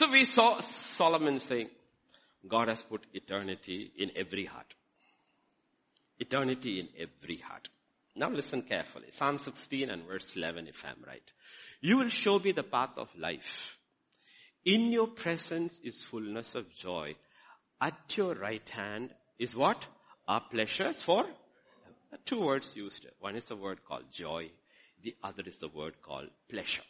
So 0.00 0.10
we 0.10 0.24
saw 0.24 0.58
Solomon 0.96 1.40
saying, 1.40 1.68
God 2.48 2.68
has 2.68 2.82
put 2.82 3.04
eternity 3.12 3.92
in 3.98 4.10
every 4.16 4.46
heart. 4.46 4.74
Eternity 6.18 6.80
in 6.80 6.88
every 6.98 7.36
heart. 7.36 7.68
Now 8.16 8.30
listen 8.30 8.62
carefully. 8.62 9.08
Psalm 9.10 9.38
16 9.38 9.90
and 9.90 10.06
verse 10.06 10.32
11 10.34 10.68
if 10.68 10.82
I'm 10.86 11.04
right. 11.06 11.30
You 11.82 11.98
will 11.98 12.08
show 12.08 12.38
me 12.38 12.52
the 12.52 12.62
path 12.62 12.96
of 12.96 13.10
life. 13.18 13.76
In 14.64 14.90
your 14.90 15.06
presence 15.06 15.78
is 15.84 16.00
fullness 16.00 16.54
of 16.54 16.74
joy. 16.74 17.14
At 17.78 18.16
your 18.16 18.34
right 18.34 18.66
hand 18.70 19.10
is 19.38 19.54
what? 19.54 19.84
Our 20.26 20.40
pleasures 20.40 21.04
for 21.04 21.26
two 22.24 22.40
words 22.40 22.74
used. 22.74 23.04
One 23.18 23.36
is 23.36 23.44
the 23.44 23.56
word 23.56 23.84
called 23.86 24.10
joy. 24.10 24.50
The 25.04 25.14
other 25.22 25.42
is 25.44 25.58
the 25.58 25.68
word 25.68 26.00
called 26.00 26.30
pleasure. 26.48 26.84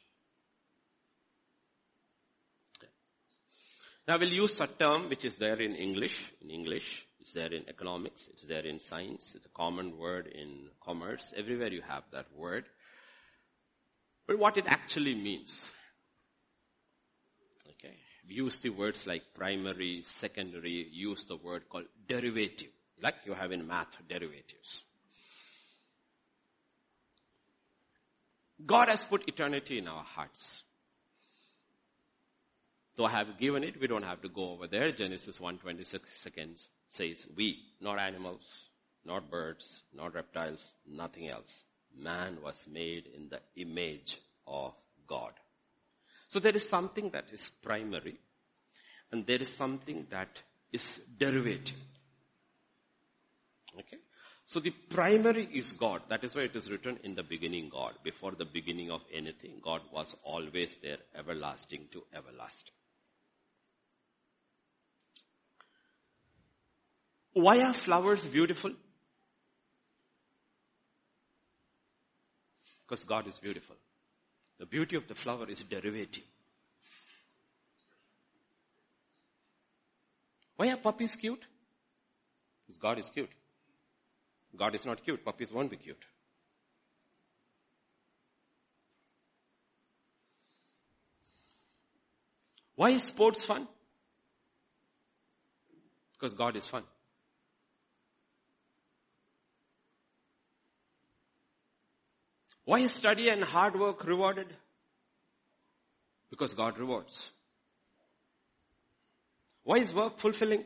Now 4.11 4.19
we'll 4.19 4.33
use 4.33 4.59
a 4.59 4.67
term 4.67 5.09
which 5.09 5.25
is 5.25 5.37
there 5.37 5.61
in 5.61 5.77
English. 5.77 6.33
In 6.43 6.51
English, 6.51 7.07
it's 7.21 7.33
there 7.33 7.53
in 7.53 7.69
economics, 7.69 8.27
it's 8.33 8.43
there 8.43 8.67
in 8.67 8.81
science, 8.81 9.35
it's 9.37 9.47
a 9.47 9.51
common 9.51 9.97
word 9.97 10.27
in 10.27 10.67
commerce. 10.85 11.33
Everywhere 11.37 11.73
you 11.73 11.83
have 11.89 12.03
that 12.11 12.27
word. 12.37 12.65
But 14.27 14.37
what 14.37 14.57
it 14.57 14.65
actually 14.67 15.15
means. 15.15 15.71
Okay. 17.69 17.95
We 18.29 18.35
use 18.35 18.59
the 18.59 18.71
words 18.71 19.07
like 19.07 19.23
primary, 19.33 20.03
secondary, 20.05 20.89
use 20.91 21.25
the 21.27 21.37
word 21.37 21.69
called 21.69 21.87
derivative. 22.09 22.73
Like 23.01 23.15
you 23.27 23.35
have 23.35 23.53
in 23.53 23.65
math, 23.65 23.97
derivatives. 24.09 24.83
God 28.67 28.89
has 28.89 29.05
put 29.05 29.29
eternity 29.29 29.79
in 29.79 29.87
our 29.87 30.03
hearts. 30.03 30.65
Though 32.97 33.07
I 33.07 33.11
have 33.11 33.39
given 33.39 33.65
it, 33.65 33.81
we 33.81 33.87
don't 33.87 34.03
have 34.03 34.23
to 34.23 34.29
go 34.29 34.51
over 34.51 34.67
there. 34.67 34.93
Genesis 34.93 35.39
1:26 35.39 36.01
seconds 36.23 36.69
says, 36.89 37.27
we, 37.37 37.59
not 37.81 37.99
animals, 37.99 38.43
not 39.05 39.31
birds, 39.31 39.83
not 39.95 40.15
reptiles, 40.15 40.65
nothing 40.87 41.29
else 41.29 41.65
man 41.97 42.39
was 42.43 42.57
made 42.71 43.07
in 43.15 43.29
the 43.29 43.41
image 43.57 44.21
of 44.47 44.73
God. 45.07 45.33
So 46.29 46.39
there 46.39 46.57
is 46.57 46.69
something 46.69 47.11
that 47.11 47.27
is 47.33 47.51
primary 47.63 48.19
and 49.11 49.27
there 49.27 49.43
is 49.43 49.51
something 49.51 50.07
that 50.11 50.41
is 50.73 51.01
derivative. 51.19 51.77
Okay? 53.79 53.99
So 54.45 54.61
the 54.61 54.71
primary 54.71 55.49
is 55.53 55.73
God. 55.73 56.03
That 56.09 56.25
is 56.25 56.35
why 56.35 56.43
it 56.43 56.57
is 56.57 56.71
written 56.71 56.99
in 57.05 57.15
the 57.15 57.23
beginning 57.23 57.69
God. 57.71 57.95
Before 58.03 58.33
the 58.33 58.45
beginning 58.45 58.91
of 58.91 59.01
anything, 59.13 59.61
God 59.63 59.83
was 59.93 60.17
always 60.25 60.77
there, 60.83 60.99
everlasting 61.17 61.89
to 61.93 62.03
everlasting. 62.15 62.75
Why 67.33 67.63
are 67.63 67.73
flowers 67.73 68.27
beautiful? 68.27 68.73
Because 72.83 73.05
God 73.05 73.29
is 73.29 73.39
beautiful. 73.39 73.77
The 74.59 74.67
beauty 74.67 74.97
of 74.97 75.07
the 75.07 75.15
flower 75.15 75.49
is 75.49 75.61
derivative. 75.61 76.25
Why 80.57 80.71
are 80.71 80.77
puppies 80.77 81.17
cute? 81.17 81.43
Because 82.67 82.79
God 82.79 82.99
is 82.99 83.09
cute. 83.09 83.31
God 84.57 84.75
is 84.75 84.85
not 84.85 85.03
cute. 85.05 85.25
Puppies 85.25 85.53
won't 85.53 85.71
be 85.71 85.77
cute. 85.77 86.05
Why 92.75 92.91
is 92.91 93.05
sports 93.05 93.45
fun? 93.45 93.69
Because 96.15 96.35
God 96.35 96.57
is 96.57 96.67
fun. 96.67 96.83
Why 102.71 102.79
is 102.79 102.93
study 102.93 103.29
and 103.29 103.43
hard 103.43 103.75
work 103.75 104.05
rewarded? 104.05 104.47
Because 106.31 106.55
God 106.55 106.79
rewards. 106.79 107.29
Why 109.65 109.79
is 109.79 109.93
work 109.93 110.21
fulfilling? 110.21 110.63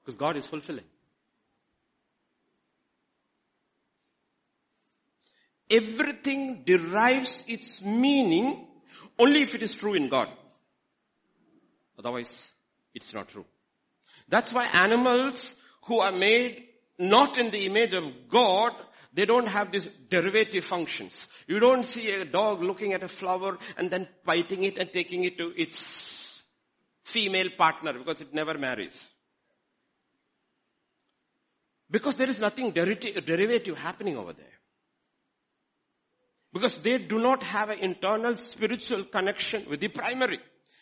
Because 0.00 0.16
God 0.16 0.36
is 0.36 0.44
fulfilling. 0.44 0.82
Everything 5.70 6.64
derives 6.66 7.44
its 7.46 7.80
meaning 7.80 8.66
only 9.20 9.42
if 9.42 9.54
it 9.54 9.62
is 9.62 9.76
true 9.76 9.94
in 9.94 10.08
God. 10.08 10.26
Otherwise, 11.96 12.36
it's 12.92 13.14
not 13.14 13.28
true. 13.28 13.44
That's 14.28 14.52
why 14.52 14.66
animals 14.66 15.48
who 15.84 16.00
are 16.00 16.10
made 16.10 16.64
not 16.98 17.38
in 17.38 17.52
the 17.52 17.66
image 17.66 17.92
of 17.92 18.02
God 18.28 18.72
they 19.16 19.24
don't 19.24 19.48
have 19.48 19.72
these 19.72 19.88
derivative 20.10 20.62
functions. 20.62 21.26
You 21.46 21.58
don't 21.58 21.84
see 21.84 22.10
a 22.10 22.26
dog 22.26 22.62
looking 22.62 22.92
at 22.92 23.02
a 23.02 23.08
flower 23.08 23.56
and 23.78 23.90
then 23.90 24.06
biting 24.26 24.62
it 24.62 24.76
and 24.76 24.92
taking 24.92 25.24
it 25.24 25.38
to 25.38 25.52
its 25.56 26.42
female 27.02 27.48
partner 27.56 27.94
because 27.94 28.20
it 28.20 28.34
never 28.34 28.58
marries. 28.58 28.94
Because 31.90 32.16
there 32.16 32.28
is 32.28 32.38
nothing 32.38 32.72
derivative 32.72 33.78
happening 33.78 34.18
over 34.18 34.34
there. 34.34 34.58
Because 36.52 36.76
they 36.76 36.98
do 36.98 37.18
not 37.18 37.42
have 37.42 37.70
an 37.70 37.78
internal 37.78 38.34
spiritual 38.34 39.04
connection 39.04 39.64
with 39.70 39.80
the 39.80 39.88
primary. 39.88 40.40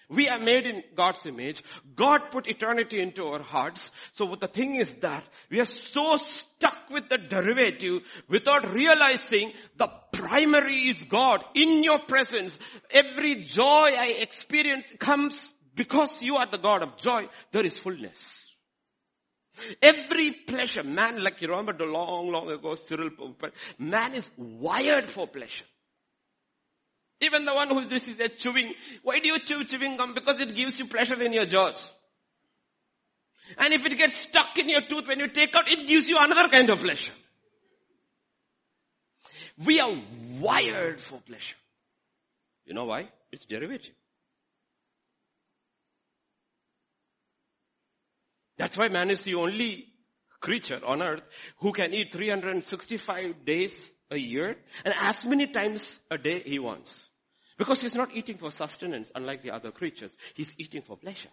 We 0.09 0.29
are 0.29 0.39
made 0.39 0.67
in 0.67 0.83
God's 0.95 1.25
image. 1.27 1.63
God 1.97 2.31
put 2.31 2.47
eternity 2.47 3.01
into 3.01 3.27
our 3.27 3.43
hearts. 3.43 3.91
So 4.13 4.35
the 4.35 4.49
thing 4.49 4.77
is 4.77 4.93
that 5.01 5.25
we 5.51 5.61
are 5.61 5.67
so 5.67 6.17
stuck 6.17 6.91
with 6.91 7.09
the 7.09 7.19
derivative 7.19 8.03
without 8.29 8.73
realizing 8.73 9.53
the 9.77 9.89
primary 10.13 10.89
is 10.89 11.03
God 11.05 11.45
in 11.55 11.83
your 11.83 12.01
presence. 12.01 12.59
Every 12.91 13.45
joy 13.45 13.93
I 13.97 14.17
experience 14.19 14.87
comes 14.99 15.53
because 15.75 16.23
you 16.23 16.37
are 16.37 16.47
the 16.47 16.59
God 16.59 16.83
of 16.83 16.97
joy. 16.99 17.29
There 17.53 17.67
is 17.67 17.77
fullness. 17.77 18.45
Every 19.81 20.33
pleasure, 20.33 20.83
man, 20.83 21.23
like 21.23 21.41
you 21.41 21.49
remember 21.49 21.73
the 21.73 21.85
long, 21.85 22.31
long 22.31 22.51
ago, 22.51 22.75
Cyril, 22.75 23.11
man 23.79 24.15
is 24.15 24.29
wired 24.37 25.05
for 25.05 25.29
pleasure. 25.29 25.65
Even 27.25 27.45
the 27.45 27.55
one 27.55 27.69
who 27.69 27.81
is 27.81 28.09
is 28.09 28.21
a 28.21 28.29
chewing. 28.29 28.75
Why 29.03 29.19
do 29.19 29.29
you 29.29 29.39
chew 29.39 29.65
chewing 29.65 29.97
gum? 29.97 30.15
Because 30.15 30.41
it 30.41 30.55
gives 30.55 30.79
you 30.79 30.87
pleasure 30.87 31.21
in 31.23 31.33
your 31.33 31.47
jaws. 31.47 31.93
And 33.59 33.75
if 33.75 33.85
it 33.85 33.99
gets 33.99 34.19
stuck 34.21 34.57
in 34.57 34.69
your 34.69 34.83
tooth 34.83 35.07
when 35.07 35.19
you 35.19 35.29
take 35.29 35.55
out, 35.55 35.71
it 35.71 35.87
gives 35.87 36.09
you 36.09 36.17
another 36.19 36.49
kind 36.49 36.71
of 36.71 36.79
pleasure. 36.79 37.13
We 39.65 39.81
are 39.81 39.95
wired 40.41 41.01
for 41.01 41.21
pleasure. 41.21 41.57
You 42.65 42.75
know 42.75 42.85
why? 42.85 43.09
It's 43.31 43.45
derivative. 43.45 43.95
That's 48.57 48.79
why 48.79 48.89
man 48.89 49.11
is 49.11 49.23
the 49.23 49.35
only 49.35 49.87
creature 50.41 50.81
on 50.85 51.03
earth 51.03 51.23
who 51.59 51.73
can 51.73 51.93
eat 51.93 52.13
365 52.13 53.45
days 53.45 53.75
a 54.11 54.19
year 54.19 54.57
and 54.85 54.95
as 54.97 55.25
many 55.27 55.47
times 55.47 56.01
a 56.11 56.19
day 56.19 56.43
he 56.45 56.59
wants. 56.59 57.09
Because 57.57 57.81
he's 57.81 57.95
not 57.95 58.11
eating 58.15 58.37
for 58.37 58.51
sustenance 58.51 59.13
unlike 59.15 59.43
the 59.43 59.53
other 59.53 59.71
creatures. 59.71 60.17
He's 60.35 60.55
eating 60.59 60.83
for 60.83 60.97
pleasure. 60.97 61.29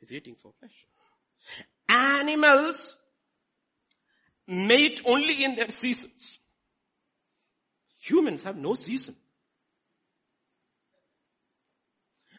He's 0.00 0.12
eating 0.12 0.36
for 0.42 0.52
pleasure. 0.58 0.74
Animals 1.88 2.96
mate 4.46 5.00
only 5.06 5.44
in 5.44 5.54
their 5.54 5.70
seasons. 5.70 6.38
Humans 8.00 8.42
have 8.42 8.56
no 8.56 8.74
season. 8.74 9.16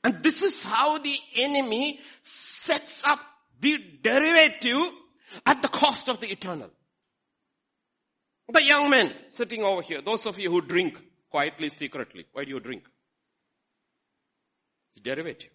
And 0.04 0.22
this 0.22 0.44
is 0.44 0.62
how 0.62 1.00
the 1.00 1.18
enemy 1.38 2.00
sets 2.22 3.02
up 3.04 3.20
the 3.60 3.78
derivative 4.04 4.92
at 5.44 5.64
the 5.64 5.68
cost 5.68 6.08
of 6.08 6.20
the 6.20 6.28
eternal. 6.28 6.70
The 8.48 8.64
young 8.64 8.90
men 8.90 9.14
sitting 9.30 9.64
over 9.64 9.82
here, 9.82 10.02
those 10.02 10.26
of 10.26 10.38
you 10.40 10.52
who 10.52 10.62
drink 10.62 10.96
quietly, 11.32 11.70
secretly, 11.70 12.26
why 12.32 12.46
do 12.46 12.52
you 12.52 12.60
drink? 12.60 12.84
It's 14.92 15.02
derivative. 15.02 15.52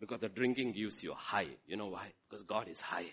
Because 0.00 0.20
the 0.20 0.30
drinking 0.30 0.72
gives 0.72 1.02
you 1.02 1.12
high. 1.14 1.48
You 1.66 1.76
know 1.76 1.88
why? 1.88 2.06
Because 2.28 2.42
God 2.44 2.68
is 2.68 2.80
high. 2.80 3.06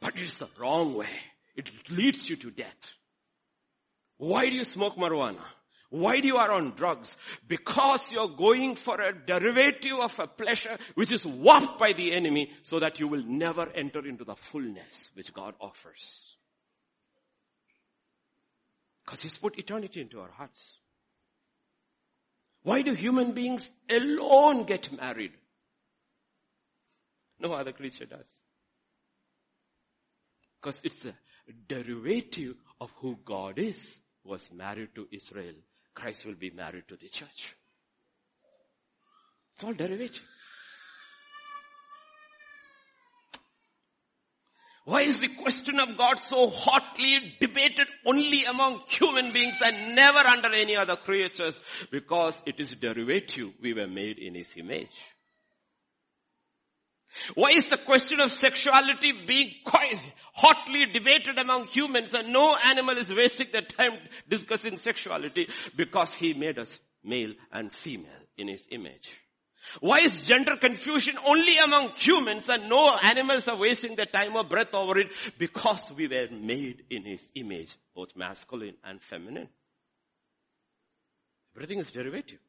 But 0.00 0.14
it's 0.16 0.38
the 0.38 0.48
wrong 0.58 0.94
way. 0.94 1.06
It 1.54 1.70
leads 1.88 2.28
you 2.28 2.36
to 2.36 2.50
death. 2.50 2.76
Why 4.18 4.48
do 4.48 4.56
you 4.56 4.64
smoke 4.64 4.96
marijuana? 4.96 5.44
Why 5.92 6.20
do 6.20 6.26
you 6.26 6.38
are 6.38 6.50
on 6.52 6.72
drugs? 6.74 7.14
Because 7.46 8.10
you're 8.10 8.34
going 8.34 8.76
for 8.76 8.98
a 8.98 9.12
derivative 9.12 9.98
of 10.00 10.18
a 10.18 10.26
pleasure 10.26 10.78
which 10.94 11.12
is 11.12 11.26
warped 11.26 11.78
by 11.78 11.92
the 11.92 12.14
enemy 12.14 12.50
so 12.62 12.80
that 12.80 12.98
you 12.98 13.06
will 13.08 13.22
never 13.22 13.68
enter 13.74 14.06
into 14.06 14.24
the 14.24 14.34
fullness 14.34 15.10
which 15.12 15.34
God 15.34 15.52
offers. 15.60 16.34
Because 19.04 19.20
He's 19.20 19.36
put 19.36 19.58
eternity 19.58 20.00
into 20.00 20.18
our 20.20 20.30
hearts. 20.30 20.78
Why 22.62 22.80
do 22.80 22.94
human 22.94 23.32
beings 23.32 23.70
alone 23.90 24.64
get 24.64 24.90
married? 24.98 25.32
No 27.38 27.52
other 27.52 27.72
creature 27.72 28.06
does. 28.06 28.30
Because 30.58 30.80
it's 30.84 31.04
a 31.04 31.14
derivative 31.68 32.54
of 32.80 32.90
who 32.96 33.18
God 33.26 33.58
is 33.58 34.00
was 34.24 34.48
married 34.50 34.94
to 34.94 35.06
Israel 35.12 35.52
Christ 35.94 36.24
will 36.26 36.34
be 36.34 36.50
married 36.50 36.84
to 36.88 36.96
the 36.96 37.08
church. 37.08 37.54
It's 39.54 39.64
all 39.64 39.74
derivative. 39.74 40.22
Why 44.84 45.02
is 45.02 45.20
the 45.20 45.28
question 45.28 45.78
of 45.78 45.96
God 45.96 46.18
so 46.18 46.48
hotly 46.48 47.36
debated 47.40 47.86
only 48.04 48.44
among 48.44 48.80
human 48.88 49.32
beings 49.32 49.58
and 49.64 49.94
never 49.94 50.18
under 50.18 50.52
any 50.52 50.76
other 50.76 50.96
creatures? 50.96 51.60
Because 51.92 52.42
it 52.46 52.58
is 52.58 52.74
derivative. 52.74 53.52
We 53.62 53.74
were 53.74 53.86
made 53.86 54.18
in 54.18 54.34
His 54.34 54.50
image. 54.56 54.90
Why 57.34 57.50
is 57.50 57.68
the 57.68 57.78
question 57.78 58.20
of 58.20 58.30
sexuality 58.30 59.12
being 59.26 59.52
quite 59.64 60.00
hotly 60.34 60.86
debated 60.86 61.38
among 61.38 61.66
humans 61.66 62.14
and 62.14 62.32
no 62.32 62.56
animal 62.56 62.96
is 62.96 63.12
wasting 63.12 63.48
their 63.52 63.62
time 63.62 63.98
discussing 64.28 64.78
sexuality? 64.78 65.48
Because 65.76 66.14
he 66.14 66.34
made 66.34 66.58
us 66.58 66.78
male 67.04 67.32
and 67.52 67.74
female 67.74 68.10
in 68.36 68.48
his 68.48 68.66
image. 68.70 69.08
Why 69.80 69.98
is 69.98 70.24
gender 70.24 70.56
confusion 70.60 71.16
only 71.24 71.56
among 71.58 71.90
humans 71.90 72.48
and 72.48 72.68
no 72.68 72.96
animals 72.96 73.46
are 73.48 73.56
wasting 73.56 73.94
their 73.94 74.06
time 74.06 74.34
or 74.34 74.44
breath 74.44 74.74
over 74.74 74.98
it? 74.98 75.08
Because 75.38 75.92
we 75.96 76.08
were 76.08 76.28
made 76.30 76.84
in 76.90 77.04
his 77.04 77.30
image, 77.34 77.70
both 77.94 78.16
masculine 78.16 78.74
and 78.84 79.00
feminine. 79.00 79.48
Everything 81.54 81.78
is 81.78 81.92
derivative. 81.92 82.40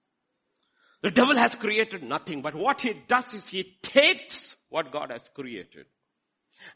The 1.04 1.12
devil 1.12 1.36
has 1.36 1.54
created 1.56 2.02
nothing, 2.02 2.42
but 2.42 2.56
what 2.56 2.80
he 2.80 2.94
does 3.08 3.34
is 3.34 3.46
he 3.46 3.76
takes 3.82 4.56
what 4.70 4.92
God 4.92 5.12
has 5.12 5.30
created. 5.36 5.86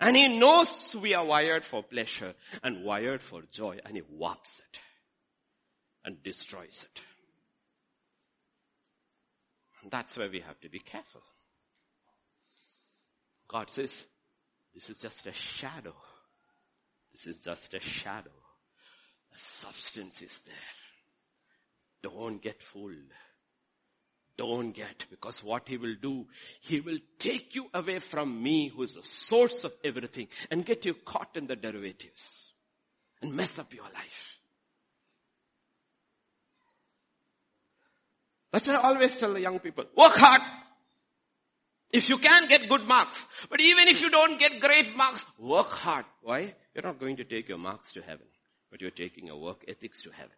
And 0.02 0.18
he 0.18 0.38
knows 0.38 0.94
we 1.02 1.14
are 1.14 1.26
wired 1.26 1.64
for 1.64 1.82
pleasure 1.82 2.34
and 2.62 2.84
wired 2.84 3.24
for 3.24 3.42
joy 3.54 3.80
and 3.86 3.96
he 3.96 4.02
warps 4.10 4.52
it 4.60 4.80
and 6.04 6.22
destroys 6.24 6.84
it. 6.84 7.02
And 9.82 9.90
that's 9.90 10.18
where 10.18 10.30
we 10.30 10.42
have 10.42 10.60
to 10.60 10.70
be 10.70 10.80
careful. 10.80 11.22
God 13.48 13.70
says, 13.70 14.06
this 14.76 14.90
is 14.90 14.98
just 14.98 15.26
a 15.26 15.32
shadow. 15.32 15.96
This 17.14 17.28
is 17.28 17.38
just 17.38 17.74
a 17.74 17.80
shadow. 17.80 18.30
The 19.32 19.40
substance 19.40 20.22
is 20.22 20.38
there. 20.46 22.12
Don't 22.12 22.42
get 22.42 22.62
fooled 22.62 23.14
don't 24.38 24.72
get 24.72 25.06
because 25.10 25.44
what 25.44 25.68
he 25.68 25.78
will 25.78 25.96
do, 26.02 26.26
he 26.62 26.80
will 26.80 27.00
take 27.20 27.56
you 27.56 27.66
away 27.74 28.00
from 28.00 28.42
me 28.42 28.72
who 28.74 28.84
is 28.84 28.94
the 28.94 29.04
source 29.04 29.64
of 29.64 29.72
everything 29.84 30.28
and 30.52 30.66
get 30.66 30.86
you 30.86 30.94
caught 30.94 31.36
in 31.36 31.48
the 31.48 31.56
derivatives 31.56 32.52
and 33.22 33.34
mess 33.36 33.58
up 33.58 33.74
your 33.74 33.84
life. 33.84 34.38
That's 38.52 38.68
why 38.68 38.76
I 38.76 38.88
always 38.90 39.16
tell 39.16 39.34
the 39.34 39.42
young 39.42 39.60
people, 39.60 39.86
work 39.96 40.18
hard. 40.18 40.42
If 41.92 42.10
you 42.10 42.18
can 42.18 42.48
get 42.48 42.68
good 42.68 42.88
marks, 42.88 43.26
but 43.50 43.62
even 43.62 43.88
if 43.88 44.02
you 44.02 44.10
don't 44.10 44.40
get 44.40 44.60
great 44.60 44.96
marks, 44.96 45.26
work 45.40 45.72
hard. 45.72 46.06
Why? 46.22 46.54
You're 46.74 46.84
not 46.84 47.00
going 47.00 47.18
to 47.18 47.24
take 47.24 47.48
your 47.50 47.58
marks 47.58 47.94
to 47.94 48.02
heaven, 48.02 48.26
but 48.70 48.82
you're 48.82 48.92
taking 48.92 49.28
your 49.28 49.40
work 49.40 49.64
ethics 49.68 50.04
to 50.04 50.12
heaven. 50.12 50.36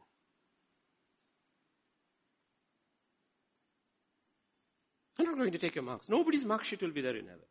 I'm 5.19 5.25
not 5.25 5.37
going 5.37 5.51
to 5.51 5.57
take 5.57 5.75
your 5.75 5.83
marks. 5.83 6.07
Nobody's 6.07 6.45
mark 6.45 6.63
sheet 6.63 6.81
will 6.81 6.93
be 6.93 7.01
there 7.01 7.15
in 7.15 7.25
heaven. 7.25 7.43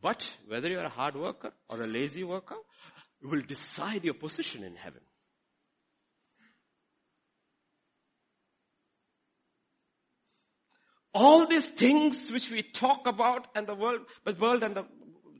But 0.00 0.26
whether 0.48 0.68
you're 0.68 0.82
a 0.82 0.88
hard 0.88 1.14
worker 1.14 1.52
or 1.68 1.82
a 1.82 1.86
lazy 1.86 2.24
worker, 2.24 2.56
you 3.20 3.28
will 3.28 3.42
decide 3.42 4.02
your 4.02 4.14
position 4.14 4.64
in 4.64 4.74
heaven. 4.74 5.02
All 11.14 11.46
these 11.46 11.66
things 11.66 12.32
which 12.32 12.50
we 12.50 12.62
talk 12.62 13.06
about 13.06 13.46
and 13.54 13.66
the 13.66 13.74
world, 13.74 14.00
but 14.24 14.40
world 14.40 14.62
and 14.62 14.74
the 14.74 14.86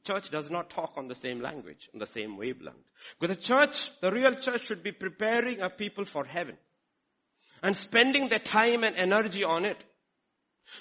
church 0.04 0.30
does 0.30 0.50
not 0.50 0.68
talk 0.68 0.92
on 0.96 1.08
the 1.08 1.14
same 1.14 1.40
language, 1.40 1.88
on 1.94 1.98
the 1.98 2.06
same 2.06 2.36
wavelength. 2.36 2.76
Because 3.18 3.36
the 3.36 3.42
church, 3.42 3.90
the 4.02 4.12
real 4.12 4.34
church 4.34 4.66
should 4.66 4.82
be 4.82 4.92
preparing 4.92 5.62
a 5.62 5.70
people 5.70 6.04
for 6.04 6.26
heaven 6.26 6.58
and 7.62 7.74
spending 7.74 8.28
their 8.28 8.38
time 8.38 8.84
and 8.84 8.96
energy 8.96 9.44
on 9.44 9.64
it. 9.64 9.82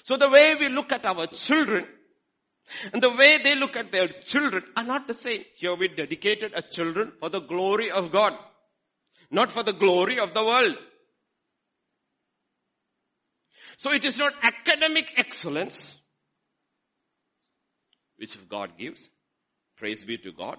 So 0.02 0.16
the 0.16 0.28
way 0.28 0.54
we 0.54 0.68
look 0.68 0.92
at 0.92 1.06
our 1.06 1.26
children 1.28 1.86
and 2.92 3.02
the 3.02 3.10
way 3.10 3.38
they 3.38 3.54
look 3.54 3.76
at 3.76 3.92
their 3.92 4.08
children 4.08 4.64
are 4.76 4.84
not 4.84 5.06
the 5.06 5.14
same. 5.14 5.44
Here 5.56 5.74
we 5.74 5.88
dedicated 5.88 6.52
a 6.54 6.62
children 6.62 7.12
for 7.20 7.28
the 7.28 7.40
glory 7.40 7.90
of 7.90 8.10
God, 8.10 8.32
not 9.30 9.52
for 9.52 9.62
the 9.62 9.72
glory 9.72 10.18
of 10.18 10.32
the 10.34 10.44
world. 10.44 10.76
So 13.78 13.90
it 13.90 14.04
is 14.04 14.16
not 14.16 14.32
academic 14.42 15.12
excellence, 15.16 15.96
which 18.16 18.36
God 18.48 18.78
gives, 18.78 19.08
praise 19.76 20.04
be 20.04 20.18
to 20.18 20.32
God, 20.32 20.58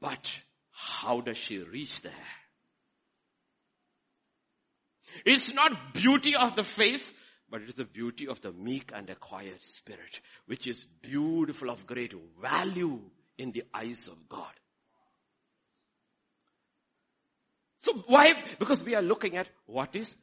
but 0.00 0.30
how 0.72 1.20
does 1.20 1.38
she 1.38 1.58
reach 1.58 2.02
there? 2.02 2.12
It's 5.24 5.52
not 5.54 5.94
beauty 5.94 6.34
of 6.34 6.56
the 6.56 6.62
face, 6.62 7.10
but 7.50 7.62
it 7.62 7.68
is 7.68 7.74
the 7.74 7.84
beauty 7.84 8.26
of 8.26 8.40
the 8.40 8.52
meek 8.52 8.90
and 8.94 9.08
a 9.08 9.14
quiet 9.14 9.62
spirit, 9.62 10.20
which 10.46 10.66
is 10.66 10.86
beautiful 11.02 11.70
of 11.70 11.86
great 11.86 12.12
value 12.40 13.00
in 13.38 13.52
the 13.52 13.64
eyes 13.72 14.08
of 14.08 14.28
God. 14.28 14.52
So 17.80 17.92
why? 18.06 18.32
Because 18.58 18.82
we 18.82 18.96
are 18.96 19.02
looking 19.02 19.36
at 19.36 19.48
what 19.66 19.94
is 19.94 20.16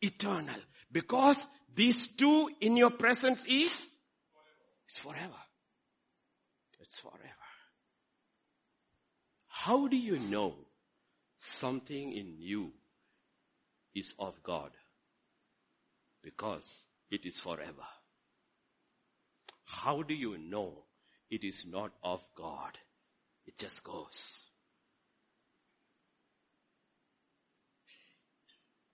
eternal. 0.00 0.60
Because 0.90 1.40
these 1.74 2.08
two 2.08 2.50
in 2.60 2.76
your 2.76 2.90
presence 2.90 3.44
is, 3.46 3.72
it's 4.88 4.98
forever. 4.98 5.40
It's 6.80 6.98
forever. 6.98 7.20
How 9.46 9.86
do 9.86 9.96
you 9.96 10.18
know 10.18 10.54
something 11.38 12.12
in 12.12 12.34
you 12.38 12.72
is 13.94 14.12
of 14.18 14.42
God? 14.42 14.70
Because 16.24 16.66
it 17.10 17.26
is 17.26 17.38
forever. 17.38 17.86
How 19.64 20.02
do 20.02 20.14
you 20.14 20.38
know 20.38 20.84
it 21.30 21.44
is 21.44 21.64
not 21.66 21.92
of 22.02 22.24
God? 22.36 22.78
It 23.46 23.58
just 23.58 23.84
goes. 23.84 24.40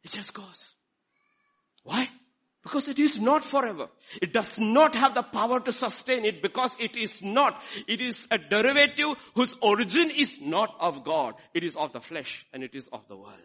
It 0.02 0.10
just 0.10 0.34
goes. 0.34 0.74
Why? 1.84 2.08
Because 2.62 2.88
it 2.88 2.98
is 2.98 3.18
not 3.18 3.42
forever. 3.42 3.88
It 4.20 4.32
does 4.32 4.58
not 4.58 4.94
have 4.94 5.14
the 5.14 5.22
power 5.22 5.60
to 5.60 5.72
sustain 5.72 6.24
it 6.24 6.42
because 6.42 6.74
it 6.78 6.96
is 6.96 7.22
not. 7.22 7.60
It 7.88 8.00
is 8.00 8.26
a 8.30 8.38
derivative 8.38 9.16
whose 9.34 9.54
origin 9.62 10.10
is 10.10 10.36
not 10.40 10.74
of 10.78 11.04
God. 11.04 11.34
It 11.54 11.64
is 11.64 11.74
of 11.76 11.92
the 11.92 12.00
flesh 12.00 12.44
and 12.52 12.62
it 12.62 12.74
is 12.74 12.88
of 12.92 13.06
the 13.08 13.16
world. 13.16 13.38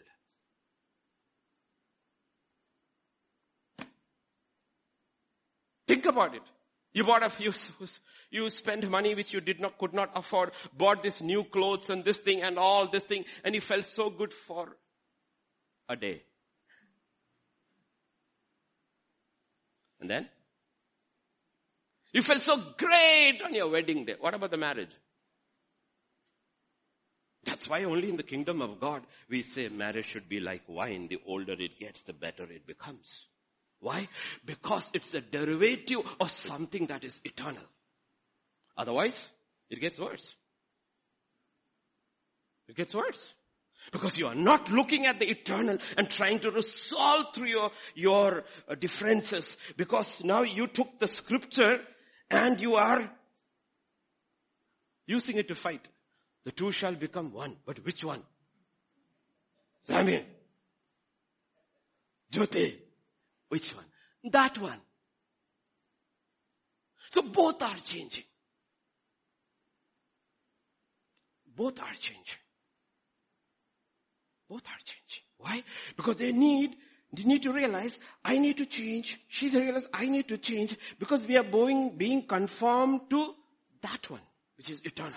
Think 5.88 6.06
about 6.06 6.36
it. 6.36 6.42
You 6.94 7.04
bought 7.04 7.26
a, 7.26 7.30
few, 7.30 7.52
you 8.32 8.50
spent 8.50 8.90
money 8.90 9.16
which 9.16 9.34
you 9.34 9.42
did 9.42 9.60
not, 9.60 9.78
could 9.78 9.94
not 9.94 10.12
afford, 10.16 10.52
bought 10.76 11.04
this 11.04 11.22
new 11.22 11.44
clothes 11.44 11.90
and 11.90 12.06
this 12.06 12.18
thing 12.18 12.42
and 12.42 12.58
all 12.58 12.88
this 12.88 13.04
thing, 13.04 13.26
and 13.44 13.54
you 13.54 13.60
felt 13.60 13.84
so 13.84 14.10
good 14.10 14.34
for 14.34 14.78
a 15.90 15.96
day. 15.98 16.24
And 20.00 20.10
then? 20.10 20.30
You 22.14 22.22
felt 22.22 22.44
so 22.44 22.56
great 22.78 23.42
on 23.44 23.54
your 23.54 23.70
wedding 23.70 24.06
day. 24.06 24.16
What 24.18 24.34
about 24.34 24.52
the 24.52 24.58
marriage? 24.58 24.96
That's 27.44 27.68
why 27.68 27.84
only 27.84 28.10
in 28.10 28.16
the 28.16 28.24
kingdom 28.24 28.62
of 28.62 28.80
God 28.80 29.04
we 29.30 29.42
say 29.42 29.68
marriage 29.68 30.06
should 30.06 30.30
be 30.30 30.40
like 30.40 30.64
wine. 30.68 31.08
The 31.10 31.20
older 31.28 31.56
it 31.60 31.78
gets, 31.78 32.02
the 32.04 32.14
better 32.14 32.44
it 32.44 32.66
becomes. 32.66 33.28
Why? 33.80 34.08
Because 34.46 34.90
it's 34.94 35.14
a 35.14 35.22
derivative 35.22 36.00
of 36.20 36.32
something 36.32 36.88
that 36.88 37.04
is 37.04 37.22
eternal. 37.24 37.64
Otherwise, 38.78 39.16
it 39.70 39.80
gets 39.80 40.00
worse. 40.00 40.34
It 42.68 42.76
gets 42.76 42.94
worse. 42.94 43.34
Because 43.92 44.18
you 44.18 44.26
are 44.26 44.36
not 44.36 44.72
looking 44.72 45.06
at 45.06 45.20
the 45.20 45.30
eternal 45.30 45.78
and 45.98 46.10
trying 46.10 46.40
to 46.40 46.52
resolve 46.52 47.28
through 47.36 47.50
your, 47.50 47.72
your 47.94 48.44
uh, 48.68 48.76
differences. 48.76 49.56
Because 49.78 50.24
now 50.24 50.42
you 50.42 50.68
took 50.68 51.00
the 51.00 51.08
scripture 51.08 51.82
and 52.32 52.60
you 52.60 52.76
are 52.76 53.12
using 55.06 55.38
it 55.38 55.48
to 55.50 55.56
fight. 55.56 55.88
The 56.46 56.52
two 56.52 56.72
shall 56.72 56.96
become 56.96 57.32
one. 57.32 57.58
But 57.66 57.86
which 57.86 58.04
one? 58.04 58.24
Samuel. 59.84 60.24
Jyote. 62.32 62.85
Which 63.50 63.76
one? 63.76 63.86
That 64.32 64.58
one. 64.58 64.82
So 67.12 67.22
both 67.22 67.62
are 67.62 67.78
changing. 67.78 68.24
Both 71.56 71.80
are 71.80 71.94
changing. 72.00 72.40
Both 74.50 74.64
are 74.68 74.84
changing. 74.84 75.24
Why? 75.38 75.64
Because 75.96 76.18
they 76.18 76.32
need, 76.32 76.76
they 77.14 77.24
need 77.24 77.44
to 77.44 77.54
realize, 77.54 77.98
I 78.24 78.38
need 78.38 78.58
to 78.58 78.66
change. 78.66 79.20
She 79.28 79.50
realizes, 79.50 79.88
I 79.94 80.06
need 80.08 80.28
to 80.28 80.38
change 80.38 80.78
because 81.00 81.26
we 81.26 81.38
are 81.38 81.44
being, 81.44 81.98
being 81.98 82.28
conformed 82.28 83.02
to 83.12 83.34
that 83.82 84.10
one, 84.10 84.22
which 84.58 84.70
is 84.70 84.82
eternal. 84.84 85.14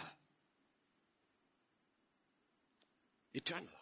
Eternal. 3.35 3.78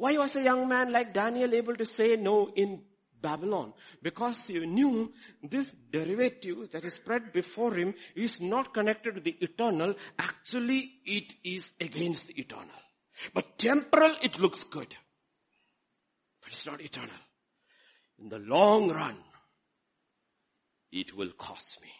Why 0.00 0.16
was 0.16 0.34
a 0.34 0.42
young 0.42 0.66
man 0.66 0.92
like 0.92 1.12
Daniel 1.12 1.54
able 1.54 1.76
to 1.76 1.84
say 1.84 2.16
no 2.16 2.50
in 2.56 2.80
Babylon? 3.20 3.74
Because 4.02 4.46
he 4.46 4.58
knew 4.60 5.12
this 5.42 5.70
derivative 5.92 6.70
that 6.72 6.86
is 6.86 6.94
spread 6.94 7.34
before 7.34 7.74
him 7.74 7.92
is 8.16 8.40
not 8.40 8.72
connected 8.72 9.16
to 9.16 9.20
the 9.20 9.36
eternal. 9.42 9.92
Actually, 10.18 10.90
it 11.04 11.34
is 11.44 11.70
against 11.78 12.28
the 12.28 12.40
eternal. 12.40 12.80
But 13.34 13.58
temporal, 13.58 14.14
it 14.22 14.38
looks 14.38 14.64
good. 14.70 14.88
But 16.40 16.52
it's 16.52 16.64
not 16.64 16.80
eternal. 16.80 17.20
In 18.20 18.30
the 18.30 18.38
long 18.38 18.88
run, 18.88 19.18
it 20.90 21.14
will 21.14 21.32
cost 21.32 21.78
me. 21.82 21.90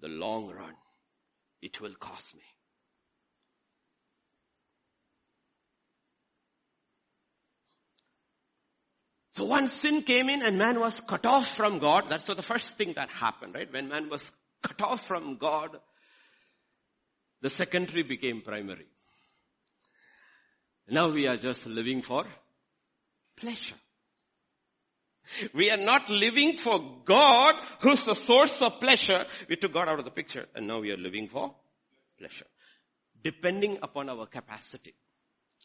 The 0.00 0.06
long 0.06 0.50
run, 0.50 0.74
it 1.60 1.80
will 1.80 1.94
cost 1.98 2.36
me. 2.36 2.42
So 9.32 9.44
once 9.44 9.72
sin 9.72 10.02
came 10.02 10.28
in 10.28 10.42
and 10.42 10.58
man 10.58 10.78
was 10.78 11.00
cut 11.00 11.24
off 11.24 11.56
from 11.56 11.78
God, 11.78 12.04
that's 12.10 12.24
the 12.24 12.42
first 12.42 12.76
thing 12.76 12.92
that 12.96 13.08
happened, 13.08 13.54
right? 13.54 13.72
When 13.72 13.88
man 13.88 14.10
was 14.10 14.30
cut 14.62 14.80
off 14.82 15.06
from 15.06 15.36
God, 15.38 15.70
the 17.40 17.48
secondary 17.48 18.02
became 18.02 18.42
primary. 18.42 18.86
Now 20.88 21.10
we 21.10 21.26
are 21.26 21.38
just 21.38 21.64
living 21.66 22.02
for 22.02 22.24
pleasure. 23.36 23.76
We 25.54 25.70
are 25.70 25.78
not 25.78 26.10
living 26.10 26.58
for 26.58 27.00
God, 27.06 27.54
who's 27.80 28.04
the 28.04 28.14
source 28.14 28.60
of 28.60 28.80
pleasure. 28.80 29.24
We 29.48 29.56
took 29.56 29.72
God 29.72 29.88
out 29.88 29.98
of 29.98 30.04
the 30.04 30.10
picture 30.10 30.46
and 30.54 30.66
now 30.66 30.80
we 30.80 30.90
are 30.90 30.96
living 30.98 31.28
for 31.28 31.54
pleasure. 32.18 32.46
Depending 33.22 33.78
upon 33.82 34.10
our 34.10 34.26
capacity. 34.26 34.94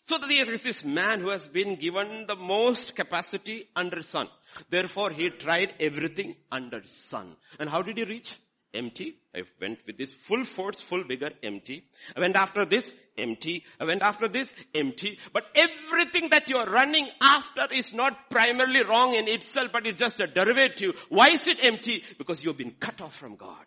So 0.08 0.18
there 0.18 0.49
is 0.49 0.62
this 0.62 0.86
man 0.86 1.20
who 1.20 1.30
has 1.32 1.49
been 1.49 1.76
given 1.76 2.28
the 2.28 2.38
most 2.38 2.95
capacity 2.95 3.66
under 3.76 4.01
sun. 4.01 4.30
Therefore 4.70 5.10
he 5.10 5.30
tried 5.32 5.74
everything 5.82 6.38
under 6.49 6.82
sun. 6.86 7.36
And 7.60 7.70
how 7.70 7.82
did 7.82 7.97
he 7.97 8.05
reach? 8.05 8.34
Empty. 8.74 9.18
I 9.36 9.43
went 9.60 9.80
with 9.86 9.97
this 9.97 10.14
full 10.14 10.45
force, 10.45 10.80
full 10.80 11.03
vigor, 11.03 11.32
empty. 11.43 11.84
I 12.16 12.22
went 12.22 12.38
after 12.38 12.64
this, 12.64 12.89
empty. 13.18 13.66
I 13.82 13.84
went 13.84 14.01
after 14.01 14.30
this, 14.30 14.53
empty. 14.74 15.20
But 15.34 15.43
everything 15.53 16.30
that 16.30 16.49
you 16.49 16.55
are 16.55 16.70
running 16.70 17.10
after 17.22 17.68
is 17.74 17.93
not 17.93 18.30
primarily 18.30 18.86
wrong 18.86 19.14
in 19.14 19.28
itself, 19.28 19.72
but 19.74 19.86
it's 19.86 19.99
just 19.99 20.22
a 20.22 20.28
derivative. 20.28 20.91
Why 21.10 21.32
is 21.34 21.45
it 21.47 21.58
empty? 21.62 22.01
Because 22.18 22.41
you've 22.41 22.58
been 22.58 22.76
cut 22.80 23.01
off 23.01 23.18
from 23.18 23.36
God. 23.36 23.66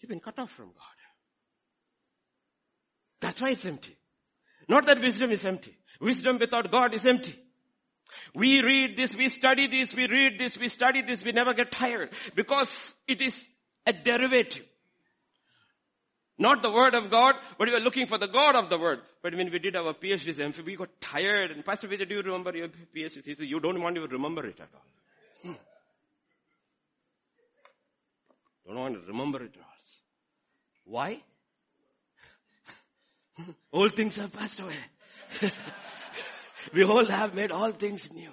You've 0.00 0.10
been 0.10 0.18
cut 0.18 0.40
off 0.40 0.50
from 0.50 0.66
God. 0.66 0.95
That's 3.20 3.40
why 3.40 3.50
it's 3.50 3.64
empty. 3.64 3.96
Not 4.68 4.86
that 4.86 5.00
wisdom 5.00 5.30
is 5.30 5.44
empty. 5.44 5.76
Wisdom 6.00 6.38
without 6.38 6.70
God 6.70 6.94
is 6.94 7.06
empty. 7.06 7.34
We 8.34 8.62
read 8.62 8.96
this, 8.96 9.16
we 9.16 9.28
study 9.28 9.66
this, 9.66 9.94
we 9.94 10.06
read 10.06 10.38
this, 10.38 10.56
we 10.58 10.68
study 10.68 11.02
this, 11.02 11.24
we 11.24 11.32
never 11.32 11.54
get 11.54 11.70
tired 11.70 12.10
because 12.34 12.92
it 13.08 13.20
is 13.20 13.34
a 13.86 13.92
derivative. 13.92 14.64
Not 16.38 16.62
the 16.62 16.70
word 16.70 16.94
of 16.94 17.10
God, 17.10 17.34
but 17.58 17.68
we 17.68 17.72
were 17.72 17.80
looking 17.80 18.06
for 18.06 18.18
the 18.18 18.28
God 18.28 18.56
of 18.56 18.68
the 18.68 18.78
word. 18.78 19.00
But 19.22 19.34
when 19.34 19.50
we 19.50 19.58
did 19.58 19.74
our 19.74 19.94
PhDs, 19.94 20.62
we 20.64 20.76
got 20.76 21.00
tired. 21.00 21.50
And 21.50 21.64
Pastor 21.64 21.88
Vijay, 21.88 22.06
do 22.06 22.14
you 22.14 22.22
remember 22.22 22.54
your 22.54 22.68
PhD? 22.68 23.24
He 23.24 23.34
said, 23.34 23.46
you 23.46 23.58
don't 23.58 23.80
want 23.80 23.96
to 23.96 24.06
remember 24.06 24.46
it 24.46 24.60
at 24.60 24.68
all. 24.74 24.82
Hmm. 25.42 25.58
Don't 28.66 28.76
want 28.76 28.94
to 28.94 29.00
remember 29.08 29.42
it 29.44 29.54
at 29.54 29.60
all. 29.60 29.72
Why? 30.84 31.22
Old 33.72 33.94
things 33.96 34.14
have 34.16 34.32
passed 34.32 34.60
away. 34.60 34.76
we 36.72 36.84
all 36.84 37.06
have 37.06 37.34
made 37.34 37.52
all 37.52 37.70
things 37.72 38.10
new. 38.12 38.30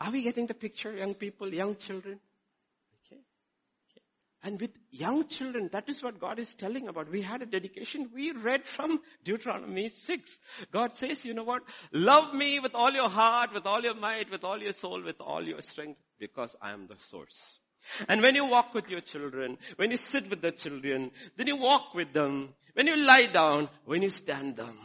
Are 0.00 0.10
we 0.10 0.22
getting 0.22 0.46
the 0.46 0.54
picture, 0.54 0.92
young 0.92 1.14
people, 1.14 1.54
young 1.54 1.76
children? 1.76 2.18
Okay. 3.06 3.20
okay. 3.20 4.02
And 4.42 4.60
with 4.60 4.72
young 4.90 5.28
children, 5.28 5.70
that 5.72 5.88
is 5.88 6.02
what 6.02 6.18
God 6.18 6.40
is 6.40 6.52
telling 6.56 6.88
about. 6.88 7.08
We 7.08 7.22
had 7.22 7.40
a 7.42 7.46
dedication. 7.46 8.10
We 8.12 8.32
read 8.32 8.64
from 8.64 9.00
Deuteronomy 9.22 9.90
6. 9.90 10.40
God 10.72 10.96
says, 10.96 11.24
you 11.24 11.34
know 11.34 11.44
what? 11.44 11.62
Love 11.92 12.34
me 12.34 12.58
with 12.58 12.74
all 12.74 12.90
your 12.90 13.08
heart, 13.08 13.54
with 13.54 13.64
all 13.64 13.80
your 13.80 13.94
might, 13.94 14.28
with 14.28 14.42
all 14.42 14.60
your 14.60 14.72
soul, 14.72 15.00
with 15.04 15.20
all 15.20 15.44
your 15.44 15.60
strength, 15.60 16.00
because 16.18 16.56
I 16.60 16.72
am 16.72 16.88
the 16.88 16.96
source. 17.08 17.60
And 18.08 18.22
when 18.22 18.34
you 18.34 18.46
walk 18.46 18.74
with 18.74 18.90
your 18.90 19.00
children, 19.00 19.58
when 19.76 19.90
you 19.90 19.96
sit 19.96 20.28
with 20.30 20.42
the 20.42 20.52
children, 20.52 21.10
then 21.36 21.46
you 21.46 21.56
walk 21.56 21.94
with 21.94 22.12
them. 22.12 22.54
When 22.74 22.86
you 22.86 22.96
lie 22.96 23.26
down, 23.26 23.68
when 23.84 24.02
you 24.02 24.10
stand 24.10 24.56
them, 24.56 24.78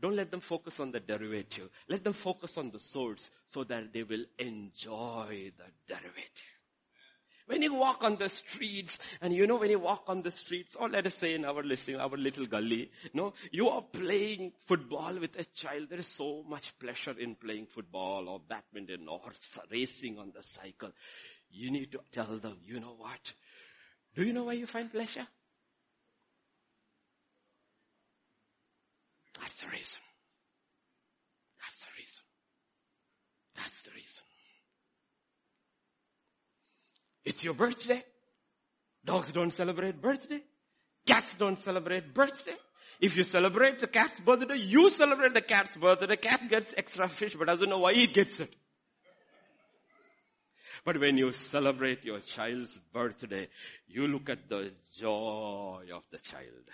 don't 0.00 0.16
let 0.16 0.30
them 0.30 0.40
focus 0.40 0.80
on 0.80 0.90
the 0.90 1.00
derivative. 1.00 1.68
Let 1.88 2.04
them 2.04 2.12
focus 2.12 2.58
on 2.58 2.70
the 2.70 2.80
source 2.80 3.30
so 3.46 3.64
that 3.64 3.92
they 3.92 4.02
will 4.02 4.24
enjoy 4.38 5.52
the 5.56 5.94
derivative. 5.94 6.52
When 7.46 7.60
you 7.62 7.74
walk 7.74 8.04
on 8.04 8.16
the 8.16 8.28
streets, 8.28 8.98
and 9.20 9.34
you 9.34 9.46
know 9.46 9.56
when 9.56 9.70
you 9.70 9.78
walk 9.78 10.04
on 10.06 10.22
the 10.22 10.30
streets, 10.30 10.76
or 10.76 10.88
let 10.88 11.06
us 11.06 11.16
say 11.16 11.34
in 11.34 11.44
our 11.44 11.62
listening, 11.62 11.96
our 11.96 12.16
little 12.16 12.46
gully, 12.46 12.90
you 13.02 13.10
know, 13.14 13.34
you 13.50 13.68
are 13.68 13.82
playing 13.82 14.52
football 14.66 15.18
with 15.18 15.38
a 15.38 15.44
child. 15.44 15.88
There 15.90 15.98
is 15.98 16.06
so 16.06 16.44
much 16.48 16.72
pleasure 16.78 17.18
in 17.18 17.34
playing 17.34 17.66
football 17.66 18.28
or 18.28 18.40
badminton 18.40 19.08
or 19.08 19.20
racing 19.70 20.18
on 20.18 20.32
the 20.34 20.42
cycle. 20.42 20.92
You 21.52 21.70
need 21.70 21.92
to 21.92 22.00
tell 22.12 22.38
them, 22.38 22.56
you 22.64 22.80
know 22.80 22.94
what? 22.96 23.20
Do 24.14 24.24
you 24.24 24.32
know 24.32 24.44
why 24.44 24.54
you 24.54 24.66
find 24.66 24.90
pleasure? 24.90 25.26
That's 29.38 29.54
the 29.60 29.66
reason. 29.66 30.00
That's 31.60 31.80
the 31.80 31.90
reason. 31.98 32.22
That's 33.56 33.82
the 33.82 33.90
reason. 33.90 34.22
It's 37.24 37.44
your 37.44 37.54
birthday. 37.54 38.02
Dogs 39.04 39.30
don't 39.32 39.52
celebrate 39.52 40.00
birthday. 40.00 40.40
Cats 41.06 41.30
don't 41.38 41.60
celebrate 41.60 42.14
birthday. 42.14 42.54
If 43.00 43.16
you 43.16 43.24
celebrate 43.24 43.80
the 43.80 43.88
cat's 43.88 44.20
birthday, 44.20 44.56
you 44.56 44.88
celebrate 44.90 45.34
the 45.34 45.40
cat's 45.40 45.76
birthday. 45.76 46.06
The 46.06 46.16
cat 46.16 46.40
gets 46.48 46.72
extra 46.76 47.08
fish 47.08 47.34
but 47.36 47.48
doesn't 47.48 47.68
know 47.68 47.80
why 47.80 47.92
it 47.92 48.14
gets 48.14 48.40
it. 48.40 48.54
But 50.84 50.98
when 50.98 51.16
you 51.16 51.32
celebrate 51.32 52.04
your 52.04 52.20
child's 52.20 52.78
birthday, 52.92 53.48
you 53.86 54.08
look 54.08 54.28
at 54.28 54.48
the 54.48 54.72
joy 54.98 55.84
of 55.94 56.02
the 56.10 56.18
child. 56.18 56.68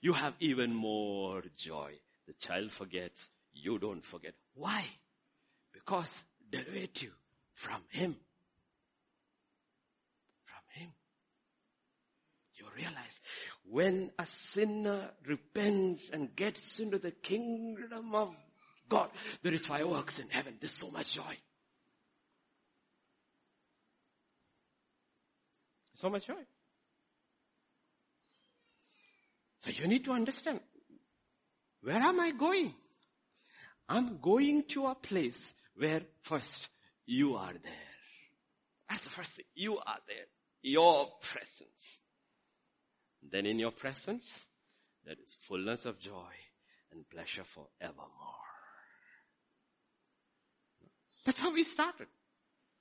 You 0.00 0.12
have 0.12 0.34
even 0.40 0.74
more 0.74 1.42
joy. 1.56 1.92
The 2.26 2.34
child 2.34 2.70
forgets, 2.70 3.28
you 3.52 3.78
don't 3.78 4.04
forget. 4.04 4.34
Why? 4.54 4.84
Because 5.72 6.22
derivative 6.48 7.12
from 7.54 7.82
him. 7.88 8.16
From 10.44 10.82
him. 10.82 10.92
You 12.54 12.66
realize 12.76 13.20
when 13.64 14.12
a 14.16 14.26
sinner 14.26 15.10
repents 15.26 16.10
and 16.10 16.36
gets 16.36 16.78
into 16.78 16.98
the 16.98 17.10
kingdom 17.10 18.14
of 18.14 18.34
God, 18.88 19.10
there 19.42 19.54
is 19.54 19.66
fireworks 19.66 20.20
in 20.20 20.28
heaven. 20.28 20.54
There's 20.60 20.72
so 20.72 20.90
much 20.90 21.14
joy. 21.14 21.36
So 26.00 26.08
much 26.08 26.26
joy. 26.26 26.34
So 29.58 29.70
you 29.70 29.86
need 29.86 30.04
to 30.04 30.12
understand, 30.12 30.60
where 31.82 31.96
am 31.96 32.18
I 32.18 32.30
going? 32.30 32.72
I'm 33.86 34.18
going 34.18 34.62
to 34.68 34.86
a 34.86 34.94
place 34.94 35.52
where 35.76 36.00
first 36.22 36.68
you 37.04 37.36
are 37.36 37.52
there. 37.52 37.90
That's 38.88 39.04
the 39.04 39.10
first 39.10 39.32
thing. 39.32 39.44
You 39.54 39.76
are 39.76 39.98
there. 40.08 40.24
Your 40.62 41.08
presence. 41.20 41.98
Then 43.30 43.44
in 43.44 43.58
your 43.58 43.72
presence, 43.72 44.26
there 45.04 45.16
is 45.22 45.36
fullness 45.40 45.84
of 45.84 45.98
joy 45.98 46.32
and 46.92 47.06
pleasure 47.10 47.44
forevermore. 47.44 48.08
That's 51.26 51.38
how 51.38 51.52
we 51.52 51.64
started. 51.64 52.06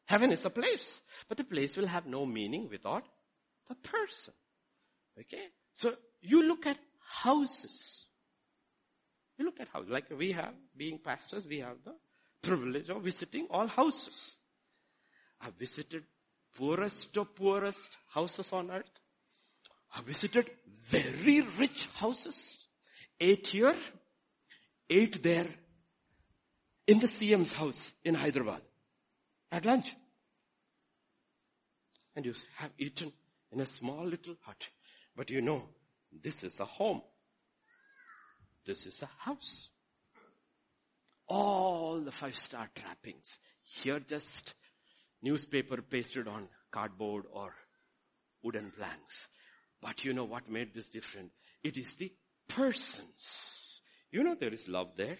Heaven 0.09 0.31
is 0.31 0.43
a 0.43 0.49
place, 0.49 1.01
but 1.27 1.37
the 1.37 1.43
place 1.43 1.77
will 1.77 1.85
have 1.85 2.07
no 2.07 2.25
meaning 2.25 2.67
without 2.67 3.03
the 3.67 3.75
person. 3.75 4.33
Okay? 5.19 5.45
So 5.73 5.93
you 6.19 6.41
look 6.41 6.65
at 6.65 6.79
houses. 7.21 8.07
You 9.37 9.45
look 9.45 9.59
at 9.59 9.67
houses. 9.67 9.91
Like 9.91 10.05
we 10.09 10.31
have, 10.31 10.55
being 10.75 10.97
pastors, 10.97 11.45
we 11.45 11.59
have 11.59 11.77
the 11.85 11.93
privilege 12.41 12.89
of 12.89 13.03
visiting 13.03 13.45
all 13.51 13.67
houses. 13.67 14.33
I've 15.41 15.53
visited 15.53 16.05
poorest 16.57 17.15
of 17.15 17.35
poorest 17.35 17.89
houses 18.11 18.51
on 18.51 18.71
earth. 18.71 18.89
I've 19.95 20.05
visited 20.05 20.49
very 20.89 21.41
rich 21.59 21.87
houses. 21.93 22.57
Ate 23.19 23.45
here, 23.45 23.75
ate 24.89 25.21
there, 25.21 25.49
in 26.87 26.99
the 26.99 27.07
CM's 27.07 27.53
house 27.53 27.91
in 28.03 28.15
Hyderabad 28.15 28.61
at 29.51 29.65
lunch. 29.65 29.95
And 32.15 32.25
you 32.25 32.33
have 32.57 32.71
eaten 32.77 33.11
in 33.51 33.61
a 33.61 33.65
small 33.65 34.05
little 34.05 34.35
hut. 34.41 34.67
But 35.15 35.29
you 35.29 35.41
know, 35.41 35.63
this 36.23 36.43
is 36.43 36.59
a 36.59 36.65
home. 36.65 37.01
This 38.65 38.85
is 38.85 39.01
a 39.01 39.09
house. 39.17 39.69
All 41.27 41.99
the 41.99 42.11
five 42.11 42.35
star 42.35 42.69
trappings. 42.75 43.37
Here 43.63 43.99
just 43.99 44.53
newspaper 45.21 45.81
pasted 45.81 46.27
on 46.27 46.47
cardboard 46.71 47.25
or 47.31 47.53
wooden 48.43 48.71
planks. 48.71 49.27
But 49.81 50.03
you 50.03 50.13
know 50.13 50.25
what 50.25 50.49
made 50.49 50.73
this 50.73 50.89
different? 50.89 51.31
It 51.63 51.77
is 51.77 51.95
the 51.95 52.11
persons. 52.47 53.81
You 54.11 54.23
know 54.23 54.35
there 54.35 54.53
is 54.53 54.67
love 54.67 54.89
there. 54.97 55.17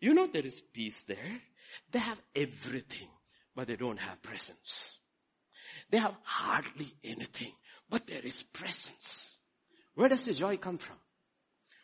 You 0.00 0.14
know 0.14 0.26
there 0.26 0.46
is 0.46 0.60
peace 0.72 1.02
there. 1.06 1.40
They 1.90 1.98
have 1.98 2.20
everything 2.34 3.08
but 3.56 3.66
they 3.66 3.76
don't 3.76 3.98
have 3.98 4.22
presence. 4.22 4.98
They 5.90 5.98
have 5.98 6.14
hardly 6.22 6.92
anything, 7.02 7.52
but 7.88 8.06
there 8.06 8.20
is 8.22 8.40
presence. 8.52 9.32
Where 9.94 10.10
does 10.10 10.26
the 10.26 10.34
joy 10.34 10.58
come 10.58 10.76
from? 10.76 10.96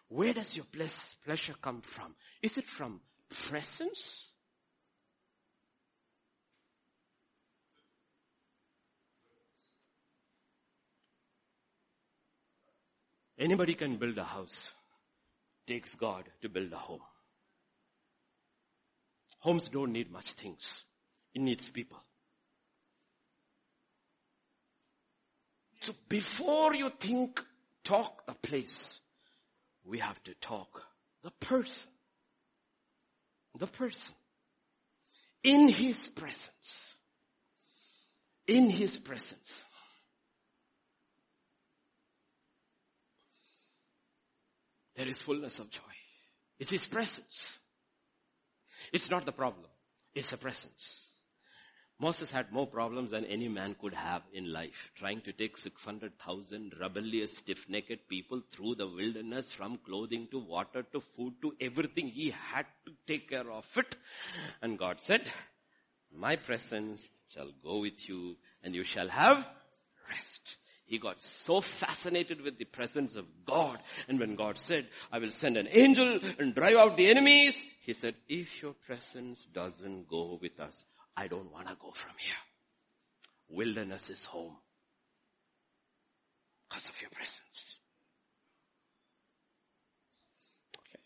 Where 0.08 0.34
does 0.34 0.54
your 0.54 0.66
pleasure 0.66 1.54
come 1.62 1.80
from? 1.80 2.14
Is 2.42 2.58
it 2.58 2.66
from 2.66 3.00
presence? 3.48 4.28
Anybody 13.38 13.74
can 13.74 13.96
build 13.96 14.18
a 14.18 14.24
house. 14.24 14.72
Takes 15.66 15.94
God 15.94 16.24
to 16.42 16.50
build 16.50 16.72
a 16.72 16.76
home. 16.76 17.00
Homes 19.38 19.70
don't 19.70 19.92
need 19.92 20.12
much 20.12 20.32
things. 20.32 20.84
It 21.34 21.40
needs 21.40 21.68
people. 21.68 21.98
So 25.80 25.94
before 26.08 26.74
you 26.74 26.90
think, 26.90 27.42
talk 27.82 28.26
the 28.26 28.34
place, 28.34 29.00
we 29.84 29.98
have 29.98 30.22
to 30.24 30.34
talk 30.34 30.82
the 31.22 31.30
person. 31.40 31.90
The 33.58 33.66
person. 33.66 34.14
In 35.42 35.68
His 35.68 36.08
presence. 36.08 36.96
In 38.46 38.70
His 38.70 38.98
presence. 38.98 39.64
There 44.94 45.08
is 45.08 45.20
fullness 45.20 45.58
of 45.58 45.70
joy. 45.70 45.80
It's 46.58 46.70
His 46.70 46.86
presence. 46.86 47.52
It's 48.92 49.10
not 49.10 49.26
the 49.26 49.32
problem. 49.32 49.66
It's 50.14 50.32
a 50.32 50.36
presence. 50.36 51.11
Moses 52.00 52.30
had 52.30 52.50
more 52.50 52.66
problems 52.66 53.12
than 53.12 53.24
any 53.26 53.48
man 53.48 53.76
could 53.80 53.94
have 53.94 54.22
in 54.32 54.52
life, 54.52 54.90
trying 54.96 55.20
to 55.20 55.32
take 55.32 55.56
600,000 55.56 56.74
rebellious, 56.80 57.36
stiff-necked 57.36 58.08
people 58.08 58.42
through 58.50 58.74
the 58.74 58.88
wilderness 58.88 59.52
from 59.52 59.78
clothing 59.86 60.26
to 60.32 60.40
water 60.40 60.82
to 60.92 61.00
food 61.00 61.34
to 61.42 61.52
everything. 61.60 62.08
He 62.08 62.30
had 62.30 62.66
to 62.86 62.92
take 63.06 63.30
care 63.30 63.48
of 63.48 63.66
it. 63.76 63.94
And 64.60 64.78
God 64.78 65.00
said, 65.00 65.30
my 66.12 66.36
presence 66.36 67.08
shall 67.28 67.52
go 67.62 67.78
with 67.78 68.08
you 68.08 68.36
and 68.64 68.74
you 68.74 68.82
shall 68.84 69.08
have 69.08 69.44
rest. 70.08 70.56
He 70.84 70.98
got 70.98 71.22
so 71.22 71.60
fascinated 71.60 72.42
with 72.42 72.58
the 72.58 72.66
presence 72.66 73.14
of 73.14 73.24
God. 73.46 73.78
And 74.08 74.20
when 74.20 74.34
God 74.34 74.58
said, 74.58 74.88
I 75.10 75.20
will 75.20 75.30
send 75.30 75.56
an 75.56 75.68
angel 75.70 76.18
and 76.38 76.54
drive 76.54 76.76
out 76.76 76.96
the 76.96 77.08
enemies, 77.08 77.56
he 77.80 77.94
said, 77.94 78.14
if 78.28 78.60
your 78.60 78.74
presence 78.74 79.46
doesn't 79.54 80.08
go 80.08 80.38
with 80.42 80.60
us, 80.60 80.84
I 81.16 81.28
don't 81.28 81.52
want 81.52 81.68
to 81.68 81.76
go 81.80 81.90
from 81.92 82.12
here. 82.18 82.34
Wilderness 83.48 84.08
is 84.10 84.24
home 84.24 84.56
because 86.68 86.88
of 86.88 87.00
your 87.00 87.10
presence. 87.10 87.76
Okay. 90.78 90.98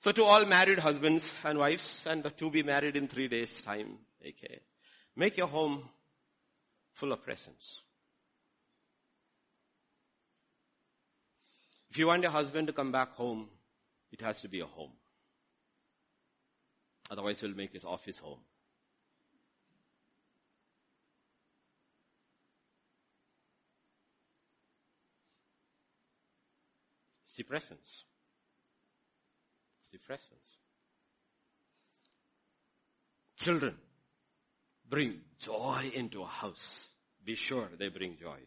So 0.00 0.12
to 0.12 0.24
all 0.24 0.44
married 0.44 0.80
husbands 0.80 1.28
and 1.44 1.58
wives 1.58 2.04
and 2.06 2.22
the 2.22 2.30
to 2.30 2.50
be 2.50 2.62
married 2.62 2.96
in 2.96 3.06
three 3.06 3.28
days 3.28 3.52
time, 3.64 3.98
okay, 4.20 4.60
make 5.16 5.36
your 5.36 5.46
home 5.46 5.88
full 6.94 7.12
of 7.12 7.22
presence. 7.22 7.80
If 11.90 11.98
you 11.98 12.08
want 12.08 12.22
your 12.22 12.32
husband 12.32 12.66
to 12.66 12.72
come 12.72 12.90
back 12.90 13.12
home, 13.12 13.48
it 14.10 14.20
has 14.20 14.40
to 14.40 14.48
be 14.48 14.58
a 14.58 14.66
home. 14.66 14.90
Otherwise 17.08 17.38
he'll 17.38 17.54
make 17.54 17.72
his 17.72 17.84
office 17.84 18.18
home. 18.18 18.40
It's 27.36 27.42
the 29.90 29.98
presence. 29.98 30.56
Children 33.38 33.74
bring 34.88 35.18
joy 35.40 35.90
into 35.94 36.22
a 36.22 36.26
house. 36.26 36.88
Be 37.24 37.34
sure 37.34 37.68
they 37.78 37.88
bring 37.88 38.16
joy. 38.20 38.38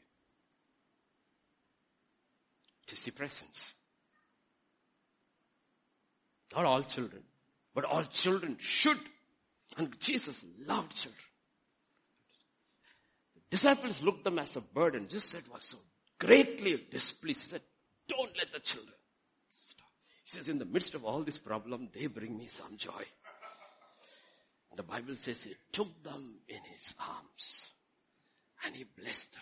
Is 2.89 3.03
the 3.03 3.11
presence. 3.11 3.73
Not 6.55 6.63
all 6.63 6.83
children, 6.83 7.23
but 7.75 7.83
all 7.83 8.03
children 8.03 8.55
should. 8.59 8.99
And 9.77 9.99
Jesus 9.99 10.41
loved 10.65 10.95
children. 10.95 11.21
The 13.35 13.41
disciples 13.57 14.01
looked 14.01 14.23
them 14.23 14.39
as 14.39 14.55
a 14.55 14.61
burden. 14.61 15.09
Jesus 15.09 15.25
said 15.25 15.43
was 15.53 15.65
so 15.65 15.77
greatly 16.17 16.81
displeased. 16.89 17.43
He 17.43 17.49
said, 17.49 17.61
don't 18.07 18.35
let 18.37 18.51
the 18.53 18.59
children 18.59 18.95
stop. 19.53 19.87
He 20.25 20.37
says, 20.37 20.49
in 20.49 20.59
the 20.59 20.65
midst 20.65 20.95
of 20.95 21.05
all 21.05 21.23
this 21.23 21.37
problem, 21.37 21.89
they 21.93 22.07
bring 22.07 22.37
me 22.37 22.47
some 22.47 22.77
joy. 22.77 23.03
The 24.75 24.83
Bible 24.83 25.15
says 25.15 25.41
he 25.41 25.55
took 25.71 26.03
them 26.03 26.35
in 26.47 26.59
his 26.71 26.93
arms 26.99 27.65
And 28.63 28.75
he 28.75 28.83
blessed 28.83 29.31
them. 29.31 29.41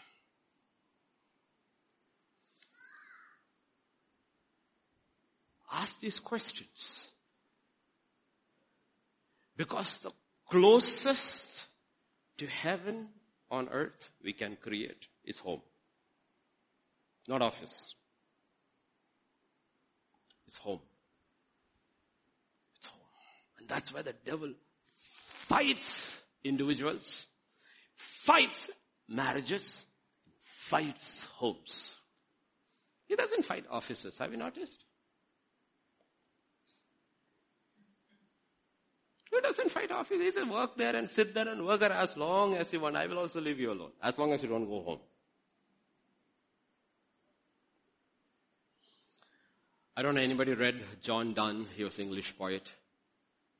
Ask 5.72 6.00
these 6.00 6.20
questions. 6.20 7.10
Because 9.58 9.98
the 10.00 10.12
closest 10.50 11.66
to 12.38 12.48
heaven 12.48 13.10
on 13.50 13.70
earth 13.70 14.10
we 14.24 14.34
can 14.34 14.58
create 14.62 15.08
is 15.26 15.40
home. 15.40 15.62
Not 17.28 17.42
office. 17.42 17.96
It's 20.56 20.64
home. 20.64 20.80
It's 22.78 22.88
home. 22.88 23.02
And 23.60 23.68
that's 23.68 23.94
why 23.94 24.04
the 24.04 24.14
devil 24.26 24.54
fights 24.96 26.18
individuals, 26.46 27.26
fights 27.96 28.70
marriages, 29.10 29.84
fights 30.70 31.28
homes. 31.34 31.96
He 33.08 33.18
doesn't 33.18 33.44
fight 33.44 33.66
offices, 33.70 34.18
have 34.18 34.32
you 34.32 34.38
noticed? 34.38 34.82
He 39.30 39.42
doesn't 39.42 39.72
fight 39.72 39.92
offices. 39.92 40.22
He 40.22 40.32
says 40.32 40.48
work 40.48 40.78
there 40.78 40.96
and 40.96 41.10
sit 41.10 41.34
there 41.34 41.50
and 41.50 41.66
work 41.66 41.82
there 41.82 41.92
as 41.92 42.16
long 42.16 42.56
as 42.56 42.72
you 42.72 42.80
want. 42.80 42.96
I 42.96 43.08
will 43.08 43.20
also 43.20 43.42
leave 43.42 43.60
you 43.60 43.74
alone. 43.74 43.92
As 44.02 44.18
long 44.18 44.32
as 44.32 44.42
you 44.42 44.48
don't 44.48 44.70
go 44.70 44.82
home. 44.82 45.00
I 49.98 50.02
don't 50.02 50.16
know 50.16 50.22
anybody 50.22 50.54
read 50.54 50.84
John 51.02 51.34
Donne. 51.34 51.68
He 51.76 51.84
was 51.86 51.98
English 52.00 52.38
poet. 52.38 52.70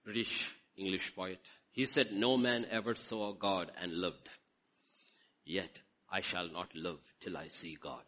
British 0.04 0.52
English 0.76 1.16
poet. 1.16 1.40
He 1.72 1.86
said, 1.86 2.12
no 2.12 2.36
man 2.36 2.66
ever 2.70 2.96
saw 2.96 3.34
God 3.34 3.72
and 3.82 3.94
lived. 3.94 4.30
Yet 5.46 5.80
I 6.10 6.22
shall 6.22 6.50
not 6.50 6.76
live 6.76 6.98
till 7.22 7.38
I 7.38 7.48
see 7.48 7.78
God. 7.82 8.04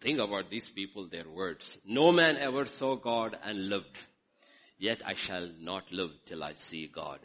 Think 0.00 0.20
about 0.20 0.50
these 0.50 0.68
people, 0.68 1.08
their 1.08 1.28
words. 1.28 1.76
No 1.84 2.12
man 2.12 2.36
ever 2.36 2.66
saw 2.66 2.96
God 2.96 3.36
and 3.42 3.68
lived. 3.68 3.98
Yet 4.78 5.02
I 5.04 5.14
shall 5.14 5.48
not 5.58 5.90
live 5.90 6.10
till 6.26 6.44
I 6.44 6.54
see 6.54 6.88
God. 6.88 7.18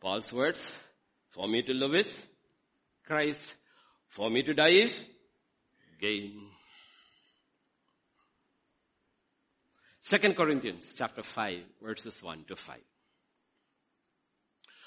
Paul's 0.00 0.32
words, 0.32 0.72
for 1.32 1.48
me 1.48 1.62
to 1.62 1.72
live 1.72 1.94
is 1.94 2.22
Christ. 3.06 3.54
For 4.08 4.28
me 4.28 4.42
to 4.42 4.52
die 4.52 4.68
is 4.84 5.04
gain. 6.00 6.48
Second 10.02 10.36
Corinthians 10.36 10.92
chapter 10.94 11.22
5 11.22 11.58
verses 11.82 12.22
1 12.22 12.44
to 12.48 12.56
5. 12.56 12.76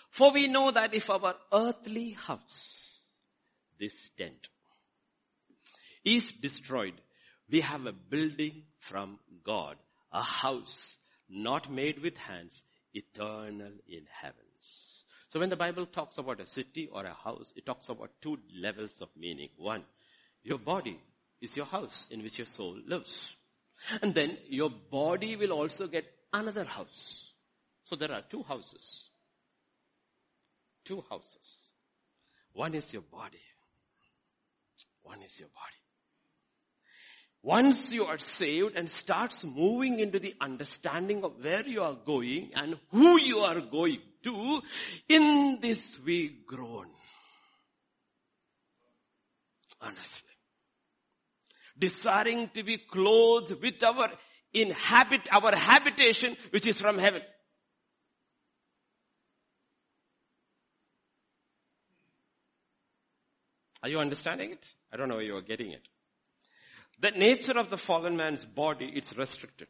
For 0.09 0.31
we 0.31 0.47
know 0.47 0.69
that 0.71 0.93
if 0.93 1.09
our 1.09 1.33
earthly 1.51 2.11
house, 2.11 2.99
this 3.79 4.09
tent, 4.17 4.47
is 6.03 6.31
destroyed, 6.39 6.93
we 7.49 7.61
have 7.61 7.85
a 7.87 7.91
building 7.91 8.63
from 8.79 9.19
God, 9.43 9.77
a 10.13 10.21
house 10.21 10.95
not 11.27 11.71
made 11.71 11.99
with 11.99 12.15
hands, 12.17 12.63
eternal 12.93 13.71
in 13.87 14.05
heavens. 14.21 14.44
So 15.35 15.41
when 15.41 15.49
the 15.49 15.57
Bible 15.57 15.85
talks 15.85 16.17
about 16.17 16.39
a 16.39 16.47
city 16.47 16.87
or 16.89 17.03
a 17.03 17.13
house, 17.13 17.51
it 17.57 17.65
talks 17.65 17.89
about 17.89 18.09
two 18.21 18.39
levels 18.57 19.01
of 19.01 19.09
meaning. 19.17 19.49
One, 19.57 19.83
your 20.43 20.57
body 20.57 20.97
is 21.41 21.57
your 21.57 21.65
house 21.65 22.05
in 22.09 22.23
which 22.23 22.37
your 22.37 22.47
soul 22.47 22.77
lives. 22.87 23.35
And 24.01 24.15
then 24.15 24.37
your 24.47 24.69
body 24.69 25.35
will 25.35 25.51
also 25.51 25.87
get 25.87 26.05
another 26.31 26.63
house. 26.63 27.33
So 27.83 27.97
there 27.97 28.13
are 28.13 28.21
two 28.21 28.43
houses. 28.43 29.09
Two 30.85 31.03
houses. 31.09 31.53
One 32.53 32.73
is 32.73 32.93
your 32.93 33.01
body. 33.01 33.43
One 35.03 35.21
is 35.21 35.37
your 35.37 35.49
body. 35.49 35.84
Once 37.45 37.91
you 37.91 38.05
are 38.05 38.17
saved 38.17 38.75
and 38.75 38.89
starts 38.89 39.43
moving 39.43 39.99
into 39.99 40.17
the 40.17 40.33
understanding 40.41 41.23
of 41.23 41.33
where 41.43 41.63
you 41.67 41.79
are 41.79 41.93
going 41.93 42.49
and 42.55 42.75
who 42.89 43.21
you 43.21 43.37
are 43.37 43.61
going 43.61 43.99
to, 44.23 44.61
in 45.07 45.59
this 45.61 45.99
we 46.03 46.39
groan. 46.47 46.87
Honestly. 49.79 50.33
Desiring 51.77 52.49
to 52.55 52.63
be 52.63 52.79
clothed 52.79 53.61
with 53.61 53.83
our 53.83 54.09
inhabit, 54.51 55.27
our 55.31 55.55
habitation 55.55 56.35
which 56.49 56.65
is 56.65 56.81
from 56.81 56.97
heaven. 56.97 57.21
Are 63.83 63.89
you 63.89 63.99
understanding 63.99 64.53
it? 64.53 64.65
I 64.91 64.97
don't 64.97 65.09
know 65.09 65.19
you 65.19 65.35
are 65.35 65.43
getting 65.43 65.73
it. 65.73 65.87
The 66.99 67.11
nature 67.11 67.57
of 67.57 67.69
the 67.69 67.77
fallen 67.77 68.15
man's 68.15 68.45
body, 68.45 68.91
it's 68.93 69.15
restricted. 69.17 69.67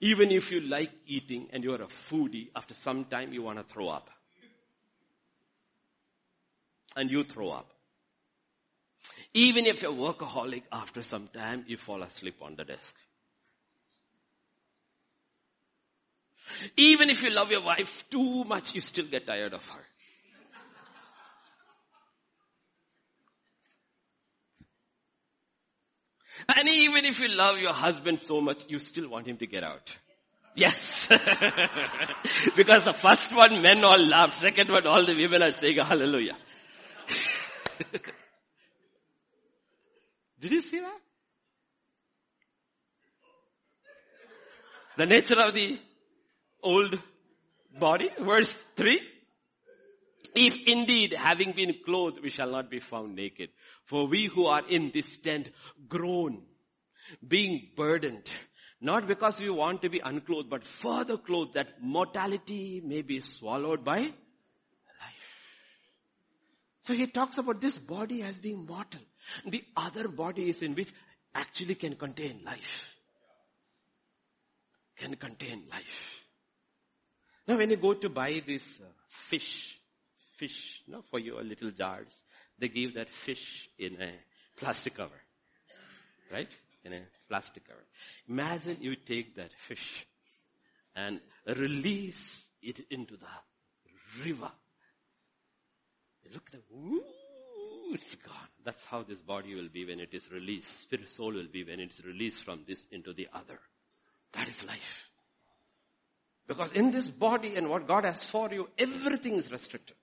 Even 0.00 0.32
if 0.32 0.50
you 0.50 0.60
like 0.60 0.90
eating 1.06 1.48
and 1.52 1.62
you're 1.62 1.82
a 1.82 1.86
foodie, 1.86 2.50
after 2.56 2.74
some 2.74 3.04
time 3.04 3.32
you 3.32 3.42
want 3.42 3.58
to 3.58 3.64
throw 3.64 3.88
up. 3.88 4.10
And 6.96 7.10
you 7.10 7.24
throw 7.24 7.50
up. 7.50 7.72
Even 9.34 9.66
if 9.66 9.80
you're 9.80 9.92
a 9.92 9.94
workaholic, 9.94 10.64
after 10.70 11.02
some 11.02 11.28
time 11.28 11.64
you 11.66 11.76
fall 11.76 12.02
asleep 12.02 12.36
on 12.42 12.56
the 12.56 12.64
desk. 12.64 12.94
Even 16.76 17.08
if 17.08 17.22
you 17.22 17.30
love 17.30 17.50
your 17.50 17.62
wife 17.62 18.04
too 18.10 18.44
much, 18.44 18.74
you 18.74 18.80
still 18.80 19.06
get 19.06 19.26
tired 19.26 19.54
of 19.54 19.66
her. 19.68 19.84
And 26.48 26.68
even 26.68 27.04
if 27.04 27.20
you 27.20 27.28
love 27.28 27.58
your 27.58 27.72
husband 27.72 28.20
so 28.20 28.40
much, 28.40 28.64
you 28.68 28.78
still 28.78 29.08
want 29.08 29.26
him 29.26 29.36
to 29.38 29.46
get 29.46 29.64
out. 29.64 29.96
Yes. 30.54 31.06
because 32.56 32.84
the 32.84 32.92
first 32.92 33.34
one 33.34 33.62
men 33.62 33.82
all 33.84 33.98
laughed, 33.98 34.40
second 34.40 34.70
one 34.70 34.86
all 34.86 35.04
the 35.04 35.14
women 35.14 35.42
are 35.42 35.52
saying 35.52 35.78
hallelujah. 35.78 36.36
Did 40.40 40.52
you 40.52 40.60
see 40.60 40.80
that? 40.80 40.98
The 44.96 45.06
nature 45.06 45.40
of 45.40 45.54
the 45.54 45.80
old 46.62 46.98
body, 47.78 48.10
verse 48.20 48.52
3. 48.76 49.00
If 50.34 50.56
indeed 50.66 51.12
having 51.12 51.52
been 51.52 51.74
clothed 51.84 52.20
we 52.22 52.30
shall 52.30 52.50
not 52.50 52.70
be 52.70 52.80
found 52.80 53.14
naked. 53.14 53.50
For 53.84 54.06
we 54.06 54.30
who 54.32 54.46
are 54.46 54.66
in 54.66 54.90
this 54.92 55.16
tent 55.16 55.48
groan, 55.88 56.42
being 57.26 57.68
burdened, 57.76 58.30
not 58.80 59.06
because 59.06 59.40
we 59.40 59.50
want 59.50 59.82
to 59.82 59.90
be 59.90 60.00
unclothed, 60.00 60.48
but 60.48 60.64
further 60.64 61.16
clothed 61.16 61.54
that 61.54 61.82
mortality 61.82 62.80
may 62.84 63.02
be 63.02 63.20
swallowed 63.20 63.84
by 63.84 64.00
life. 64.00 64.12
So 66.82 66.94
he 66.94 67.06
talks 67.06 67.38
about 67.38 67.60
this 67.60 67.78
body 67.78 68.22
as 68.22 68.38
being 68.38 68.66
mortal. 68.66 69.00
The 69.46 69.62
other 69.76 70.08
body 70.08 70.48
is 70.48 70.62
in 70.62 70.74
which 70.74 70.92
actually 71.34 71.74
can 71.74 71.94
contain 71.96 72.40
life. 72.44 72.96
Can 74.96 75.14
contain 75.16 75.64
life. 75.70 76.20
Now 77.46 77.58
when 77.58 77.70
you 77.70 77.76
go 77.76 77.94
to 77.94 78.08
buy 78.08 78.42
this 78.46 78.80
uh, 78.80 78.86
fish, 79.08 79.76
fish, 80.36 80.82
know, 80.86 81.02
for 81.02 81.18
your 81.18 81.42
little 81.42 81.70
jars. 81.70 82.22
They 82.58 82.68
give 82.68 82.94
that 82.94 83.10
fish 83.10 83.68
in 83.78 84.00
a 84.00 84.10
plastic 84.56 84.96
cover. 84.96 85.20
Right? 86.32 86.48
In 86.84 86.92
a 86.92 87.02
plastic 87.28 87.66
cover. 87.66 87.84
Imagine 88.28 88.78
you 88.80 88.96
take 88.96 89.36
that 89.36 89.52
fish 89.52 90.06
and 90.94 91.20
release 91.46 92.44
it 92.62 92.80
into 92.90 93.16
the 93.16 94.24
river. 94.24 94.50
Look 96.32 96.50
at 96.54 96.60
the, 96.60 97.02
it's 97.92 98.14
gone. 98.16 98.48
That's 98.64 98.84
how 98.84 99.02
this 99.02 99.20
body 99.20 99.54
will 99.54 99.68
be 99.68 99.84
when 99.84 100.00
it 100.00 100.14
is 100.14 100.30
released. 100.30 100.80
Spirit 100.82 101.08
soul 101.10 101.32
will 101.32 101.48
be 101.52 101.64
when 101.64 101.80
it's 101.80 102.02
released 102.04 102.44
from 102.44 102.64
this 102.66 102.86
into 102.90 103.12
the 103.12 103.28
other. 103.32 103.58
That 104.32 104.48
is 104.48 104.62
life. 104.64 105.10
Because 106.46 106.72
in 106.72 106.90
this 106.90 107.08
body 107.08 107.56
and 107.56 107.68
what 107.68 107.86
God 107.86 108.04
has 108.04 108.24
for 108.24 108.52
you, 108.52 108.68
everything 108.78 109.34
is 109.34 109.50
restricted. 109.50 109.96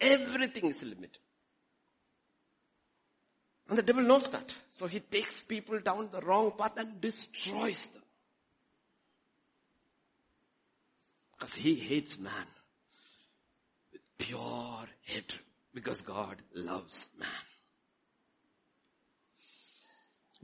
Everything 0.00 0.70
is 0.70 0.82
limited. 0.82 1.18
And 3.68 3.78
the 3.78 3.82
devil 3.82 4.02
knows 4.02 4.28
that. 4.28 4.54
So 4.76 4.86
he 4.86 5.00
takes 5.00 5.40
people 5.40 5.78
down 5.80 6.08
the 6.12 6.20
wrong 6.20 6.52
path 6.58 6.72
and 6.76 7.00
destroys 7.00 7.86
them. 7.86 8.02
Because 11.38 11.54
he 11.54 11.74
hates 11.74 12.18
man 12.18 12.46
with 13.92 14.02
pure 14.18 14.84
hatred. 15.02 15.40
Because 15.74 16.02
God 16.02 16.36
loves 16.54 17.06
man. 17.18 17.28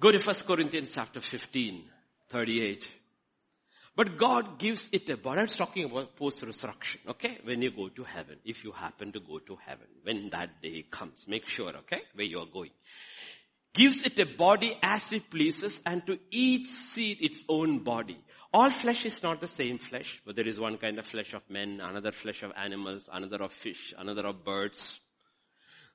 Go 0.01 0.13
to 0.13 0.25
1 0.25 0.35
Corinthians 0.47 0.91
chapter 0.95 1.21
15, 1.21 1.85
38. 2.29 2.89
But 3.99 4.17
God 4.17 4.61
gives 4.61 4.89
it 4.93 5.09
a 5.11 5.17
body. 5.17 5.41
I'm 5.41 5.49
talking 5.49 5.85
about 5.85 6.15
post-resurrection, 6.15 7.01
okay? 7.09 7.39
When 7.43 7.61
you 7.63 7.73
go 7.73 7.89
to 7.89 8.05
heaven, 8.05 8.37
if 8.45 8.63
you 8.63 8.71
happen 8.71 9.11
to 9.11 9.19
go 9.19 9.41
to 9.41 9.59
heaven, 9.67 9.89
when 10.05 10.31
that 10.31 10.63
day 10.63 10.85
comes, 10.89 11.25
make 11.27 11.49
sure, 11.49 11.71
okay, 11.79 12.03
where 12.15 12.25
you 12.25 12.39
are 12.39 12.47
going. 12.47 12.71
Gives 13.75 14.05
it 14.05 14.17
a 14.21 14.25
body 14.25 14.79
as 14.85 15.03
it 15.11 15.29
pleases 15.29 15.81
and 15.85 16.07
to 16.07 16.17
each 16.31 16.69
seed 16.69 17.19
its 17.21 17.45
own 17.49 17.81
body. 17.81 18.21
All 18.53 18.71
flesh 18.71 19.05
is 19.05 19.21
not 19.21 19.41
the 19.41 19.49
same 19.49 19.79
flesh, 19.79 20.23
but 20.25 20.37
there 20.37 20.47
is 20.47 20.61
one 20.61 20.77
kind 20.77 21.01
of 21.01 21.05
flesh 21.05 21.35
of 21.35 21.43
men, 21.51 21.81
another 21.83 22.13
flesh 22.13 22.45
of 22.45 22.53
animals, 22.57 23.09
another 23.13 23.43
of 23.43 23.53
fish, 23.53 23.93
another 23.99 24.29
of 24.29 24.45
birds. 24.45 25.01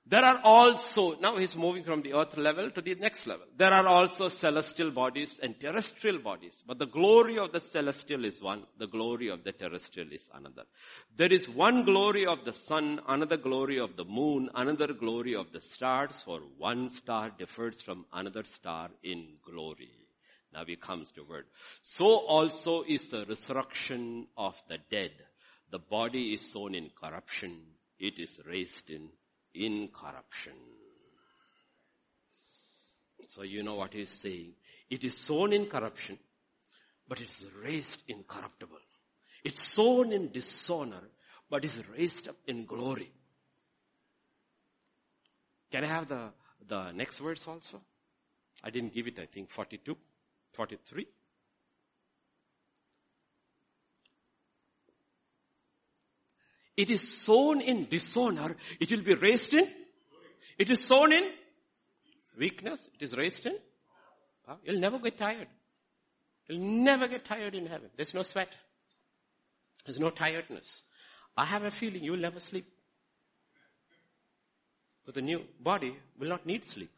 There 0.05 0.23
are 0.23 0.41
also, 0.43 1.17
now 1.19 1.37
he's 1.37 1.55
moving 1.55 1.85
from 1.85 2.01
the 2.01 2.13
earth 2.13 2.35
level 2.35 2.69
to 2.71 2.81
the 2.81 2.95
next 2.95 3.25
level. 3.25 3.45
There 3.55 3.71
are 3.71 3.87
also 3.87 4.27
celestial 4.27 4.91
bodies 4.91 5.39
and 5.41 5.57
terrestrial 5.57 6.19
bodies. 6.19 6.61
But 6.67 6.77
the 6.77 6.87
glory 6.87 7.39
of 7.39 7.53
the 7.53 7.61
celestial 7.61 8.25
is 8.25 8.41
one, 8.41 8.63
the 8.77 8.87
glory 8.87 9.29
of 9.29 9.45
the 9.45 9.53
terrestrial 9.53 10.11
is 10.11 10.29
another. 10.33 10.63
There 11.15 11.31
is 11.31 11.47
one 11.47 11.85
glory 11.85 12.25
of 12.25 12.43
the 12.43 12.51
sun, 12.51 12.99
another 13.07 13.37
glory 13.37 13.79
of 13.79 13.95
the 13.95 14.03
moon, 14.03 14.49
another 14.53 14.91
glory 14.91 15.35
of 15.35 15.53
the 15.53 15.61
stars, 15.61 16.21
for 16.25 16.41
one 16.57 16.89
star 16.89 17.31
differs 17.37 17.81
from 17.81 18.05
another 18.11 18.43
star 18.43 18.89
in 19.03 19.37
glory. 19.49 19.91
Now 20.53 20.65
he 20.65 20.75
comes 20.75 21.11
to 21.13 21.23
word. 21.23 21.45
So 21.81 22.05
also 22.05 22.83
is 22.83 23.07
the 23.07 23.25
resurrection 23.25 24.27
of 24.37 24.61
the 24.67 24.79
dead. 24.89 25.11
The 25.71 25.79
body 25.79 26.33
is 26.33 26.41
sown 26.51 26.75
in 26.75 26.91
corruption. 27.01 27.57
It 27.97 28.19
is 28.19 28.37
raised 28.45 28.89
in 28.89 29.09
incorruption. 29.53 30.53
So 33.29 33.43
you 33.43 33.63
know 33.63 33.75
what 33.75 33.93
he's 33.93 34.11
saying. 34.11 34.53
It 34.89 35.03
is 35.03 35.17
sown 35.17 35.53
in 35.53 35.65
corruption, 35.65 36.19
but 37.07 37.19
it 37.19 37.29
is 37.29 37.45
raised 37.63 38.03
incorruptible. 38.07 38.77
It's 39.43 39.65
sown 39.67 40.13
in 40.13 40.31
dishonor, 40.31 41.01
but 41.49 41.65
is 41.65 41.81
raised 41.97 42.27
up 42.27 42.37
in 42.47 42.65
glory. 42.65 43.11
Can 45.71 45.83
I 45.83 45.87
have 45.87 46.07
the, 46.07 46.29
the 46.67 46.91
next 46.91 47.19
verse 47.19 47.47
also? 47.47 47.81
I 48.63 48.69
didn't 48.69 48.93
give 48.93 49.07
it, 49.07 49.19
I 49.19 49.25
think, 49.25 49.49
42, 49.49 49.97
43. 50.53 51.07
It 56.75 56.89
is 56.89 57.01
sown 57.01 57.61
in 57.61 57.87
dishonor. 57.89 58.55
It 58.79 58.91
will 58.91 59.03
be 59.03 59.13
raised 59.13 59.53
in. 59.53 59.69
It 60.57 60.69
is 60.69 60.83
sown 60.83 61.13
in 61.13 61.23
weakness. 62.37 62.87
It 62.99 63.03
is 63.05 63.15
raised 63.15 63.45
in. 63.45 63.55
You'll 64.63 64.79
never 64.79 64.99
get 64.99 65.17
tired. 65.17 65.47
You'll 66.47 66.59
never 66.59 67.07
get 67.07 67.25
tired 67.25 67.55
in 67.55 67.67
heaven. 67.67 67.89
There's 67.95 68.13
no 68.13 68.23
sweat. 68.23 68.49
There's 69.85 69.99
no 69.99 70.09
tiredness. 70.09 70.81
I 71.37 71.45
have 71.45 71.63
a 71.63 71.71
feeling 71.71 72.03
you 72.03 72.11
will 72.11 72.19
never 72.19 72.39
sleep. 72.39 72.65
But 75.05 75.15
the 75.15 75.21
new 75.21 75.41
body 75.59 75.97
will 76.17 76.29
not 76.29 76.45
need 76.45 76.65
sleep. 76.65 76.91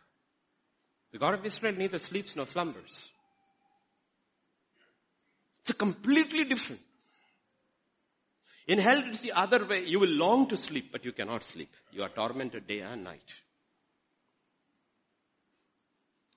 The 1.12 1.20
God 1.20 1.34
of 1.34 1.46
Israel 1.46 1.74
neither 1.76 2.00
sleeps 2.00 2.36
nor 2.36 2.46
slumbers. 2.46 3.10
It's 5.62 5.72
a 5.72 5.74
completely 5.74 6.44
different. 6.44 6.82
In 8.68 8.80
hell, 8.80 9.04
it's 9.06 9.20
the 9.20 9.34
other 9.34 9.66
way. 9.66 9.86
You 9.86 10.00
will 10.00 10.10
long 10.10 10.48
to 10.48 10.58
sleep, 10.58 10.92
but 10.92 11.06
you 11.06 11.12
cannot 11.12 11.44
sleep. 11.44 11.70
You 11.92 12.02
are 12.04 12.10
tormented 12.10 12.68
day 12.68 12.80
and 12.80 13.04
night. 13.04 13.34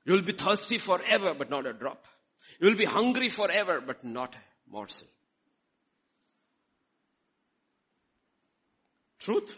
You 0.05 0.13
will 0.15 0.23
be 0.23 0.33
thirsty 0.33 0.79
forever, 0.79 1.35
but 1.35 1.51
not 1.51 1.67
a 1.67 1.73
drop. 1.73 2.05
You 2.61 2.69
will 2.69 2.77
be 2.77 2.85
hungry 2.85 3.29
forever, 3.29 3.81
but 3.81 4.05
not 4.05 4.35
a 4.35 4.71
morsel. 4.71 5.07
Truth 9.21 9.55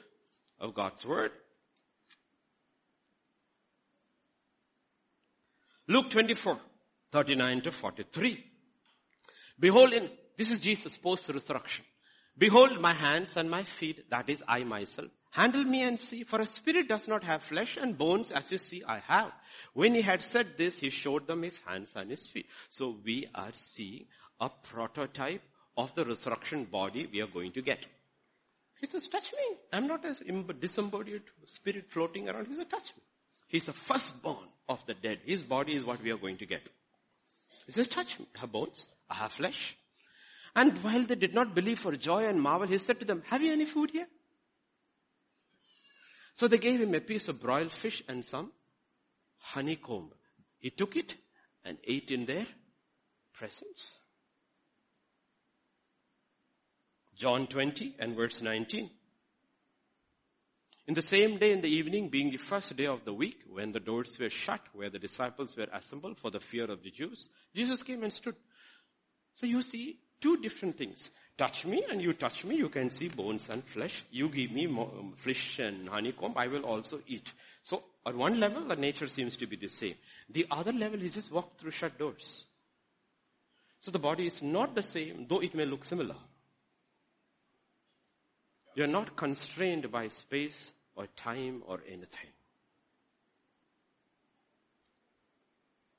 of 0.61 0.75
God's 0.75 1.05
word. 1.05 1.33
Luke 5.89 6.11
24, 6.11 6.59
39 7.11 7.61
to 7.63 7.71
43. 7.73 8.45
Behold 9.59 9.93
in, 9.93 10.09
this 10.37 10.51
is 10.51 10.61
Jesus 10.61 10.97
post 10.97 11.29
resurrection. 11.29 11.85
Behold 12.41 12.81
my 12.81 12.95
hands 12.95 13.37
and 13.37 13.51
my 13.51 13.65
feet, 13.65 14.09
that 14.09 14.31
is 14.31 14.43
I 14.49 14.65
myself. 14.65 15.09
Handle 15.31 15.63
me 15.63 15.83
and 15.83 16.01
see, 16.01 16.25
for 16.25 16.41
a 16.41 16.47
spirit 16.47 16.89
does 16.89 17.07
not 17.07 17.23
have 17.23 17.43
flesh 17.43 17.77
and 17.77 17.99
bones 17.99 18.33
as 18.33 18.51
you 18.51 18.57
see 18.57 18.83
I 18.85 19.01
have. 19.07 19.31
When 19.75 19.95
he 19.95 20.01
had 20.01 20.23
said 20.23 20.55
this, 20.57 20.79
he 20.79 20.89
showed 20.89 21.27
them 21.27 21.43
his 21.43 21.57
hands 21.67 21.93
and 21.95 22.11
his 22.11 22.27
feet. 22.27 22.47
So 22.71 22.97
we 23.05 23.29
are 23.35 23.51
seeing 23.53 24.07
a 24.41 24.49
prototype 24.49 25.43
of 25.77 25.95
the 25.95 26.07
resurrection 26.07 26.65
body 26.65 27.07
we 27.13 27.21
are 27.21 27.27
going 27.27 27.53
to 27.53 27.63
get. 27.63 27.85
He 28.81 28.87
says, 28.87 29.07
touch 29.07 29.31
me. 29.37 29.57
I'm 29.75 29.87
not 29.87 30.03
a 30.07 30.15
disembodied 30.55 31.23
spirit 31.45 31.91
floating 31.91 32.27
around. 32.31 32.47
He 32.47 32.57
says, 32.57 32.67
touch 32.71 32.91
me. 32.97 33.03
He's 33.49 33.67
the 33.67 33.75
firstborn 33.75 34.49
of 34.67 34.79
the 34.87 34.95
dead. 34.95 35.19
His 35.27 35.43
body 35.43 35.75
is 35.75 35.85
what 35.85 36.03
we 36.03 36.11
are 36.11 36.17
going 36.17 36.39
to 36.39 36.47
get. 36.47 36.63
He 37.67 37.73
says, 37.73 37.87
touch 37.87 38.19
me. 38.19 38.27
I 38.35 38.41
have 38.41 38.53
bones. 38.53 38.87
I 39.11 39.17
have 39.17 39.33
flesh. 39.33 39.77
And 40.55 40.77
while 40.83 41.05
they 41.05 41.15
did 41.15 41.35
not 41.35 41.55
believe 41.55 41.79
for 41.81 41.97
joy 41.97 42.25
and 42.25 42.41
marvel, 42.41 42.67
he 42.67 42.79
said 42.79 42.99
to 43.01 43.07
them, 43.07 43.23
have 43.27 43.43
you 43.43 43.53
any 43.53 43.67
food 43.67 43.91
here? 43.93 44.07
So 46.35 46.49
they 46.49 46.59
gave 46.59 46.81
him 46.81 46.95
a 46.95 47.01
piece 47.01 47.29
of 47.29 47.41
broiled 47.41 47.73
fish 47.73 48.03
and 48.09 48.25
some 48.25 48.51
honeycomb. 49.39 50.11
He 50.59 50.71
took 50.71 50.97
it 50.97 51.15
and 51.65 51.79
ate 51.85 52.11
in 52.11 52.27
their 52.27 52.47
presence. 53.35 54.01
John 57.17 57.47
20 57.47 57.97
and 57.99 58.17
verse 58.17 58.41
19. 58.41 58.91
In 60.87 60.95
the 60.95 61.03
same 61.03 61.39
day 61.39 61.53
in 61.53 61.61
the 61.61 61.69
evening, 61.69 62.09
being 62.09 62.31
the 62.31 62.39
first 62.39 62.75
day 62.77 62.87
of 62.87 63.05
the 63.05 63.13
week, 63.13 63.37
when 63.49 63.73
the 63.73 63.79
doors 63.79 64.17
were 64.19 64.31
shut, 64.31 64.61
where 64.73 64.91
the 64.91 64.99
disciples 64.99 65.57
were 65.57 65.69
assembled 65.73 66.19
for 66.19 66.31
the 66.31 66.41
fear 66.41 66.71
of 66.71 66.83
the 66.83 66.91
Jews, 66.91 67.29
Jesus 67.55 67.83
came 67.83 68.03
and 68.03 68.13
stood. 68.13 68.35
So 69.37 69.47
you 69.47 69.63
see, 69.63 69.99
Two 70.21 70.37
different 70.37 70.77
things. 70.77 71.11
Touch 71.39 71.65
me 71.65 71.83
and 71.91 72.03
you 72.03 72.13
touch 72.13 72.45
me, 72.45 72.57
you 72.57 72.69
can 72.69 72.91
see 72.91 73.09
bones 73.09 73.49
and 73.49 73.65
flesh. 73.65 74.05
You 74.11 74.29
give 74.29 74.51
me 74.51 74.67
um, 74.67 75.15
fish 75.17 75.59
and 75.59 75.89
honeycomb, 75.89 76.35
I 76.37 76.49
will 76.49 76.65
also 76.65 77.01
eat. 77.07 77.33
So 77.63 77.83
on 78.05 78.19
one 78.19 78.39
level, 78.39 78.65
the 78.65 78.77
nature 78.77 79.09
seems 79.09 79.37
to 79.39 79.47
be 79.47 79.57
the 79.57 79.69
same. 79.69 79.95
The 80.29 80.47
other 80.51 80.73
level, 80.73 81.01
he 81.01 81.09
just 81.09 81.33
walk 81.33 81.59
through 81.59 81.71
shut 81.71 81.99
doors. 81.99 82.45
So 83.81 83.91
the 83.91 83.99
body 83.99 84.27
is 84.27 84.43
not 84.43 84.75
the 84.75 84.83
same, 84.83 85.27
though 85.29 85.41
it 85.41 85.55
may 85.55 85.65
look 85.65 85.85
similar. 85.85 86.17
You 88.75 88.85
are 88.85 88.89
not 88.89 89.17
constrained 89.17 89.91
by 89.91 90.09
space 90.09 90.73
or 90.95 91.07
time 91.17 91.63
or 91.67 91.81
anything. 91.87 92.31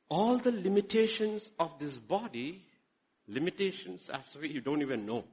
All 0.10 0.38
the 0.38 0.52
limitations 0.52 1.50
of 1.58 1.80
this 1.80 1.98
body 1.98 2.66
limitations 3.32 4.10
as 4.14 4.36
we 4.40 4.50
you 4.50 4.62
don't 4.62 4.82
even 4.82 5.06
know. 5.06 5.24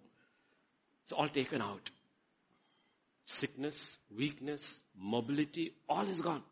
It's 1.04 1.12
all 1.12 1.28
taken 1.28 1.62
out. 1.62 1.90
Sickness, 3.26 3.98
weakness, 4.16 4.80
mobility, 4.96 5.72
all 5.88 6.08
is 6.08 6.22
gone. 6.22 6.42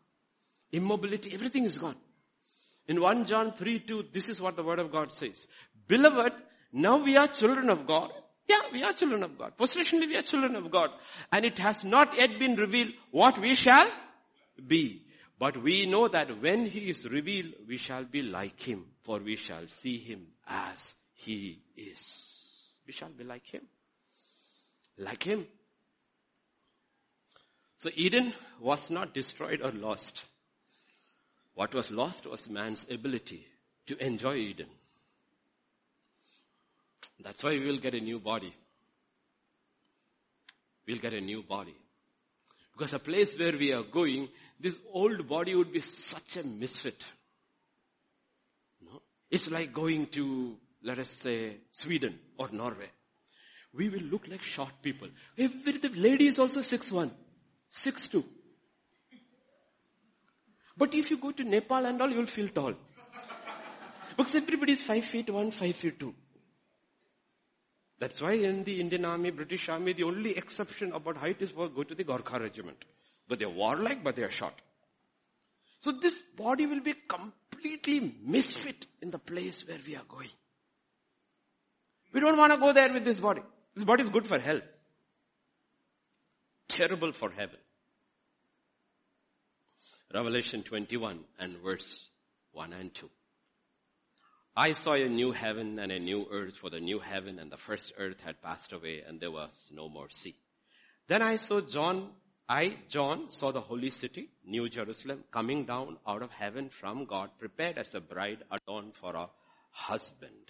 Immobility, 0.71 1.33
everything 1.33 1.63
is 1.65 1.77
gone. 1.77 1.95
In 2.87 3.01
1 3.01 3.25
John 3.25 3.53
3 3.53 3.79
2, 3.79 4.03
this 4.13 4.29
is 4.29 4.39
what 4.39 4.55
the 4.55 4.63
word 4.63 4.79
of 4.79 4.91
God 4.91 5.11
says. 5.11 5.47
Beloved, 5.87 6.33
now 6.71 7.03
we 7.03 7.17
are 7.17 7.27
children 7.27 7.69
of 7.69 7.87
God. 7.87 8.11
Yeah, 8.47 8.61
we 8.71 8.83
are 8.83 8.93
children 8.93 9.23
of 9.23 9.37
God. 9.37 9.53
Positionally, 9.59 10.07
we 10.07 10.15
are 10.15 10.21
children 10.21 10.55
of 10.55 10.71
God. 10.71 10.89
And 11.31 11.43
it 11.45 11.59
has 11.59 11.83
not 11.83 12.15
yet 12.15 12.39
been 12.39 12.55
revealed 12.55 12.91
what 13.11 13.39
we 13.39 13.55
shall 13.55 13.89
be. 14.65 15.03
But 15.39 15.61
we 15.61 15.85
know 15.85 16.07
that 16.07 16.41
when 16.41 16.65
He 16.65 16.89
is 16.89 17.05
revealed, 17.05 17.53
we 17.67 17.77
shall 17.77 18.05
be 18.05 18.21
like 18.21 18.61
Him, 18.61 18.85
for 19.03 19.19
we 19.19 19.35
shall 19.35 19.67
see 19.67 19.97
Him 19.97 20.27
as 20.47 20.93
he 21.17 21.59
is. 21.75 22.01
We 22.85 22.93
shall 22.93 23.09
be 23.09 23.23
like 23.23 23.45
him. 23.45 23.63
Like 24.97 25.23
him. 25.23 25.45
So 27.77 27.89
Eden 27.95 28.33
was 28.59 28.89
not 28.89 29.13
destroyed 29.13 29.61
or 29.61 29.71
lost. 29.71 30.23
What 31.53 31.73
was 31.73 31.91
lost 31.91 32.25
was 32.25 32.49
man's 32.49 32.85
ability 32.89 33.45
to 33.87 34.03
enjoy 34.03 34.35
Eden. 34.35 34.67
That's 37.23 37.43
why 37.43 37.51
we 37.51 37.65
will 37.65 37.79
get 37.79 37.93
a 37.93 37.99
new 37.99 38.19
body. 38.19 38.53
We'll 40.87 40.99
get 40.99 41.13
a 41.13 41.21
new 41.21 41.43
body. 41.43 41.75
Because 42.73 42.91
the 42.91 42.99
place 42.99 43.37
where 43.37 43.57
we 43.57 43.73
are 43.73 43.83
going, 43.83 44.29
this 44.59 44.75
old 44.93 45.27
body 45.27 45.55
would 45.55 45.73
be 45.73 45.81
such 45.81 46.37
a 46.37 46.43
misfit. 46.43 47.03
No? 48.81 49.01
It's 49.31 49.49
like 49.49 49.73
going 49.73 50.07
to 50.07 50.55
let 50.83 50.99
us 50.99 51.09
say 51.09 51.57
Sweden 51.71 52.19
or 52.37 52.49
Norway, 52.51 52.89
we 53.73 53.89
will 53.89 54.01
look 54.01 54.27
like 54.27 54.41
short 54.41 54.71
people. 54.81 55.09
Every, 55.37 55.77
the 55.77 55.89
lady 55.89 56.27
is 56.27 56.39
also 56.39 56.61
6'1", 56.61 57.11
6'2". 57.73 58.23
But 60.77 60.93
if 60.93 61.09
you 61.09 61.17
go 61.17 61.31
to 61.31 61.43
Nepal 61.43 61.85
and 61.85 62.01
all, 62.01 62.09
you 62.09 62.17
will 62.17 62.27
feel 62.27 62.49
tall. 62.49 62.73
Because 64.15 64.35
everybody 64.35 64.73
is 64.73 64.81
5 64.81 65.05
feet 65.05 65.29
1, 65.29 65.51
5 65.51 65.75
feet 65.75 65.99
2. 65.99 66.13
That's 67.99 68.21
why 68.21 68.33
in 68.33 68.63
the 68.63 68.79
Indian 68.79 69.05
army, 69.05 69.31
British 69.31 69.69
army, 69.69 69.93
the 69.93 70.03
only 70.03 70.37
exception 70.37 70.91
about 70.93 71.17
height 71.17 71.41
is 71.41 71.51
for 71.51 71.67
go 71.67 71.83
to 71.83 71.95
the 71.95 72.03
Gorkha 72.03 72.39
regiment. 72.39 72.77
But 73.27 73.39
they're 73.39 73.49
warlike, 73.49 74.03
but 74.03 74.15
they 74.15 74.23
are 74.23 74.29
short. 74.29 74.53
So 75.79 75.91
this 75.91 76.21
body 76.35 76.65
will 76.65 76.81
be 76.81 76.93
completely 77.07 78.15
misfit 78.23 78.85
in 79.01 79.11
the 79.11 79.19
place 79.19 79.67
where 79.67 79.79
we 79.85 79.95
are 79.95 80.05
going. 80.07 80.29
We 82.13 82.19
don't 82.19 82.37
want 82.37 82.53
to 82.53 82.57
go 82.57 82.73
there 82.73 82.91
with 82.91 83.05
this 83.05 83.19
body. 83.19 83.41
This 83.75 83.83
body 83.83 84.03
is 84.03 84.09
good 84.09 84.27
for 84.27 84.39
health. 84.39 84.63
Terrible 86.67 87.11
for 87.11 87.29
heaven. 87.29 87.59
Revelation 90.13 90.63
21 90.63 91.19
and 91.39 91.57
verse 91.57 92.09
1 92.53 92.73
and 92.73 92.93
2. 92.93 93.09
I 94.55 94.73
saw 94.73 94.93
a 94.93 95.07
new 95.07 95.33
heaven 95.33 95.77
and 95.77 95.91
a 95.91 95.99
new 95.99 96.25
earth 96.31 96.57
for 96.57 96.69
the 96.69 96.79
new 96.79 96.99
heaven 96.99 97.37
and 97.37 97.51
the 97.51 97.57
first 97.57 97.93
earth 97.97 98.21
had 98.21 98.41
passed 98.41 98.73
away 98.73 99.03
and 99.07 99.19
there 99.19 99.29
was 99.29 99.69
no 99.71 99.87
more 99.87 100.09
sea. 100.09 100.35
Then 101.07 101.21
I 101.21 101.35
saw 101.35 101.61
John, 101.61 102.09
I, 102.49 102.77
John, 102.89 103.29
saw 103.29 103.51
the 103.51 103.61
holy 103.61 103.91
city, 103.91 104.29
New 104.45 104.67
Jerusalem, 104.67 105.23
coming 105.31 105.65
down 105.65 105.97
out 106.07 106.23
of 106.23 106.31
heaven 106.31 106.69
from 106.69 107.05
God, 107.05 107.29
prepared 107.37 107.77
as 107.77 107.93
a 107.93 108.01
bride 108.01 108.43
adorned 108.49 108.95
for 108.95 109.15
a 109.15 109.29
husband. 109.71 110.49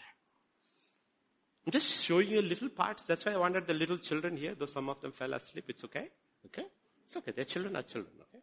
I'm 1.67 1.71
just 1.71 2.01
showing 2.01 2.29
you 2.29 2.41
little 2.41 2.69
parts. 2.69 3.03
That's 3.03 3.25
why 3.25 3.33
I 3.33 3.37
wanted 3.37 3.67
the 3.67 3.73
little 3.73 3.97
children 3.97 4.37
here, 4.37 4.55
though 4.57 4.67
some 4.67 4.87
of 4.87 5.01
them 5.01 5.11
fell 5.11 5.33
asleep. 5.33 5.65
It's 5.67 5.83
okay. 5.83 6.07
Okay? 6.45 6.63
It's 7.05 7.17
okay. 7.17 7.33
Their 7.33 7.43
children 7.43 7.75
are 7.75 7.81
children. 7.81 8.13
Okay? 8.21 8.41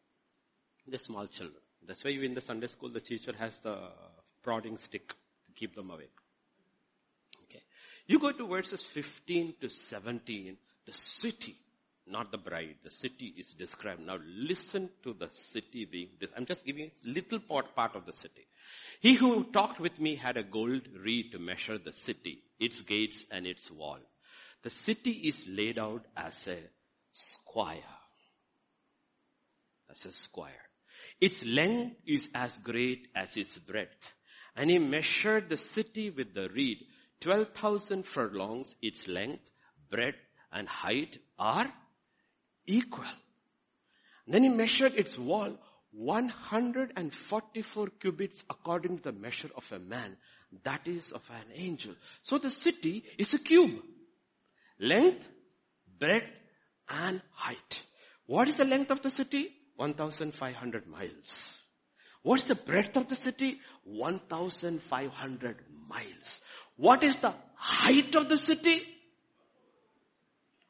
They're 0.86 0.98
small 0.98 1.26
children. 1.28 1.62
That's 1.86 2.04
why 2.04 2.10
in 2.10 2.34
the 2.34 2.42
Sunday 2.42 2.66
school, 2.66 2.90
the 2.90 3.00
teacher 3.00 3.32
has 3.38 3.56
the 3.62 3.78
prodding 4.42 4.76
stick 4.76 5.08
to 5.08 5.52
keep 5.56 5.74
them 5.74 5.90
awake. 5.90 6.12
Okay. 7.44 7.62
You 8.06 8.18
go 8.18 8.30
to 8.30 8.46
verses 8.46 8.82
15 8.82 9.54
to 9.62 9.70
17, 9.70 10.58
the 10.84 10.92
city, 10.92 11.56
not 12.06 12.30
the 12.30 12.38
bride, 12.38 12.76
the 12.84 12.90
city 12.90 13.34
is 13.38 13.52
described. 13.52 14.00
Now 14.00 14.18
listen 14.24 14.90
to 15.02 15.14
the 15.14 15.28
city 15.32 15.84
being, 15.84 16.08
I'm 16.36 16.46
just 16.46 16.64
giving 16.64 16.90
little 17.04 17.40
part, 17.40 17.74
part 17.74 17.96
of 17.96 18.06
the 18.06 18.12
city. 18.12 18.46
He 19.00 19.14
who 19.14 19.44
talked 19.52 19.80
with 19.80 19.98
me 19.98 20.16
had 20.16 20.36
a 20.36 20.42
gold 20.42 20.82
reed 21.02 21.32
to 21.32 21.38
measure 21.38 21.78
the 21.78 21.92
city, 21.92 22.42
its 22.58 22.82
gates 22.82 23.24
and 23.30 23.46
its 23.46 23.70
wall. 23.70 23.98
The 24.62 24.70
city 24.70 25.10
is 25.10 25.44
laid 25.46 25.78
out 25.78 26.04
as 26.16 26.46
a 26.46 26.58
square. 27.12 27.76
As 29.90 30.04
a 30.04 30.12
square. 30.12 30.52
Its 31.20 31.44
length 31.44 31.96
is 32.06 32.28
as 32.34 32.56
great 32.58 33.08
as 33.14 33.36
its 33.36 33.58
breadth. 33.58 34.12
And 34.56 34.70
he 34.70 34.78
measured 34.78 35.48
the 35.48 35.56
city 35.56 36.10
with 36.10 36.34
the 36.34 36.48
reed. 36.48 36.78
12,000 37.20 38.06
furlongs, 38.06 38.74
its 38.82 39.06
length, 39.08 39.42
breadth, 39.90 40.18
and 40.52 40.68
height 40.68 41.18
are 41.38 41.72
equal. 42.66 43.04
Then 44.26 44.42
he 44.42 44.48
measured 44.48 44.94
its 44.94 45.18
wall 45.18 45.56
144 45.92 47.88
cubits 48.00 48.42
according 48.50 48.98
to 48.98 49.04
the 49.04 49.12
measure 49.12 49.50
of 49.56 49.70
a 49.72 49.78
man. 49.78 50.16
That 50.64 50.86
is 50.86 51.12
of 51.12 51.28
an 51.30 51.46
angel. 51.54 51.94
So 52.22 52.38
the 52.38 52.50
city 52.50 53.04
is 53.18 53.34
a 53.34 53.38
cube. 53.38 53.82
Length, 54.80 55.28
breadth, 55.98 56.40
and 56.88 57.20
height. 57.32 57.82
What 58.26 58.48
is 58.48 58.56
the 58.56 58.64
length 58.64 58.90
of 58.90 59.02
the 59.02 59.10
city? 59.10 59.50
1,500 59.76 60.86
miles. 60.86 61.58
What's 62.22 62.44
the 62.44 62.54
breadth 62.54 62.96
of 62.96 63.08
the 63.08 63.14
city? 63.14 63.60
1,500 63.84 65.56
miles. 65.88 66.40
What 66.76 67.04
is 67.04 67.16
the 67.16 67.34
height 67.54 68.14
of 68.16 68.28
the 68.28 68.36
city? 68.36 68.82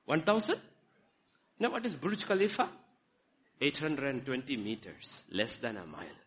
1,000? 0.06 0.60
Now 1.58 1.70
what 1.70 1.86
is 1.86 1.94
Burj 1.94 2.26
Khalifa? 2.26 2.68
820 3.60 4.56
meters, 4.56 5.22
less 5.30 5.54
than 5.56 5.76
a 5.76 5.86
mile. 5.86 6.18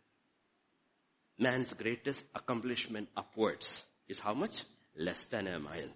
Man's 1.37 1.73
greatest 1.73 2.23
accomplishment 2.33 3.09
upwards 3.15 3.83
is 4.07 4.19
how 4.19 4.33
much? 4.33 4.63
Less 4.95 5.25
than 5.25 5.47
a 5.47 5.59
mile. 5.59 5.89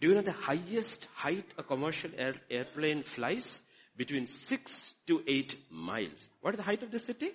Do 0.00 0.08
you 0.08 0.14
know 0.14 0.22
the 0.22 0.32
highest 0.32 1.08
height 1.14 1.46
a 1.56 1.62
commercial 1.62 2.10
air, 2.16 2.34
airplane 2.50 3.02
flies? 3.02 3.60
Between 3.96 4.26
6 4.26 4.92
to 5.08 5.22
8 5.26 5.56
miles. 5.70 6.28
What 6.40 6.54
is 6.54 6.58
the 6.58 6.62
height 6.62 6.84
of 6.84 6.92
the 6.92 7.00
city? 7.00 7.32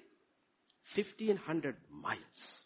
1500 0.96 1.76
miles. 1.92 2.60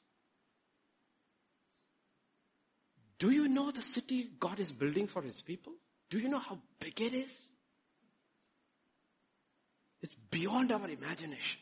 Do 3.17 3.31
you 3.31 3.47
know 3.47 3.71
the 3.71 3.81
city 3.81 4.29
God 4.39 4.59
is 4.59 4.71
building 4.71 5.07
for 5.07 5.23
his 5.23 5.41
people? 5.41 5.73
Do 6.11 6.19
you 6.19 6.29
know 6.29 6.37
how 6.37 6.59
big 6.79 7.01
it 7.01 7.13
is? 7.13 7.46
It's 10.01 10.15
beyond 10.15 10.71
our 10.71 10.89
imagination. 10.89 11.59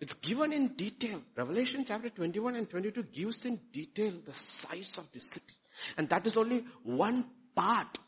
It's 0.00 0.14
given 0.14 0.52
in 0.52 0.68
detail. 0.68 1.20
Revelation 1.36 1.84
chapter 1.86 2.08
21 2.08 2.56
and 2.56 2.70
22 2.70 3.02
gives 3.04 3.44
in 3.44 3.60
detail 3.72 4.14
the 4.24 4.34
size 4.34 4.96
of 4.98 5.10
the 5.12 5.20
city. 5.20 5.54
And 5.96 6.08
that 6.08 6.26
is 6.26 6.36
only 6.36 6.64
one 6.82 7.26
part. 7.54 7.98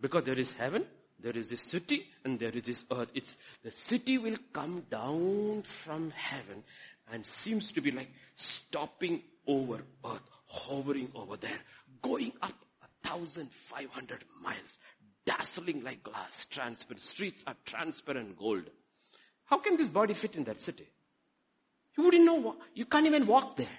Because 0.00 0.24
there 0.24 0.38
is 0.38 0.52
heaven, 0.52 0.84
there 1.18 1.36
is 1.36 1.48
this 1.48 1.62
city, 1.62 2.06
and 2.24 2.38
there 2.38 2.50
is 2.50 2.62
this 2.64 2.84
earth. 2.92 3.08
It's, 3.14 3.34
the 3.64 3.70
city 3.70 4.18
will 4.18 4.36
come 4.52 4.84
down 4.90 5.64
from 5.84 6.10
heaven 6.10 6.62
and 7.12 7.26
seems 7.26 7.72
to 7.72 7.80
be 7.80 7.90
like 7.90 8.10
stopping 8.34 9.22
over 9.46 9.82
earth, 10.04 10.22
hovering 10.46 11.10
over 11.14 11.36
there, 11.36 11.58
going 12.02 12.32
up 12.42 12.54
a 12.82 13.08
thousand 13.08 13.50
five 13.50 13.90
hundred 13.90 14.24
miles, 14.42 14.78
dazzling 15.28 15.82
like 15.84 16.02
glass, 16.02 16.46
transparent. 16.50 17.02
Streets 17.02 17.44
are 17.46 17.54
transparent 17.66 18.38
gold. 18.38 18.64
How 19.44 19.58
can 19.58 19.76
this 19.76 19.88
body 19.88 20.14
fit 20.14 20.34
in 20.36 20.44
that 20.44 20.60
city? 20.60 20.88
You 21.96 22.04
wouldn't 22.04 22.24
know, 22.24 22.56
you 22.74 22.86
can't 22.86 23.06
even 23.06 23.26
walk 23.26 23.56
there. 23.56 23.78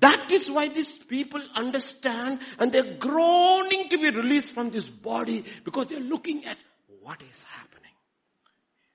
That 0.00 0.30
is 0.32 0.48
why 0.48 0.68
these 0.68 0.92
people 0.92 1.42
understand 1.54 2.38
and 2.58 2.70
they're 2.70 2.96
groaning 2.98 3.88
to 3.88 3.98
be 3.98 4.10
released 4.10 4.54
from 4.54 4.70
this 4.70 4.88
body 4.88 5.44
because 5.64 5.88
they're 5.88 5.98
looking 5.98 6.44
at 6.46 6.56
what 7.02 7.20
is 7.20 7.42
happening. 7.48 7.92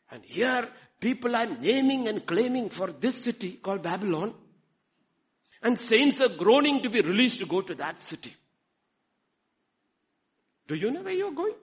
And 0.10 0.24
here 0.24 0.70
people 1.02 1.36
are 1.36 1.46
naming 1.46 2.08
and 2.08 2.26
claiming 2.26 2.70
for 2.70 2.88
this 2.88 3.22
city 3.22 3.60
called 3.62 3.84
Babylon 3.84 4.34
and 5.62 5.78
saints 5.78 6.22
are 6.22 6.36
groaning 6.38 6.82
to 6.84 6.90
be 6.90 7.02
released 7.02 7.40
to 7.40 7.46
go 7.46 7.62
to 7.62 7.76
that 7.76 8.02
city. 8.02 8.34
Do 10.68 10.76
you 10.76 10.92
know 10.92 11.02
where 11.02 11.14
you're 11.14 11.32
going? 11.32 11.56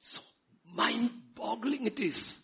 So 0.00 0.20
mind 0.74 1.10
boggling 1.34 1.86
it 1.86 1.98
is. 1.98 2.40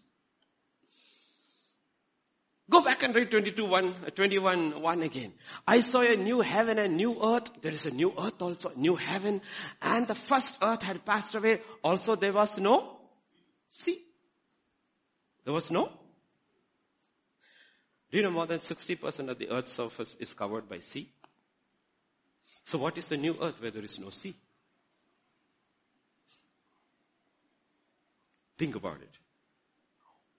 Go 2.71 2.81
back 2.81 3.03
and 3.03 3.15
read 3.15 3.31
22, 3.31 3.67
1, 3.67 3.85
uh, 3.85 4.11
21, 4.11 4.81
1 4.81 5.03
again. 5.03 5.35
I 5.67 5.81
saw 5.81 6.01
a 6.01 6.17
new 6.17 6.41
heaven 6.41 6.79
and 6.79 6.97
new 6.97 7.23
earth. 7.23 7.51
There 7.61 7.73
is 7.73 7.85
a 7.85 7.91
new 7.91 8.15
earth 8.19 8.41
also, 8.41 8.73
new 8.77 8.97
heaven. 8.97 9.43
And 9.83 10.09
the 10.09 10.15
first 10.15 10.55
earth 10.63 10.83
had 10.83 11.05
passed 11.05 11.35
away. 11.35 11.61
Also 11.85 12.17
there 12.17 12.33
was 12.33 12.57
no 12.57 12.99
sea. 13.69 14.03
There 15.45 15.53
was 15.53 15.71
no 15.71 15.93
do 18.13 18.19
you 18.19 18.25
know 18.25 18.31
more 18.31 18.47
than 18.47 18.61
60% 18.61 19.31
of 19.31 19.39
the 19.39 19.49
earth's 19.49 19.73
surface 19.73 20.15
is 20.21 20.35
covered 20.35 20.69
by 20.69 20.81
sea? 20.81 21.11
So 22.67 22.77
what 22.77 22.99
is 22.99 23.07
the 23.07 23.17
new 23.17 23.37
earth 23.41 23.55
where 23.59 23.71
there 23.71 23.83
is 23.83 23.99
no 23.99 24.11
sea? 24.11 24.37
Think 28.59 28.77
about 28.77 29.01
it. 29.01 29.11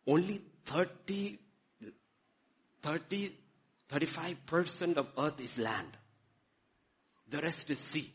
Only 0.06 0.44
30, 0.66 1.40
30, 2.84 3.36
35% 3.92 4.98
of 4.98 5.08
earth 5.18 5.42
is 5.42 5.58
land. 5.58 5.98
The 7.32 7.42
rest 7.42 7.72
is 7.72 7.80
sea. 7.80 8.14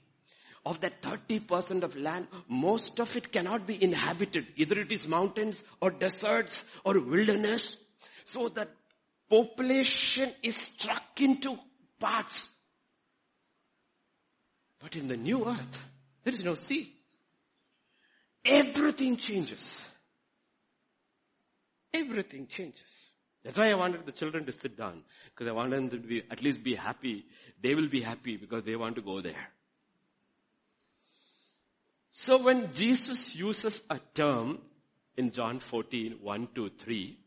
Of 0.65 0.81
that 0.81 1.03
30% 1.03 1.83
of 1.83 1.97
land, 1.97 2.29
most 2.47 3.01
of 3.01 3.17
it 3.17 3.33
cannot 3.33 3.67
be 3.67 3.83
inhabited. 3.83 4.47
Either 4.55 4.79
it 4.79 4.93
is 4.93 5.07
mountains 5.09 5.65
or 5.81 5.91
deserts 5.91 6.63
or 6.85 7.01
wilderness. 7.01 7.77
So 8.25 8.49
that 8.51 8.69
population 9.29 10.33
is 10.43 10.57
struck 10.57 11.21
into 11.21 11.59
parts. 11.99 12.49
But 14.81 14.97
in 14.97 15.09
the 15.09 15.17
new 15.17 15.47
earth, 15.47 15.79
there 16.25 16.33
is 16.33 16.45
no 16.45 16.55
sea. 16.55 16.95
Everything 18.45 19.17
changes. 19.17 19.81
Everything 21.93 22.47
changes. 22.47 23.09
That's 23.45 23.59
why 23.59 23.71
I 23.71 23.75
wanted 23.75 24.05
the 24.07 24.13
children 24.13 24.47
to 24.47 24.53
sit 24.53 24.77
down. 24.77 25.03
Because 25.27 25.49
I 25.49 25.53
wanted 25.53 25.77
them 25.77 25.91
to 25.91 25.99
be, 25.99 26.23
at 26.31 26.43
least 26.43 26.63
be 26.63 26.75
happy. 26.75 27.25
They 27.63 27.75
will 27.75 27.89
be 27.89 28.03
happy 28.03 28.37
because 28.37 28.65
they 28.65 28.77
want 28.77 28.97
to 28.97 29.03
go 29.03 29.21
there. 29.21 29.49
So 32.13 32.39
when 32.39 32.73
Jesus 32.73 33.35
uses 33.35 33.81
a 33.89 34.01
term 34.15 34.59
in 35.17 35.31
John 35.31 35.61
14, 35.61 36.19
1 36.21 36.49
to 36.57 36.71
3, 36.71 37.19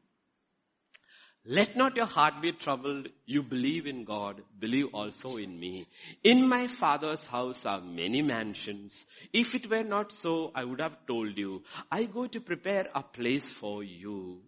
let 1.44 1.76
not 1.76 1.96
your 1.96 2.06
heart 2.06 2.40
be 2.42 2.52
troubled. 2.52 3.08
You 3.26 3.42
believe 3.42 3.88
in 3.88 4.04
God. 4.04 4.42
Believe 4.60 4.94
also 4.94 5.38
in 5.38 5.60
me. 5.60 5.88
In 6.24 6.48
my 6.48 6.68
father's 6.68 7.26
house 7.26 7.66
are 7.66 7.82
many 7.82 8.22
mansions. 8.22 9.06
If 9.34 9.56
it 9.56 9.68
were 9.68 9.84
not 9.84 10.12
so, 10.12 10.52
I 10.54 10.66
would 10.66 10.80
have 10.82 11.06
told 11.08 11.40
you. 11.40 11.64
I 11.92 12.04
go 12.04 12.28
to 12.28 12.40
prepare 12.40 12.90
a 12.94 13.02
place 13.02 13.50
for 13.50 13.84
you. 13.84 14.42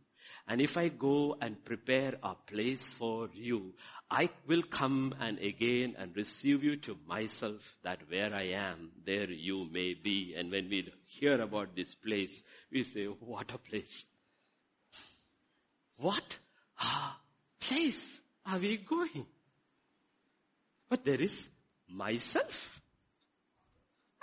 And 0.48 0.62
if 0.62 0.78
I 0.78 0.90
go 0.90 1.36
and 1.42 1.64
prepare 1.66 2.16
a 2.22 2.36
place 2.36 2.92
for 2.92 3.30
you, 3.34 3.74
I 4.12 4.30
will 4.46 4.62
come 4.62 5.16
and 5.20 5.40
again 5.40 5.96
and 5.98 6.16
receive 6.16 6.64
you 6.64 6.76
to 6.76 6.98
myself 7.08 7.76
that 7.84 8.02
where 8.10 8.36
I 8.36 8.50
am, 8.50 8.92
there 9.04 9.32
you 9.32 9.68
may 9.72 9.96
be. 9.96 10.36
And 10.38 10.52
when 10.52 10.70
we 10.70 10.94
hear 11.08 11.42
about 11.42 11.76
this 11.76 11.96
place, 11.96 12.44
we 12.72 12.84
say, 12.84 13.06
what 13.06 13.52
a 13.52 13.58
place. 13.58 14.06
What 15.98 16.38
ah, 16.84 17.18
place 17.60 18.22
are 18.46 18.60
we 18.60 18.78
going? 18.78 19.26
But 20.90 21.06
there 21.06 21.22
is 21.22 21.48
myself 21.90 22.82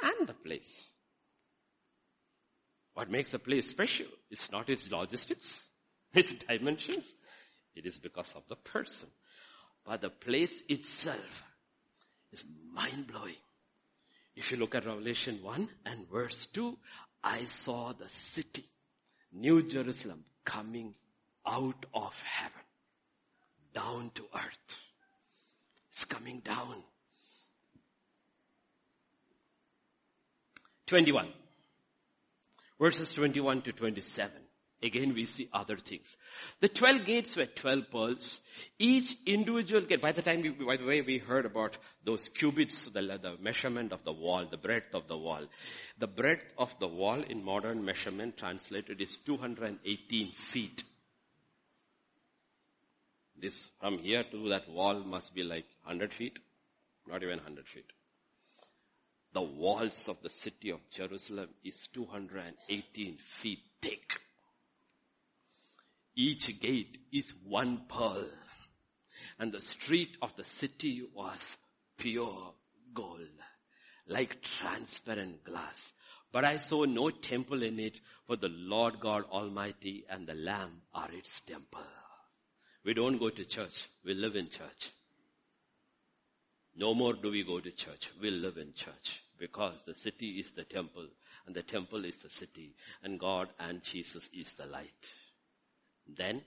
and 0.02 0.28
the 0.28 0.34
place. 0.34 0.90
What 2.94 3.10
makes 3.10 3.32
a 3.34 3.38
place 3.38 3.68
special 3.68 4.06
is 4.30 4.40
not 4.52 4.68
its 4.68 4.90
logistics, 4.90 5.48
its 6.14 6.32
dimensions. 6.46 7.12
It 7.74 7.86
is 7.86 7.98
because 7.98 8.32
of 8.36 8.42
the 8.48 8.56
person. 8.56 9.08
But 9.86 10.02
the 10.02 10.10
place 10.10 10.62
itself 10.68 11.44
is 12.32 12.44
mind 12.72 13.06
blowing. 13.06 13.36
If 14.36 14.50
you 14.52 14.58
look 14.58 14.74
at 14.74 14.86
Revelation 14.86 15.40
1 15.42 15.68
and 15.86 16.08
verse 16.10 16.46
2, 16.52 16.76
I 17.22 17.44
saw 17.44 17.92
the 17.92 18.08
city, 18.08 18.64
New 19.32 19.66
Jerusalem, 19.66 20.24
coming 20.44 20.94
out 21.50 21.86
of 21.92 22.18
heaven, 22.18 22.62
down 23.74 24.10
to 24.14 24.22
earth. 24.34 24.76
It's 25.92 26.04
coming 26.04 26.40
down. 26.40 26.76
21. 30.86 31.28
Verses 32.80 33.12
21 33.12 33.62
to 33.62 33.72
27. 33.72 34.30
Again 34.82 35.12
we 35.12 35.26
see 35.26 35.48
other 35.52 35.76
things. 35.76 36.16
The 36.60 36.68
12 36.68 37.04
gates 37.04 37.36
were 37.36 37.44
12 37.44 37.90
pearls. 37.90 38.40
Each 38.78 39.14
individual 39.26 39.82
gate, 39.82 40.00
by 40.00 40.12
the 40.12 40.22
time, 40.22 40.40
we, 40.40 40.50
by 40.50 40.78
the 40.78 40.86
way, 40.86 41.02
we 41.02 41.18
heard 41.18 41.44
about 41.44 41.76
those 42.04 42.30
cubits, 42.30 42.86
the, 42.86 43.02
the 43.02 43.36
measurement 43.42 43.92
of 43.92 44.04
the 44.04 44.12
wall, 44.12 44.46
the 44.50 44.56
breadth 44.56 44.94
of 44.94 45.06
the 45.06 45.18
wall. 45.18 45.42
The 45.98 46.06
breadth 46.06 46.54
of 46.56 46.74
the 46.78 46.88
wall 46.88 47.20
in 47.20 47.44
modern 47.44 47.84
measurement 47.84 48.38
translated 48.38 49.02
is 49.02 49.18
218 49.26 50.32
feet. 50.32 50.82
This, 53.40 53.68
from 53.80 53.98
here 53.98 54.22
to 54.22 54.48
that 54.50 54.68
wall 54.68 55.00
must 55.00 55.34
be 55.34 55.42
like 55.42 55.64
100 55.84 56.12
feet, 56.12 56.38
not 57.08 57.22
even 57.22 57.38
100 57.38 57.66
feet. 57.66 57.86
The 59.32 59.40
walls 59.40 60.08
of 60.08 60.20
the 60.22 60.28
city 60.28 60.70
of 60.70 60.80
Jerusalem 60.90 61.48
is 61.64 61.88
218 61.94 63.16
feet 63.18 63.60
thick. 63.80 64.20
Each 66.16 66.60
gate 66.60 66.98
is 67.12 67.32
one 67.46 67.82
pearl. 67.88 68.26
And 69.38 69.52
the 69.52 69.62
street 69.62 70.16
of 70.20 70.36
the 70.36 70.44
city 70.44 71.02
was 71.14 71.56
pure 71.96 72.52
gold, 72.92 73.20
like 74.06 74.42
transparent 74.42 75.44
glass. 75.44 75.92
But 76.32 76.44
I 76.44 76.58
saw 76.58 76.84
no 76.84 77.10
temple 77.10 77.62
in 77.62 77.78
it, 77.78 78.00
for 78.26 78.36
the 78.36 78.48
Lord 78.48 79.00
God 79.00 79.24
Almighty 79.30 80.04
and 80.10 80.26
the 80.26 80.34
Lamb 80.34 80.82
are 80.92 81.10
its 81.12 81.40
temple. 81.46 81.86
We 82.84 82.94
don't 82.94 83.18
go 83.18 83.30
to 83.30 83.44
church. 83.44 83.84
We 84.04 84.14
live 84.14 84.36
in 84.36 84.48
church. 84.48 84.90
No 86.76 86.94
more 86.94 87.14
do 87.14 87.30
we 87.30 87.42
go 87.42 87.60
to 87.60 87.70
church. 87.70 88.10
We 88.20 88.30
live 88.30 88.56
in 88.56 88.72
church 88.72 89.22
because 89.38 89.82
the 89.86 89.94
city 89.94 90.40
is 90.40 90.50
the 90.52 90.64
temple 90.64 91.06
and 91.46 91.54
the 91.54 91.62
temple 91.62 92.04
is 92.04 92.16
the 92.18 92.30
city 92.30 92.74
and 93.02 93.18
God 93.18 93.48
and 93.58 93.82
Jesus 93.82 94.28
is 94.32 94.52
the 94.54 94.66
light. 94.66 95.12
Then 96.06 96.42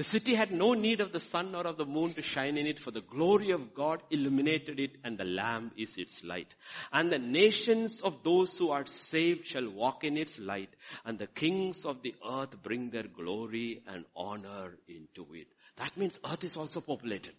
the 0.00 0.04
city 0.08 0.34
had 0.34 0.50
no 0.50 0.72
need 0.72 1.02
of 1.02 1.12
the 1.12 1.20
sun 1.20 1.54
or 1.54 1.66
of 1.66 1.76
the 1.76 1.84
moon 1.84 2.14
to 2.14 2.22
shine 2.22 2.56
in 2.56 2.66
it 2.66 2.80
for 2.80 2.90
the 2.90 3.02
glory 3.02 3.50
of 3.50 3.74
God 3.74 4.02
illuminated 4.08 4.80
it 4.80 4.92
and 5.04 5.18
the 5.18 5.26
lamb 5.26 5.72
is 5.76 5.98
its 5.98 6.24
light. 6.24 6.54
And 6.90 7.12
the 7.12 7.18
nations 7.18 8.00
of 8.00 8.22
those 8.24 8.56
who 8.56 8.70
are 8.70 8.86
saved 8.86 9.46
shall 9.46 9.68
walk 9.68 10.02
in 10.02 10.16
its 10.16 10.38
light 10.38 10.70
and 11.04 11.18
the 11.18 11.26
kings 11.26 11.84
of 11.84 12.00
the 12.00 12.14
earth 12.26 12.62
bring 12.62 12.88
their 12.88 13.02
glory 13.02 13.82
and 13.86 14.06
honor 14.16 14.78
into 14.88 15.26
it. 15.34 15.48
That 15.76 15.94
means 15.98 16.18
earth 16.24 16.44
is 16.44 16.56
also 16.56 16.80
populated. 16.80 17.34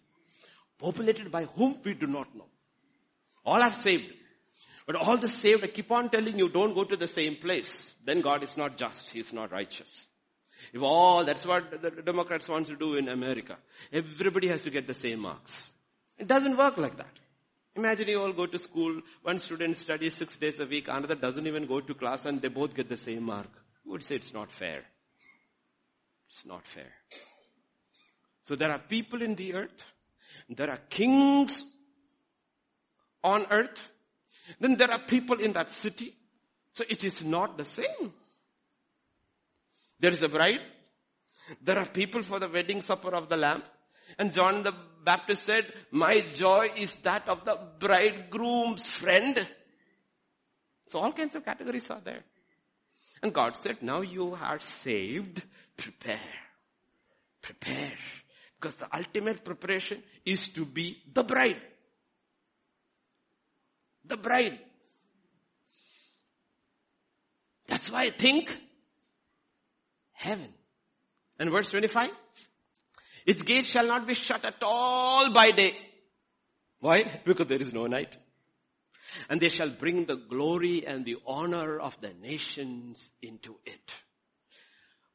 Populated 0.78 1.32
by 1.32 1.46
whom 1.46 1.78
we 1.84 1.94
do 1.94 2.06
not 2.06 2.32
know. 2.32 2.46
All 3.44 3.60
are 3.60 3.72
saved. 3.72 4.14
But 4.86 4.94
all 4.94 5.18
the 5.18 5.28
saved, 5.28 5.64
I 5.64 5.66
keep 5.66 5.90
on 5.90 6.10
telling 6.10 6.38
you, 6.38 6.48
don't 6.48 6.74
go 6.74 6.84
to 6.84 6.96
the 6.96 7.08
same 7.08 7.38
place. 7.38 7.92
Then 8.04 8.20
God 8.20 8.44
is 8.44 8.56
not 8.56 8.78
just. 8.78 9.08
He 9.08 9.18
is 9.18 9.32
not 9.32 9.50
righteous. 9.50 10.06
If 10.72 10.82
all, 10.82 11.24
that's 11.24 11.44
what 11.44 11.82
the 11.82 11.90
Democrats 11.90 12.48
want 12.48 12.66
to 12.68 12.76
do 12.76 12.96
in 12.96 13.08
America. 13.08 13.56
Everybody 13.92 14.48
has 14.48 14.62
to 14.62 14.70
get 14.70 14.86
the 14.86 14.94
same 14.94 15.20
marks. 15.20 15.68
It 16.18 16.28
doesn't 16.28 16.56
work 16.56 16.78
like 16.78 16.96
that. 16.96 17.18
Imagine 17.74 18.08
you 18.08 18.20
all 18.20 18.32
go 18.32 18.46
to 18.46 18.58
school, 18.58 19.00
one 19.22 19.38
student 19.38 19.78
studies 19.78 20.14
six 20.14 20.36
days 20.36 20.60
a 20.60 20.66
week, 20.66 20.88
another 20.88 21.14
doesn't 21.14 21.46
even 21.46 21.66
go 21.66 21.80
to 21.80 21.94
class 21.94 22.26
and 22.26 22.42
they 22.42 22.48
both 22.48 22.74
get 22.74 22.88
the 22.88 22.98
same 22.98 23.22
mark. 23.22 23.48
Who 23.84 23.92
would 23.92 24.02
say 24.02 24.16
it's 24.16 24.32
not 24.32 24.52
fair? 24.52 24.82
It's 26.28 26.44
not 26.44 26.66
fair. 26.66 26.92
So 28.42 28.56
there 28.56 28.70
are 28.70 28.78
people 28.78 29.22
in 29.22 29.36
the 29.36 29.54
earth, 29.54 29.84
there 30.50 30.70
are 30.70 30.80
kings 30.90 31.64
on 33.24 33.46
earth, 33.50 33.80
then 34.60 34.76
there 34.76 34.90
are 34.90 35.00
people 35.06 35.40
in 35.40 35.52
that 35.52 35.70
city. 35.70 36.14
So 36.74 36.84
it 36.88 37.04
is 37.04 37.22
not 37.22 37.56
the 37.56 37.64
same. 37.64 38.12
There 40.02 40.10
is 40.10 40.22
a 40.24 40.28
bride. 40.28 40.58
There 41.62 41.78
are 41.78 41.86
people 41.86 42.22
for 42.22 42.40
the 42.40 42.48
wedding 42.48 42.82
supper 42.82 43.14
of 43.14 43.28
the 43.28 43.36
Lamb. 43.36 43.62
And 44.18 44.32
John 44.32 44.64
the 44.64 44.74
Baptist 45.04 45.44
said, 45.44 45.72
my 45.92 46.20
joy 46.34 46.70
is 46.76 46.92
that 47.04 47.28
of 47.28 47.44
the 47.44 47.56
bridegroom's 47.78 48.94
friend. 48.94 49.46
So 50.88 50.98
all 50.98 51.12
kinds 51.12 51.36
of 51.36 51.44
categories 51.44 51.88
are 51.88 52.00
there. 52.00 52.24
And 53.22 53.32
God 53.32 53.56
said, 53.56 53.76
now 53.80 54.00
you 54.00 54.34
are 54.34 54.58
saved, 54.82 55.40
prepare. 55.76 56.18
Prepare. 57.40 57.94
Because 58.60 58.74
the 58.74 58.88
ultimate 58.92 59.44
preparation 59.44 60.02
is 60.24 60.48
to 60.48 60.64
be 60.64 60.96
the 61.12 61.22
bride. 61.22 61.62
The 64.04 64.16
bride. 64.16 64.58
That's 67.68 67.88
why 67.88 68.02
I 68.02 68.10
think 68.10 68.56
heaven. 70.22 70.48
And 71.38 71.50
verse 71.50 71.70
25, 71.70 72.10
its 73.26 73.42
gate 73.42 73.66
shall 73.66 73.86
not 73.86 74.06
be 74.06 74.14
shut 74.14 74.44
at 74.44 74.62
all 74.62 75.32
by 75.32 75.50
day. 75.50 75.76
Why? 76.80 77.20
Because 77.24 77.46
there 77.46 77.60
is 77.60 77.72
no 77.72 77.86
night. 77.86 78.16
And 79.28 79.40
they 79.40 79.48
shall 79.48 79.70
bring 79.70 80.06
the 80.06 80.16
glory 80.16 80.86
and 80.86 81.04
the 81.04 81.16
honor 81.26 81.78
of 81.78 82.00
the 82.00 82.12
nations 82.20 83.10
into 83.20 83.56
it. 83.66 83.92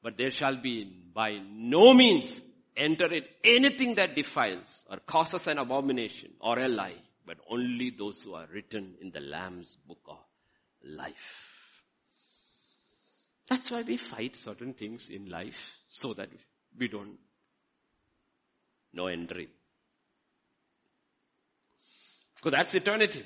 But 0.04 0.18
there 0.18 0.32
shall 0.32 0.62
be 0.62 0.86
by 1.14 1.40
no 1.50 1.94
means 1.94 2.42
enter 2.76 3.12
it 3.12 3.28
anything 3.44 3.96
that 3.96 4.16
defiles 4.16 4.86
or 4.90 4.98
causes 5.00 5.48
an 5.48 5.58
abomination 5.58 6.32
or 6.40 6.60
a 6.60 6.68
lie, 6.68 7.02
but 7.26 7.38
only 7.50 7.90
those 7.90 8.22
who 8.22 8.36
are 8.36 8.48
written 8.54 8.96
in 9.02 9.12
the 9.12 9.20
Lamb's 9.20 9.76
book 9.88 10.02
of 10.08 10.20
life. 10.84 11.57
That's 13.50 13.72
why 13.72 13.82
we 13.82 13.98
fight 13.98 14.36
certain 14.36 14.74
things 14.74 15.10
in 15.10 15.30
life 15.30 15.78
so 15.88 16.14
that 16.14 16.30
we 16.78 16.88
don't 16.88 17.18
know 18.94 19.08
dream. 19.26 19.48
Because 22.36 22.52
that's 22.52 22.76
eternity. 22.76 23.26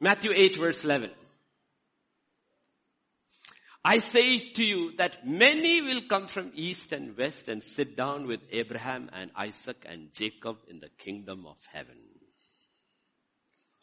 Matthew 0.00 0.32
8 0.34 0.56
verse 0.56 0.84
11. 0.84 1.10
I 3.86 3.98
say 3.98 4.38
to 4.38 4.64
you 4.64 4.92
that 4.96 5.26
many 5.26 5.82
will 5.82 6.02
come 6.08 6.26
from 6.26 6.52
east 6.54 6.92
and 6.92 7.16
west 7.18 7.48
and 7.48 7.62
sit 7.62 7.96
down 7.96 8.26
with 8.26 8.40
Abraham 8.50 9.10
and 9.12 9.30
Isaac 9.36 9.84
and 9.86 10.12
Jacob 10.14 10.56
in 10.68 10.80
the 10.80 10.88
kingdom 10.96 11.44
of 11.46 11.56
heaven. 11.70 11.96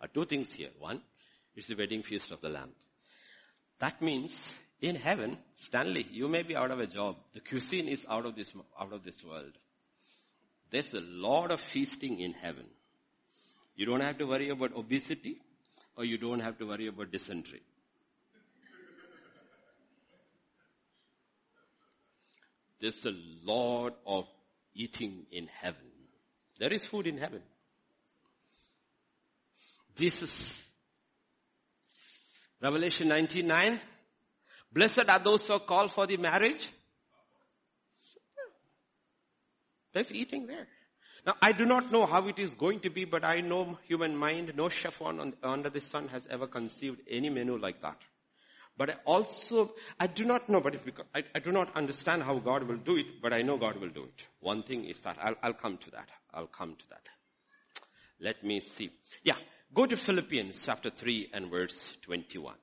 Are 0.02 0.08
two 0.08 0.26
things 0.26 0.52
here. 0.52 0.72
One, 0.80 1.02
it's 1.56 1.68
the 1.68 1.76
wedding 1.76 2.02
feast 2.02 2.32
of 2.32 2.42
the 2.42 2.50
Lamb. 2.50 2.72
That 3.82 4.00
means 4.00 4.32
in 4.80 4.96
heaven, 4.96 5.38
Stanley, 5.56 6.06
you 6.12 6.28
may 6.28 6.44
be 6.44 6.56
out 6.56 6.70
of 6.70 6.80
a 6.80 6.86
job. 6.86 7.16
The 7.34 7.40
cuisine 7.40 7.88
is 7.88 8.06
out 8.08 8.28
of 8.28 8.36
this, 8.36 8.54
out 8.80 8.94
of 8.94 9.04
this 9.04 9.24
world. 9.24 9.54
There's 10.70 10.94
a 10.94 11.02
lot 11.02 11.50
of 11.50 11.60
feasting 11.60 12.20
in 12.20 12.34
heaven. 12.34 12.66
You 13.76 13.88
don't 13.88 14.02
have 14.02 14.20
to 14.20 14.26
worry 14.26 14.50
about 14.50 14.74
obesity. 14.76 15.42
or 15.98 16.06
you 16.06 16.18
don't 16.18 16.40
have 16.40 16.58
to 16.60 16.66
worry 16.66 16.88
about 16.88 17.12
dysentery. 17.12 17.62
There's 22.80 23.06
a 23.06 23.14
lot 23.44 23.98
of 24.08 24.26
eating 24.74 25.26
in 25.32 25.48
heaven. 25.62 25.92
There 26.60 26.72
is 26.74 26.86
food 26.86 27.08
in 27.08 27.18
heaven. 27.18 27.42
Jesus. 29.96 30.71
Revelation 32.62 33.08
99. 33.08 33.80
Blessed 34.72 35.10
are 35.10 35.20
those 35.20 35.48
who 35.48 35.54
are 35.54 35.60
called 35.60 35.92
for 35.92 36.08
the 36.08 36.18
marriage. 36.18 36.70
There's 39.94 40.12
eating 40.12 40.48
there. 40.48 40.68
Now, 41.26 41.36
I 41.42 41.52
do 41.52 41.66
not 41.66 41.92
know 41.92 42.06
how 42.06 42.28
it 42.28 42.40
is 42.40 42.56
going 42.56 42.80
to 42.82 42.90
be, 42.90 43.06
but 43.06 43.24
I 43.24 43.42
know 43.42 43.78
human 43.84 44.16
mind, 44.16 44.54
no 44.56 44.70
chef 44.70 45.02
on, 45.02 45.34
under 45.44 45.70
the 45.70 45.82
sun 45.82 46.08
has 46.08 46.26
ever 46.30 46.48
conceived 46.48 47.02
any 47.10 47.30
menu 47.30 47.58
like 47.58 47.82
that. 47.82 47.98
But 48.78 48.90
I 48.90 48.94
also, 49.06 49.74
I 50.00 50.08
do 50.08 50.24
not 50.24 50.50
know, 50.50 50.62
but 50.62 50.74
if 50.74 50.86
we, 50.86 50.94
I, 51.14 51.24
I, 51.36 51.40
do 51.40 51.52
not 51.52 51.76
understand 51.76 52.24
how 52.24 52.40
God 52.40 52.64
will 52.64 52.78
do 52.78 52.98
it, 52.98 53.22
but 53.22 53.34
I 53.34 53.42
know 53.42 53.58
God 53.58 53.80
will 53.80 53.90
do 53.90 54.04
it. 54.06 54.24
One 54.40 54.64
thing 54.64 54.86
is 54.86 55.00
that, 55.02 55.18
I'll, 55.22 55.36
I'll 55.44 55.54
come 55.54 55.78
to 55.78 55.92
that. 55.92 56.10
I'll 56.34 56.48
come 56.48 56.76
to 56.76 56.90
that. 56.90 57.08
Let 58.20 58.44
me 58.44 58.60
see. 58.62 58.90
Yeah, 59.24 59.36
go 59.74 59.86
to 59.86 59.96
Philippians 59.96 60.64
chapter 60.66 60.90
3 60.90 61.30
and 61.34 61.50
verse 61.50 61.98
21 62.02 62.56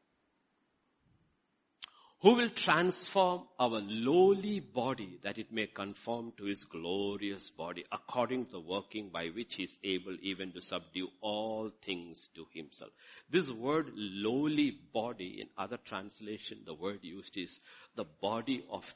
who 2.20 2.35
will 2.35 2.51
transform 2.51 3.43
our 3.60 3.80
lowly 3.80 4.59
body 4.59 5.18
that 5.22 5.39
it 5.39 5.52
may 5.52 5.66
conform 5.68 6.32
to 6.36 6.44
his 6.44 6.64
glorious 6.64 7.48
body 7.51 7.85
according 7.93 8.44
to 8.44 8.52
the 8.52 8.60
working 8.60 9.09
by 9.09 9.26
which 9.28 9.55
he 9.55 9.62
is 9.62 9.78
able 9.85 10.16
even 10.20 10.52
to 10.52 10.60
subdue 10.60 11.06
all 11.20 11.70
things 11.86 12.28
to 12.35 12.44
himself. 12.52 12.90
This 13.30 13.48
word 13.51 13.93
lowly 13.94 14.76
body 14.93 15.40
in 15.40 15.48
other 15.56 15.78
translation, 15.85 16.59
the 16.66 16.74
word 16.74 16.98
used 17.02 17.36
is 17.36 17.60
the 17.94 18.06
body 18.20 18.64
of 18.68 18.93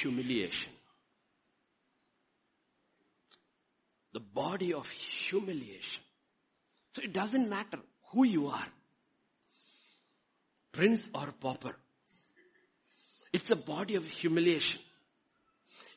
humiliation. 0.00 0.72
The 4.14 4.20
body 4.20 4.72
of 4.72 4.88
humiliation. 4.88 6.03
So 6.94 7.02
it 7.02 7.12
doesn't 7.12 7.48
matter 7.48 7.78
who 8.12 8.24
you 8.24 8.48
are. 8.48 8.66
Prince 10.72 11.08
or 11.14 11.32
pauper 11.40 11.76
it's 13.34 13.50
a 13.50 13.56
body 13.56 13.96
of 13.96 14.04
humiliation. 14.04 14.80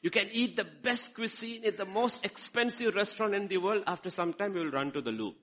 You 0.01 0.09
can 0.09 0.27
eat 0.31 0.55
the 0.55 0.63
best 0.63 1.13
cuisine 1.13 1.63
in 1.63 1.75
the 1.75 1.85
most 1.85 2.25
expensive 2.25 2.95
restaurant 2.95 3.35
in 3.35 3.47
the 3.47 3.57
world. 3.57 3.83
After 3.85 4.09
some 4.09 4.33
time, 4.33 4.55
you 4.55 4.61
will 4.61 4.71
run 4.71 4.91
to 4.93 5.01
the 5.01 5.11
loo. 5.11 5.35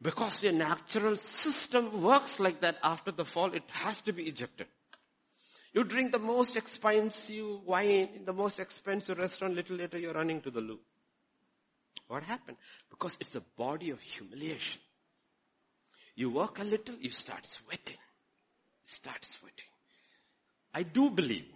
Because 0.00 0.42
your 0.42 0.52
natural 0.52 1.16
system 1.16 2.00
works 2.00 2.40
like 2.40 2.62
that 2.62 2.78
after 2.82 3.12
the 3.12 3.26
fall, 3.26 3.52
it 3.52 3.64
has 3.68 4.00
to 4.02 4.14
be 4.14 4.22
ejected. 4.22 4.68
You 5.74 5.84
drink 5.84 6.12
the 6.12 6.18
most 6.18 6.56
expensive 6.56 7.62
wine 7.66 8.08
in 8.16 8.24
the 8.24 8.32
most 8.32 8.58
expensive 8.58 9.18
restaurant, 9.18 9.54
little 9.54 9.76
later 9.76 9.98
you're 9.98 10.14
running 10.14 10.40
to 10.40 10.50
the 10.50 10.62
loo. 10.62 10.78
What 12.10 12.24
happened? 12.24 12.56
Because 12.90 13.16
it's 13.20 13.36
a 13.36 13.42
body 13.56 13.90
of 13.90 14.00
humiliation. 14.00 14.80
You 16.16 16.30
work 16.30 16.58
a 16.58 16.64
little, 16.64 16.96
you 16.96 17.10
start 17.10 17.46
sweating. 17.46 17.98
Start 18.84 19.24
sweating. 19.24 19.70
I 20.74 20.82
do 20.82 21.10
believe 21.10 21.46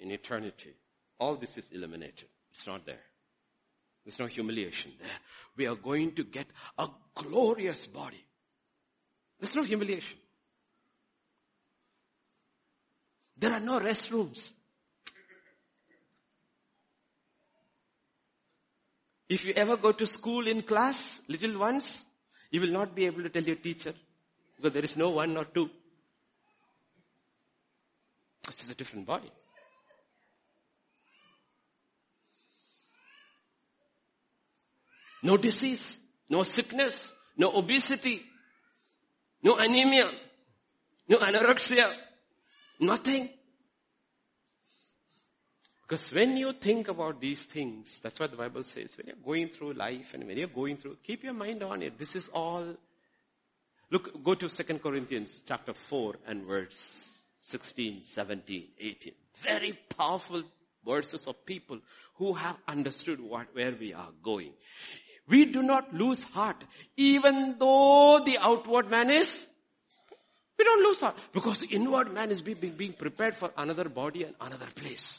in 0.00 0.10
eternity. 0.10 0.74
All 1.20 1.36
this 1.36 1.56
is 1.56 1.70
eliminated. 1.70 2.26
It's 2.50 2.66
not 2.66 2.86
there. 2.86 3.04
There's 4.04 4.18
no 4.18 4.26
humiliation 4.26 4.90
there. 4.98 5.20
We 5.56 5.68
are 5.68 5.76
going 5.76 6.16
to 6.16 6.24
get 6.24 6.48
a 6.76 6.88
glorious 7.14 7.86
body. 7.86 8.24
There's 9.38 9.54
no 9.54 9.62
humiliation. 9.62 10.18
There 13.38 13.52
are 13.52 13.60
no 13.60 13.78
restrooms. 13.78 14.50
If 19.28 19.44
you 19.44 19.52
ever 19.54 19.76
go 19.76 19.92
to 19.92 20.06
school 20.06 20.48
in 20.48 20.62
class, 20.62 21.20
little 21.28 21.58
ones, 21.58 22.02
you 22.50 22.60
will 22.60 22.72
not 22.72 22.94
be 22.94 23.04
able 23.04 23.22
to 23.22 23.28
tell 23.28 23.42
your 23.42 23.56
teacher 23.56 23.92
because 24.56 24.72
there 24.72 24.84
is 24.84 24.96
no 24.96 25.10
one 25.10 25.36
or 25.36 25.44
two. 25.44 25.68
This 28.46 28.64
is 28.64 28.70
a 28.70 28.74
different 28.74 29.06
body. 29.06 29.30
No 35.22 35.36
disease, 35.36 35.98
no 36.30 36.42
sickness, 36.42 37.10
no 37.36 37.52
obesity, 37.54 38.22
no 39.42 39.56
anemia, 39.56 40.10
no 41.08 41.18
anorexia, 41.18 41.92
nothing. 42.80 43.28
Because 45.88 46.12
when 46.12 46.36
you 46.36 46.52
think 46.52 46.88
about 46.88 47.18
these 47.18 47.40
things, 47.40 47.98
that's 48.02 48.20
what 48.20 48.30
the 48.30 48.36
Bible 48.36 48.62
says, 48.62 48.94
when 48.98 49.06
you're 49.06 49.24
going 49.24 49.48
through 49.48 49.72
life 49.72 50.12
and 50.12 50.26
when 50.26 50.36
you're 50.36 50.46
going 50.46 50.76
through, 50.76 50.98
keep 51.02 51.24
your 51.24 51.32
mind 51.32 51.62
on 51.62 51.82
it. 51.82 51.98
This 51.98 52.14
is 52.14 52.28
all, 52.28 52.74
look, 53.90 54.22
go 54.22 54.34
to 54.34 54.48
2 54.50 54.78
Corinthians 54.80 55.40
chapter 55.46 55.72
4 55.72 56.16
and 56.26 56.44
verse 56.44 56.76
16, 57.44 58.02
17, 58.02 58.64
18. 58.78 59.12
Very 59.36 59.78
powerful 59.96 60.42
verses 60.84 61.26
of 61.26 61.46
people 61.46 61.78
who 62.16 62.34
have 62.34 62.56
understood 62.68 63.18
what, 63.18 63.46
where 63.54 63.74
we 63.80 63.94
are 63.94 64.10
going. 64.22 64.52
We 65.26 65.46
do 65.46 65.62
not 65.62 65.94
lose 65.94 66.22
heart, 66.22 66.62
even 66.98 67.56
though 67.58 68.20
the 68.22 68.36
outward 68.36 68.90
man 68.90 69.10
is, 69.10 69.46
we 70.58 70.64
don't 70.66 70.84
lose 70.84 71.00
heart, 71.00 71.16
because 71.32 71.60
the 71.60 71.68
inward 71.68 72.12
man 72.12 72.30
is 72.30 72.42
being, 72.42 72.74
being 72.76 72.92
prepared 72.92 73.36
for 73.36 73.52
another 73.56 73.88
body 73.88 74.24
and 74.24 74.34
another 74.38 74.68
place. 74.74 75.18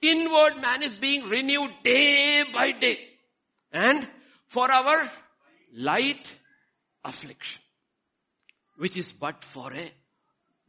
Inward 0.00 0.60
man 0.60 0.82
is 0.82 0.94
being 0.94 1.28
renewed 1.28 1.70
day 1.82 2.44
by 2.52 2.72
day. 2.72 2.98
And 3.72 4.06
for 4.46 4.70
our 4.70 5.10
light 5.74 6.30
affliction, 7.04 7.62
which 8.76 8.96
is 8.96 9.12
but 9.12 9.44
for 9.44 9.72
a 9.72 9.90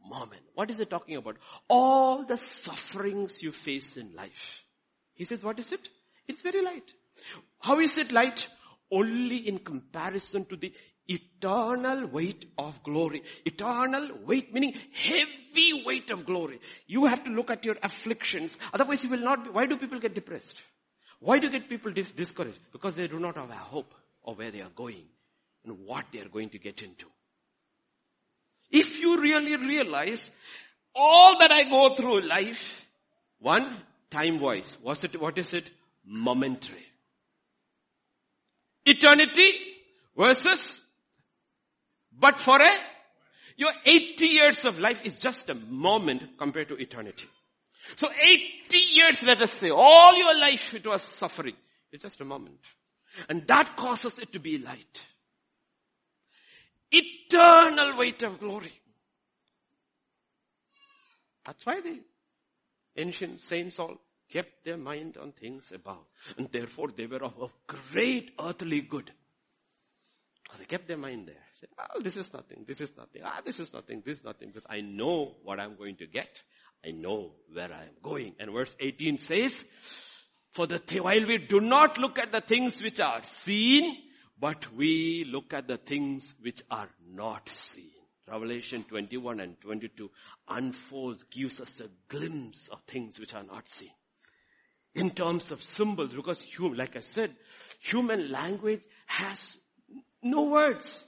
moment. 0.06 0.42
What 0.54 0.70
is 0.70 0.80
it 0.80 0.90
talking 0.90 1.16
about? 1.16 1.36
All 1.68 2.24
the 2.24 2.36
sufferings 2.36 3.42
you 3.42 3.52
face 3.52 3.96
in 3.96 4.14
life. 4.14 4.62
He 5.14 5.24
says, 5.24 5.42
what 5.42 5.58
is 5.58 5.72
it? 5.72 5.88
It's 6.26 6.42
very 6.42 6.62
light. 6.62 6.90
How 7.60 7.80
is 7.80 7.96
it 7.96 8.12
light? 8.12 8.46
Only 8.90 9.48
in 9.48 9.58
comparison 9.58 10.44
to 10.46 10.56
the 10.56 10.72
eternal 11.08 12.06
weight 12.06 12.46
of 12.58 12.82
glory. 12.82 13.22
Eternal 13.44 14.10
weight 14.24 14.52
meaning 14.52 14.74
heavy 14.92 15.82
weight 15.84 16.10
of 16.10 16.24
glory. 16.24 16.60
You 16.86 17.04
have 17.06 17.24
to 17.24 17.30
look 17.30 17.50
at 17.50 17.64
your 17.64 17.76
afflictions. 17.82 18.56
Otherwise 18.72 19.04
you 19.04 19.10
will 19.10 19.18
not 19.18 19.44
be, 19.44 19.50
why 19.50 19.66
do 19.66 19.76
people 19.76 20.00
get 20.00 20.14
depressed? 20.14 20.56
Why 21.20 21.38
do 21.38 21.46
you 21.46 21.52
get 21.52 21.68
people 21.68 21.92
dis- 21.92 22.10
discouraged? 22.10 22.58
Because 22.72 22.94
they 22.94 23.08
do 23.08 23.18
not 23.18 23.36
have 23.36 23.50
a 23.50 23.54
hope 23.54 23.94
of 24.24 24.38
where 24.38 24.50
they 24.50 24.60
are 24.60 24.72
going 24.74 25.04
and 25.64 25.78
what 25.86 26.06
they 26.12 26.20
are 26.20 26.28
going 26.28 26.50
to 26.50 26.58
get 26.58 26.82
into. 26.82 27.06
If 28.70 28.98
you 28.98 29.20
really 29.20 29.56
realize 29.56 30.30
all 30.94 31.38
that 31.38 31.52
I 31.52 31.64
go 31.64 31.94
through 31.94 32.22
life, 32.22 32.84
one, 33.38 33.82
time 34.10 34.40
wise, 34.40 34.76
what's 34.82 35.04
it, 35.04 35.20
what 35.20 35.38
is 35.38 35.52
it? 35.52 35.70
Momentary. 36.04 36.84
Eternity 38.86 39.52
versus, 40.16 40.80
but 42.18 42.40
for 42.40 42.56
a, 42.56 42.70
your 43.56 43.72
80 43.84 44.26
years 44.26 44.64
of 44.64 44.78
life 44.78 45.02
is 45.04 45.14
just 45.14 45.48
a 45.48 45.54
moment 45.54 46.38
compared 46.38 46.68
to 46.68 46.76
eternity. 46.76 47.26
So 47.96 48.08
80 48.10 48.76
years, 48.92 49.22
let 49.22 49.40
us 49.40 49.52
say, 49.52 49.70
all 49.70 50.16
your 50.16 50.36
life 50.38 50.74
it 50.74 50.86
was 50.86 51.02
suffering. 51.02 51.54
It's 51.92 52.02
just 52.02 52.20
a 52.20 52.24
moment. 52.24 52.58
And 53.28 53.46
that 53.46 53.76
causes 53.76 54.18
it 54.18 54.32
to 54.32 54.40
be 54.40 54.58
light 54.58 55.00
eternal 56.94 57.96
weight 57.96 58.22
of 58.22 58.38
glory. 58.38 58.72
That's 61.44 61.64
why 61.66 61.80
the 61.80 62.00
ancient 62.96 63.40
saints 63.40 63.78
all 63.78 63.96
kept 64.32 64.64
their 64.64 64.76
mind 64.76 65.16
on 65.20 65.32
things 65.32 65.70
above. 65.74 66.04
And 66.38 66.48
therefore 66.50 66.88
they 66.96 67.06
were 67.06 67.22
of, 67.22 67.52
great 67.66 68.32
earthly 68.40 68.80
good. 68.80 69.10
They 70.58 70.64
kept 70.64 70.88
their 70.88 70.96
mind 70.96 71.28
there. 71.28 71.36
I 71.36 71.58
Said, 71.58 71.68
oh, 71.78 72.00
this 72.00 72.16
is 72.16 72.32
nothing, 72.32 72.64
this 72.66 72.80
is 72.80 72.92
nothing, 72.96 73.22
ah, 73.24 73.40
this 73.44 73.58
is 73.58 73.72
nothing, 73.72 74.02
this 74.04 74.18
is 74.18 74.24
nothing, 74.24 74.48
because 74.48 74.66
I 74.68 74.80
know 74.80 75.36
what 75.42 75.60
I'm 75.60 75.76
going 75.76 75.96
to 75.96 76.06
get. 76.06 76.40
I 76.86 76.90
know 76.90 77.32
where 77.52 77.72
I 77.72 77.84
am 77.84 77.96
going. 78.02 78.34
And 78.38 78.52
verse 78.52 78.74
18 78.78 79.18
says, 79.18 79.64
for 80.52 80.66
the, 80.66 80.80
while 81.00 81.26
we 81.26 81.38
do 81.38 81.60
not 81.60 81.98
look 81.98 82.18
at 82.18 82.30
the 82.30 82.40
things 82.40 82.82
which 82.82 83.00
are 83.00 83.22
seen, 83.22 83.96
but 84.38 84.72
we 84.74 85.26
look 85.28 85.52
at 85.52 85.66
the 85.66 85.78
things 85.78 86.34
which 86.42 86.62
are 86.70 86.90
not 87.12 87.48
seen. 87.48 87.90
Revelation 88.30 88.84
21 88.84 89.40
and 89.40 89.60
22 89.60 90.10
unfolds, 90.48 91.24
gives 91.30 91.60
us 91.60 91.80
a 91.80 91.88
glimpse 92.08 92.68
of 92.68 92.80
things 92.86 93.18
which 93.18 93.34
are 93.34 93.42
not 93.42 93.68
seen. 93.68 93.90
In 94.94 95.10
terms 95.10 95.50
of 95.50 95.62
symbols, 95.62 96.12
because 96.12 96.40
human, 96.40 96.78
like 96.78 96.96
I 96.96 97.00
said, 97.00 97.34
human 97.80 98.30
language 98.30 98.82
has 99.06 99.58
No 100.24 100.44
words. 100.44 101.04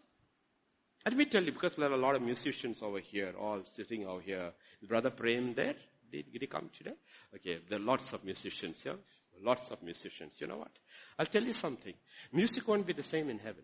Let 1.05 1.17
me 1.17 1.25
tell 1.25 1.43
you, 1.43 1.53
because 1.53 1.75
there 1.77 1.91
are 1.91 1.95
a 1.95 1.97
lot 1.97 2.17
of 2.17 2.23
musicians 2.23 2.83
over 2.83 2.99
here, 2.99 3.33
all 3.41 3.63
sitting 3.65 4.07
over 4.07 4.21
here. 4.21 4.53
Brother 4.87 5.11
Prem 5.11 5.55
there? 5.55 5.75
Did, 6.13 6.33
did 6.33 6.43
he 6.43 6.47
come 6.47 6.69
today? 6.77 6.95
Okay, 7.35 7.61
there 7.69 7.79
are 7.79 7.83
lots 7.83 8.13
of 8.13 8.25
musicians 8.25 8.83
here. 8.83 8.97
Lots 9.43 9.71
of 9.71 9.83
musicians. 9.83 10.35
You 10.39 10.47
know 10.47 10.59
what? 10.59 10.71
I'll 11.19 11.27
tell 11.27 11.43
you 11.43 11.55
something. 11.55 11.95
Music 12.33 12.67
won't 12.69 12.87
be 12.87 12.93
the 12.93 13.03
same 13.03 13.31
in 13.31 13.39
heaven. 13.39 13.63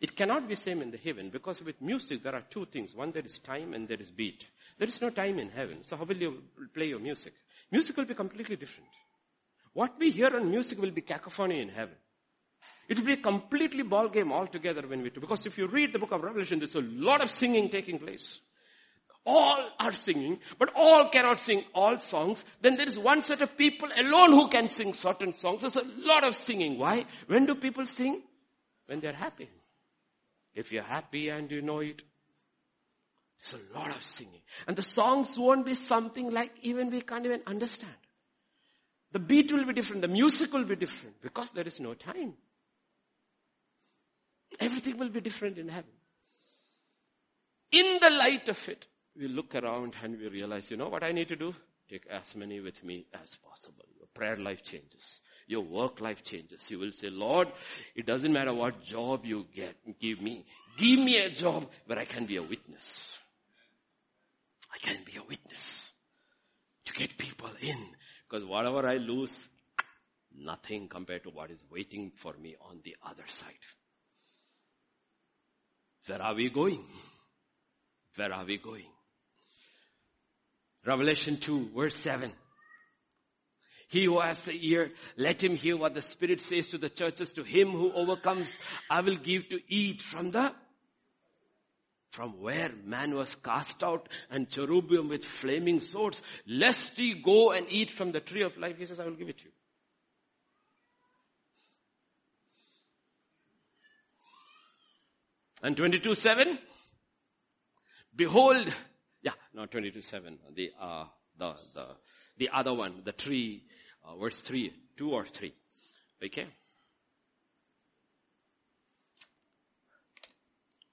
It 0.00 0.16
cannot 0.16 0.48
be 0.48 0.54
same 0.54 0.82
in 0.82 0.90
the 0.90 0.98
heaven 0.98 1.30
because 1.30 1.62
with 1.62 1.80
music 1.80 2.22
there 2.22 2.34
are 2.34 2.44
two 2.50 2.66
things. 2.66 2.94
One 2.94 3.12
there 3.12 3.24
is 3.24 3.38
time 3.38 3.72
and 3.72 3.86
there 3.86 4.00
is 4.00 4.10
beat. 4.10 4.44
There 4.78 4.88
is 4.88 5.00
no 5.00 5.10
time 5.10 5.38
in 5.38 5.50
heaven. 5.50 5.82
So 5.82 5.96
how 5.96 6.04
will 6.04 6.16
you 6.16 6.42
play 6.74 6.86
your 6.86 6.98
music? 6.98 7.34
Music 7.70 7.96
will 7.96 8.06
be 8.06 8.14
completely 8.14 8.56
different. 8.56 8.90
What 9.72 9.98
we 9.98 10.10
hear 10.10 10.34
on 10.34 10.50
music 10.50 10.78
will 10.78 10.90
be 10.90 11.02
cacophony 11.02 11.60
in 11.60 11.68
heaven. 11.68 11.94
It 12.88 12.98
will 12.98 13.06
be 13.06 13.14
a 13.14 13.16
completely 13.18 13.82
ball 13.82 14.08
game 14.08 14.32
altogether 14.32 14.86
when 14.86 15.02
we 15.02 15.10
do. 15.10 15.20
Because 15.20 15.46
if 15.46 15.56
you 15.56 15.66
read 15.66 15.92
the 15.92 15.98
book 15.98 16.12
of 16.12 16.22
Revelation, 16.22 16.58
there's 16.58 16.74
a 16.74 16.80
lot 16.80 17.22
of 17.22 17.30
singing 17.30 17.68
taking 17.68 17.98
place. 17.98 18.38
All 19.24 19.68
are 19.78 19.92
singing, 19.92 20.40
but 20.58 20.72
all 20.74 21.08
cannot 21.08 21.38
sing 21.38 21.62
all 21.74 21.98
songs. 21.98 22.44
Then 22.60 22.76
there 22.76 22.88
is 22.88 22.98
one 22.98 23.22
set 23.22 23.40
of 23.40 23.56
people 23.56 23.88
alone 24.00 24.32
who 24.32 24.48
can 24.48 24.68
sing 24.68 24.94
certain 24.94 25.32
songs. 25.34 25.60
There's 25.60 25.76
a 25.76 25.84
lot 25.98 26.26
of 26.26 26.34
singing. 26.34 26.78
Why? 26.78 27.04
When 27.28 27.46
do 27.46 27.54
people 27.54 27.86
sing? 27.86 28.22
When 28.86 29.00
they're 29.00 29.12
happy. 29.12 29.48
If 30.54 30.72
you're 30.72 30.82
happy 30.82 31.28
and 31.28 31.50
you 31.50 31.62
know 31.62 31.78
it, 31.78 32.02
there's 33.42 33.62
a 33.62 33.78
lot 33.78 33.94
of 33.94 34.02
singing. 34.02 34.40
And 34.66 34.76
the 34.76 34.82
songs 34.82 35.38
won't 35.38 35.64
be 35.64 35.74
something 35.74 36.32
like 36.32 36.52
even 36.62 36.90
we 36.90 37.00
can't 37.00 37.24
even 37.24 37.42
understand. 37.46 37.94
The 39.12 39.18
beat 39.18 39.52
will 39.52 39.66
be 39.66 39.72
different. 39.72 40.02
The 40.02 40.08
music 40.08 40.52
will 40.52 40.64
be 40.64 40.76
different 40.76 41.20
because 41.22 41.50
there 41.50 41.66
is 41.66 41.78
no 41.78 41.94
time. 41.94 42.34
Everything 44.60 44.98
will 44.98 45.08
be 45.08 45.20
different 45.20 45.58
in 45.58 45.68
heaven. 45.68 45.90
In 47.72 47.98
the 48.00 48.10
light 48.10 48.48
of 48.48 48.68
it, 48.68 48.86
we 49.16 49.28
look 49.28 49.54
around 49.54 49.94
and 50.02 50.18
we 50.18 50.28
realize, 50.28 50.70
you 50.70 50.76
know 50.76 50.88
what 50.88 51.04
I 51.04 51.12
need 51.12 51.28
to 51.28 51.36
do? 51.36 51.54
Take 51.88 52.06
as 52.06 52.34
many 52.36 52.60
with 52.60 52.82
me 52.84 53.06
as 53.12 53.36
possible. 53.36 53.84
Your 53.98 54.06
prayer 54.14 54.36
life 54.36 54.62
changes. 54.62 55.20
Your 55.46 55.62
work 55.62 56.00
life 56.00 56.22
changes. 56.22 56.64
You 56.70 56.78
will 56.78 56.92
say, 56.92 57.08
Lord, 57.10 57.48
it 57.94 58.06
doesn't 58.06 58.32
matter 58.32 58.54
what 58.54 58.82
job 58.84 59.24
you 59.24 59.46
get, 59.54 59.74
give 60.00 60.20
me. 60.20 60.46
Give 60.78 60.98
me 60.98 61.18
a 61.18 61.30
job 61.30 61.70
where 61.86 61.98
I 61.98 62.04
can 62.04 62.26
be 62.26 62.36
a 62.36 62.42
witness. 62.42 63.18
I 64.72 64.78
can 64.78 64.98
be 65.04 65.16
a 65.16 65.22
witness 65.22 65.90
to 66.86 66.92
get 66.94 67.18
people 67.18 67.50
in. 67.60 67.78
Because 68.28 68.46
whatever 68.46 68.86
I 68.86 68.96
lose, 68.96 69.48
nothing 70.34 70.88
compared 70.88 71.24
to 71.24 71.30
what 71.30 71.50
is 71.50 71.62
waiting 71.70 72.12
for 72.16 72.32
me 72.40 72.56
on 72.60 72.80
the 72.84 72.96
other 73.06 73.24
side. 73.28 73.52
Where 76.06 76.22
are 76.22 76.34
we 76.34 76.50
going? 76.50 76.84
Where 78.16 78.32
are 78.32 78.44
we 78.44 78.58
going? 78.58 78.86
Revelation 80.84 81.36
2 81.36 81.70
verse 81.74 81.96
7. 81.96 82.32
He 83.88 84.06
who 84.06 84.20
has 84.20 84.48
a 84.48 84.52
ear, 84.52 84.90
let 85.18 85.42
him 85.42 85.54
hear 85.54 85.76
what 85.76 85.94
the 85.94 86.00
Spirit 86.00 86.40
says 86.40 86.68
to 86.68 86.78
the 86.78 86.88
churches. 86.88 87.34
To 87.34 87.42
him 87.42 87.72
who 87.72 87.92
overcomes, 87.92 88.50
I 88.88 89.02
will 89.02 89.16
give 89.16 89.50
to 89.50 89.60
eat 89.68 90.00
from 90.00 90.30
the, 90.30 90.52
from 92.10 92.40
where 92.40 92.70
man 92.86 93.14
was 93.14 93.34
cast 93.34 93.82
out 93.82 94.08
and 94.30 94.48
cherubim 94.48 95.10
with 95.10 95.26
flaming 95.26 95.82
swords, 95.82 96.22
lest 96.46 96.96
he 96.96 97.12
go 97.12 97.52
and 97.52 97.66
eat 97.68 97.90
from 97.90 98.12
the 98.12 98.20
tree 98.20 98.42
of 98.42 98.56
life. 98.56 98.78
He 98.78 98.86
says, 98.86 98.98
I 98.98 99.04
will 99.04 99.14
give 99.14 99.28
it 99.28 99.36
to 99.38 99.44
you. 99.44 99.50
And 105.62 105.76
22 105.76 106.14
7, 106.14 106.58
behold, 108.16 108.72
yeah, 109.22 109.32
not 109.54 109.70
22 109.70 110.00
7, 110.02 110.38
the, 110.54 110.72
uh, 110.80 111.04
the, 111.38 111.54
the, 111.74 111.86
the 112.38 112.48
other 112.52 112.74
one, 112.74 113.02
the 113.04 113.12
tree, 113.12 113.62
uh, 114.04 114.16
verse 114.16 114.36
3, 114.38 114.72
2 114.96 115.10
or 115.10 115.24
3. 115.24 115.54
Okay? 116.24 116.46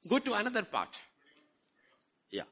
Go 0.08 0.20
to 0.20 0.34
another 0.34 0.64
part. 0.64 0.90
Yeah. 2.32 2.44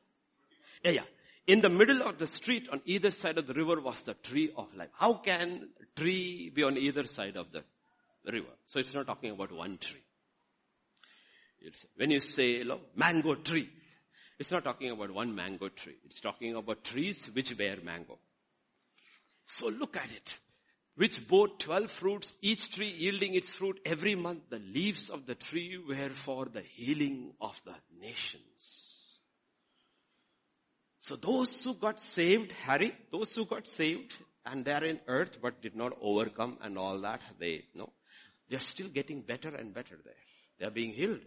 Yeah, 0.84 0.92
yeah. 0.92 1.04
In 1.46 1.62
the 1.62 1.70
middle 1.70 2.02
of 2.02 2.18
the 2.18 2.28
street 2.28 2.68
on 2.72 2.82
either 2.86 3.12
side 3.12 3.38
of 3.38 3.48
the 3.48 3.54
river 3.54 3.80
was 3.80 4.00
the 4.02 4.16
tree 4.16 4.52
of 4.58 4.74
life. 4.76 4.90
How 4.94 5.14
can 5.14 5.70
tree 5.96 6.52
be 6.54 6.64
on 6.64 6.78
either 6.78 7.06
side 7.06 7.38
of 7.38 7.52
the 7.52 7.64
river? 8.30 8.50
So 8.66 8.80
it's 8.80 8.94
not 8.94 9.06
talking 9.08 9.32
about 9.32 9.52
one 9.52 9.78
tree. 9.78 10.04
It's, 11.68 11.86
when 11.98 12.12
you 12.12 12.22
say, 12.22 12.60
you 12.60 12.66
know, 12.66 12.80
mango 12.96 13.36
tree, 13.36 13.70
it's 14.40 14.52
not 14.52 14.64
talking 14.64 14.90
about 14.90 15.12
one 15.12 15.36
mango 15.36 15.68
tree. 15.68 15.98
It's 16.06 16.22
talking 16.22 16.56
about 16.56 16.86
trees 16.86 17.30
which 17.34 17.56
bear 17.58 17.78
mango. 17.84 18.18
So 19.48 19.68
look 19.68 19.98
at 19.98 20.10
it. 20.10 20.34
Which 20.96 21.28
bore 21.28 21.50
12 21.60 21.92
fruits, 21.92 22.36
each 22.42 22.74
tree 22.74 22.90
yielding 22.98 23.36
its 23.36 23.52
fruit 23.52 23.80
every 23.86 24.16
month. 24.16 24.44
The 24.50 24.60
leaves 24.60 25.10
of 25.10 25.26
the 25.26 25.36
tree 25.36 25.78
were 25.78 26.10
for 26.10 26.46
the 26.46 26.62
healing 26.62 27.34
of 27.42 27.60
the 27.66 27.76
nations. 28.00 28.88
So 31.02 31.18
those 31.18 31.62
who 31.64 31.74
got 31.74 32.00
saved, 32.00 32.54
Harry, 32.54 32.94
those 33.12 33.34
who 33.34 33.46
got 33.46 33.68
saved 33.68 34.16
and 34.46 34.64
they 34.64 34.72
are 34.72 34.86
in 34.86 35.00
earth 35.08 35.38
but 35.42 35.62
did 35.62 35.76
not 35.76 35.98
overcome 36.02 36.58
and 36.62 36.78
all 36.78 37.00
that, 37.02 37.22
they, 37.40 37.66
you 37.74 37.80
know, 37.80 37.92
they're 38.50 38.60
still 38.60 38.88
getting 38.88 39.22
better 39.22 39.54
and 39.54 39.74
better 39.74 39.98
there. 40.04 40.14
They're 40.60 40.72
being 40.72 40.94
healed. 40.94 41.22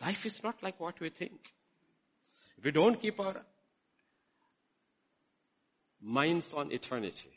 Life 0.00 0.26
is 0.26 0.42
not 0.42 0.62
like 0.62 0.78
what 0.78 1.00
we 1.00 1.10
think. 1.10 1.40
If 2.56 2.64
we 2.64 2.70
don't 2.70 3.00
keep 3.00 3.18
our 3.20 3.42
minds 6.00 6.52
on 6.54 6.72
eternity 6.72 7.32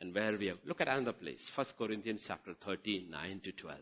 and 0.00 0.14
where 0.14 0.36
we 0.36 0.50
are, 0.50 0.56
look 0.64 0.80
at 0.80 0.88
another 0.88 1.12
place. 1.12 1.50
1 1.54 1.66
Corinthians 1.78 2.22
chapter 2.26 2.54
13, 2.54 3.10
9 3.10 3.40
to 3.44 3.52
12. 3.52 3.78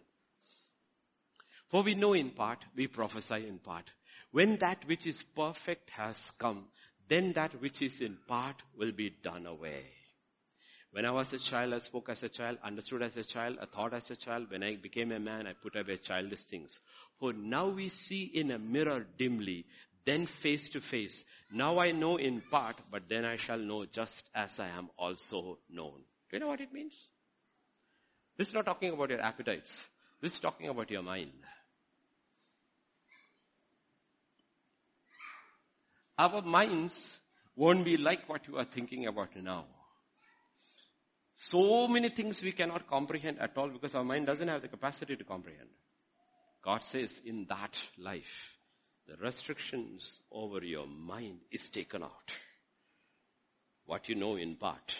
For 1.68 1.82
we 1.82 1.94
know 1.94 2.12
in 2.12 2.30
part, 2.30 2.64
we 2.76 2.86
prophesy 2.86 3.46
in 3.48 3.58
part. 3.58 3.84
When 4.30 4.56
that 4.58 4.86
which 4.86 5.06
is 5.06 5.22
perfect 5.22 5.90
has 5.90 6.32
come, 6.38 6.66
then 7.08 7.32
that 7.34 7.60
which 7.60 7.82
is 7.82 8.00
in 8.00 8.18
part 8.26 8.56
will 8.78 8.92
be 8.92 9.10
done 9.22 9.46
away. 9.46 9.84
When 10.92 11.06
I 11.06 11.10
was 11.10 11.32
a 11.32 11.38
child, 11.38 11.72
I 11.72 11.78
spoke 11.78 12.10
as 12.10 12.22
a 12.22 12.28
child, 12.28 12.58
understood 12.62 13.02
as 13.02 13.16
a 13.16 13.24
child, 13.24 13.56
I 13.62 13.64
thought 13.64 13.94
as 13.94 14.10
a 14.10 14.16
child. 14.16 14.50
When 14.50 14.62
I 14.62 14.76
became 14.76 15.10
a 15.10 15.18
man, 15.18 15.46
I 15.46 15.54
put 15.54 15.74
away 15.74 15.96
childish 15.96 16.42
things. 16.42 16.80
For 17.18 17.32
now 17.32 17.68
we 17.68 17.88
see 17.88 18.24
in 18.24 18.50
a 18.50 18.58
mirror 18.58 19.06
dimly, 19.16 19.64
then 20.04 20.26
face 20.26 20.68
to 20.70 20.82
face. 20.82 21.24
Now 21.50 21.78
I 21.78 21.92
know 21.92 22.18
in 22.18 22.42
part, 22.50 22.76
but 22.90 23.04
then 23.08 23.24
I 23.24 23.36
shall 23.36 23.58
know 23.58 23.86
just 23.86 24.22
as 24.34 24.60
I 24.60 24.68
am 24.68 24.90
also 24.98 25.60
known. 25.70 26.02
Do 26.30 26.36
you 26.36 26.40
know 26.40 26.48
what 26.48 26.60
it 26.60 26.74
means? 26.74 27.08
This 28.36 28.48
is 28.48 28.54
not 28.54 28.66
talking 28.66 28.92
about 28.92 29.08
your 29.08 29.22
appetites. 29.22 29.72
This 30.20 30.34
is 30.34 30.40
talking 30.40 30.68
about 30.68 30.90
your 30.90 31.02
mind. 31.02 31.32
Our 36.18 36.42
minds 36.42 37.16
won't 37.56 37.82
be 37.82 37.96
like 37.96 38.28
what 38.28 38.46
you 38.46 38.58
are 38.58 38.64
thinking 38.64 39.06
about 39.06 39.34
now. 39.36 39.64
So 41.44 41.88
many 41.88 42.08
things 42.08 42.40
we 42.40 42.52
cannot 42.52 42.86
comprehend 42.86 43.40
at 43.40 43.58
all 43.58 43.68
because 43.68 43.96
our 43.96 44.04
mind 44.04 44.26
doesn't 44.26 44.46
have 44.46 44.62
the 44.62 44.68
capacity 44.68 45.16
to 45.16 45.24
comprehend. 45.24 45.70
God 46.64 46.84
says 46.84 47.20
in 47.24 47.46
that 47.48 47.76
life, 47.98 48.54
the 49.08 49.16
restrictions 49.16 50.20
over 50.30 50.64
your 50.64 50.86
mind 50.86 51.40
is 51.50 51.68
taken 51.68 52.04
out. 52.04 52.32
What 53.86 54.08
you 54.08 54.14
know 54.14 54.36
in 54.36 54.54
part, 54.54 54.94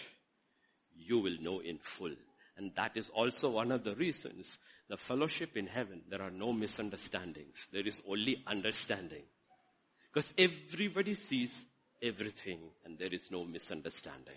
you 0.96 1.20
will 1.20 1.36
know 1.40 1.60
in 1.60 1.78
full. 1.78 2.16
And 2.56 2.72
that 2.74 2.96
is 2.96 3.08
also 3.10 3.50
one 3.50 3.70
of 3.70 3.84
the 3.84 3.94
reasons 3.94 4.58
the 4.88 4.96
fellowship 4.96 5.56
in 5.56 5.68
heaven, 5.68 6.02
there 6.10 6.22
are 6.22 6.32
no 6.32 6.52
misunderstandings. 6.52 7.68
There 7.72 7.86
is 7.86 8.02
only 8.08 8.42
understanding. 8.48 9.22
Because 10.12 10.34
everybody 10.36 11.14
sees 11.14 11.54
everything 12.02 12.58
and 12.84 12.98
there 12.98 13.14
is 13.14 13.30
no 13.30 13.44
misunderstanding. 13.44 14.36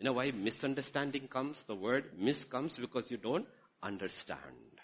You 0.00 0.06
know 0.06 0.14
why 0.14 0.30
misunderstanding 0.30 1.28
comes? 1.28 1.62
The 1.66 1.74
word 1.74 2.18
mis 2.18 2.42
comes 2.44 2.78
because 2.78 3.10
you 3.10 3.18
don't 3.18 3.46
understand. 3.82 4.80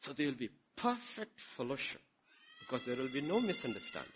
So 0.00 0.12
there 0.12 0.26
will 0.26 0.34
be 0.34 0.50
perfect 0.76 1.40
fellowship 1.40 2.00
because 2.60 2.82
there 2.82 2.96
will 2.96 3.12
be 3.12 3.20
no 3.20 3.40
misunderstanding. 3.40 4.10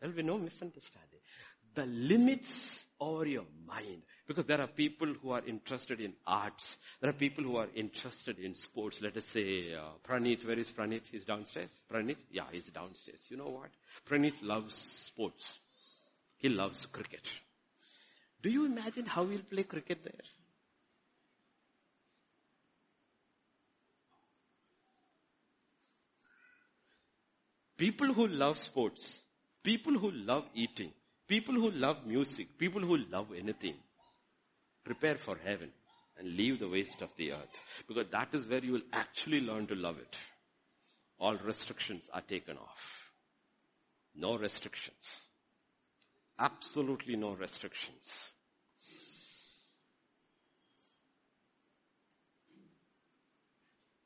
There 0.00 0.08
will 0.08 0.16
be 0.16 0.22
no 0.22 0.38
misunderstanding. 0.38 1.18
The 1.74 1.86
limits 1.86 2.86
over 3.00 3.26
your 3.26 3.46
mind 3.66 4.02
because 4.28 4.44
there 4.44 4.60
are 4.60 4.68
people 4.68 5.12
who 5.20 5.32
are 5.32 5.44
interested 5.44 6.00
in 6.00 6.12
arts. 6.24 6.76
There 7.00 7.10
are 7.10 7.14
people 7.14 7.42
who 7.42 7.56
are 7.56 7.68
interested 7.74 8.38
in 8.38 8.54
sports. 8.54 8.98
Let 9.00 9.16
us 9.16 9.24
say, 9.24 9.74
uh, 9.74 9.94
Pranit, 10.04 10.46
where 10.46 10.58
is 10.58 10.70
Pranit? 10.70 11.02
He's 11.10 11.24
downstairs. 11.24 11.72
Pranit? 11.90 12.18
Yeah, 12.30 12.44
he's 12.52 12.66
downstairs. 12.66 13.26
You 13.30 13.38
know 13.38 13.48
what? 13.48 13.70
Pranit 14.04 14.34
loves 14.42 14.76
sports. 14.76 15.58
He 16.36 16.48
loves 16.48 16.86
cricket. 16.86 17.28
Do 18.42 18.50
you 18.50 18.64
imagine 18.64 19.06
how 19.06 19.22
we'll 19.22 19.40
play 19.48 19.62
cricket 19.62 20.02
there? 20.02 20.12
People 27.76 28.12
who 28.12 28.26
love 28.28 28.58
sports, 28.58 29.20
people 29.62 29.98
who 29.98 30.10
love 30.10 30.44
eating, 30.54 30.92
people 31.26 31.54
who 31.54 31.70
love 31.70 32.06
music, 32.06 32.58
people 32.58 32.80
who 32.80 32.96
love 33.10 33.28
anything, 33.36 33.74
prepare 34.84 35.16
for 35.16 35.36
heaven 35.36 35.70
and 36.18 36.36
leave 36.36 36.58
the 36.58 36.68
waste 36.68 37.02
of 37.02 37.10
the 37.16 37.32
earth. 37.32 37.60
Because 37.88 38.06
that 38.12 38.34
is 38.34 38.46
where 38.46 38.64
you 38.64 38.72
will 38.72 38.88
actually 38.92 39.40
learn 39.40 39.66
to 39.68 39.74
love 39.74 39.98
it. 39.98 40.18
All 41.18 41.36
restrictions 41.36 42.10
are 42.12 42.20
taken 42.20 42.56
off. 42.56 43.10
No 44.14 44.36
restrictions. 44.36 45.22
Absolutely 46.38 47.16
no 47.16 47.32
restrictions. 47.32 48.31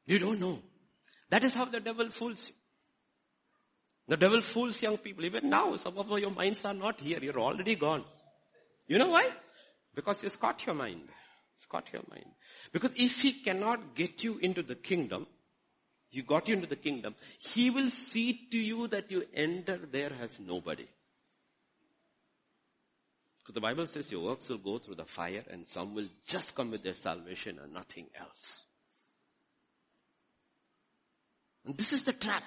You 0.06 0.18
don't 0.18 0.40
know. 0.40 0.60
That 1.30 1.44
is 1.44 1.52
how 1.52 1.64
the 1.64 1.80
devil 1.80 2.10
fools 2.10 2.48
you. 2.48 2.54
The 4.08 4.16
devil 4.16 4.40
fools 4.40 4.80
young 4.80 4.98
people. 4.98 5.24
Even 5.24 5.50
now, 5.50 5.74
some 5.76 5.98
of 5.98 6.18
your 6.18 6.30
minds 6.30 6.64
are 6.64 6.74
not 6.74 7.00
here. 7.00 7.18
You're 7.20 7.40
already 7.40 7.74
gone. 7.74 8.04
You 8.86 8.98
know 8.98 9.10
why? 9.10 9.30
Because 9.94 10.20
he's 10.20 10.36
caught 10.36 10.64
your 10.64 10.76
mind. 10.76 11.02
He's 11.56 11.66
caught 11.66 11.92
your 11.92 12.02
mind. 12.08 12.26
Because 12.72 12.92
if 12.94 13.20
he 13.20 13.42
cannot 13.42 13.96
get 13.96 14.22
you 14.22 14.38
into 14.38 14.62
the 14.62 14.76
kingdom, 14.76 15.26
he 16.08 16.22
got 16.22 16.46
you 16.46 16.54
into 16.54 16.68
the 16.68 16.76
kingdom, 16.76 17.16
he 17.40 17.70
will 17.70 17.88
see 17.88 18.46
to 18.52 18.58
you 18.58 18.86
that 18.88 19.10
you 19.10 19.24
enter 19.34 19.78
there 19.90 20.12
as 20.20 20.38
nobody. 20.38 20.86
Because 23.40 23.54
the 23.54 23.60
Bible 23.60 23.86
says 23.86 24.10
your 24.12 24.22
works 24.22 24.48
will 24.48 24.58
go 24.58 24.78
through 24.78 24.96
the 24.96 25.04
fire 25.04 25.42
and 25.50 25.66
some 25.66 25.94
will 25.94 26.08
just 26.26 26.54
come 26.54 26.70
with 26.70 26.84
their 26.84 26.94
salvation 26.94 27.58
and 27.62 27.72
nothing 27.72 28.06
else. 28.18 28.64
And 31.66 31.76
this 31.76 31.92
is 31.92 32.04
the 32.04 32.12
trap. 32.12 32.44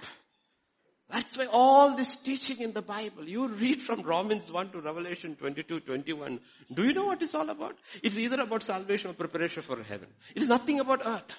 That's 1.10 1.38
why 1.38 1.48
all 1.52 1.96
this 1.96 2.16
teaching 2.24 2.62
in 2.62 2.72
the 2.72 2.84
Bible, 2.84 3.28
you 3.28 3.48
read 3.48 3.82
from 3.82 4.02
Romans 4.02 4.52
1 4.52 4.72
to 4.72 4.80
Revelation 4.80 5.36
22, 5.36 5.82
21. 5.82 6.40
Do 6.74 6.84
you 6.84 6.94
know 6.94 7.06
what 7.06 7.22
it's 7.22 7.34
all 7.34 7.50
about? 7.50 7.76
It's 8.04 8.16
either 8.16 8.40
about 8.40 8.64
salvation 8.64 9.10
or 9.10 9.14
preparation 9.14 9.64
for 9.64 9.82
heaven. 9.82 10.08
It 10.36 10.44
is 10.44 10.48
nothing 10.48 10.80
about 10.80 11.02
earth. 11.06 11.34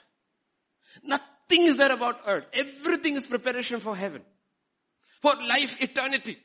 Nothing 1.04 1.68
is 1.68 1.76
there 1.76 1.92
about 1.92 2.20
earth. 2.26 2.46
Everything 2.52 3.16
is 3.16 3.26
preparation 3.28 3.78
for 3.78 3.96
heaven. 3.96 4.22
For 5.22 5.34
life, 5.36 5.76
eternity. 5.80 6.36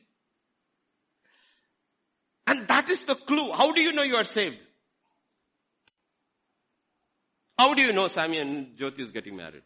And 2.46 2.68
that 2.68 2.90
is 2.90 3.04
the 3.04 3.16
clue. 3.16 3.52
How 3.54 3.72
do 3.72 3.82
you 3.82 3.92
know 3.92 4.04
you 4.04 4.16
are 4.16 4.24
saved? 4.24 4.58
How 7.58 7.74
do 7.74 7.82
you 7.82 7.92
know 7.92 8.08
Sammy 8.08 8.38
and 8.38 8.78
Jyoti 8.78 9.00
is 9.00 9.12
getting 9.12 9.36
married? 9.36 9.64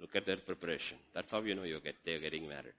Look 0.00 0.16
at 0.16 0.26
their 0.26 0.38
preparation. 0.38 0.98
That's 1.14 1.30
how 1.30 1.42
you 1.42 1.54
know 1.54 1.64
you 1.64 1.80
get, 1.80 1.96
they're 2.04 2.20
getting 2.20 2.48
married. 2.48 2.74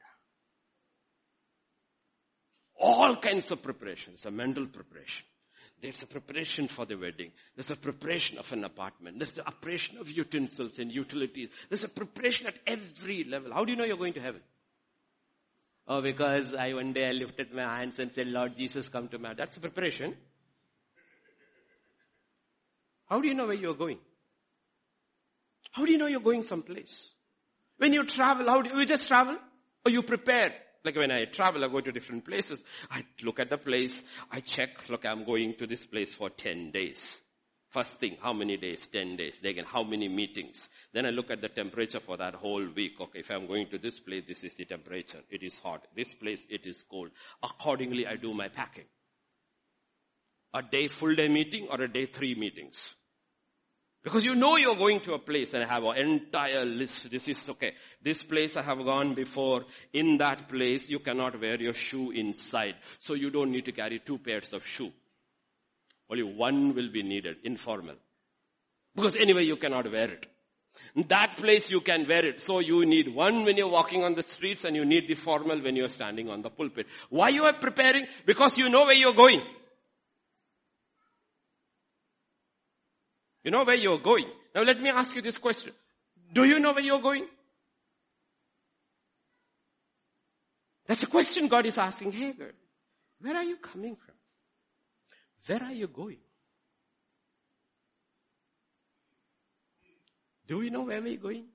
All 2.80 3.16
kinds 3.18 3.52
of 3.52 3.62
preparation. 3.62 4.14
It's 4.14 4.26
a 4.26 4.32
mental 4.32 4.66
preparation. 4.66 5.26
There's 5.80 6.02
a 6.02 6.08
preparation 6.08 6.68
for 6.68 6.86
the 6.86 6.96
wedding. 6.96 7.32
There's 7.56 7.72
a 7.72 7.76
preparation 7.76 8.38
of 8.38 8.52
an 8.54 8.64
apartment. 8.64 9.20
There's 9.20 9.38
a 9.38 9.44
preparation 9.44 9.98
of 9.98 10.10
utensils 10.10 10.80
and 10.80 10.92
utilities. 10.92 11.50
There's 11.70 11.84
a 11.84 11.90
preparation 11.90 12.48
at 12.48 12.56
every 12.66 13.24
level. 13.24 13.54
How 13.54 13.66
do 13.66 13.72
you 13.72 13.78
know 13.78 13.86
you're 13.86 13.98
going 13.98 14.14
to 14.14 14.22
heaven? 14.22 14.42
Oh, 15.88 16.02
because 16.02 16.54
I 16.56 16.74
one 16.74 16.94
day 16.94 17.10
I 17.10 17.12
lifted 17.12 17.52
my 17.54 17.64
hands 17.80 18.00
and 18.00 18.14
said, 18.14 18.28
Lord 18.28 18.56
Jesus, 18.56 18.90
come 18.90 19.08
to 19.10 19.18
me. 19.18 19.30
That's 19.36 19.58
a 19.58 19.60
preparation. 19.60 20.16
How 23.10 23.20
do 23.20 23.28
you 23.28 23.34
know 23.34 23.48
where 23.48 23.56
you're 23.56 23.76
going? 23.76 23.98
How 25.72 25.86
do 25.86 25.92
you 25.92 25.98
know 25.98 26.08
you're 26.08 26.20
going 26.20 26.44
someplace? 26.44 27.10
When 27.78 27.94
you 27.94 28.04
travel, 28.06 28.48
how 28.48 28.62
do 28.62 28.74
you, 28.74 28.82
you 28.82 28.86
just 28.86 29.08
travel? 29.08 29.38
Or 29.86 29.92
you 29.92 30.04
prepare? 30.04 30.54
Like 30.84 30.96
when 30.96 31.12
I 31.12 31.26
travel, 31.26 31.64
I 31.64 31.68
go 31.68 31.82
to 31.82 31.92
different 31.92 32.26
places. 32.26 32.62
I 32.90 33.06
look 33.24 33.40
at 33.40 33.50
the 33.50 33.58
place. 33.58 34.02
I 34.32 34.40
check, 34.40 34.90
look, 34.90 35.06
I'm 35.06 35.26
going 35.26 35.56
to 35.56 35.68
this 35.68 35.86
place 35.86 36.14
for 36.14 36.30
10 36.30 36.72
days. 36.72 37.22
First 37.70 38.00
thing, 38.00 38.18
how 38.22 38.34
many 38.34 38.58
days? 38.58 38.86
10 38.92 39.16
days. 39.16 39.36
Again, 39.44 39.64
how 39.66 39.84
many 39.84 40.10
meetings? 40.10 40.68
Then 40.92 41.06
I 41.06 41.12
look 41.12 41.32
at 41.32 41.42
the 41.42 41.48
temperature 41.48 42.02
for 42.02 42.18
that 42.18 42.36
whole 42.36 42.68
week. 42.76 43.00
Okay, 43.00 43.20
if 43.20 43.32
I'm 43.32 43.48
going 43.48 43.68
to 43.70 43.78
this 43.78 43.98
place, 43.98 44.24
this 44.28 44.44
is 44.44 44.54
the 44.56 44.66
temperature. 44.66 45.22
It 45.30 45.42
is 45.42 45.58
hot. 45.60 45.88
This 45.96 46.14
place, 46.14 46.46
it 46.50 46.66
is 46.66 46.84
cold. 46.84 47.12
Accordingly, 47.42 48.06
I 48.06 48.18
do 48.18 48.34
my 48.34 48.50
packing. 48.50 48.84
A 50.54 50.62
day, 50.62 50.90
full 50.90 51.16
day 51.16 51.30
meeting 51.30 51.68
or 51.72 51.82
a 51.82 51.88
day 51.88 52.08
three 52.08 52.36
meetings. 52.36 52.94
Because 54.04 54.24
you 54.24 54.34
know 54.34 54.58
you're 54.58 54.76
going 54.76 55.00
to 55.02 55.14
a 55.14 55.20
place 55.20 55.54
and 55.54 55.64
I 55.64 55.68
have 55.68 55.84
an 55.84 55.98
entire 55.98 56.66
list. 56.66 57.12
This 57.12 57.28
is 57.28 57.48
okay. 57.50 57.74
This 58.02 58.24
place 58.24 58.58
I 58.58 58.64
have 58.64 58.80
gone 58.80 59.14
before. 59.14 59.66
In 59.94 60.18
that 60.18 60.50
place, 60.50 60.90
you 60.90 61.00
cannot 61.00 61.40
wear 61.40 61.62
your 61.62 61.74
shoe 61.74 62.10
inside. 62.10 62.76
So 63.00 63.14
you 63.14 63.30
don't 63.30 63.52
need 63.52 63.66
to 63.66 63.72
carry 63.72 64.00
two 64.00 64.18
pairs 64.18 64.54
of 64.54 64.66
shoe. 64.66 64.92
Only 66.10 66.24
one 66.24 66.74
will 66.74 66.92
be 66.92 67.04
needed, 67.04 67.38
informal. 67.44 67.96
Because 68.96 69.16
anyway, 69.16 69.46
you 69.46 69.56
cannot 69.58 69.90
wear 69.92 70.10
it. 70.12 70.26
In 70.96 71.06
that 71.10 71.38
place 71.38 71.70
you 71.70 71.82
can 71.82 72.08
wear 72.08 72.26
it. 72.26 72.42
So 72.42 72.60
you 72.60 72.86
need 72.86 73.14
one 73.14 73.46
when 73.46 73.56
you're 73.56 73.70
walking 73.70 74.04
on 74.04 74.16
the 74.16 74.24
streets 74.24 74.66
and 74.66 74.76
you 74.76 74.84
need 74.84 75.08
the 75.08 75.16
formal 75.16 75.62
when 75.62 75.76
you're 75.76 75.90
standing 75.90 76.28
on 76.28 76.42
the 76.42 76.50
pulpit. 76.50 76.88
Why 77.10 77.30
you 77.30 77.44
are 77.44 77.54
preparing? 77.54 78.08
Because 78.26 78.58
you 78.58 78.68
know 78.70 78.86
where 78.86 78.96
you're 78.96 79.14
going. 79.14 79.42
You 83.44 83.52
know 83.52 83.64
where 83.64 83.76
you're 83.76 84.00
going. 84.00 84.28
Now 84.54 84.62
let 84.64 84.80
me 84.80 84.90
ask 84.90 85.16
you 85.16 85.22
this 85.22 85.38
question. 85.38 85.74
Do 86.34 86.46
you 86.46 86.60
know 86.60 86.74
where 86.74 86.84
you're 86.84 87.02
going? 87.02 87.26
That's 90.86 91.04
a 91.04 91.08
question 91.08 91.48
God 91.48 91.66
is 91.66 91.78
asking 91.78 92.12
Hagar. 92.12 92.52
Where 93.22 93.36
are 93.36 93.44
you 93.44 93.58
coming 93.58 93.96
from? 93.96 94.16
Where 95.48 95.64
are 95.64 95.74
you 95.74 95.88
going? 95.88 96.18
Do 100.48 100.58
we 100.58 100.70
know 100.70 100.82
where 100.82 101.02
we're 101.02 101.18
going? 101.18 101.46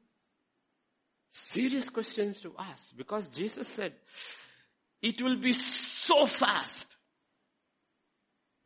Serious 1.28 1.90
questions 1.90 2.40
to 2.40 2.54
ask 2.58 2.96
because 2.96 3.28
Jesus 3.28 3.68
said, 3.68 3.92
it 5.02 5.20
will 5.20 5.36
be 5.38 5.52
so 5.52 6.26
fast. 6.26 6.86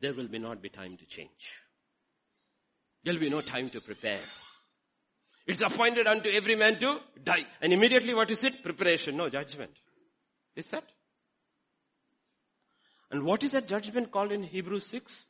There 0.00 0.14
will 0.14 0.28
be 0.28 0.38
not 0.38 0.62
be 0.62 0.68
time 0.68 0.96
to 0.96 1.04
change. 1.04 1.52
There 3.04 3.14
will 3.14 3.20
be 3.20 3.30
no 3.30 3.40
time 3.40 3.70
to 3.70 3.80
prepare. 3.80 4.20
It's 5.46 5.62
appointed 5.62 6.06
unto 6.06 6.30
every 6.30 6.54
man 6.54 6.78
to 6.80 7.00
die. 7.24 7.44
And 7.60 7.72
immediately 7.72 8.14
what 8.14 8.30
is 8.30 8.44
it? 8.44 8.62
Preparation, 8.62 9.16
no 9.16 9.28
judgment. 9.28 9.72
Is 10.54 10.66
that? 10.66 10.84
And 13.10 13.24
what 13.24 13.42
is 13.42 13.52
that 13.52 13.66
judgment 13.66 14.12
called 14.12 14.32
in 14.32 14.42
Hebrews 14.42 14.86
6? 14.86 15.24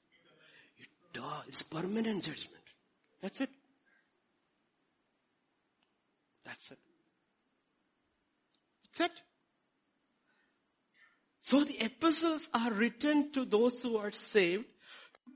Uh, 1.19 1.43
it's 1.49 1.63
permanent 1.63 2.25
judgment. 2.25 2.63
That's 3.21 3.41
it. 3.41 3.51
That's 6.45 6.71
it. 6.71 6.79
That's 8.83 9.11
it. 9.11 9.23
So 11.41 11.65
the 11.65 11.85
epistles 11.85 12.49
are 12.55 12.73
written 12.73 13.33
to 13.33 13.45
those 13.45 13.81
who 13.83 13.97
are 13.97 14.13
saved 14.13 14.67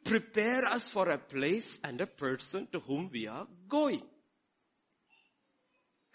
prepare 0.05 0.65
us 0.65 0.89
for 0.89 1.09
a 1.09 1.19
place 1.19 1.79
and 1.83 2.01
a 2.01 2.07
person 2.07 2.69
to 2.73 2.81
whom 2.81 3.11
we 3.13 3.27
are 3.27 3.47
going. 3.69 4.03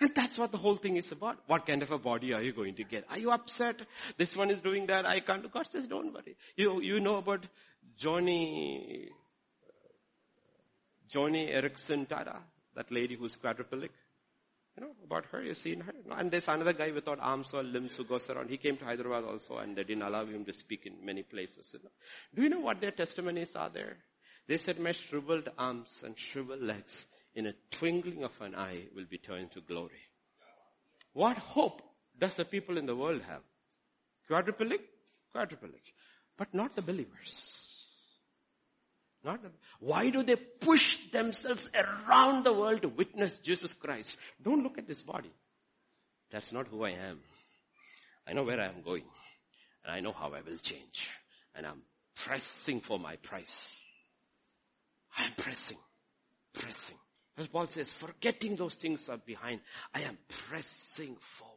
And 0.02 0.16
that's 0.16 0.38
what 0.38 0.52
the 0.52 0.58
whole 0.58 0.78
thing 0.78 0.96
is 0.96 1.12
about. 1.12 1.40
What 1.48 1.66
kind 1.66 1.84
of 1.84 1.92
a 1.92 1.98
body 1.98 2.34
are 2.34 2.42
you 2.42 2.54
going 2.54 2.76
to 2.76 2.84
get? 2.84 3.06
Are 3.10 3.18
you 3.18 3.32
upset? 3.32 3.82
This 4.18 4.36
one 4.36 4.50
is 4.50 4.62
doing 4.62 4.88
that. 4.88 5.06
I 5.06 5.20
can't. 5.20 5.52
God 5.52 5.68
says, 5.70 5.88
don't 5.88 6.14
worry. 6.14 6.38
You, 6.56 6.82
you 6.82 7.00
know 7.02 7.18
about 7.18 7.46
Joni, 8.00 9.08
uh, 9.08 9.10
Joni 11.14 11.54
Eareckson 11.54 12.08
Tada, 12.08 12.38
that 12.76 12.90
lady 12.92 13.16
who's 13.16 13.36
quadriplegic. 13.36 13.90
You 14.80 14.86
know 14.86 14.94
about 15.04 15.26
her. 15.32 15.44
You've 15.44 15.58
seen 15.58 15.82
her. 15.82 15.94
And 16.12 16.32
there's 16.32 16.48
another 16.48 16.72
guy 16.72 16.92
without 16.92 17.20
arms 17.20 17.50
or 17.54 17.64
limbs 17.64 17.98
who 17.98 18.06
goes 18.06 18.30
around. 18.30 18.50
He 18.50 18.56
came 18.56 18.78
to 18.78 18.86
Hyderabad 18.86 19.26
also 19.26 19.58
and 19.58 19.76
they 19.76 19.84
didn't 19.84 20.04
allow 20.04 20.26
him 20.26 20.46
to 20.46 20.54
speak 20.54 20.86
in 20.86 21.06
many 21.06 21.24
places. 21.24 21.70
You 21.74 21.80
know. 21.84 21.90
Do 22.34 22.44
you 22.44 22.50
know 22.50 22.62
what 22.62 22.80
their 22.80 22.92
testimonies 22.92 23.58
are 23.58 23.70
there? 23.70 23.98
They 24.48 24.56
said 24.56 24.80
my 24.80 24.94
shriveled 24.94 25.50
arms 25.58 25.90
and 26.06 26.18
shriveled 26.18 26.62
legs 26.62 27.08
in 27.36 27.48
a 27.48 27.54
twinkling 27.72 28.24
of 28.24 28.32
an 28.40 28.56
eye 28.56 28.86
will 28.96 29.06
be 29.10 29.18
turned 29.18 29.52
to 29.52 29.62
glory. 29.62 30.02
What 31.12 31.38
hope 31.38 31.82
does 32.18 32.36
the 32.36 32.46
people 32.46 32.78
in 32.78 32.86
the 32.86 32.96
world 32.96 33.22
have? 33.24 33.42
Quadriplegic? 34.30 34.80
Quadriplegic. 35.36 35.92
But 36.38 36.54
not 36.54 36.76
the 36.78 36.82
believers. 36.82 37.69
Not 39.24 39.42
why 39.80 40.10
do 40.10 40.24
they 40.24 40.36
push 40.36 40.98
themselves 41.12 41.70
around 41.74 42.46
the 42.46 42.54
world 42.54 42.84
to 42.84 42.90
witness 42.90 43.38
Jesus 43.40 43.74
Christ? 43.74 44.16
Don't 44.42 44.64
look 44.64 44.78
at 44.78 44.88
this 44.88 45.02
body. 45.02 45.32
That's 46.32 46.52
not 46.52 46.68
who 46.68 46.84
I 46.84 46.92
am. 46.92 47.20
I 48.28 48.34
know 48.34 48.44
where 48.44 48.60
I 48.60 48.66
am 48.66 48.82
going. 48.84 49.04
And 49.84 49.94
I 49.94 50.00
know 50.00 50.14
how 50.14 50.28
I 50.28 50.42
will 50.42 50.58
change. 50.58 51.10
And 51.56 51.66
I'm 51.66 51.82
pressing 52.16 52.80
for 52.80 53.00
my 53.00 53.18
price. 53.18 53.76
I'm 55.18 55.34
pressing. 55.38 55.78
Pressing. 56.54 56.98
As 57.38 57.48
Paul 57.48 57.68
says, 57.68 57.90
forgetting 57.90 58.56
those 58.56 58.76
things 58.76 59.08
are 59.10 59.18
behind, 59.18 59.62
I 59.94 60.02
am 60.02 60.18
pressing 60.28 61.16
forward. 61.20 61.56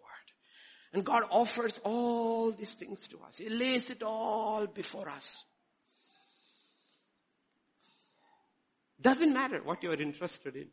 And 0.93 1.05
God 1.05 1.25
offers 1.31 1.81
all 1.85 2.53
these 2.53 2.75
things 2.75 3.07
to 3.09 3.19
us. 3.27 3.37
He 3.37 3.49
lays 3.49 3.91
it 3.91 4.03
all 4.03 4.67
before 4.67 5.09
us. 5.09 5.45
Doesn't 9.03 9.33
matter 9.33 9.61
what 9.63 9.83
you 9.83 9.91
are 9.91 10.01
interested 10.01 10.57
in. 10.57 10.69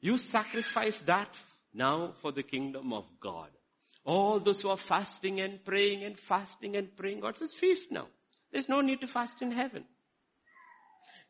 You 0.00 0.16
sacrifice 0.16 0.96
that 1.06 1.28
now 1.74 2.12
for 2.16 2.32
the 2.32 2.42
kingdom 2.42 2.92
of 2.92 3.04
God. 3.20 3.48
All 4.04 4.40
those 4.40 4.62
who 4.62 4.70
are 4.70 4.78
fasting 4.78 5.40
and 5.40 5.62
praying 5.64 6.02
and 6.04 6.18
fasting 6.18 6.76
and 6.76 6.96
praying, 6.96 7.20
God 7.20 7.38
says 7.38 7.52
feast 7.52 7.92
now. 7.92 8.06
There's 8.50 8.68
no 8.68 8.80
need 8.80 9.02
to 9.02 9.06
fast 9.06 9.42
in 9.42 9.50
heaven. 9.50 9.84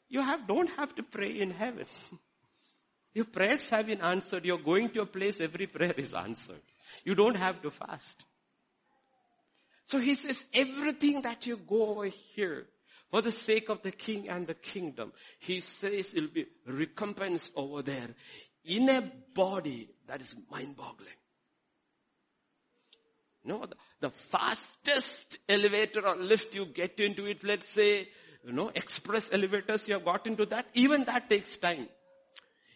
You 0.09 0.23
have, 0.23 0.47
don't 0.47 0.70
have 0.70 0.94
to 0.97 1.02
pray 1.02 1.40
in 1.40 1.51
heaven. 1.51 1.86
Your 3.15 3.24
prayers 3.24 3.69
have 3.70 3.86
been 3.86 4.01
answered. 4.01 4.44
You're 4.44 4.59
going 4.59 4.90
to 4.90 5.02
a 5.02 5.07
place, 5.07 5.40
every 5.40 5.66
prayer 5.66 5.94
is 5.97 6.12
answered. 6.12 6.62
You 7.05 7.16
don't 7.16 7.36
have 7.36 7.61
to 7.62 7.70
fast. 7.70 8.24
So 9.86 9.98
he 9.98 10.15
says, 10.15 10.44
everything 10.55 11.23
that 11.23 11.47
you 11.47 11.57
go 11.57 11.89
over 11.89 12.07
here, 12.07 12.66
for 13.11 13.23
the 13.23 13.31
sake 13.31 13.69
of 13.69 13.82
the 13.82 13.91
king 13.91 14.28
and 14.28 14.47
the 14.47 14.55
kingdom, 14.55 15.12
he 15.41 15.61
says 15.61 16.12
it'll 16.15 16.31
be 16.31 16.47
recompensed 16.66 17.51
over 17.57 17.82
there 17.82 18.11
in 18.65 18.89
a 18.89 19.11
body 19.35 19.89
that 20.07 20.20
is 20.20 20.35
mind 20.51 20.77
boggling. 20.77 21.09
No, 23.43 23.65
the, 23.65 23.77
the 24.01 24.11
fastest 24.11 25.39
elevator 25.49 26.07
or 26.07 26.16
lift 26.16 26.55
you 26.55 26.66
get 26.66 27.01
into 27.01 27.24
it, 27.27 27.43
let's 27.43 27.69
say, 27.70 28.09
you 28.45 28.53
know, 28.53 28.70
express 28.74 29.28
elevators, 29.32 29.89
you 29.89 29.95
have 29.95 30.05
got 30.05 30.27
into 30.27 30.47
that, 30.47 30.66
even 30.74 31.05
that 31.05 31.28
takes 31.31 31.57
time. 31.57 31.89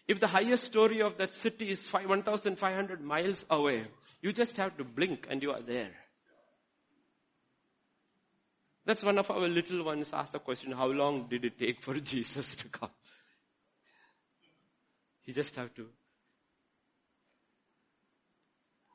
If 0.07 0.19
the 0.19 0.27
highest 0.27 0.63
story 0.63 1.01
of 1.01 1.17
that 1.17 1.33
city 1.33 1.69
is 1.69 1.91
1,500 1.91 3.01
miles 3.01 3.45
away, 3.49 3.85
you 4.21 4.33
just 4.33 4.57
have 4.57 4.77
to 4.77 4.83
blink 4.83 5.27
and 5.29 5.41
you 5.41 5.51
are 5.51 5.61
there. 5.61 5.91
That's 8.85 9.03
one 9.03 9.17
of 9.17 9.29
our 9.31 9.47
little 9.47 9.83
ones 9.83 10.11
asked 10.13 10.33
the 10.33 10.39
question, 10.39 10.71
how 10.71 10.87
long 10.87 11.27
did 11.27 11.43
it 11.43 11.57
take 11.57 11.81
for 11.81 11.93
Jesus 11.99 12.55
to 12.57 12.67
come? 12.67 12.91
You 15.25 15.33
just 15.33 15.55
have 15.55 15.73
to. 15.75 15.87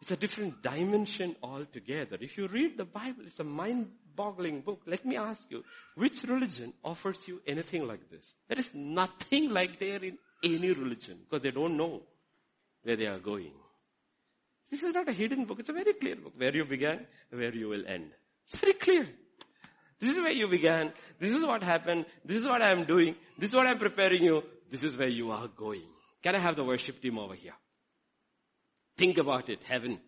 It's 0.01 0.12
a 0.12 0.17
different 0.17 0.62
dimension 0.62 1.37
altogether. 1.43 2.17
If 2.21 2.39
you 2.39 2.47
read 2.47 2.79
the 2.79 2.85
Bible, 2.85 3.25
it's 3.27 3.41
a 3.41 3.45
mind-boggling 3.45 4.62
book. 4.62 4.83
Let 4.87 5.05
me 5.05 5.17
ask 5.17 5.51
you, 5.51 5.62
which 5.95 6.23
religion 6.23 6.73
offers 6.83 7.27
you 7.29 7.43
anything 7.47 7.87
like 7.87 8.09
this? 8.11 8.25
There 8.49 8.59
is 8.59 8.71
nothing 8.73 9.51
like 9.51 9.79
there 9.79 10.03
in 10.03 10.17
any 10.43 10.73
religion 10.73 11.19
because 11.29 11.43
they 11.43 11.51
don't 11.51 11.77
know 11.77 12.03
where 12.83 12.97
they 12.97 13.07
are 13.07 13.19
going. 13.19 13.53
This 14.71 14.83
is 14.85 14.95
not 14.95 15.09
a 15.09 15.12
hidden 15.12 15.45
book. 15.45 15.59
It's 15.59 15.69
a 15.69 15.75
very 15.75 15.93
clear 15.95 16.17
book. 16.17 16.33
Where 16.37 16.55
you 16.55 16.65
began, 16.65 17.07
where 17.31 17.55
you 17.55 17.69
will 17.69 17.85
end. 17.87 18.12
It's 18.47 18.59
very 18.59 18.75
clear. 18.75 19.09
This 20.01 20.11
is 20.11 20.17
where 20.17 20.33
you 20.33 20.49
began. 20.49 20.93
This 21.19 21.35
is 21.35 21.45
what 21.45 21.63
happened. 21.63 22.07
This 22.25 22.41
is 22.41 22.49
what 22.49 22.63
I 22.63 22.71
am 22.71 22.85
doing. 22.85 23.15
This 23.39 23.51
is 23.51 23.55
what 23.55 23.67
I 23.67 23.73
am 23.73 23.79
preparing 23.79 24.23
you. 24.23 24.43
This 24.71 24.83
is 24.83 24.97
where 24.97 25.09
you 25.09 25.31
are 25.31 25.49
going. 25.49 25.83
Can 26.23 26.37
I 26.37 26.41
have 26.41 26.57
the 26.57 26.65
worship 26.65 27.01
team 27.01 27.19
over 27.19 27.35
here? 27.35 27.55
Think 28.97 29.19
about 29.19 29.49
it, 29.49 29.61
heaven. 29.65 30.01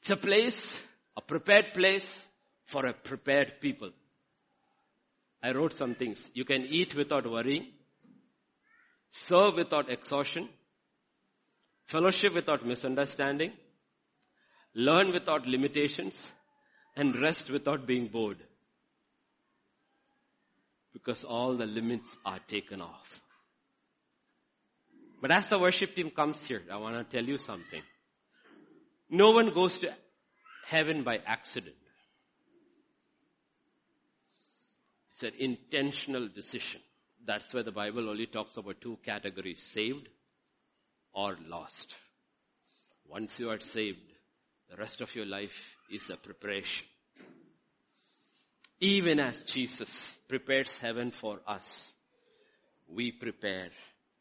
It's 0.00 0.10
a 0.10 0.16
place, 0.16 0.72
a 1.16 1.20
prepared 1.20 1.74
place 1.74 2.26
for 2.66 2.86
a 2.86 2.92
prepared 2.92 3.54
people. 3.60 3.90
I 5.42 5.52
wrote 5.52 5.76
some 5.76 5.94
things. 5.94 6.30
You 6.34 6.44
can 6.44 6.64
eat 6.66 6.94
without 6.94 7.30
worrying 7.30 7.68
serve 9.10 9.54
without 9.54 9.90
exhaustion, 9.90 10.48
fellowship 11.86 12.34
without 12.34 12.64
misunderstanding, 12.66 13.52
learn 14.74 15.12
without 15.12 15.46
limitations, 15.46 16.14
and 16.98 17.14
rest 17.22 17.48
without 17.48 17.86
being 17.86 18.08
bored. 18.08 18.38
Because 20.92 21.22
all 21.22 21.56
the 21.56 21.64
limits 21.64 22.10
are 22.26 22.40
taken 22.48 22.82
off. 22.82 23.20
But 25.22 25.30
as 25.30 25.46
the 25.46 25.58
worship 25.58 25.94
team 25.94 26.10
comes 26.10 26.44
here, 26.44 26.62
I 26.70 26.76
want 26.76 26.96
to 26.96 27.16
tell 27.16 27.26
you 27.26 27.38
something. 27.38 27.82
No 29.08 29.30
one 29.30 29.54
goes 29.54 29.78
to 29.78 29.94
heaven 30.66 31.04
by 31.04 31.20
accident. 31.24 31.76
It's 35.12 35.22
an 35.22 35.32
intentional 35.38 36.28
decision. 36.28 36.80
That's 37.24 37.54
why 37.54 37.62
the 37.62 37.72
Bible 37.72 38.10
only 38.10 38.26
talks 38.26 38.56
about 38.56 38.80
two 38.80 38.98
categories, 39.04 39.62
saved 39.72 40.08
or 41.12 41.36
lost. 41.46 41.94
Once 43.08 43.38
you 43.38 43.50
are 43.50 43.60
saved, 43.60 43.98
the 44.70 44.76
rest 44.76 45.00
of 45.00 45.14
your 45.14 45.26
life 45.26 45.76
is 45.90 46.10
a 46.10 46.16
preparation. 46.16 46.86
Even 48.80 49.18
as 49.18 49.42
Jesus 49.42 49.90
prepares 50.28 50.76
heaven 50.78 51.10
for 51.10 51.40
us, 51.46 51.92
we 52.88 53.10
prepare 53.10 53.70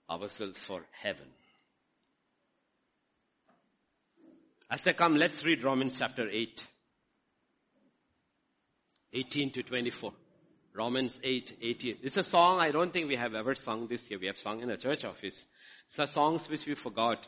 ourselves 0.09 0.57
for 0.59 0.81
heaven. 1.01 1.27
As 4.69 4.85
I 4.85 4.93
come, 4.93 5.15
let's 5.15 5.43
read 5.45 5.63
Romans 5.63 5.95
chapter 5.97 6.27
8. 6.29 6.63
18 9.13 9.51
to 9.51 9.63
24. 9.63 10.13
Romans 10.73 11.19
8, 11.23 11.57
18. 11.61 11.97
It's 12.03 12.17
a 12.17 12.23
song 12.23 12.59
I 12.59 12.71
don't 12.71 12.91
think 12.91 13.07
we 13.07 13.15
have 13.15 13.33
ever 13.33 13.55
sung 13.55 13.87
this 13.87 14.09
year. 14.09 14.19
We 14.19 14.27
have 14.27 14.37
sung 14.37 14.61
in 14.61 14.69
a 14.69 14.77
church 14.77 15.05
office. 15.05 15.45
It's 15.87 15.99
a 15.99 16.07
songs 16.07 16.49
which 16.49 16.65
we 16.65 16.75
forgot. 16.75 17.25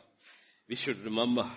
We 0.68 0.76
should 0.76 1.04
remember. 1.04 1.50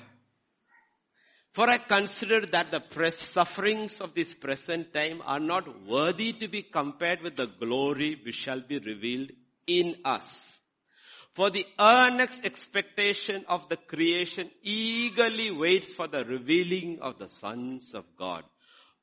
For 1.53 1.69
I 1.69 1.77
consider 1.77 2.41
that 2.47 2.71
the 2.71 3.11
sufferings 3.11 4.01
of 4.01 4.15
this 4.15 4.33
present 4.33 4.91
time 4.91 5.21
are 5.23 5.39
not 5.39 5.85
worthy 5.85 6.33
to 6.33 6.47
be 6.47 6.63
compared 6.63 7.21
with 7.21 7.35
the 7.35 7.45
glory 7.45 8.19
which 8.25 8.35
shall 8.35 8.61
be 8.61 8.79
revealed 8.79 9.29
in 9.67 9.97
us. 10.03 10.59
For 11.35 11.51
the 11.51 11.65
earnest 11.79 12.43
expectation 12.43 13.45
of 13.47 13.69
the 13.69 13.77
creation 13.77 14.49
eagerly 14.63 15.51
waits 15.51 15.91
for 15.93 16.07
the 16.07 16.25
revealing 16.25 16.99
of 17.01 17.19
the 17.19 17.29
sons 17.29 17.93
of 17.93 18.05
God. 18.17 18.43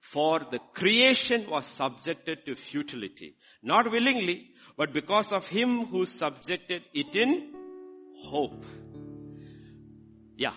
For 0.01 0.41
the 0.51 0.59
creation 0.75 1.49
was 1.49 1.67
subjected 1.67 2.47
to 2.47 2.57
futility. 2.57 3.37
Not 3.63 3.91
willingly, 3.91 4.51
but 4.77 4.93
because 4.93 5.31
of 5.31 5.47
him 5.47 5.87
who 5.87 6.05
subjected 6.05 6.83
it 6.95 7.15
in 7.15 7.53
hope. 8.25 8.65
Yeah. 10.37 10.55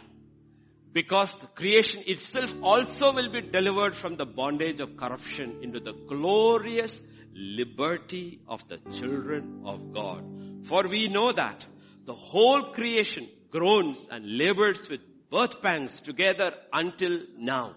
Because 0.94 1.36
creation 1.56 2.04
itself 2.06 2.54
also 2.62 3.14
will 3.14 3.30
be 3.30 3.42
delivered 3.42 3.96
from 3.96 4.16
the 4.16 4.26
bondage 4.26 4.80
of 4.80 4.96
corruption 4.96 5.60
into 5.64 5.80
the 5.80 5.94
glorious 6.08 7.00
liberty 7.34 8.40
of 8.48 8.68
the 8.68 8.78
children 8.92 9.64
of 9.66 9.92
God. 9.92 10.24
For 10.64 10.84
we 10.88 11.08
know 11.08 11.32
that 11.32 11.66
the 12.06 12.14
whole 12.14 12.74
creation 12.74 13.28
groans 13.50 14.08
and 14.12 14.38
labors 14.38 14.88
with 14.88 15.02
birth 15.32 15.62
pangs 15.64 16.00
together 16.02 16.52
until 16.72 17.20
now. 17.38 17.76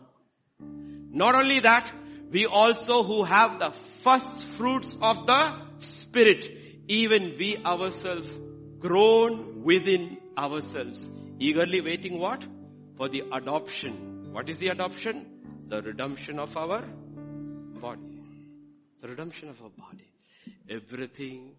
Not 0.61 1.35
only 1.35 1.61
that, 1.61 1.91
we 2.31 2.45
also 2.45 3.03
who 3.03 3.23
have 3.25 3.59
the 3.59 3.71
first 3.71 4.47
fruits 4.49 4.95
of 5.01 5.27
the 5.27 5.53
Spirit, 5.79 6.49
even 6.89 7.37
we 7.39 7.57
ourselves 7.65 8.29
groan 8.79 9.63
within 9.63 10.19
ourselves, 10.37 11.09
eagerly 11.39 11.81
waiting 11.81 12.19
what? 12.19 12.45
For 12.97 13.09
the 13.09 13.25
adoption. 13.33 14.33
What 14.33 14.49
is 14.49 14.59
the 14.59 14.69
adoption? 14.69 15.27
The 15.69 15.83
redemption 15.83 16.39
of 16.39 16.57
our 16.57 16.83
body. 17.81 18.23
The 19.03 19.09
redemption 19.09 19.51
of 19.51 19.61
our 19.61 19.71
body. 19.71 20.11
Everything 20.69 21.57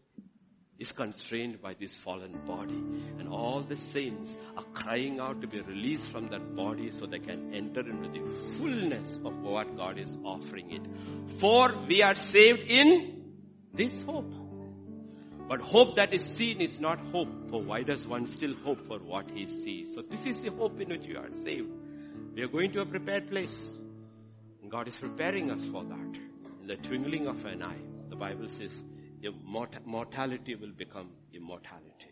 is 0.80 0.92
constrained 0.92 1.62
by 1.62 1.76
this 1.80 1.96
fallen 1.96 2.32
body. 2.48 2.82
And 3.20 3.30
all 3.30 3.62
the 3.62 3.78
saints 3.78 4.36
are 4.56 4.64
crying 4.74 5.20
out 5.20 5.42
to 5.42 5.48
be 5.48 5.62
released 5.62 6.10
from 6.12 6.30
that 6.30 6.56
body 6.56 6.92
so 6.92 7.06
they 7.06 7.20
can 7.20 7.54
enter 7.54 7.82
into 7.82 8.10
the 8.10 8.28
fullness 8.58 9.20
of 9.24 9.38
what 9.42 9.76
God 9.76 10.00
is 10.00 10.18
offering 10.24 10.72
it. 10.72 10.82
For 11.40 11.74
we 11.88 12.02
are 12.02 12.16
saved 12.16 12.70
in 12.70 13.34
this 13.74 14.02
hope. 14.02 14.47
But 15.48 15.62
hope 15.62 15.96
that 15.96 16.14
is 16.14 16.24
seen 16.24 16.60
is 16.60 16.80
not 16.80 17.00
hope. 17.12 17.30
For 17.50 17.62
why 17.62 17.84
does 17.84 18.06
one 18.06 18.28
still 18.28 18.54
hope 18.64 18.86
for 18.88 19.00
what 19.00 19.30
he 19.32 19.46
sees? 19.46 19.94
So 19.96 20.02
this 20.02 20.26
is 20.26 20.42
the 20.42 20.52
hope 20.52 20.80
in 20.82 20.90
which 20.90 21.06
you 21.06 21.18
are 21.18 21.30
saved. 21.44 21.70
We 22.36 22.42
are 22.42 22.50
going 22.50 22.74
to 22.74 22.82
a 22.82 22.86
prepared 22.86 23.30
place. 23.30 23.80
God 24.68 24.90
is 24.90 24.98
preparing 24.98 25.50
us 25.50 25.64
for 25.66 25.84
that. 25.86 26.20
In 26.62 26.68
the 26.68 26.76
twinkling 26.76 27.28
of 27.28 27.46
an 27.46 27.64
eye, 27.64 27.80
the 28.10 28.18
Bible 28.18 28.50
says, 28.50 28.84
mortality 29.86 30.56
will 30.56 30.74
become 30.78 31.12
immortality. 31.34 32.12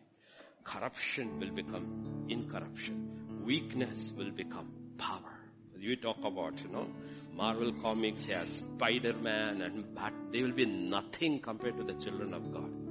Corruption 0.64 1.38
will 1.40 1.52
become 1.52 2.26
incorruption. 2.30 3.44
Weakness 3.46 4.14
will 4.18 4.32
become 4.32 4.72
power. 4.98 5.38
You 5.78 5.98
talk 5.98 6.18
about, 6.24 6.60
you 6.62 6.70
know, 6.70 6.88
Marvel 7.34 7.74
comics 7.82 8.26
has 8.28 8.50
Spider-Man 8.50 9.62
and 9.62 9.94
Bat, 9.94 10.14
they 10.32 10.42
will 10.42 10.54
be 10.54 10.66
nothing 10.66 11.40
compared 11.42 11.78
to 11.78 11.84
the 11.84 11.94
children 11.94 12.34
of 12.34 12.54
God. 12.54 12.85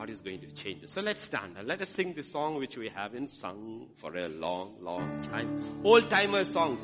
God 0.00 0.08
is 0.08 0.22
going 0.22 0.40
to 0.40 0.46
change 0.52 0.82
us. 0.82 0.92
So 0.92 1.02
let's 1.02 1.22
stand 1.22 1.58
and 1.58 1.68
let 1.68 1.82
us 1.82 1.90
sing 1.90 2.14
the 2.14 2.22
song 2.22 2.54
which 2.54 2.74
we 2.74 2.88
haven't 2.88 3.28
sung 3.28 3.88
for 3.98 4.16
a 4.16 4.30
long, 4.30 4.76
long 4.80 5.20
time. 5.20 5.82
Old 5.84 6.08
timer 6.08 6.46
songs. 6.46 6.80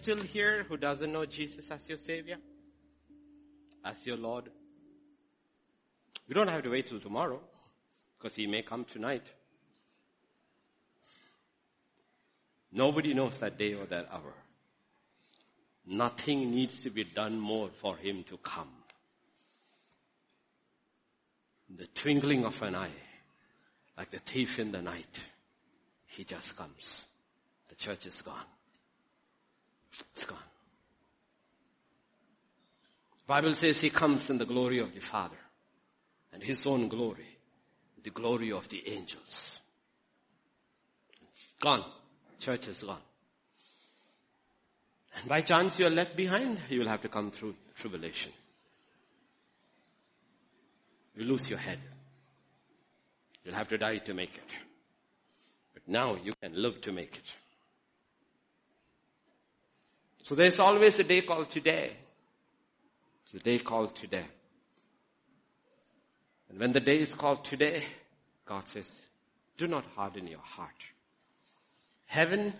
still 0.03 0.17
here 0.17 0.65
who 0.67 0.75
doesn't 0.75 1.13
know 1.13 1.25
Jesus 1.25 1.71
as 1.71 1.87
your 1.87 1.97
Savior? 1.97 2.35
As 3.85 4.05
your 4.05 4.17
Lord? 4.17 4.49
You 6.27 6.35
don't 6.35 6.49
have 6.49 6.63
to 6.63 6.69
wait 6.69 6.87
till 6.87 6.99
tomorrow 6.99 7.39
because 8.17 8.35
He 8.35 8.45
may 8.45 8.63
come 8.63 8.83
tonight. 8.83 9.23
Nobody 12.69 13.13
knows 13.13 13.37
that 13.37 13.57
day 13.57 13.75
or 13.75 13.85
that 13.85 14.09
hour. 14.11 14.33
Nothing 15.85 16.51
needs 16.51 16.81
to 16.81 16.89
be 16.89 17.05
done 17.05 17.39
more 17.39 17.69
for 17.81 17.95
Him 17.95 18.25
to 18.29 18.37
come. 18.37 18.71
the 21.75 21.87
twinkling 21.87 22.45
of 22.45 22.61
an 22.61 22.75
eye, 22.75 22.99
like 23.97 24.11
the 24.11 24.19
thief 24.19 24.59
in 24.59 24.71
the 24.73 24.81
night, 24.81 25.23
He 26.07 26.23
just 26.25 26.55
comes. 26.57 26.99
The 27.69 27.75
church 27.75 28.05
is 28.05 28.21
gone. 28.21 28.52
It's 30.13 30.25
gone. 30.25 30.37
Bible 33.27 33.53
says 33.53 33.79
he 33.79 33.89
comes 33.89 34.29
in 34.29 34.37
the 34.37 34.45
glory 34.45 34.79
of 34.79 34.93
the 34.93 34.99
Father 34.99 35.37
and 36.33 36.43
his 36.43 36.65
own 36.65 36.87
glory, 36.87 37.37
the 38.03 38.09
glory 38.09 38.51
of 38.51 38.67
the 38.69 38.83
angels. 38.89 39.59
It's 41.31 41.53
gone. 41.59 41.85
Church 42.39 42.67
is 42.67 42.83
gone. 42.83 43.01
And 45.15 45.29
by 45.29 45.41
chance 45.41 45.79
you 45.79 45.85
are 45.85 45.91
left 45.91 46.15
behind, 46.17 46.59
you 46.69 46.79
will 46.79 46.89
have 46.89 47.01
to 47.01 47.09
come 47.09 47.31
through 47.31 47.55
tribulation. 47.75 48.31
You 51.15 51.25
lose 51.25 51.49
your 51.49 51.59
head. 51.59 51.79
You'll 53.43 53.55
have 53.55 53.67
to 53.69 53.77
die 53.77 53.97
to 53.99 54.13
make 54.13 54.35
it. 54.35 54.53
But 55.73 55.87
now 55.87 56.15
you 56.15 56.33
can 56.41 56.53
live 56.61 56.81
to 56.81 56.91
make 56.91 57.15
it. 57.15 57.33
So 60.23 60.35
there's 60.35 60.59
always 60.59 60.97
a 60.99 61.03
day 61.03 61.21
called 61.21 61.49
today. 61.49 61.91
It's 63.25 63.33
a 63.33 63.39
day 63.39 63.59
called 63.59 63.95
today. 63.95 64.25
And 66.49 66.59
when 66.59 66.71
the 66.71 66.79
day 66.79 66.99
is 66.99 67.13
called 67.13 67.43
today, 67.43 67.83
God 68.45 68.67
says, 68.69 69.01
do 69.57 69.67
not 69.67 69.85
harden 69.95 70.27
your 70.27 70.39
heart. 70.39 70.69
Heaven 72.05 72.53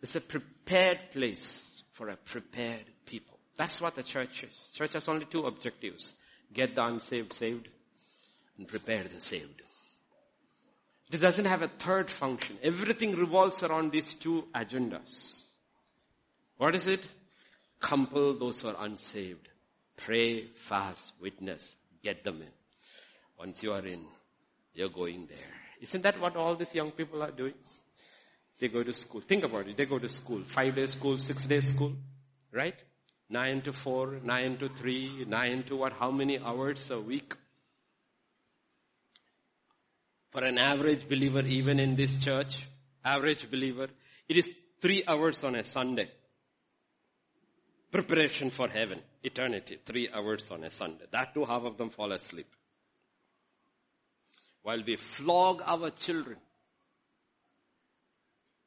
is 0.00 0.16
a 0.16 0.20
prepared 0.20 0.98
place 1.12 1.82
for 1.92 2.08
a 2.08 2.16
prepared 2.16 2.86
people. 3.04 3.38
That's 3.58 3.78
what 3.80 3.94
the 3.94 4.02
church 4.02 4.44
is. 4.44 4.70
Church 4.72 4.94
has 4.94 5.06
only 5.06 5.26
two 5.26 5.42
objectives. 5.42 6.14
Get 6.52 6.74
the 6.74 6.84
unsaved 6.84 7.34
saved 7.34 7.68
and 8.56 8.66
prepare 8.66 9.04
the 9.04 9.20
saved. 9.20 9.60
It 11.12 11.18
doesn't 11.18 11.44
have 11.44 11.62
a 11.62 11.68
third 11.68 12.10
function. 12.10 12.56
Everything 12.62 13.16
revolves 13.16 13.62
around 13.62 13.92
these 13.92 14.14
two 14.14 14.44
agendas. 14.54 15.35
What 16.58 16.74
is 16.74 16.86
it? 16.86 17.06
Compel 17.80 18.38
those 18.38 18.60
who 18.60 18.68
are 18.68 18.84
unsaved. 18.84 19.48
Pray, 19.96 20.46
fast, 20.54 21.12
witness, 21.20 21.62
get 22.02 22.24
them 22.24 22.42
in. 22.42 22.48
Once 23.38 23.62
you 23.62 23.72
are 23.72 23.86
in, 23.86 24.04
you're 24.74 24.88
going 24.88 25.26
there. 25.28 25.38
Isn't 25.80 26.02
that 26.02 26.20
what 26.20 26.36
all 26.36 26.56
these 26.56 26.74
young 26.74 26.90
people 26.90 27.22
are 27.22 27.30
doing? 27.30 27.54
They 28.58 28.68
go 28.68 28.82
to 28.82 28.92
school. 28.92 29.20
Think 29.20 29.44
about 29.44 29.68
it. 29.68 29.76
They 29.76 29.84
go 29.84 29.98
to 29.98 30.08
school. 30.08 30.42
Five 30.46 30.76
days 30.76 30.92
school, 30.92 31.18
six 31.18 31.44
days 31.44 31.68
school. 31.68 31.92
Right? 32.52 32.74
Nine 33.28 33.60
to 33.62 33.72
four, 33.72 34.20
nine 34.22 34.56
to 34.58 34.68
three, 34.68 35.24
nine 35.26 35.64
to 35.64 35.76
what? 35.76 35.92
How 35.92 36.10
many 36.10 36.38
hours 36.38 36.88
a 36.90 37.00
week? 37.00 37.34
For 40.30 40.44
an 40.44 40.58
average 40.58 41.08
believer, 41.08 41.40
even 41.40 41.80
in 41.80 41.96
this 41.96 42.16
church, 42.16 42.66
average 43.04 43.50
believer, 43.50 43.88
it 44.28 44.36
is 44.36 44.50
three 44.80 45.02
hours 45.06 45.42
on 45.44 45.56
a 45.56 45.64
Sunday. 45.64 46.10
Preparation 47.90 48.50
for 48.50 48.68
heaven, 48.68 49.00
eternity, 49.22 49.78
three 49.84 50.08
hours 50.12 50.50
on 50.50 50.64
a 50.64 50.70
Sunday. 50.70 51.04
That 51.10 51.32
too, 51.32 51.44
half 51.44 51.62
of 51.62 51.76
them 51.76 51.90
fall 51.90 52.12
asleep. 52.12 52.48
While 54.62 54.82
we 54.84 54.96
flog 54.96 55.62
our 55.64 55.90
children 55.90 56.38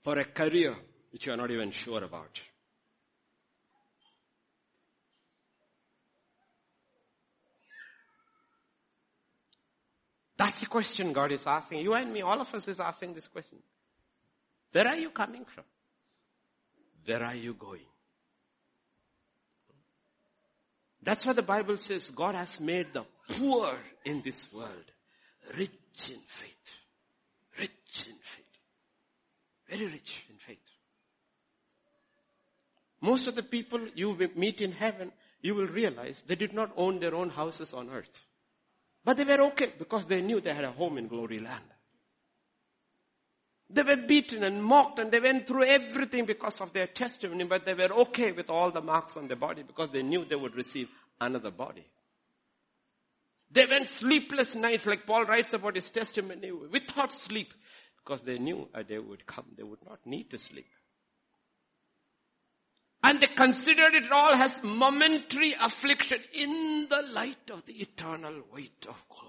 for 0.03 0.17
a 0.17 0.23
career 0.23 0.75
which 1.11 1.25
you 1.25 1.33
are 1.33 1.37
not 1.37 1.51
even 1.51 1.71
sure 1.71 2.03
about. 2.03 2.41
That's 10.37 10.61
the 10.61 10.67
question 10.67 11.11
God 11.11 11.33
is 11.33 11.41
asking. 11.45 11.81
You 11.81 11.93
and 11.93 12.13
me, 12.13 12.21
all 12.21 12.39
of 12.39 12.53
us 12.55 12.65
is 12.69 12.79
asking 12.79 13.13
this 13.13 13.27
question. 13.27 13.57
Where 14.71 14.87
are 14.87 14.95
you 14.95 15.09
coming 15.09 15.43
from? 15.43 15.65
Where 17.03 17.23
are 17.23 17.35
you 17.35 17.53
going? 17.53 17.85
That's 21.01 21.25
why 21.25 21.33
the 21.33 21.41
Bible 21.41 21.77
says 21.77 22.09
God 22.09 22.35
has 22.35 22.59
made 22.59 22.87
the 22.93 23.05
poor 23.29 23.77
in 24.05 24.21
this 24.23 24.51
world 24.53 24.91
rich 25.57 25.71
in 26.09 26.19
faith. 26.27 26.51
Rich 27.57 28.07
in 28.07 28.15
faith. 28.21 28.45
Very 29.69 29.85
rich 29.85 30.25
in 30.29 30.35
faith. 30.37 30.57
Most 33.01 33.27
of 33.27 33.35
the 33.35 33.43
people 33.43 33.79
you 33.95 34.15
meet 34.35 34.61
in 34.61 34.73
heaven, 34.73 35.11
you 35.41 35.55
will 35.55 35.67
realize 35.67 36.21
they 36.27 36.35
did 36.35 36.53
not 36.53 36.71
own 36.75 36.99
their 36.99 37.15
own 37.15 37.29
houses 37.29 37.73
on 37.73 37.89
earth. 37.89 38.19
But 39.05 39.17
they 39.17 39.23
were 39.23 39.43
okay 39.47 39.71
because 39.77 40.05
they 40.05 40.21
knew 40.21 40.41
they 40.41 40.53
had 40.53 40.65
a 40.65 40.71
home 40.71 40.97
in 40.97 41.07
glory 41.07 41.39
land. 41.39 41.63
They 43.71 43.83
were 43.83 43.97
beaten 43.97 44.43
and 44.43 44.63
mocked 44.63 44.97
and 44.97 45.11
they 45.11 45.19
went 45.19 45.47
through 45.47 45.65
everything 45.65 46.25
because 46.25 46.59
of 46.59 46.73
their 46.73 46.87
testimony, 46.87 47.43
but 47.43 47.65
they 47.65 47.75
were 47.75 47.93
okay 48.01 48.31
with 48.31 48.49
all 48.49 48.71
the 48.71 48.81
marks 48.81 49.15
on 49.15 49.27
their 49.27 49.37
body 49.37 49.61
because 49.61 49.91
they 49.91 50.01
knew 50.01 50.25
they 50.25 50.35
would 50.35 50.55
receive 50.55 50.89
another 51.21 51.51
body. 51.51 51.85
They 53.51 53.65
went 53.69 53.87
sleepless 53.87 54.55
nights, 54.55 54.85
like 54.85 55.05
Paul 55.05 55.25
writes 55.25 55.53
about 55.53 55.75
his 55.75 55.89
testimony, 55.89 56.51
without 56.51 57.11
sleep, 57.11 57.53
because 57.97 58.21
they 58.21 58.37
knew 58.37 58.67
uh, 58.73 58.79
a 58.79 58.83
day 58.83 58.99
would 58.99 59.25
come. 59.25 59.45
They 59.57 59.63
would 59.63 59.83
not 59.87 59.99
need 60.05 60.29
to 60.31 60.37
sleep. 60.37 60.67
And 63.07 63.19
they 63.19 63.27
considered 63.27 63.95
it 63.95 64.11
all 64.11 64.33
as 64.33 64.61
momentary 64.61 65.55
affliction 65.59 66.19
in 66.33 66.87
the 66.89 67.03
light 67.11 67.49
of 67.51 67.65
the 67.65 67.73
eternal 67.73 68.41
weight 68.53 68.85
of 68.87 69.03
glory. 69.09 69.28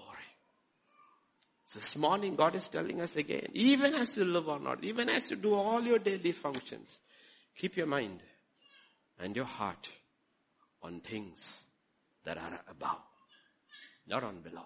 This 1.73 1.95
morning 1.95 2.35
God 2.35 2.55
is 2.55 2.67
telling 2.67 3.01
us 3.01 3.15
again, 3.15 3.47
even 3.53 3.93
as 3.93 4.17
you 4.17 4.25
live 4.25 4.49
or 4.49 4.59
not, 4.59 4.83
even 4.83 5.09
as 5.09 5.29
you 5.29 5.37
do 5.37 5.53
all 5.53 5.81
your 5.81 5.99
daily 5.99 6.33
functions, 6.33 6.89
keep 7.55 7.77
your 7.77 7.87
mind 7.87 8.21
and 9.19 9.35
your 9.35 9.45
heart 9.45 9.87
on 10.81 10.99
things 10.99 11.39
that 12.25 12.37
are 12.37 12.59
above, 12.69 13.01
not 14.07 14.23
on 14.23 14.41
below. 14.41 14.65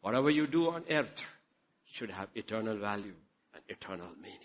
Whatever 0.00 0.30
you 0.30 0.46
do 0.46 0.70
on 0.70 0.84
earth 0.90 1.22
should 1.92 2.10
have 2.10 2.28
eternal 2.34 2.76
value 2.78 3.14
and 3.54 3.62
eternal 3.68 4.08
meaning. 4.20 4.38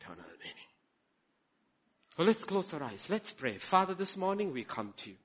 Eternal 0.00 0.24
meaning. 0.38 0.54
So 2.16 2.22
let's 2.22 2.44
close 2.44 2.72
our 2.72 2.82
eyes. 2.82 3.04
Let's 3.08 3.32
pray. 3.32 3.58
Father, 3.58 3.94
this 3.94 4.16
morning 4.16 4.52
we 4.52 4.62
come 4.62 4.94
to 4.98 5.10
you. 5.10 5.16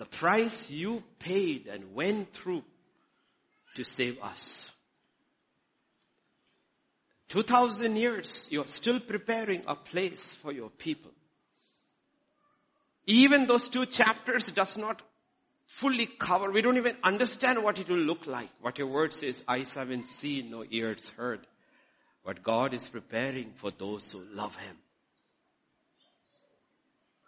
The 0.00 0.06
price 0.06 0.70
you 0.70 1.02
paid 1.18 1.66
and 1.66 1.94
went 1.94 2.32
through 2.32 2.64
to 3.74 3.84
save 3.84 4.18
us. 4.22 4.70
2000 7.28 7.96
years, 7.96 8.48
you're 8.50 8.66
still 8.66 8.98
preparing 8.98 9.62
a 9.66 9.74
place 9.74 10.38
for 10.40 10.52
your 10.52 10.70
people. 10.70 11.10
Even 13.04 13.46
those 13.46 13.68
two 13.68 13.84
chapters 13.84 14.46
does 14.46 14.78
not 14.78 15.02
fully 15.66 16.06
cover, 16.06 16.50
we 16.50 16.62
don't 16.62 16.78
even 16.78 16.96
understand 17.04 17.62
what 17.62 17.78
it 17.78 17.90
will 17.90 17.98
look 17.98 18.26
like. 18.26 18.48
What 18.62 18.78
your 18.78 18.86
word 18.86 19.12
says, 19.12 19.44
eyes 19.46 19.74
haven't 19.74 20.06
seen, 20.06 20.50
no 20.50 20.64
ears 20.70 21.12
heard. 21.18 21.46
What 22.22 22.42
God 22.42 22.72
is 22.72 22.88
preparing 22.88 23.52
for 23.56 23.70
those 23.70 24.10
who 24.10 24.24
love 24.32 24.56
Him. 24.56 24.76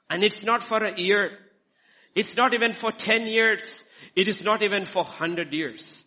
And 0.09 0.25
it's 0.25 0.43
not 0.43 0.67
for 0.67 0.83
a 0.83 0.99
year. 0.99 1.39
It's 2.15 2.37
not 2.37 2.55
even 2.55 2.73
for 2.73 2.93
10 2.93 3.27
years. 3.27 3.85
It 4.15 4.29
is 4.29 4.43
not 4.43 4.63
even 4.63 4.85
for 4.85 5.03
100 5.05 5.53
years. 5.53 6.03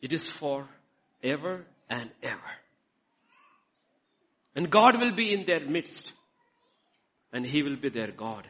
It 0.00 0.12
is 0.12 0.30
for 0.30 0.68
ever 1.22 1.64
and 1.88 2.10
ever. 2.22 2.40
And 4.54 4.70
God 4.70 5.00
will 5.00 5.12
be 5.12 5.32
in 5.32 5.44
their 5.44 5.64
midst. 5.64 6.12
And 7.32 7.46
He 7.46 7.62
will 7.62 7.76
be 7.76 7.88
their 7.88 8.12
God. 8.12 8.46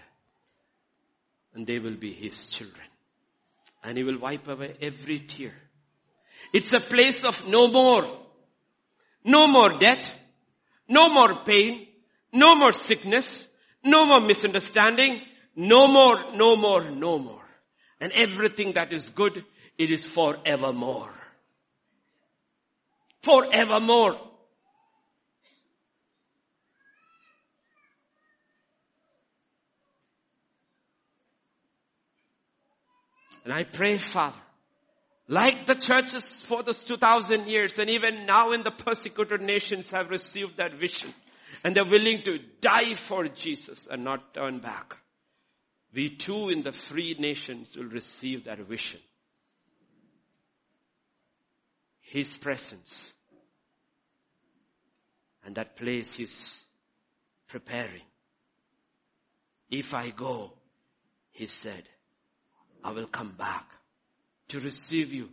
And 1.55 1.67
they 1.67 1.79
will 1.79 1.97
be 1.97 2.13
His 2.13 2.49
children. 2.49 2.87
And 3.85 3.97
He 3.97 4.05
will 4.05 4.19
wipe 4.19 4.49
away 4.49 4.75
every 4.81 5.21
tear. 5.21 5.53
It's 6.53 6.73
a 6.73 6.81
place 6.81 7.23
of 7.25 7.49
no 7.49 7.69
more. 7.69 8.19
No 9.25 9.47
more 9.47 9.79
death. 9.79 10.11
No 10.89 11.09
more 11.09 11.45
pain. 11.45 11.87
No 12.33 12.55
more 12.55 12.73
sickness. 12.73 13.47
No 13.85 14.05
more 14.05 14.21
misunderstanding. 14.21 15.21
No 15.55 15.87
more, 15.87 16.33
no 16.35 16.57
more, 16.57 16.91
no 16.91 17.19
more. 17.19 17.43
And 18.01 18.13
everything 18.13 18.73
that 18.73 18.93
is 18.93 19.11
good, 19.11 19.45
it 19.79 19.91
is 19.91 20.07
forevermore. 20.07 21.13
Forevermore. 23.23 24.17
And 33.45 33.53
I 33.53 33.65
pray, 33.65 33.99
Father, 33.99 34.39
like 35.29 35.67
the 35.67 35.75
churches 35.75 36.41
for 36.43 36.63
those 36.63 36.81
2000 36.81 37.49
years 37.49 37.79
and 37.79 37.91
even 37.91 38.27
now 38.27 38.53
in 38.53 38.63
the 38.63 38.71
persecuted 38.71 39.41
nations 39.41 39.91
have 39.91 40.11
received 40.11 40.59
that 40.59 40.79
vision 40.79 41.13
and 41.65 41.75
they're 41.75 41.91
willing 41.91 42.23
to 42.23 42.39
die 42.61 42.95
for 42.95 43.27
Jesus 43.29 43.89
and 43.91 44.05
not 44.05 44.35
turn 44.35 44.61
back. 44.61 45.02
We 45.95 46.11
too 46.11 46.49
in 46.49 46.63
the 46.63 46.73
free 46.73 47.15
nations 47.19 47.77
will 47.77 47.85
receive 47.85 48.45
that 48.45 48.59
vision. 48.61 49.01
His 52.01 52.37
presence. 52.37 53.13
And 55.45 55.55
that 55.57 55.77
place 55.77 56.15
He's 56.15 56.65
preparing. 57.49 58.03
If 59.71 59.93
I 59.93 60.11
go, 60.11 60.53
He 61.31 61.47
said, 61.47 61.83
I 62.85 62.93
will 62.93 63.07
come 63.07 63.33
back 63.33 63.67
to 64.49 64.61
receive 64.61 65.13
you 65.13 65.29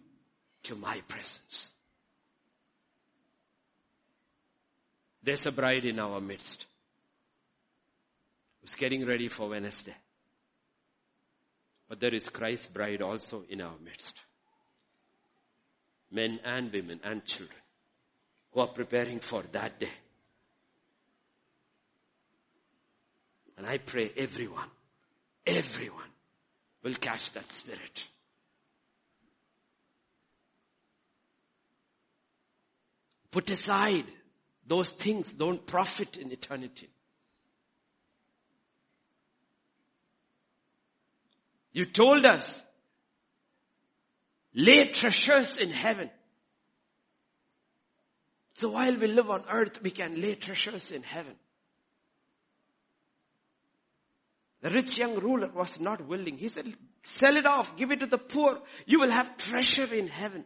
to 0.64 0.76
my 0.76 1.02
presence. 1.08 1.72
There's 5.24 5.46
a 5.46 5.52
bride 5.52 5.86
in 5.86 6.00
our 6.00 6.20
midst 6.20 6.66
who's 8.62 8.76
getting 8.76 9.06
ready 9.06 9.28
for 9.28 9.50
Wednesday. 9.50 9.96
But 11.90 12.00
there 12.00 12.14
is 12.14 12.30
Christ's 12.30 12.68
bride 12.68 13.02
also 13.02 13.44
in 13.50 13.62
our 13.62 13.78
midst. 13.84 14.14
Men 16.12 16.40
and 16.46 16.72
women 16.72 17.00
and 17.04 17.26
children 17.26 17.60
who 18.52 18.62
are 18.62 18.68
preparing 18.68 19.20
for 19.20 19.44
that 19.52 19.80
day. 19.80 19.90
And 23.58 23.66
I 23.68 23.80
pray 23.80 24.12
everyone, 24.16 24.70
everyone 25.46 26.10
will 26.84 26.94
catch 26.94 27.32
that 27.34 27.52
spirit. 27.52 28.04
Put 33.32 33.50
aside 33.50 34.06
those 34.66 34.92
things 34.92 35.34
don't 35.34 35.66
profit 35.66 36.18
in 36.18 36.32
eternity. 36.32 36.88
You 41.72 41.86
told 41.86 42.26
us, 42.26 42.62
lay 44.54 44.86
treasures 44.86 45.58
in 45.58 45.70
heaven. 45.70 46.10
So 48.56 48.72
while 48.72 48.98
we 48.98 49.08
live 49.08 49.30
on 49.30 49.46
earth, 49.50 49.82
we 49.82 49.92
can 49.92 50.20
lay 50.20 50.36
treasures 50.36 50.92
in 50.92 51.04
heaven. 51.04 51.36
The 54.62 54.72
rich 54.72 54.98
young 54.98 55.16
ruler 55.20 55.50
was 55.54 55.80
not 55.80 56.06
willing. 56.06 56.38
He 56.38 56.50
said, 56.50 56.66
sell 57.04 57.38
it 57.38 57.46
off, 57.46 57.78
give 57.78 57.92
it 57.92 58.02
to 58.02 58.08
the 58.08 58.18
poor. 58.18 58.60
You 58.86 59.00
will 59.00 59.12
have 59.12 59.38
treasure 59.38 59.94
in 59.94 60.08
heaven. 60.08 60.44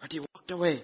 But 0.00 0.12
he 0.12 0.20
walked 0.20 0.50
away. 0.50 0.82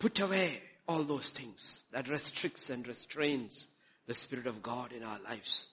Put 0.00 0.18
away 0.18 0.60
all 0.92 1.02
those 1.04 1.30
things 1.30 1.82
that 1.92 2.08
restricts 2.08 2.68
and 2.68 2.86
restrains 2.86 3.66
the 4.06 4.14
Spirit 4.14 4.46
of 4.46 4.62
God 4.62 4.92
in 4.92 5.02
our 5.02 5.18
lives. 5.24 5.66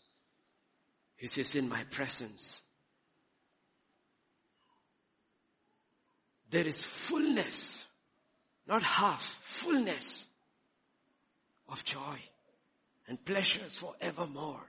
He 1.18 1.28
says, 1.28 1.56
in 1.56 1.68
my 1.68 1.84
presence, 1.84 2.62
there 6.50 6.66
is 6.66 6.82
fullness, 6.82 7.84
not 8.66 8.82
half, 8.82 9.22
fullness 9.42 10.26
of 11.68 11.84
joy 11.84 12.18
and 13.08 13.24
pleasures 13.26 13.76
forevermore. 13.78 14.66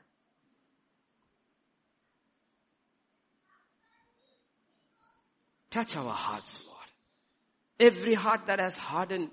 Touch 5.71 5.95
our 5.95 6.13
hearts, 6.13 6.61
Lord. 6.67 6.81
Every 7.79 8.15
heart 8.15 8.47
that 8.47 8.59
has 8.59 8.75
hardened 8.75 9.31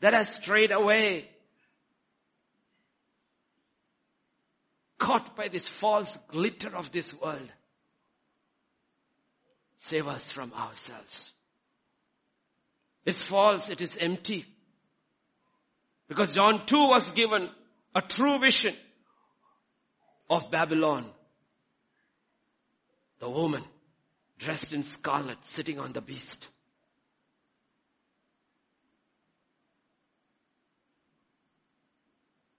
that 0.00 0.14
has 0.14 0.34
strayed 0.34 0.72
away. 0.72 1.28
Caught 4.98 5.36
by 5.36 5.48
this 5.48 5.68
false 5.68 6.16
glitter 6.28 6.74
of 6.76 6.90
this 6.92 7.14
world. 7.20 7.52
Save 9.76 10.08
us 10.08 10.32
from 10.32 10.52
ourselves. 10.52 11.32
It's 13.04 13.22
false. 13.22 13.70
It 13.70 13.80
is 13.80 13.96
empty. 13.96 14.44
Because 16.08 16.34
John 16.34 16.66
2 16.66 16.76
was 16.76 17.10
given 17.12 17.48
a 17.94 18.02
true 18.02 18.38
vision 18.38 18.74
of 20.28 20.50
Babylon. 20.50 21.06
The 23.20 23.30
woman 23.30 23.64
dressed 24.38 24.72
in 24.72 24.84
scarlet 24.84 25.44
sitting 25.44 25.78
on 25.78 25.92
the 25.92 26.00
beast. 26.00 26.48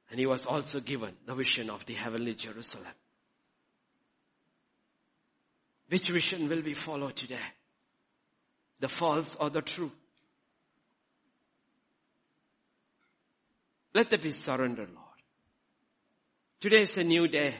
And 0.10 0.19
he 0.19 0.26
was 0.26 0.45
also 0.45 0.80
given 0.80 1.14
the 1.26 1.36
vision 1.36 1.69
of 1.69 1.86
the 1.86 1.94
heavenly 1.94 2.34
Jerusalem. 2.34 2.86
Which 5.90 6.10
vision 6.10 6.49
will 6.49 6.61
we 6.61 6.73
follow 6.73 7.10
today? 7.10 7.38
The 8.80 8.90
false 8.90 9.36
or 9.40 9.49
the 9.49 9.61
true? 9.61 9.91
Let 13.94 14.10
there 14.10 14.19
be 14.19 14.31
surrender, 14.31 14.84
Lord. 14.84 15.06
Today 16.61 16.81
is 16.81 16.98
a 16.98 17.03
new 17.03 17.27
day, 17.27 17.56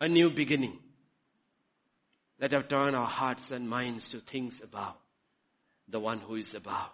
a 0.00 0.08
new 0.08 0.30
beginning. 0.30 0.78
Let 2.40 2.52
us 2.54 2.64
turn 2.68 2.94
our 2.94 3.06
hearts 3.06 3.50
and 3.50 3.68
minds 3.68 4.08
to 4.10 4.18
things 4.18 4.60
above, 4.62 4.96
the 5.88 6.00
one 6.00 6.18
who 6.18 6.34
is 6.34 6.54
above. 6.54 6.90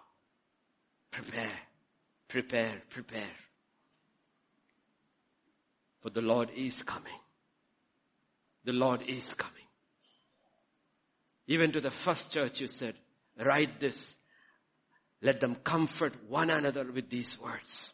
Prepare, 1.11 1.59
prepare, 2.27 2.81
prepare. 2.89 3.31
For 6.01 6.09
the 6.09 6.21
Lord 6.21 6.49
is 6.55 6.81
coming. 6.83 7.19
The 8.65 8.73
Lord 8.73 9.01
is 9.07 9.33
coming. 9.33 9.55
Even 11.47 11.71
to 11.71 11.81
the 11.81 11.91
first 11.91 12.31
church 12.31 12.61
you 12.61 12.67
said, 12.67 12.95
write 13.37 13.79
this. 13.79 14.15
Let 15.21 15.39
them 15.39 15.55
comfort 15.55 16.13
one 16.27 16.49
another 16.49 16.89
with 16.91 17.09
these 17.09 17.37
words. 17.39 17.91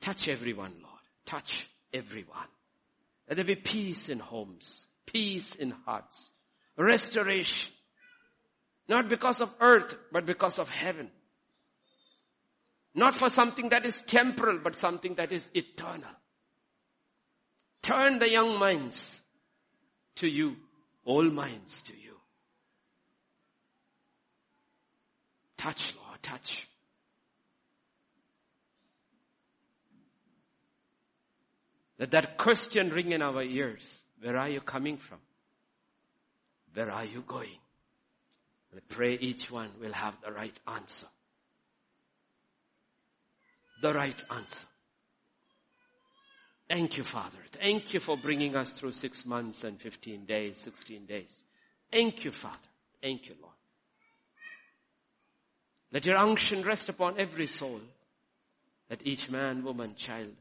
Touch 0.00 0.28
everyone, 0.28 0.72
Lord. 0.82 1.00
Touch 1.24 1.68
everyone. 1.92 2.48
Let 3.28 3.36
there 3.36 3.44
be 3.44 3.54
peace 3.56 4.08
in 4.08 4.18
homes, 4.18 4.86
peace 5.04 5.54
in 5.56 5.72
hearts, 5.84 6.30
restoration. 6.76 7.72
Not 8.88 9.08
because 9.08 9.40
of 9.40 9.52
earth, 9.60 9.94
but 10.12 10.26
because 10.26 10.58
of 10.58 10.68
heaven. 10.68 11.10
Not 12.96 13.14
for 13.14 13.28
something 13.28 13.68
that 13.68 13.84
is 13.84 14.00
temporal, 14.06 14.58
but 14.64 14.78
something 14.78 15.16
that 15.16 15.30
is 15.30 15.46
eternal. 15.52 16.10
Turn 17.82 18.18
the 18.18 18.30
young 18.30 18.58
minds 18.58 19.20
to 20.16 20.26
you, 20.26 20.56
all 21.04 21.24
minds 21.24 21.82
to 21.82 21.92
you. 21.92 22.16
Touch, 25.58 25.94
Lord, 25.94 26.22
touch. 26.22 26.66
Let 31.98 32.12
that 32.12 32.38
question 32.38 32.88
ring 32.90 33.12
in 33.12 33.20
our 33.20 33.42
ears. 33.42 33.86
Where 34.22 34.38
are 34.38 34.48
you 34.48 34.62
coming 34.62 34.96
from? 34.96 35.18
Where 36.72 36.90
are 36.90 37.04
you 37.04 37.22
going? 37.26 37.58
I 38.74 38.80
pray 38.88 39.18
each 39.20 39.50
one 39.50 39.70
will 39.80 39.92
have 39.92 40.14
the 40.24 40.32
right 40.32 40.58
answer 40.66 41.06
the 43.80 43.92
right 43.92 44.22
answer. 44.30 44.66
Thank 46.68 46.96
you, 46.96 47.04
Father. 47.04 47.38
Thank 47.52 47.94
you 47.94 48.00
for 48.00 48.16
bringing 48.16 48.56
us 48.56 48.70
through 48.70 48.92
six 48.92 49.24
months 49.24 49.62
and 49.62 49.80
15 49.80 50.24
days, 50.24 50.58
16 50.64 51.06
days. 51.06 51.32
Thank 51.92 52.24
you, 52.24 52.32
Father. 52.32 52.56
Thank 53.00 53.28
you, 53.28 53.34
Lord. 53.40 53.54
Let 55.92 56.04
your 56.04 56.16
unction 56.16 56.62
rest 56.62 56.88
upon 56.88 57.20
every 57.20 57.46
soul. 57.46 57.80
Let 58.90 59.06
each 59.06 59.30
man, 59.30 59.62
woman, 59.62 59.94
child 59.96 60.34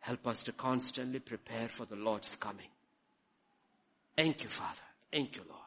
help 0.00 0.26
us 0.26 0.42
to 0.44 0.52
constantly 0.52 1.18
prepare 1.18 1.68
for 1.68 1.84
the 1.84 1.96
Lord's 1.96 2.34
coming. 2.36 2.68
Thank 4.16 4.42
you, 4.42 4.48
Father. 4.48 4.80
Thank 5.12 5.36
you, 5.36 5.42
Lord. 5.48 5.60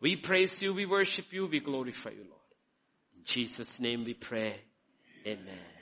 We 0.00 0.16
praise 0.16 0.62
you, 0.62 0.74
we 0.74 0.86
worship 0.86 1.32
you, 1.32 1.46
we 1.46 1.60
glorify 1.60 2.10
you, 2.10 2.24
Lord. 2.28 2.40
In 3.16 3.24
Jesus' 3.24 3.80
name 3.80 4.04
we 4.04 4.14
pray. 4.14 4.60
Amen. 5.26 5.75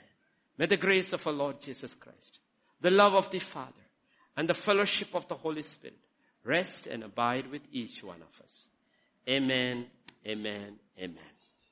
May 0.57 0.67
the 0.67 0.77
grace 0.77 1.11
of 1.13 1.25
our 1.27 1.33
Lord 1.33 1.59
Jesus 1.59 1.93
Christ, 1.95 2.39
the 2.81 2.91
love 2.91 3.13
of 3.13 3.29
the 3.29 3.39
Father, 3.39 3.71
and 4.37 4.47
the 4.47 4.53
fellowship 4.53 5.09
of 5.13 5.27
the 5.27 5.35
Holy 5.35 5.63
Spirit 5.63 5.97
rest 6.43 6.87
and 6.87 7.03
abide 7.03 7.49
with 7.51 7.63
each 7.71 8.03
one 8.03 8.21
of 8.21 8.41
us. 8.41 8.67
Amen, 9.27 9.87
amen, 10.27 10.77
amen. 10.97 11.34